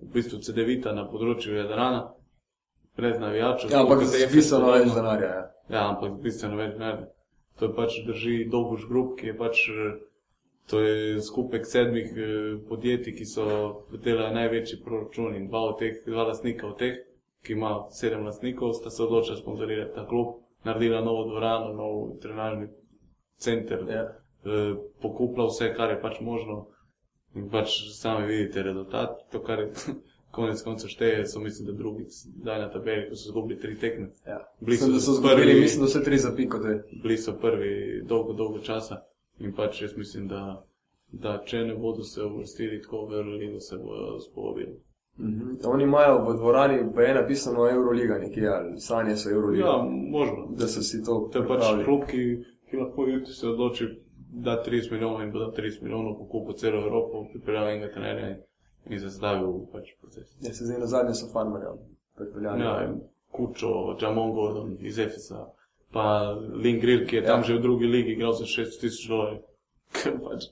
v 0.02 0.12
bistvu 0.14 0.40
CD-vita 0.40 0.94
na 0.94 1.08
področju 1.10 1.56
Jadrana, 1.56 2.12
brez 2.98 3.20
navijačev. 3.20 3.72
Ja, 3.72 3.82
ampak 3.82 4.04
z 4.06 4.28
bistveno 4.32 4.72
več 4.72 4.94
denarja. 4.94 5.30
Ja. 5.30 5.44
Ja, 5.70 5.88
ampak 5.90 6.20
bistveno 6.24 6.58
več 6.60 6.74
denarja. 6.78 7.08
To 7.60 7.66
je 7.66 7.74
pač 7.74 8.00
drži 8.06 8.36
Dolgoš 8.52 8.88
Group, 8.90 9.16
ki 9.20 9.28
je 9.32 9.38
pač, 9.38 9.70
eh, 9.70 9.96
to 10.68 10.80
je 10.80 11.22
skupek 11.22 11.66
sedmih 11.66 12.14
eh, 12.18 12.28
podjetij, 12.70 13.16
ki 13.16 13.26
so 13.26 13.46
delajo 14.04 14.34
največji 14.34 14.80
proračun 14.86 15.36
in 15.36 15.48
dva 15.48 15.60
od 15.62 15.80
teh, 15.80 16.00
dva 16.06 16.24
lastnika 16.24 16.68
od 16.68 16.78
teh, 16.78 16.96
ki 17.44 17.54
ima 17.54 17.86
sedem 17.92 18.26
lastnikov, 18.26 18.74
sta 18.74 18.90
se 18.90 19.04
odločila 19.04 19.38
sponzorirati 19.38 19.96
ta 19.96 20.08
klub, 20.08 20.28
naredila 20.64 21.02
novo 21.02 21.26
dvorano, 21.26 21.74
nov 21.74 22.18
trenažni 22.20 22.68
center, 23.38 23.86
Ja. 23.90 24.02
eh, 24.46 24.74
pokupila 25.02 25.46
vse, 25.48 25.74
kar 25.74 25.90
je 25.90 26.02
pač 26.02 26.20
možno. 26.22 26.68
In 27.36 27.50
pač 27.50 27.68
sami 27.92 28.28
vidite 28.28 28.64
rezultat, 28.64 29.10
to, 29.32 29.40
kar 29.40 29.60
je 29.60 29.72
konec 30.32 30.62
koncev 30.64 30.90
šteje, 30.90 31.26
so 31.26 31.40
mislim, 31.40 31.68
da 31.68 31.74
drugi 31.74 32.06
daj 32.44 32.60
na 32.60 32.70
tabeli, 32.72 33.10
ko 33.10 33.16
so 33.16 33.30
izgubili 33.30 33.60
tri 33.60 33.76
tekme. 33.78 34.10
Ja. 34.28 34.40
Bili 34.60 34.78
da 34.78 35.00
so 35.00 35.12
prvi- 35.12 35.16
zgubili, 35.16 35.60
mislim, 35.62 35.82
da 35.82 35.86
vse 35.86 36.04
tri 36.04 36.18
za 36.18 36.32
piko. 36.36 36.60
Bili 37.04 37.18
so 37.18 37.34
prvi 37.34 38.02
dolgo, 38.04 38.34
dolgo 38.34 38.60
časa 38.60 39.02
in 39.40 39.54
pač 39.56 39.82
jaz 39.82 39.98
mislim, 39.98 40.28
da, 40.28 40.66
da 41.12 41.42
če 41.46 41.64
ne 41.66 41.76
bodo 41.76 42.04
se 42.04 42.24
uvrstili 42.24 42.82
tako 42.82 43.06
v 43.06 43.14
Euroligo, 43.14 43.60
se 43.60 43.78
bodo 43.78 44.20
spovabili. 44.20 44.80
Mhm. 45.20 45.50
Oni 45.66 45.84
imajo 45.84 46.18
v 46.26 46.34
dvorani, 46.38 46.92
pa 46.96 47.02
je 47.02 47.14
napisano 47.14 47.70
Euroliga, 47.70 48.18
nekje 48.18 48.48
ali 48.48 48.80
sanje 48.80 49.18
so 49.18 49.30
Euroliga. 49.30 49.66
Ja, 49.66 49.78
možno. 50.12 50.48
Da 50.58 50.68
so 50.68 50.82
si 50.82 51.04
to 51.04 51.30
To 51.34 51.40
je 51.40 51.48
pač 51.48 51.64
klub, 51.86 52.04
ki, 52.10 52.44
ki 52.70 52.78
lahko 52.78 53.08
jutri 53.08 53.34
se 53.34 53.48
odloči, 53.48 53.88
da 54.18 54.64
30 54.64 54.92
milijonov 54.92 55.22
in 55.24 55.32
bo 55.32 55.40
da 55.40 55.52
30 55.52 55.84
milijonov 55.84 56.18
pokupil 56.18 56.56
celo 56.56 56.82
Evropo, 56.82 57.28
pripeljal 57.32 57.70
enega 57.70 57.94
trenerja 57.94 58.30
in- 58.30 59.00
zastavil 59.00 59.66
pač 59.72 59.94
proces. 60.02 60.36
Ja, 60.42 60.54
se 60.54 60.66
zdaj 60.66 60.80
na 60.80 60.86
zadnje 60.88 61.14
so 61.14 61.28
farmerja 61.34 61.72
pripeljali. 62.16 62.62
Ja, 62.64 62.96
Kučo, 63.32 63.96
Jamon 64.02 64.32
Gordon 64.32 64.78
iz 64.80 65.00
Efesa, 65.00 65.46
pa 65.96 66.06
Link 66.56 66.82
Grill, 66.82 67.06
ki 67.08 67.16
je 67.16 67.24
tam 67.24 67.40
Ja. 67.40 67.44
že 67.44 67.56
v 67.56 67.62
drugi 67.62 67.88
ligi 67.88 68.12
igral 68.12 68.34
za 68.34 68.44
6 68.46 68.82
tisoč 68.82 69.08
dolarjev. 69.08 69.42
Ker 69.96 70.20
pač 70.20 70.44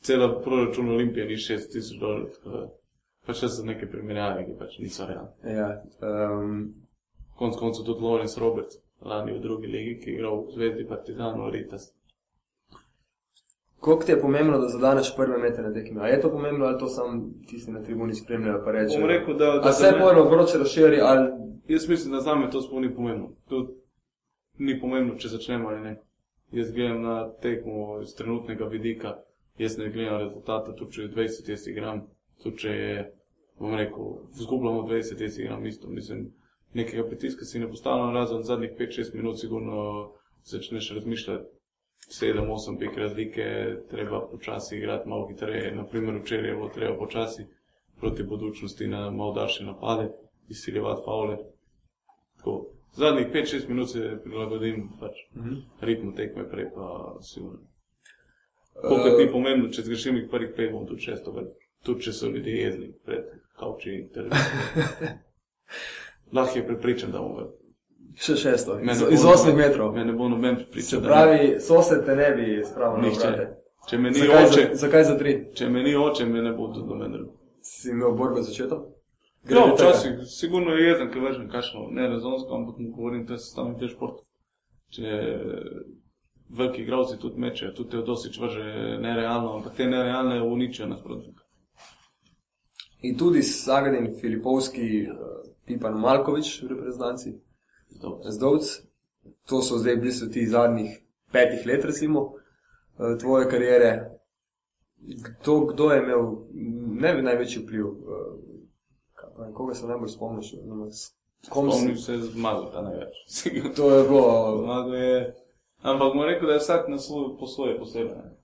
cela 0.00 0.26
proračun 0.36 0.90
Olimpije 0.90 1.26
ni 1.26 1.36
6 1.38 1.70
tisoč 1.70 1.98
dolarjev. 1.98 2.28
tako 2.34 2.50
da 2.50 2.66
Pač 3.26 3.36
so 3.38 3.62
neke 3.62 3.86
primerjave, 3.86 4.42
ki 4.42 4.54
pač 4.58 4.78
niso 4.78 5.06
realne. 5.06 5.30
Ja, 5.46 5.68
um, 6.02 6.72
Konec 7.36 7.56
koncev 7.56 7.84
tudi 7.84 8.00
Lawrence 8.00 8.36
Roberts, 8.36 8.76
lani 9.02 9.32
v 9.32 9.40
drugi 9.40 9.66
ligi, 9.66 10.00
ki 10.00 10.10
je 10.10 10.14
igral 10.14 10.40
v 10.40 10.50
Zvezdi 10.50 10.84
Partizanu 10.84 11.50
Ritas. 11.50 11.92
koliko 13.78 14.04
ti 14.04 14.12
je 14.12 14.20
pomembno, 14.20 14.58
da 14.58 14.68
zadaneš 14.68 15.16
prve 15.16 15.38
mete 15.38 15.62
na 15.62 15.72
tekmi? 15.72 16.00
A 16.00 16.08
je 16.08 16.20
to 16.20 16.30
pomembno 16.30 16.66
ali 16.66 16.78
to 16.78 16.86
sam 16.88 17.14
tisti 17.46 17.70
na 17.70 17.82
tribuni 17.82 18.14
spremljajo 18.14 18.62
pa 18.64 18.72
rečejo? 18.72 19.00
Bom 19.00 19.08
rekel, 19.08 19.34
da, 19.36 19.46
da 19.54 19.68
A 19.68 19.72
se 19.72 19.90
me- 19.92 19.98
pojmo 20.00 20.24
vroče 20.24 20.58
razširi 20.58 21.00
ali 21.02 21.28
Jaz 21.68 21.88
mislim, 21.88 22.12
da 22.12 22.20
za 22.20 22.34
me 22.34 22.50
to 22.50 22.60
sploh 22.60 22.80
ni 22.80 22.90
pomembno. 22.90 23.28
To 23.48 23.68
ni 24.60 24.76
pomembno, 24.80 25.16
če 25.18 25.32
začnemo 25.32 25.68
ali 25.68 25.80
ne. 25.80 25.96
Jaz 26.52 26.72
gledam 26.74 27.02
na 27.02 27.16
tekmo 27.42 28.00
iz 28.02 28.14
trenutnega 28.18 28.66
vidika, 28.70 29.14
jaz 29.58 29.78
ne 29.78 29.90
gledam 29.92 30.18
rezultata, 30.24 30.74
tudi 30.76 30.96
če 30.96 31.06
je 31.06 31.12
20, 31.14 31.50
jaz 31.54 31.68
igram, 31.70 32.02
tudi 32.42 32.64
če 32.64 32.74
je, 32.74 33.04
bom 33.60 33.76
rekel, 33.78 34.10
zgubljamo 34.40 34.82
20, 34.88 35.22
jaz 35.22 35.38
igram 35.38 35.66
isto. 35.66 35.90
Mislim, 35.90 36.26
nekega 36.74 37.06
pritiska 37.06 37.46
si 37.46 37.62
ne 37.62 37.70
postavljam, 37.70 38.14
razen 38.14 38.42
zadnjih 38.42 38.74
5-6 38.78 39.14
minut, 39.14 39.40
sigurno 39.40 39.80
začneš 40.44 40.92
razmišljati. 40.98 41.56
7-8 42.10 42.78
pik 42.78 42.96
razlike, 42.98 43.44
treba 43.90 44.20
počasi 44.30 44.76
igrati 44.76 45.08
malo 45.08 45.28
hitreje. 45.28 45.74
Naprimer, 45.76 46.16
včeraj 46.22 46.48
je 46.48 46.54
bilo 46.54 46.68
treba 46.68 46.96
počasi 46.98 47.44
proti 48.00 48.22
budučnosti 48.22 48.86
na 48.86 49.10
malo 49.10 49.34
daljše 49.34 49.64
napade, 49.64 50.08
izsiljevati 50.48 51.02
faule. 51.04 51.36
Tako, 52.36 52.66
zadnjih 52.92 53.26
5-6 53.28 53.68
minut 53.68 53.90
se 53.90 54.18
prilagodim 54.24 54.88
pač 55.00 55.16
Mhm. 55.34 55.54
ritmu 55.80 56.14
tekme, 56.14 56.48
prej 56.50 56.70
pa 56.74 56.86
sigurno. 57.22 57.58
Kolikor 58.80 59.10
Eh, 59.12 59.16
ni 59.18 59.32
pomembno, 59.32 59.68
če 59.68 59.82
zgrešim 59.82 60.16
jih 60.16 60.28
prvih 60.30 60.50
pet, 60.56 60.72
bom 60.72 60.86
tudi 60.86 61.00
šesto 61.02 61.32
vrtel. 61.32 61.52
Tudi 61.82 62.02
če 62.02 62.12
so 62.12 62.26
ljudje 62.28 62.56
jezni 62.56 62.92
pred 63.04 63.24
kavči 63.54 63.90
in 63.92 64.08
televizorjem. 64.08 65.18
Lahko 66.32 66.58
je 66.58 66.66
prepričan, 66.66 67.10
da 67.10 67.18
bom 67.18 67.34
vrtel. 67.34 67.56
še 68.16 68.36
šesto, 68.36 68.78
iz, 68.82 69.02
iz 69.10 69.22
8 69.24 69.54
metrov. 69.56 69.92
Me 69.94 70.04
ne 70.04 70.12
bo 70.12 70.28
noben 70.28 70.56
Se 70.56 70.62
prepričan. 70.62 71.02
da 71.02 71.08
pravi, 71.08 71.60
sosed 71.60 72.04
te 72.04 72.16
ne 72.16 72.30
bi 72.30 72.62
spravil 72.64 73.02
na 73.02 73.08
vrate. 73.10 73.48
Če 73.88 73.98
me 73.98 74.10
ni 74.10 74.18
Zakaj 74.18 74.44
oče, 74.44 74.62
za, 74.62 74.74
zakaj 74.76 75.04
za 75.04 75.18
tri? 75.18 75.34
če 75.54 75.68
me 75.68 75.82
ni 75.82 75.94
oče, 75.96 76.26
me 76.26 76.42
ne 76.42 76.52
bo 76.52 76.66
tudi 76.68 76.88
noben 76.88 77.12
drug. 77.12 77.28
Si 77.62 77.90
imel 77.90 78.12
borbe 78.12 78.42
začeto? 78.42 78.80
Ja, 79.48 79.74
včasih, 79.74 80.10
sigurno 80.26 80.70
je 80.70 80.88
jezen, 80.88 81.08
ker 81.12 81.22
večem 81.22 81.48
kašno, 81.48 81.88
ne 81.90 82.08
razumsko, 82.08 82.54
ampak 82.54 82.78
mu 82.78 82.90
govorim, 82.90 83.26
to 83.26 83.32
je 83.32 83.38
sestavni 83.38 83.78
del 83.80 83.88
športa. 83.88 84.22
Če 84.92 85.20
veliki 86.48 86.82
igralci 86.82 87.18
tudi 87.18 87.40
mečejo, 87.40 87.72
tudi 87.72 87.90
Teodosič 87.90 88.36
vrže 88.40 88.64
nerealno, 89.00 89.54
ampak 89.56 89.76
te 89.76 89.86
nerealne 89.86 90.42
uničijo 90.42 90.88
nasprotnika. 90.90 91.44
In 93.02 93.16
tudi 93.18 93.42
Sagadin, 93.42 94.10
Filipovski, 94.20 94.88
eh, 95.02 95.08
Pipan 95.66 95.96
Malkovič 96.00 96.62
v 96.62 96.68
reprezentanci. 96.74 97.34
Zdovc. 98.24 98.66
To 99.48 99.62
so 99.62 99.78
zdaj 99.78 99.96
bili 99.96 100.12
so 100.12 100.26
ti 100.26 100.46
zadnjih 100.46 100.98
petih 101.32 101.66
let, 101.66 101.84
recimo, 101.84 102.32
eh, 102.98 103.16
tvoje 103.20 103.48
kariere. 103.48 104.10
Kdo, 105.00 105.60
kdo 105.60 105.90
je 105.90 106.02
imel 106.02 106.36
ne 107.00 107.22
največji 107.22 107.62
vpliv? 107.62 107.86
Kaj 109.40 109.52
Koga 109.52 109.74
se 109.74 109.86
najbolj 109.86 110.08
spomniš? 110.08 110.50
Si- 110.92 111.12
Spomnim 111.42 111.96
se 111.96 112.18
zmagal, 112.18 112.72
ta 112.72 112.82
največ. 112.82 113.14
Sigurno. 113.26 113.70
To 113.76 113.90
je 113.90 114.08
bilo. 114.08 114.32
Zmagal 114.62 114.94
je, 114.94 115.34
ampak 115.82 116.14
mu 116.14 116.24
rekel, 116.24 116.46
da 116.46 116.52
je 116.52 116.58
vsak 116.58 116.88
na 116.88 116.98
svoj, 116.98 117.38
po 117.38 117.46
svoje 117.46 117.78
posebej. 117.78 118.16
ne. 118.16 118.36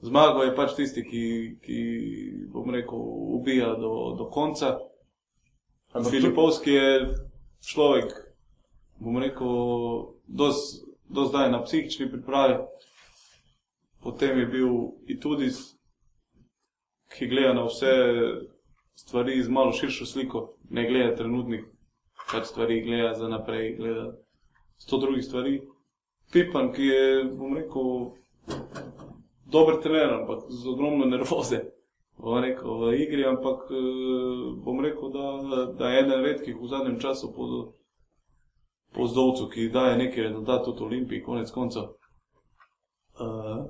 Zmagal 0.00 0.44
je 0.44 0.56
pač 0.56 0.76
tisti, 0.76 1.02
ki, 1.02 1.22
ki 1.58 1.78
bom 2.48 2.70
rekel, 2.70 2.98
ubija 3.34 3.72
do, 3.74 4.14
do 4.14 4.28
konca. 4.30 4.78
Ampak 5.92 6.12
Filipovski 6.12 6.70
je 6.70 6.90
človek, 7.64 8.12
bom 8.98 9.18
rekel, 9.18 9.48
do, 10.28 10.52
zdaj 11.24 11.50
na 11.50 11.62
psihični 11.62 12.06
pripravi. 12.10 12.62
Potem 13.98 14.38
je 14.38 14.46
bil 14.46 14.68
tudi, 15.18 15.50
ki 17.08 17.26
gleda 17.26 17.54
na 17.54 17.64
vse 17.66 17.90
stvari 18.98 19.42
z 19.42 19.48
malo 19.48 19.72
širšo 19.72 20.06
sliko, 20.06 20.44
ne 20.70 20.84
gleda 20.88 21.14
trenutnih 21.16 21.64
pač 22.32 22.50
stvari, 22.50 22.80
gleda 22.82 23.14
za 23.14 23.28
naprej, 23.28 23.76
gleda 23.78 24.12
sto 24.78 24.98
drugih 24.98 25.24
stvari. 25.24 25.60
Pipan, 26.32 26.72
ki 26.74 26.90
je, 26.90 27.24
bom 27.38 27.56
rekel, 27.56 27.92
dober 29.48 29.78
trener, 29.82 30.12
ampak 30.20 30.50
z 30.50 30.66
ogromno 30.68 31.06
nervoze 31.08 31.62
bom 32.18 32.42
rekel, 32.42 32.78
v 32.78 32.94
igri, 32.98 33.24
ampak 33.24 33.70
eh, 33.70 34.54
bom 34.64 34.80
rekel, 34.80 35.10
da, 35.14 35.26
da 35.78 35.90
je 35.90 36.00
eden 36.02 36.24
redkih 36.24 36.56
v 36.60 36.68
zadnjem 36.68 36.98
času 37.00 37.32
po, 37.32 37.72
po 38.92 39.06
zdovcu, 39.06 39.48
ki 39.48 39.70
daje 39.70 39.96
neki 39.96 40.22
rezultat 40.22 40.64
tudi 40.64 40.84
Olimpiji, 40.84 41.22
konec 41.22 41.50
koncev. 41.50 41.94
Uh, 43.18 43.66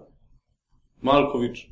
Malkovič, 1.01 1.69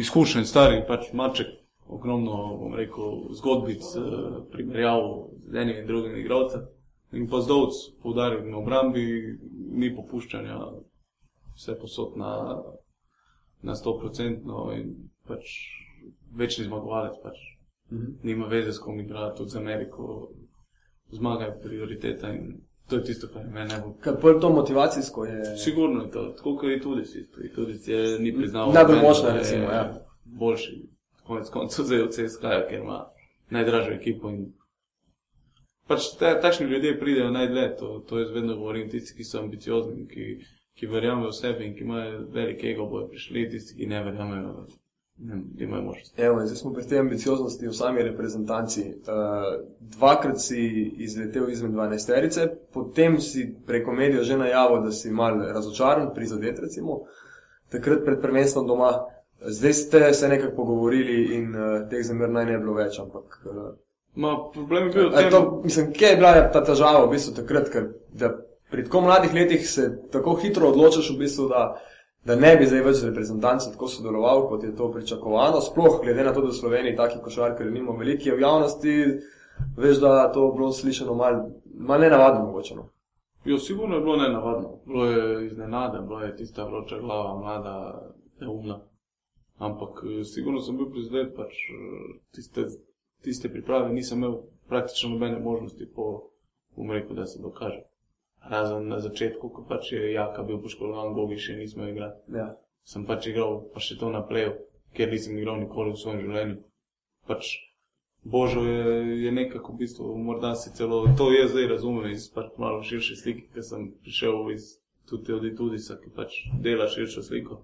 izkušen, 0.00 0.46
stari, 0.46 0.82
pač 0.88 1.12
maček, 1.12 1.54
ogromno, 1.90 2.36
bom 2.60 2.74
rekel, 2.78 3.30
zgodbic, 3.38 3.86
uh, 3.98 4.42
primerjav 4.52 5.06
z 5.50 5.62
enim 5.62 5.82
in 5.82 5.86
drugim 5.86 6.16
igralcem. 6.16 6.68
In 7.12 7.26
pa 7.30 7.40
zdovc, 7.42 7.74
poudarjam, 8.02 8.50
na 8.50 8.60
obrambi 8.60 9.02
ni 9.74 9.90
popuščanja, 9.96 10.58
vse 11.56 11.74
posod 11.80 12.14
na 12.16 12.36
na 13.62 13.74
100% 13.74 14.78
in 14.78 14.94
pač 15.28 15.44
večni 16.32 16.64
zmagovalec. 16.64 17.20
Pač. 17.22 17.36
Mhm. 17.92 18.12
Nima 18.22 18.46
veze, 18.46 18.72
s 18.72 18.78
kom 18.78 19.00
igra, 19.00 19.34
tudi 19.34 19.50
za 19.50 19.58
Ameriko. 19.58 20.30
Zmaga 21.10 21.44
je 21.44 21.60
prioriteta 21.62 22.30
in 22.32 22.60
to 22.90 22.96
je 22.96 23.04
tisto, 23.04 23.28
kar 23.32 23.42
meni 23.52 23.68
najbolj. 23.68 23.92
Kaj 24.00 24.14
pa 24.22 24.32
to 24.40 24.50
motivacijsko 24.50 25.24
je? 25.24 25.56
Sigurno 25.56 26.04
je 26.04 26.10
to, 26.10 26.24
tako 26.36 26.56
kot 26.56 26.70
je 26.70 26.80
tudi 26.80 27.04
si. 27.04 27.26
Tudi 27.54 27.78
si 27.78 27.92
je 27.92 28.18
ni 28.18 28.36
priznal. 28.36 28.72
Najbolj 28.72 29.02
močna, 29.02 29.34
recimo, 29.36 29.64
ja. 29.64 29.84
Boljši, 30.24 30.88
konec 31.26 31.50
koncev, 31.50 31.84
zdaj 31.84 32.02
od 32.02 32.10
CSK, 32.10 32.40
ker 32.68 32.80
ima 32.80 33.04
najdražjo 33.50 33.94
ekipo. 33.94 34.30
In... 34.30 34.52
Pač 35.86 36.12
ta, 36.18 36.34
takšni 36.40 36.66
ljudje 36.66 36.98
pridejo 37.00 37.30
najdlje, 37.30 37.76
to, 37.76 37.98
to 38.08 38.18
jaz 38.18 38.30
vedno 38.30 38.56
govorim, 38.56 38.90
tisti, 38.90 39.16
ki 39.16 39.24
so 39.24 39.40
ambiciozni, 39.42 40.06
ki, 40.08 40.26
ki 40.78 40.86
verjamejo 40.86 41.32
v 41.32 41.38
sebe 41.38 41.66
in 41.66 41.74
ki 41.74 41.86
imajo 41.86 42.20
velik 42.34 42.64
ego, 42.64 42.86
bojo 42.86 43.08
prišli, 43.10 43.48
tisti, 43.50 43.78
ki 43.78 43.90
ne 43.90 44.04
verjamejo, 44.04 44.66
ne, 45.20 45.42
nimajo 45.58 45.82
možnosti. 45.82 46.22
Evo, 46.22 46.40
zdaj 46.46 46.56
smo 46.56 46.72
pri 46.72 46.84
tej 46.84 46.98
ambicioznosti 46.98 47.68
v 47.68 47.74
sami 47.74 48.02
reprezentanci. 48.02 48.82
Uh, 48.82 49.66
dvakrat 49.80 50.40
si 50.40 50.60
izletel 50.98 51.50
izmed 51.50 51.72
12-terice, 51.72 52.48
potem 52.72 53.20
si 53.20 53.54
preko 53.66 53.92
medijev 53.92 54.24
že 54.24 54.38
najavil, 54.38 54.82
da 54.82 54.92
si 54.92 55.10
mal 55.10 55.38
razočaran, 55.54 56.14
prizadet, 56.14 56.58
recimo, 56.58 57.00
takrat 57.70 58.04
pred 58.04 58.20
prvenstvom 58.20 58.66
doma. 58.66 58.92
Zdaj 59.40 59.72
ste 59.72 60.12
se 60.12 60.28
nekako 60.28 60.56
pogovorili 60.56 61.36
in 61.36 61.54
uh, 61.54 61.88
teh 61.90 62.04
zamer 62.06 62.30
naj 62.30 62.44
ne 62.46 62.58
bi 62.58 62.64
bilo 62.64 62.74
več. 62.74 62.98
Ampak, 63.00 63.40
uh, 63.44 63.72
Ma, 64.14 64.34
problem 64.52 64.88
je 64.88 64.92
bil 64.94 65.10
v 65.10 65.14
tem, 65.14 65.30
to, 65.30 65.60
mislim, 65.64 65.92
kje 65.92 66.08
je 66.08 66.16
bila 66.18 66.32
ta 66.50 66.64
težava 66.66 67.04
v 67.04 67.12
bistvu 67.12 67.34
takrat, 67.36 67.68
ker 67.70 67.84
pri 68.70 68.84
tako 68.86 69.00
mladih 69.06 69.34
letih 69.34 69.68
se 69.70 69.86
tako 70.10 70.34
hitro 70.42 70.70
odločaš, 70.70 71.12
v 71.14 71.18
bistvu, 71.22 71.46
da, 71.50 71.62
da 72.24 72.36
ne 72.36 72.56
bi 72.56 72.66
zdaj 72.66 72.82
več 72.84 72.96
z 73.00 73.08
reprezentanci 73.08 73.72
tako 73.72 73.88
sodeloval, 73.88 74.46
kot 74.48 74.64
je 74.64 74.74
to 74.76 74.90
pričakovano. 74.92 75.60
Sploh 75.60 76.00
glede 76.02 76.24
na 76.24 76.34
to, 76.36 76.44
da 76.44 76.52
v 76.52 76.58
Sloveniji 76.58 76.96
takih 76.96 77.22
košarkarjev 77.24 77.72
nima 77.72 77.96
veliko, 77.96 78.28
je 78.28 78.36
v 78.36 78.44
javnosti, 78.44 78.96
veš, 79.76 80.00
da 80.04 80.12
je 80.22 80.32
to 80.36 80.52
bilo 80.56 80.72
slišano 80.72 81.14
malo 81.14 81.48
mal 81.80 82.00
nenavadno 82.00 82.46
mogoče. 82.46 82.74
No. 82.74 82.88
Jo, 83.44 83.58
sigurno 83.58 83.94
je 83.94 84.00
bilo 84.00 84.16
nenavadno. 84.16 84.78
Bilo 84.86 85.04
je 85.06 85.46
iznenada, 85.46 86.00
bilo 86.00 86.20
je 86.20 86.36
tista 86.36 86.64
vroča 86.64 86.98
glava, 86.98 87.40
mlada, 87.40 88.02
neumna. 88.40 88.80
Ampak 89.58 90.04
eh, 90.04 90.24
sigurno 90.24 90.60
sem 90.60 90.76
bil 90.76 90.90
prizadet, 90.90 91.34
pač 91.36 91.52
eh, 91.52 92.20
tiste, 92.34 92.66
tiste 93.24 93.48
priprave 93.48 93.92
nisem 93.92 94.18
imel 94.18 94.38
praktično 94.68 95.10
nobene 95.10 95.38
možnosti 95.38 95.92
po, 95.94 96.30
bom 96.76 96.90
rekel, 96.90 97.16
da 97.16 97.26
se 97.26 97.42
dokaže. 97.42 97.82
Razen 98.48 98.88
na 98.88 99.00
začetku, 99.00 99.48
ko 99.52 99.64
pač 99.68 99.92
je 99.92 100.12
Jaka 100.12 100.42
bil 100.42 100.60
poškodovan, 100.62 101.12
Gogi 101.14 101.36
še 101.38 101.58
nismo 101.58 101.86
igrali. 101.86 102.16
Ja. 102.32 102.54
Sem 102.86 103.04
pač 103.06 103.28
igral, 103.30 103.60
pa 103.74 103.82
še 103.84 103.98
to 104.00 104.08
na 104.10 104.22
pleju, 104.24 104.56
ker 104.96 105.10
nisem 105.12 105.36
igral 105.38 105.60
nikoli 105.60 105.92
v 105.92 106.00
svojem 106.00 106.22
življenju. 106.24 106.56
Pač 107.28 107.50
Božo 108.24 108.64
je, 108.64 108.84
je 109.24 109.32
nekako 109.32 109.72
v 109.72 109.84
bistvu, 109.84 110.14
morda 110.18 110.54
si 110.54 110.72
celo, 110.76 111.04
to 111.16 111.30
je 111.32 111.48
zdaj 111.48 111.68
razumem 111.68 112.10
iz 112.12 112.28
pač 112.32 112.52
malo 112.60 112.82
širše 112.84 113.16
slike, 113.16 113.48
ker 113.54 113.64
sem 113.64 113.90
prišel 114.04 114.50
iz 114.52 114.76
tudi 115.08 115.32
od 115.32 115.44
Itudisa, 115.44 115.96
ki 116.00 116.12
pač 116.16 116.36
dela 116.64 116.88
širšo 116.88 117.24
sliko. 117.24 117.62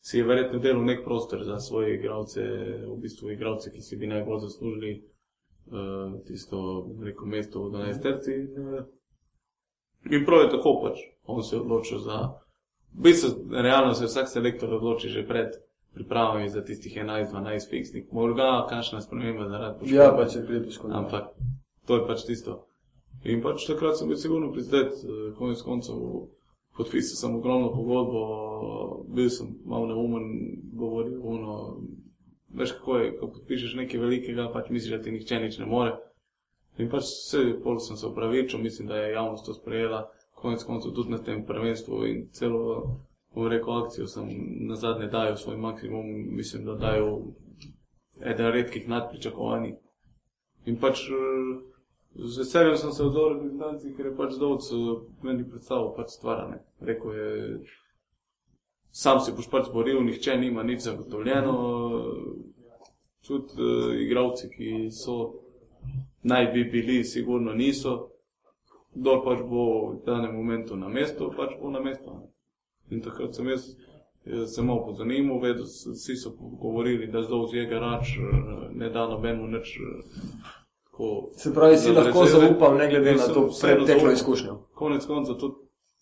Si 0.00 0.18
je 0.18 0.24
verjetno 0.24 0.60
delal 0.62 0.84
nek 0.84 1.02
prostor 1.04 1.44
za 1.44 1.58
svoje 1.60 1.98
igralce, 1.98 2.44
v 2.86 2.96
bistvu 3.02 3.34
igralce, 3.34 3.72
ki 3.74 3.82
si 3.84 3.96
bi 4.00 4.08
najbolj 4.08 4.40
zaslužili 4.46 4.92
uh, 4.96 6.16
tisto, 6.24 6.88
rekel, 7.04 7.28
mesto 7.28 7.66
v 7.66 7.74
12 7.76 8.02
terci. 8.02 8.36
Uh, 8.56 8.86
In 10.10 10.24
prav 10.26 10.46
je 10.46 10.50
tako 10.50 10.80
pač, 10.82 11.00
on 11.26 11.42
se 11.42 11.56
je 11.56 11.60
odločil 11.60 11.98
za. 11.98 12.18
V 12.94 13.02
bistvu, 13.02 13.30
realno 13.50 13.94
se 13.94 14.06
vsak 14.06 14.28
selektor 14.28 14.72
odloči 14.74 15.08
že 15.08 15.26
pred 15.26 15.58
pripravami 15.94 16.48
za 16.48 16.62
tistih 16.64 16.96
11-12 16.96 17.70
fiksnih. 17.70 18.04
Morda 18.12 18.66
kakšna 18.70 19.00
sprememba 19.00 19.48
zaradi 19.48 19.78
poškodbe. 19.78 19.98
Ja, 19.98 20.14
pa 20.16 20.28
če 20.30 20.46
pride 20.46 20.64
poškodbe. 20.64 20.96
Ampak 20.96 21.24
to 21.86 21.98
je 21.98 22.06
pač 22.06 22.24
tisto. 22.28 22.64
In 23.24 23.42
pač 23.42 23.66
takrat 23.66 23.98
sem 23.98 24.08
bil 24.08 24.16
sigurno 24.16 24.52
prizadet, 24.54 24.94
eh, 25.02 25.32
konec 25.38 25.62
koncev 25.66 26.28
podpisal 26.78 27.18
sem 27.18 27.34
ogromno 27.34 27.72
pogodbo, 27.74 28.22
bil 29.10 29.30
sem 29.30 29.58
malo 29.66 29.90
neumen, 29.90 30.28
govoril 30.72 31.18
uno. 31.22 31.54
Veš 32.54 32.78
kako 32.78 32.98
je, 32.98 33.08
ko 33.18 33.28
podpišeš 33.34 33.74
nekaj 33.76 34.00
velikega, 34.00 34.46
pač 34.52 34.70
misliš, 34.70 34.94
da 34.96 35.02
ti 35.02 35.12
nihče 35.12 35.40
nič 35.42 35.58
ne 35.58 35.66
more. 35.66 35.98
In 36.78 36.90
pač 36.90 37.08
vse, 37.10 37.42
pol 37.62 37.80
sem 37.82 37.96
se 37.96 38.06
upravičil, 38.06 38.60
mislim, 38.62 38.88
da 38.88 38.96
je 38.96 39.12
javnost 39.12 39.46
to 39.46 39.54
sprejela, 39.54 40.04
konec 40.38 40.62
koncev 40.64 40.92
tudi 40.94 41.10
na 41.10 41.18
tem 41.18 41.44
prvenstvu 41.46 42.04
in 42.06 42.28
celo, 42.32 43.00
bom 43.34 43.48
rekel, 43.50 43.82
akcijo 43.82 44.06
sem 44.06 44.28
na 44.68 44.76
zadnje 44.76 45.08
dajal 45.10 45.36
svoj 45.36 45.56
maksimum, 45.56 46.06
mislim, 46.36 46.64
da 46.64 46.74
dajal 46.74 47.20
eden 48.20 48.52
redkih 48.52 48.88
nadpričakovanj. 48.88 49.72
In 50.66 50.78
pač 50.78 51.02
eh, 51.10 51.50
z 52.14 52.38
veseljem 52.38 52.76
sem 52.76 52.92
se 52.92 53.02
odzval 53.02 53.34
reprezentanci, 53.34 53.94
ker 53.96 54.06
je 54.06 54.16
pač 54.16 54.38
Dovc 54.38 54.70
eh, 54.72 54.94
meni 55.26 55.48
predstavil 55.50 55.90
pač 55.96 56.14
stvarane. 56.14 56.62
Rekel 56.80 57.18
je, 57.18 57.28
sam 58.90 59.20
si 59.20 59.34
boš 59.34 59.50
pač 59.50 59.72
boril, 59.74 60.00
nihče 60.06 60.38
nima 60.38 60.62
nič 60.62 60.86
zagotovljeno, 60.86 61.54
tudi 63.26 63.58
uh, 63.60 63.92
igravci, 64.00 64.48
ki 64.48 64.68
so 64.94 65.47
naj 66.28 66.46
bi 66.52 66.64
bili, 66.64 67.02
sigurno 67.04 67.54
niso. 67.54 68.10
Kdo 68.94 69.20
pač 69.24 69.44
bo 69.46 69.64
v 69.92 70.00
danem 70.06 70.34
momentu 70.34 70.76
na 70.76 70.88
mestu, 70.88 71.30
pač 71.36 71.54
bo 71.60 71.70
na 71.70 71.80
mestu. 71.80 72.16
In 72.90 73.02
takrat 73.04 73.36
sem 73.36 73.48
jaz 73.52 73.68
se 74.46 74.62
malo 74.62 74.84
pozanimal, 74.86 75.40
vedel, 75.40 75.64
vsi 75.64 76.16
so 76.16 76.30
govorili, 76.38 77.06
da 77.06 77.22
zdaj 77.22 77.44
vzje 77.44 77.66
garač, 77.66 78.08
ne 78.74 78.90
da 78.90 79.08
nobeno 79.08 79.46
nič. 79.46 79.78
Tako, 80.84 81.28
Se 81.36 81.54
pravi, 81.54 81.76
si 81.76 81.92
lahko 81.92 82.26
zaupal, 82.26 82.76
ne 82.76 82.88
glede 82.88 83.14
na 83.14 83.26
to 83.26 83.48
preteklo 83.62 84.12
izkušnjo. 84.12 84.58
Konec 84.74 85.06
konca 85.06 85.34
tudi 85.34 85.54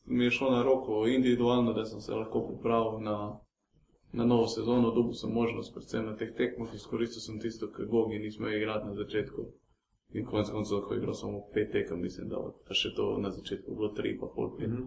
mi 0.04 0.24
je 0.24 0.30
šlo 0.30 0.50
na 0.50 0.62
roko 0.62 1.06
individualno, 1.06 1.72
da 1.72 1.84
sem 1.84 2.00
se 2.00 2.14
lahko 2.14 2.46
pripravil 2.48 3.00
na, 3.00 3.40
na 4.12 4.24
novo 4.24 4.46
sezono, 4.46 4.90
dobil 4.90 5.12
sem 5.12 5.30
možnost, 5.30 5.74
predvsem 5.74 6.06
na 6.06 6.16
teh 6.16 6.34
tekmah, 6.36 6.74
izkoristil 6.74 7.20
sem 7.20 7.40
tisto, 7.40 7.70
kar 7.72 7.86
Gogi 7.86 8.18
nismo 8.18 8.48
igrali 8.48 8.86
na 8.86 8.94
začetku. 8.94 9.42
In 10.14 10.24
konec 10.24 10.50
koncev 10.50 10.78
lahko 10.78 10.94
igral 10.94 11.14
samo 11.14 11.40
pet 11.54 11.72
tekem, 11.72 12.00
mislim, 12.00 12.28
da 12.28 12.38
pa 12.68 12.74
še 12.74 12.94
to 12.96 13.18
na 13.18 13.30
začetku 13.30 13.74
bilo 13.74 13.88
tri, 13.96 14.14
pa 14.20 14.26
pol 14.26 14.52
pet. 14.58 14.70
Mhm. 14.70 14.86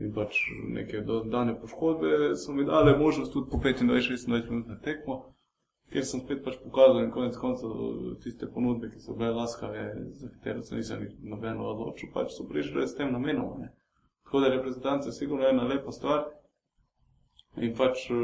In 0.00 0.12
pač 0.12 0.38
neke 0.72 1.00
do- 1.06 1.24
dane 1.24 1.54
poškodbe 1.60 2.36
so 2.36 2.52
mi 2.52 2.64
dale 2.64 2.98
možnost 2.98 3.32
tudi 3.32 3.50
po 3.50 3.58
25-26 3.58 4.48
minut 4.48 4.66
na 4.66 4.78
tekmo, 4.80 5.34
kjer 5.92 6.04
sem 6.04 6.20
spet 6.20 6.42
pač 6.44 6.56
pokazal 6.64 7.04
in 7.04 7.10
konec 7.10 7.36
koncev 7.36 7.70
tiste 8.24 8.48
ponudbe, 8.54 8.90
ki 8.90 9.00
so 9.00 9.14
bile 9.14 9.30
laskave, 9.36 9.84
za 10.10 10.28
katero 10.28 10.62
se 10.62 10.76
nisem 10.76 11.06
nobeno 11.20 11.68
odločil, 11.74 12.10
pač 12.14 12.32
so 12.32 12.48
prišle 12.48 12.86
s 12.88 12.96
tem 12.96 13.12
namenom. 13.12 13.60
Ne. 13.60 13.72
Tako 14.24 14.40
da 14.40 14.48
reprezentanca 14.48 15.08
je 15.08 15.12
sigurno 15.12 15.48
ena 15.48 15.68
lepa 15.68 15.92
stvar 15.92 16.24
in 17.56 17.74
pač 17.76 18.08
eh, 18.10 18.16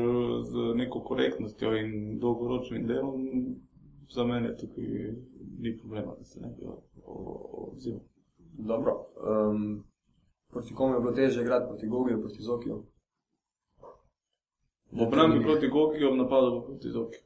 z 0.51 0.75
neko 0.75 1.05
korektnostjo 1.05 1.75
in 1.77 2.19
dolgoročnim 2.19 2.87
delom 2.87 3.27
za 4.09 4.25
mene 4.25 4.57
tukaj 4.57 4.85
ni 5.59 5.79
problema, 5.79 6.15
da 6.19 6.25
se 6.25 6.41
ne 6.41 6.49
bi 6.49 6.67
odzival. 7.05 8.01
Dobro. 8.59 8.93
Um, 9.51 9.85
proti 10.51 10.75
komu 10.75 10.95
je 10.95 11.01
bilo 11.01 11.13
težje 11.13 11.43
igrati, 11.43 11.69
proti 11.69 11.89
Gogiju, 11.89 12.21
proti 12.21 12.43
Zokiju? 12.43 12.85
V 14.91 15.03
obrambi 15.03 15.43
proti 15.43 15.69
Gogi, 15.69 16.05
v 16.05 16.17
napadu 16.17 16.61
pa 16.61 16.67
proti 16.67 16.91
Zoki. 16.91 17.19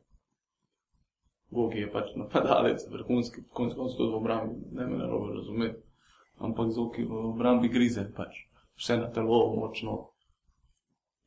Gogi 1.50 1.78
je 1.78 1.92
pač 1.92 2.14
napadalec, 2.16 2.80
vrhunski, 2.90 3.44
konec 3.52 3.76
koncev 3.76 3.96
tudi 3.96 4.10
v 4.10 4.16
obrambi, 4.16 4.56
ne 4.72 4.86
me 4.86 4.98
narobe 4.98 5.34
razumeti. 5.34 5.78
Ampak 6.38 6.72
Zoki 6.72 7.04
v 7.04 7.12
obrambi 7.12 7.68
grize 7.68 8.09
pač, 8.16 8.48
vse 8.74 8.96
na 8.96 9.10
telo, 9.12 9.54
močno. 9.54 10.09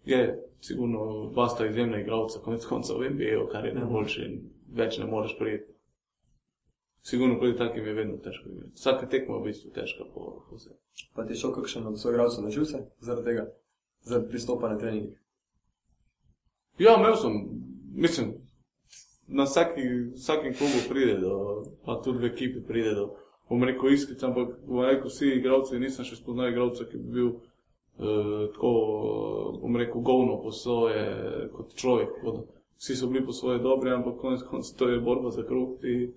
Je, 0.06 0.36
sigurno, 0.62 1.30
dva 1.32 1.48
sta 1.50 1.66
izjemna 1.66 2.02
igralca, 2.02 2.42
konec 2.44 2.66
koncev 2.66 3.00
v 3.00 3.14
NBA-ju, 3.16 3.48
kar 3.52 3.66
je 3.66 3.74
najboljše 3.74 4.26
in 4.26 4.42
več 4.74 4.98
ne 4.98 5.06
moreš 5.06 5.38
prijeti. 5.40 5.72
Sigurno 7.06 7.40
proti 7.40 7.58
takim 7.58 7.86
je 7.86 7.94
vedno 7.94 8.18
težko 8.18 8.50
igrati. 8.50 8.74
Vsaka 8.76 9.10
tekma 9.10 9.36
je 9.36 9.42
v 9.42 9.46
bistvu 9.46 9.72
težka 9.76 10.08
po, 10.14 10.46
po 10.50 10.58
sebi. 10.58 10.80
Pa 11.14 11.26
ti 11.26 11.36
šel 11.38 11.54
kakšen 11.54 11.86
od 11.88 12.00
svojih 12.02 12.16
igralcev 12.16 12.44
na 12.44 12.50
živce 12.50 12.82
zaradi 13.00 13.26
tega, 13.26 13.46
zaradi 14.02 14.30
pristopa 14.30 14.72
na 14.72 14.80
trening? 14.82 15.12
Ja, 16.80 16.96
imel 16.98 17.16
sem, 17.16 17.36
mislim, 17.94 18.34
na 19.28 19.44
vsaki, 19.44 19.82
vsakem 20.16 20.54
klubu 20.58 20.82
pride 20.90 21.20
do, 21.22 21.36
pa 21.86 22.02
tudi 22.02 22.26
v 22.26 22.32
ekipi 22.32 22.64
pride 22.68 22.96
do, 22.98 23.06
bom 23.50 23.64
rekel, 23.64 23.94
iskric, 23.94 24.24
ampak 24.24 24.58
bom 24.66 24.82
rekel, 24.86 25.10
vsi 25.10 25.30
igralci, 25.38 25.80
nisem 25.80 26.06
še 26.06 26.18
spoznal 26.18 26.50
igralca, 26.50 26.90
ki 26.90 26.98
bi 26.98 27.14
bil 27.20 27.30
uh, 27.30 28.50
tako, 28.54 28.74
bom 29.62 29.78
rekel, 29.78 30.02
govno 30.02 30.42
po 30.42 30.52
svoje, 30.52 31.06
kot 31.54 31.78
človek. 31.78 32.18
Kot, 32.26 32.44
vsi 32.78 32.96
so 32.96 33.08
bili 33.08 33.26
po 33.26 33.32
svoje 33.32 33.60
dobri, 33.60 33.92
ampak 33.92 34.18
konec 34.22 34.44
koncev 34.50 34.78
to 34.78 34.90
je 34.90 35.00
borba 35.00 35.32
za 35.32 35.44
kruh. 35.44 35.80
Ti, 35.82 36.14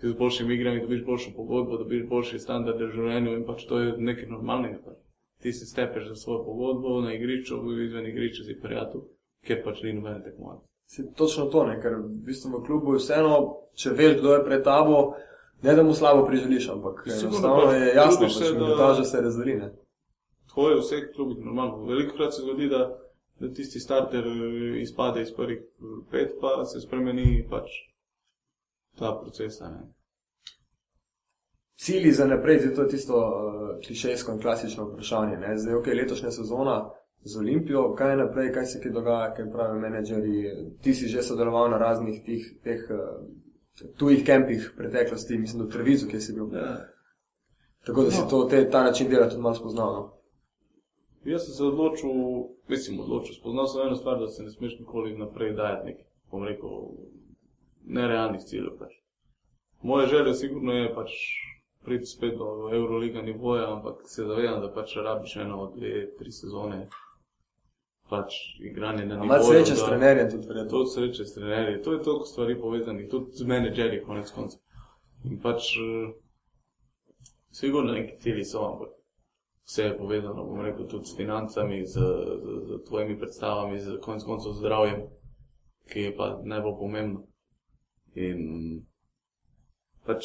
ti 0.00 0.08
z 0.08 0.14
boljšimi 0.14 0.54
igrami 0.54 0.80
dobiš 0.80 1.04
boljšo 1.04 1.30
pogodbo, 1.36 1.76
dobiš 1.76 2.06
boljši 2.08 2.38
standard 2.38 2.80
v 2.80 2.92
življenju 2.92 3.36
in 3.36 3.44
pač 3.46 3.64
to 3.66 3.78
je 3.78 3.96
nekaj 3.98 4.28
normalnega. 4.28 4.78
Pač. 4.84 4.98
Ti 5.42 5.52
si 5.52 5.66
stepeš 5.66 6.08
za 6.08 6.14
svojo 6.14 6.44
pogodbo 6.44 7.00
na 7.00 7.14
igrišču, 7.14 7.60
izven 7.82 8.06
igrišča 8.06 8.44
si 8.44 8.60
prijatelj, 8.60 9.06
ker 9.44 9.62
pač 9.64 9.82
ni 9.82 9.92
nobene 9.92 10.22
tekmovanja. 10.24 10.64
Se 10.86 11.02
točno 11.16 11.46
to, 11.46 11.64
ne? 11.66 11.80
ker 11.82 11.96
v 11.98 12.08
bistvu 12.26 12.60
v 12.60 12.66
klubu 12.66 12.94
je 12.94 13.02
vseeno, 13.02 13.38
če 13.74 13.90
veš, 13.90 14.20
kdo 14.20 14.34
je 14.36 14.44
pred 14.44 14.62
tabo, 14.64 15.16
ne 15.62 15.74
da 15.74 15.82
mu 15.82 15.94
slabo 15.94 16.26
priželiš, 16.26 16.68
ampak 16.76 17.02
enostavno 17.06 17.72
je 17.72 17.88
jasno, 17.94 18.20
pač 18.26 18.36
se, 18.36 18.52
da- 18.54 19.04
se 19.04 19.20
razdeli. 19.20 19.56
Ne? 19.64 19.72
To 20.54 20.70
je 20.70 20.76
v 20.76 20.84
vseh 20.84 21.08
klubih 21.16 21.42
normalno. 21.44 21.84
Veliko 21.84 22.16
krat 22.16 22.34
se 22.34 22.42
zgodi, 22.42 22.68
da, 22.68 22.98
da 23.40 23.52
tisti 23.52 23.80
starter 23.80 24.26
eh, 24.26 24.80
izpade 24.80 25.22
iz 25.22 25.34
prvih 25.36 25.60
pet, 26.10 26.30
pa 26.40 26.64
se 26.64 26.80
spremeni 26.80 27.46
pač 27.50 27.70
ta 28.98 29.18
proces. 29.22 29.60
Ne. 29.60 29.92
Cilji 31.76 32.12
za 32.12 32.26
naprej, 32.26 32.60
zdaj 32.60 32.74
to 32.74 32.82
je 32.82 32.88
tisto 32.88 33.16
uh, 33.16 33.86
klišejsko 33.86 34.32
in 34.32 34.40
klasično 34.40 34.84
vprašanje. 34.84 35.36
Ne? 35.36 35.58
Zdaj, 35.58 35.74
ok, 35.74 35.86
letošnja 35.86 36.30
sezona 36.30 36.90
z 37.20 37.38
Olimpijo, 37.38 37.94
kaj 37.94 38.10
je 38.10 38.16
naprej, 38.16 38.52
kaj 38.52 38.66
se 38.66 38.80
kaj 38.80 38.92
dogaja, 38.92 39.34
kaj 39.34 39.50
pravijo 39.52 39.80
menedžerji. 39.80 40.54
Ti 40.82 40.94
si 40.94 41.08
že 41.08 41.22
sodeloval 41.22 41.70
na 41.70 41.78
raznih 41.78 42.22
tih, 42.24 42.48
teh 42.64 42.88
uh, 42.90 43.88
tujih 43.98 44.24
kempih 44.24 44.72
preteklosti, 44.76 45.38
mislim, 45.38 45.66
v 45.66 45.70
Trevizu, 45.70 46.08
kjer 46.08 46.22
si 46.22 46.32
bil. 46.32 46.48
Ja. 46.56 46.76
Tako 47.86 48.02
da 48.02 48.10
si 48.10 48.20
No. 48.20 48.28
to, 48.28 48.44
te, 48.44 48.70
ta 48.70 48.82
način 48.82 49.08
dela 49.08 49.28
tudi 49.28 49.42
malo 49.42 49.54
spoznal. 49.54 49.92
No? 49.92 50.15
Jaz 51.26 51.44
sem 51.44 51.54
se 51.54 51.64
odločil, 51.64 52.10
mislim, 52.68 53.00
odločil, 53.00 53.34
spoznal 53.34 53.66
sem 53.66 53.86
eno 53.86 53.96
stvar, 53.96 54.18
da 54.18 54.28
se 54.28 54.42
ne 54.42 54.50
smeš 54.50 54.78
nikoli 54.78 55.18
naprej 55.18 55.52
dajati 55.52 55.86
nekih, 55.86 56.06
bom 56.30 56.44
rekel, 56.44 56.70
nerealnih 57.84 58.40
ciljev. 58.40 58.76
Pač. 58.78 58.92
Moje 59.82 60.06
želje 60.06 60.34
sigurno 60.34 60.72
je 60.72 60.94
pač 60.94 61.10
priti 61.84 62.06
spet 62.06 62.38
do 62.38 62.70
Euroliga 62.72 63.22
nivoja, 63.22 63.72
ampak 63.72 63.94
se 64.04 64.24
zavedam, 64.24 64.60
da 64.60 64.72
pač 64.72 64.96
rabiš 64.96 65.36
eno, 65.36 65.72
dve, 65.76 66.06
tri 66.18 66.32
sezone. 66.32 66.86
Pač 68.08 68.34
igranje 68.60 69.06
na 69.06 69.14
nivoju. 69.14 69.28
Malo 69.28 69.44
sreče 69.44 69.74
s 69.74 69.84
trenerjem 69.84 70.30
tudi 70.30 70.46
verjetno. 70.46 70.70
To 70.70 70.86
sreče 70.86 71.24
s 71.24 71.34
trenerji, 71.34 71.82
to 71.82 71.92
je 71.92 72.02
toliko 72.02 72.24
stvari 72.24 72.60
povezanih, 72.60 73.08
tudi 73.10 73.32
z 73.32 73.46
menedžerji, 73.46 74.04
konec 74.06 74.30
koncev. 74.30 74.60
In 75.24 75.40
pač, 75.42 75.72
eh, 75.76 76.12
sigurno 77.50 77.92
neki 77.92 78.20
cilji 78.20 78.44
so, 78.44 78.62
ampak 78.68 78.95
vse 79.66 79.82
je 79.82 79.98
povezano, 79.98 80.44
bom 80.44 80.60
rekel, 80.60 80.86
tudi 80.88 81.06
s 81.06 81.16
financami, 81.16 81.86
z, 81.86 81.92
z, 81.92 82.00
z 82.66 82.84
tvojimi 82.88 83.18
predstavami, 83.18 83.80
z 83.80 83.98
konec 84.00 84.24
koncev 84.24 84.52
zdravjem, 84.52 85.02
ki 85.90 86.00
je 86.00 86.16
pa 86.16 86.40
najbolj 86.44 86.78
pomembno. 86.78 87.26
In 88.14 88.40
pač 90.06 90.24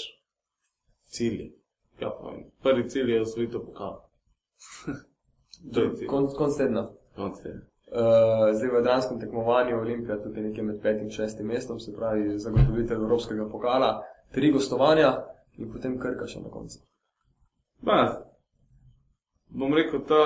cilji. 1.11 1.51
Ja, 1.99 2.09
pa, 2.09 2.33
prvi 2.63 2.89
cilj 2.89 3.11
je 3.11 3.21
osvojitev 3.21 3.65
pokala. 3.65 4.07
Konc 6.09 6.33
konc 6.37 6.57
tedna. 6.57 6.87
Konc 7.15 7.41
tedna. 7.43 7.61
Uh, 7.91 8.55
zdaj 8.55 8.69
v 8.69 8.75
Jadranskem 8.75 9.19
tekmovanju 9.19 9.77
Olimpija 9.77 10.15
tukaj 10.23 10.43
nekje 10.43 10.63
med 10.63 10.81
petim 10.81 11.09
in 11.09 11.11
šestim 11.11 11.47
mestom, 11.47 11.79
se 11.79 11.91
pravi 11.95 12.39
zagotovitev 12.39 12.97
Evropskega 12.97 13.49
pokala, 13.51 14.03
tri 14.31 14.51
gostovanja 14.51 15.25
in 15.57 15.67
potem 15.73 15.97
krka 15.99 16.27
še 16.27 16.39
na 16.39 16.49
koncu. 16.49 16.79
Ma, 17.83 17.97
bom 19.51 19.73
rekel, 19.73 20.03
ta 20.07 20.21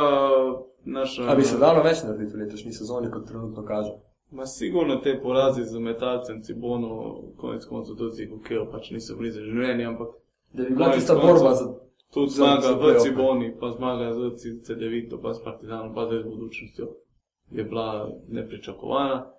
naša. 0.85 1.29
A 1.31 1.35
bi 1.35 1.43
se 1.43 1.57
dalo 1.57 1.83
več 1.83 2.03
narediti 2.03 2.37
v 2.37 2.43
letošnji 2.45 2.73
sezoni, 2.73 3.11
kot 3.11 3.27
trenutno 3.27 3.65
kaže? 3.65 3.95
Ma 4.31 4.45
sigurno 4.45 4.97
te 5.03 5.13
porazi 5.21 5.63
z 5.63 5.79
metalcem 5.79 6.41
Cibono, 6.43 7.21
konec 7.37 7.65
koncev 7.65 7.95
tudi 7.95 8.29
hokejo, 8.29 8.65
pač 8.71 8.89
niso 8.91 9.15
bili 9.15 9.31
za 9.31 9.43
življenje, 9.45 9.85
ampak 9.85 10.15
Da 10.55 10.63
bi 10.63 10.75
bila 10.75 10.91
tista 10.91 11.15
borba 11.15 11.53
za 11.53 11.73
tudi 12.13 12.31
zmaga 12.31 12.71
v. 12.71 12.99
Ciboni, 12.99 13.57
pa 13.59 13.71
zmaga 13.71 14.13
z 14.13 14.19
CD9, 14.19 15.21
pa 15.21 15.33
s 15.33 15.43
Partizanom, 15.43 15.93
pa 15.95 16.05
zdaj 16.05 16.19
z 16.19 16.25
budučnostjo 16.25 16.87
je 17.51 17.63
bila 17.63 18.11
nepričakovana. 18.27 19.31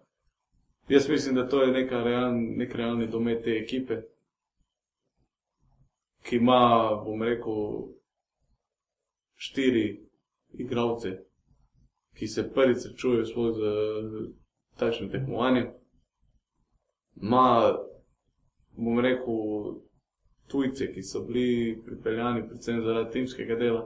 Jaz 0.88 1.08
mislim, 1.08 1.34
da 1.34 1.48
to 1.48 1.62
je 1.62 1.72
neka 1.72 2.02
realn, 2.02 2.56
nek 2.56 2.74
realni 2.74 3.06
domet 3.06 3.44
te 3.44 3.50
ekipe, 3.50 4.02
ki 6.22 6.36
ima, 6.36 6.90
bom 7.04 7.22
rekel, 7.22 7.88
štiri 9.36 9.86
igralce, 10.58 11.18
ki 12.16 12.28
se 12.28 12.46
prvič 12.54 12.78
srečujejo 12.82 13.26
sploh 13.26 13.56
z 13.56 13.62
takšnim 14.80 15.10
tekmovanjem. 15.10 15.72
Ma, 17.16 17.72
bom 18.76 19.00
rekel, 19.00 19.80
tujce, 20.48 20.92
ki 20.92 21.02
so 21.02 21.24
bili 21.24 21.76
pripeljani 21.84 22.46
predvsem 22.48 22.82
zaradi 22.84 23.12
timskega 23.12 23.56
dela. 23.56 23.84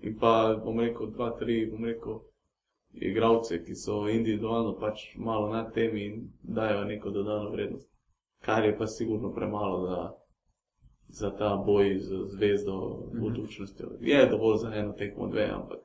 In 0.00 0.16
pa, 0.18 0.56
bom 0.64 0.80
rekel, 0.80 1.10
dva, 1.10 1.30
tri, 1.40 1.66
bom 1.70 1.84
rekel, 1.84 2.20
igralce, 2.92 3.62
ki 3.64 3.74
so 3.74 4.06
individualno 4.08 4.76
pač 4.80 5.08
malo 5.16 5.48
nad 5.52 5.72
temi 5.74 6.06
in 6.06 6.28
dajo 6.42 6.84
neko 6.84 7.10
dodano 7.10 7.50
vrednost. 7.50 7.88
Kar 8.44 8.64
je 8.64 8.76
pa 8.78 8.86
sigurno 8.86 9.32
premalo 9.34 9.86
za, 9.86 10.12
za 11.08 11.30
ta 11.30 11.56
boj 11.66 11.98
z 11.98 12.24
zvezdo, 12.26 13.06
Mhm. 13.12 13.20
budučnostjo. 13.20 13.88
Je 14.00 14.26
dovolj 14.26 14.56
za 14.56 14.74
eno 14.74 14.92
tekmo, 14.92 15.28
dve, 15.28 15.50
ampak 15.50 15.78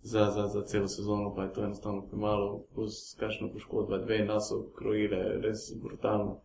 za, 0.00 0.30
za, 0.30 0.46
za 0.46 0.62
celo 0.62 0.88
sezono 0.88 1.34
pa 1.34 1.42
je 1.42 1.52
to 1.52 1.64
enostavno 1.64 2.06
premalo, 2.06 2.64
plus 2.74 3.16
kakšna 3.18 3.48
poškodba, 3.52 3.98
dve 3.98 4.24
nas 4.24 4.48
so 4.48 4.70
krojile 4.76 5.40
res 5.40 5.58
brutalno, 5.82 6.40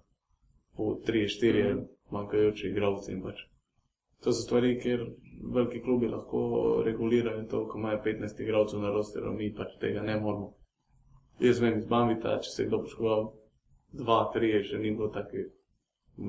po 0.78 0.96
tri, 1.06 1.28
štiri 1.28 1.74
Mhm. 1.74 1.84
manjkajoči 2.12 2.68
igralci 2.68 3.12
in 3.12 3.22
pač. 3.22 3.36
To 4.24 4.32
so 4.34 4.42
stvari, 4.42 4.80
kjer 4.80 5.06
veliki 5.54 5.82
klubi 5.82 6.08
lahko 6.08 6.82
regulirajo 6.86 7.44
to, 7.44 7.68
ko 7.68 7.78
imajo 7.78 8.02
15 8.04 8.40
igralcev 8.40 8.80
na 8.80 8.90
rosteru, 8.90 9.34
mi 9.34 9.54
pač 9.54 9.68
tega 9.80 10.02
ne 10.02 10.20
moremo. 10.20 10.54
Jaz 11.40 11.60
vem 11.60 11.78
iz 11.78 11.86
Bambita, 11.86 12.40
če 12.40 12.50
se 12.50 12.64
je 12.64 12.68
kdo 12.68 12.80
poškodoval, 12.80 13.34
dva, 13.94 14.32
tri, 14.34 14.64
še 14.64 14.78
ni 14.78 14.92
bilo 14.92 15.08
bom 15.08 15.24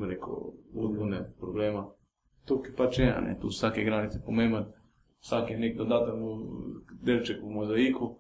rekel, 0.09 0.53
udbune 0.75 1.25
problema. 1.41 1.87
Tukaj 2.47 2.75
pač 2.77 2.99
je, 2.99 3.11
ne, 3.21 3.37
tu 3.41 3.49
vsak 3.49 3.79
igralec 3.79 4.15
je 4.15 4.23
pomemben, 4.25 4.71
vsak 5.21 5.51
je 5.51 5.59
nek 5.59 5.77
dodaten 5.77 6.23
delček 7.03 7.43
v 7.43 7.53
mozaiku. 7.55 8.17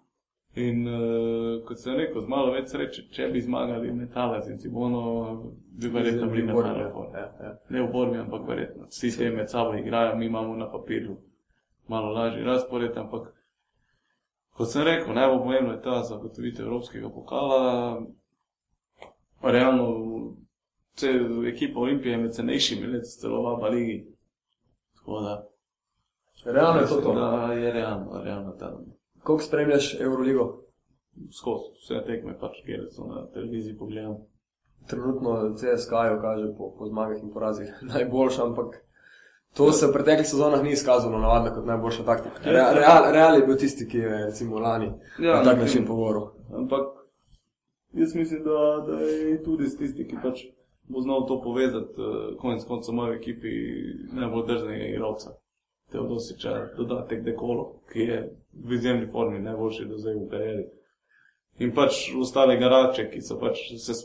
In 0.58 0.82
uh, 0.88 1.62
kot 1.66 1.78
sem 1.78 1.94
rekel, 1.94 2.24
z 2.24 2.28
malo 2.28 2.50
več 2.50 2.72
sreče, 2.72 3.04
če 3.14 3.28
bi 3.30 3.42
zmagali 3.42 3.92
Metalac 3.94 4.48
in 4.50 4.58
Cibono, 4.58 5.02
bi 5.78 5.88
verjetno 5.88 6.26
bili 6.26 6.42
na 6.48 6.56
Four. 6.56 6.66
ja, 7.14 7.28
ja. 7.38 7.52
Ne 7.70 7.84
v 7.84 7.90
borbi, 7.92 8.18
ampak 8.18 8.48
verjetno. 8.48 8.88
Vsi 8.90 9.12
te 9.14 9.30
med 9.30 9.50
sabo 9.50 9.76
igrajo, 9.78 10.16
mi 10.18 10.26
imamo 10.26 10.56
na 10.58 10.66
papirju 10.70 11.20
malo 11.90 12.10
lažji 12.12 12.42
razpored, 12.44 12.98
ampak 12.98 13.30
kot 14.58 14.72
sem 14.72 14.82
rekel, 14.82 15.14
najbolj 15.14 15.38
pomembno 15.38 15.72
je 15.72 15.82
ta 15.82 16.02
zagotovitev 16.02 16.66
evropskega 16.66 17.10
pokala. 17.14 18.02
Realno, 19.42 19.86
vse 20.94 21.10
ekipa 21.48 21.80
Olimpije 21.80 22.12
je 22.12 22.18
med 22.18 22.32
cenejšimi 22.32 22.86
letos 22.86 23.18
celo 23.20 23.42
v 23.42 23.46
Alba 23.46 23.68
Ligi. 23.68 24.06
Tako 24.96 25.20
da, 25.20 25.46
Realno 26.44 26.80
je 26.80 26.86
to 26.86 27.00
to. 27.00 27.14
da 27.14 27.52
je 27.52 27.72
realno, 27.72 28.22
realno 28.24 28.52
ta 28.52 28.78
Koliko 29.22 29.44
spremljaš 29.44 30.00
Euroligo? 30.00 30.60
skozi 31.38 31.64
vse 31.82 32.04
tekme, 32.06 32.38
pač, 32.40 32.60
kjer 32.64 32.86
so 32.90 33.04
na 33.04 33.26
televiziji 33.34 33.76
pogledam. 33.78 34.16
Trenutno 34.88 35.54
CSK-jo 35.54 36.20
kaže 36.20 36.54
po, 36.58 36.70
po 36.78 36.86
zmagah 36.86 37.22
in 37.22 37.32
porazih 37.32 37.68
najboljša, 37.92 38.44
ampak 38.44 38.80
to 39.54 39.72
se 39.72 39.86
v 39.86 39.92
preteklih 39.92 40.28
sezonah 40.28 40.62
ni 40.62 40.72
izkazalo 40.72 41.18
navadno 41.18 41.54
kot 41.54 41.66
najboljša 41.66 42.04
taktika. 42.04 42.40
Re, 42.44 42.62
real, 42.74 43.12
real 43.12 43.34
je 43.36 43.46
bil 43.46 43.56
tisti, 43.56 43.88
ki 43.88 43.98
je 43.98 44.24
recimo 44.24 44.58
lani 44.58 44.92
Ja, 45.18 45.36
na 45.36 45.44
tak 45.44 45.56
na 45.56 45.62
način 45.62 45.86
pogovoril. 45.86 46.30
Ampak 46.54 46.86
jaz 47.92 48.14
mislim, 48.14 48.44
da, 48.44 48.84
da 48.86 49.00
je 49.00 49.42
tudi 49.44 49.68
tisti, 49.78 50.08
ki 50.08 50.16
pač 50.22 50.44
bo 50.90 51.00
znal 51.00 51.26
to 51.28 51.40
povezati, 51.42 51.94
uh, 52.00 52.36
konec 52.38 52.64
koncev 52.64 52.92
v 52.92 52.96
moji 52.96 53.16
ekipi 53.16 53.52
najbolj 54.12 54.46
drznega 54.46 54.90
igralca. 54.90 55.30
Teodosiča, 55.90 56.52
dodatek 56.76 57.24
Dekolo, 57.24 57.80
ki 57.92 57.98
je 57.98 58.18
v 58.52 58.74
izjemni 58.74 59.06
formi, 59.10 59.40
najboljši 59.42 59.88
do 59.90 59.98
zdaj 59.98 60.14
v 60.14 60.28
karieri. 60.30 60.64
In 61.58 61.74
pač 61.74 62.12
ostale 62.14 62.56
garače, 62.56 63.08
ki 63.10 63.22
so 63.22 63.38
pač 63.40 63.58
se 63.78 63.96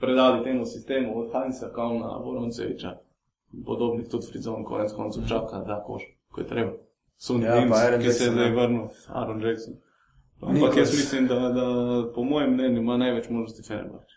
predali 0.00 0.44
temu 0.44 0.66
sistemu, 0.66 1.14
od 1.20 1.32
Hansa, 1.32 1.70
Kauna, 1.72 2.18
Voronceviča, 2.24 2.96
podobnih 3.66 4.08
tudi 4.08 4.26
Frizon, 4.26 4.64
konec 4.64 4.92
koncev 4.92 5.24
čaka, 5.28 5.64
da 5.66 5.80
koš, 5.86 6.02
ko 6.32 6.40
je 6.40 6.46
treba. 6.46 6.72
Sunny 7.16 7.46
Ja, 7.46 7.54
Aaron 7.54 8.00
ki 8.00 8.12
se 8.12 8.24
je 8.24 8.26
Jackson, 8.26 8.34
zdaj 8.34 8.48
ja. 8.48 8.54
vrnil, 8.54 8.86
Aaron 9.08 9.42
Jackson. 9.42 9.74
Ampak 10.42 10.76
jaz 10.76 10.90
mislim, 10.90 11.26
da, 11.26 11.34
da 11.34 11.66
po 12.14 12.24
mojem 12.24 12.54
mnenju 12.54 12.80
ima 12.80 12.96
največ 12.96 13.28
možnosti 13.28 13.62
Fenerbahče. 13.62 14.16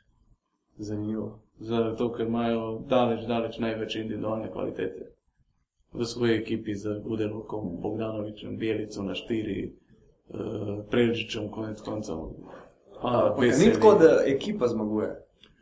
Zanimivo. 0.77 1.44
Zato, 1.59 2.11
ker 2.11 2.27
imajo 2.27 2.79
daleč, 2.89 3.25
daleč 3.27 3.57
največ 3.57 3.95
individualne 3.95 4.51
kvalitete. 4.51 5.11
V 5.93 6.05
svoji 6.05 6.33
ekipi 6.33 6.75
z 6.75 6.99
Budelokom, 7.03 7.79
Bogdanovičem, 7.81 8.57
Bjelico 8.57 9.03
na 9.03 9.15
štiri, 9.15 9.71
uh, 10.29 10.83
Prelžičem, 10.91 11.47
konec 11.51 11.81
koncev. 11.81 12.17
Ni 13.39 13.71
tako, 13.73 13.93
da 13.99 14.19
ekipa 14.27 14.67
zmaguje. 14.67 15.15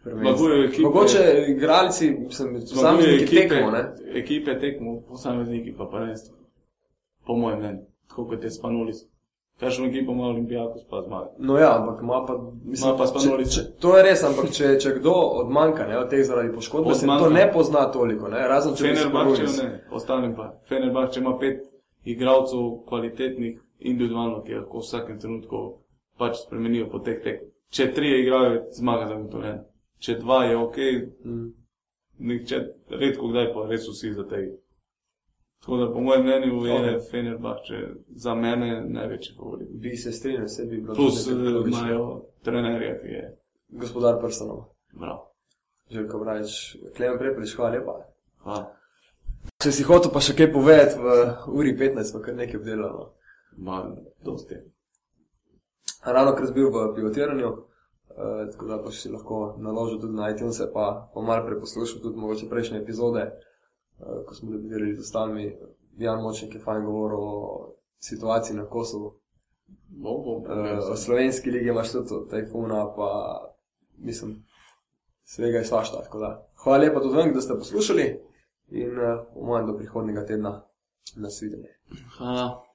Ekipe. 0.06 0.82
Mogoče 0.82 1.46
igralci, 1.48 2.16
sem 2.30 2.54
posamezniki 2.54 3.24
ekipe, 3.24 3.48
tekmo, 3.48 3.72
ne? 3.72 3.84
Ekipe 4.20 4.60
tekmo, 4.60 5.02
posamezniki 5.08 5.76
pa 5.78 5.86
prvenstvo. 5.86 6.36
Po 7.26 7.38
mojem 7.38 7.60
mnenju, 7.60 7.86
tako 8.08 8.26
kot 8.28 8.44
je 8.44 8.52
Spanulis. 8.52 9.06
Kakšno 9.60 9.86
ekipo 9.86 10.12
ima 10.12 10.24
Olimpijakos, 10.24 10.82
pa 10.90 11.02
zmaga. 11.02 11.30
No 11.38 11.58
ja, 11.58 11.78
ampak 11.80 12.02
ima 12.02 12.26
pa, 12.28 12.38
mislim, 12.64 12.90
Ima 12.90 12.98
pa 12.98 13.06
če, 13.20 13.50
če, 13.56 13.62
to 13.80 13.98
je 13.98 14.04
res, 14.04 14.24
ampak 14.24 14.50
če, 14.52 14.72
če 14.82 14.96
kdo 14.98 15.14
odmanjka, 15.44 15.86
ne, 15.88 15.98
od 16.00 16.10
teh 16.10 16.24
zaradi 16.26 16.52
poškodbe, 16.56 16.96
se 16.96 17.08
to 17.08 17.30
ne 17.30 17.46
pozna 17.54 17.86
toliko, 17.92 18.28
ne, 18.34 18.42
razen 18.50 18.74
če 18.76 18.88
Fenerbahče 18.88 19.44
ne, 19.44 19.68
ostalim 19.92 20.34
pa. 20.36 20.50
Fenerbahče 20.70 21.22
ima 21.22 21.38
pet 21.40 21.62
igralcev 22.04 22.84
kvalitetnih, 22.90 23.60
individualno, 23.80 24.42
ki 24.44 24.58
lahko 24.58 24.82
v 24.82 24.88
vsakem 24.88 25.20
trenutku 25.20 25.62
pač 26.18 26.42
spremenijo 26.48 26.90
potek 26.92 27.24
tek. 27.24 27.44
Če 27.74 27.92
tri 27.94 28.10
igrajo, 28.24 28.64
zmaga 28.74 29.08
zagotovljena. 29.14 29.64
Če 30.00 30.18
dva 30.20 30.44
je 30.50 30.58
ok, 30.58 30.78
Mm. 31.24 31.54
nihče, 32.20 32.60
redko 32.90 33.30
kdaj 33.32 33.54
pa 33.54 33.68
res 33.70 33.88
vsi 33.90 34.14
za 34.14 34.26
tega. 34.30 34.58
Tako 35.64 35.78
da 35.78 35.94
po 35.94 36.00
mojem 36.02 36.24
mnenju 36.24 36.66
je 36.66 36.96
Ok. 36.96 37.02
Fenerbahče 37.12 37.88
za 38.16 38.36
mene 38.36 38.86
največji 38.88 39.36
favorit. 39.38 39.68
Bi 39.72 39.98
se 39.98 40.12
strinjal, 40.12 40.46
vse 40.46 40.66
bi 40.66 40.82
bilo 40.82 40.96
Plus 40.96 41.26
tudi 41.26 41.48
eh, 41.48 41.64
imajo 41.68 42.22
trenerja, 42.42 42.98
ki 43.02 43.08
je 43.08 43.38
Gospodar 43.68 44.20
prstanov, 44.20 44.64
prav. 45.00 45.18
Željko 45.90 46.20
Brajč, 46.20 46.76
Klemen 46.98 47.18
Prepelič, 47.20 47.56
hvala 47.56 47.72
lepa. 47.72 47.96
Hvala. 48.44 48.76
Če 49.64 49.72
si 49.72 49.84
hotel 49.84 50.12
pa 50.12 50.20
še 50.20 50.36
kaj 50.36 50.52
povedati 50.54 51.00
v 51.00 51.16
uri 51.48 51.74
15, 51.80 52.12
pa 52.14 52.22
kar 52.26 52.36
nekaj 52.36 52.60
obdelano. 52.60 53.08
Ma, 53.58 53.80
dosti. 54.26 54.60
Ravno 56.06 56.36
kar 56.36 56.46
sem 56.46 56.56
bil 56.60 56.70
v 56.76 56.86
pivotiranju, 56.96 57.50
uh, 57.54 58.44
tako 58.52 58.68
da 58.68 58.82
boš 58.84 59.00
si 59.00 59.16
lahko 59.16 59.56
naložil 59.64 60.02
tudi 60.04 60.20
na 60.20 60.30
iTunes, 60.36 60.60
pa, 60.74 61.08
pa 61.14 61.22
malo 61.22 61.48
preposlušal 61.48 62.04
tudi 62.04 62.20
mogoče 62.20 62.52
prejšnje 62.52 62.84
epizode, 62.84 63.26
uh, 63.32 63.53
ko 64.00 64.34
smo 64.34 64.52
debatirali 64.52 64.96
z 64.96 65.00
ostalimi. 65.00 65.56
Jan 65.98 66.22
Močnik 66.22 66.56
je 66.56 66.62
fajn 66.62 66.86
govoril 66.86 67.20
o 67.20 67.76
situaciji 68.00 68.58
na 68.58 68.66
Kosovu. 68.66 69.14
Bo, 69.88 70.18
bo, 70.18 70.34
Uh, 70.34 70.92
v 70.92 70.98
slovenski 70.98 71.52
ligi 71.52 71.70
imaš 71.70 71.92
tudi 71.92 72.30
tajfuna, 72.30 72.94
pa 72.96 73.10
mislim, 73.98 74.46
svega 75.24 75.58
je 75.58 75.66
svašta. 75.66 76.02
Hvala 76.64 76.78
lepa 76.78 77.02
tudi 77.02 77.18
vam, 77.18 77.34
da 77.34 77.42
ste 77.42 77.54
poslušali 77.54 78.22
in 78.70 78.90
uh, 78.90 79.22
v 79.36 79.46
mojem 79.46 79.68
do 79.68 79.78
prihodnega 79.78 80.26
tedna 80.26 80.62
nasvidenje. 81.16 81.70
Hvala. 82.18 82.73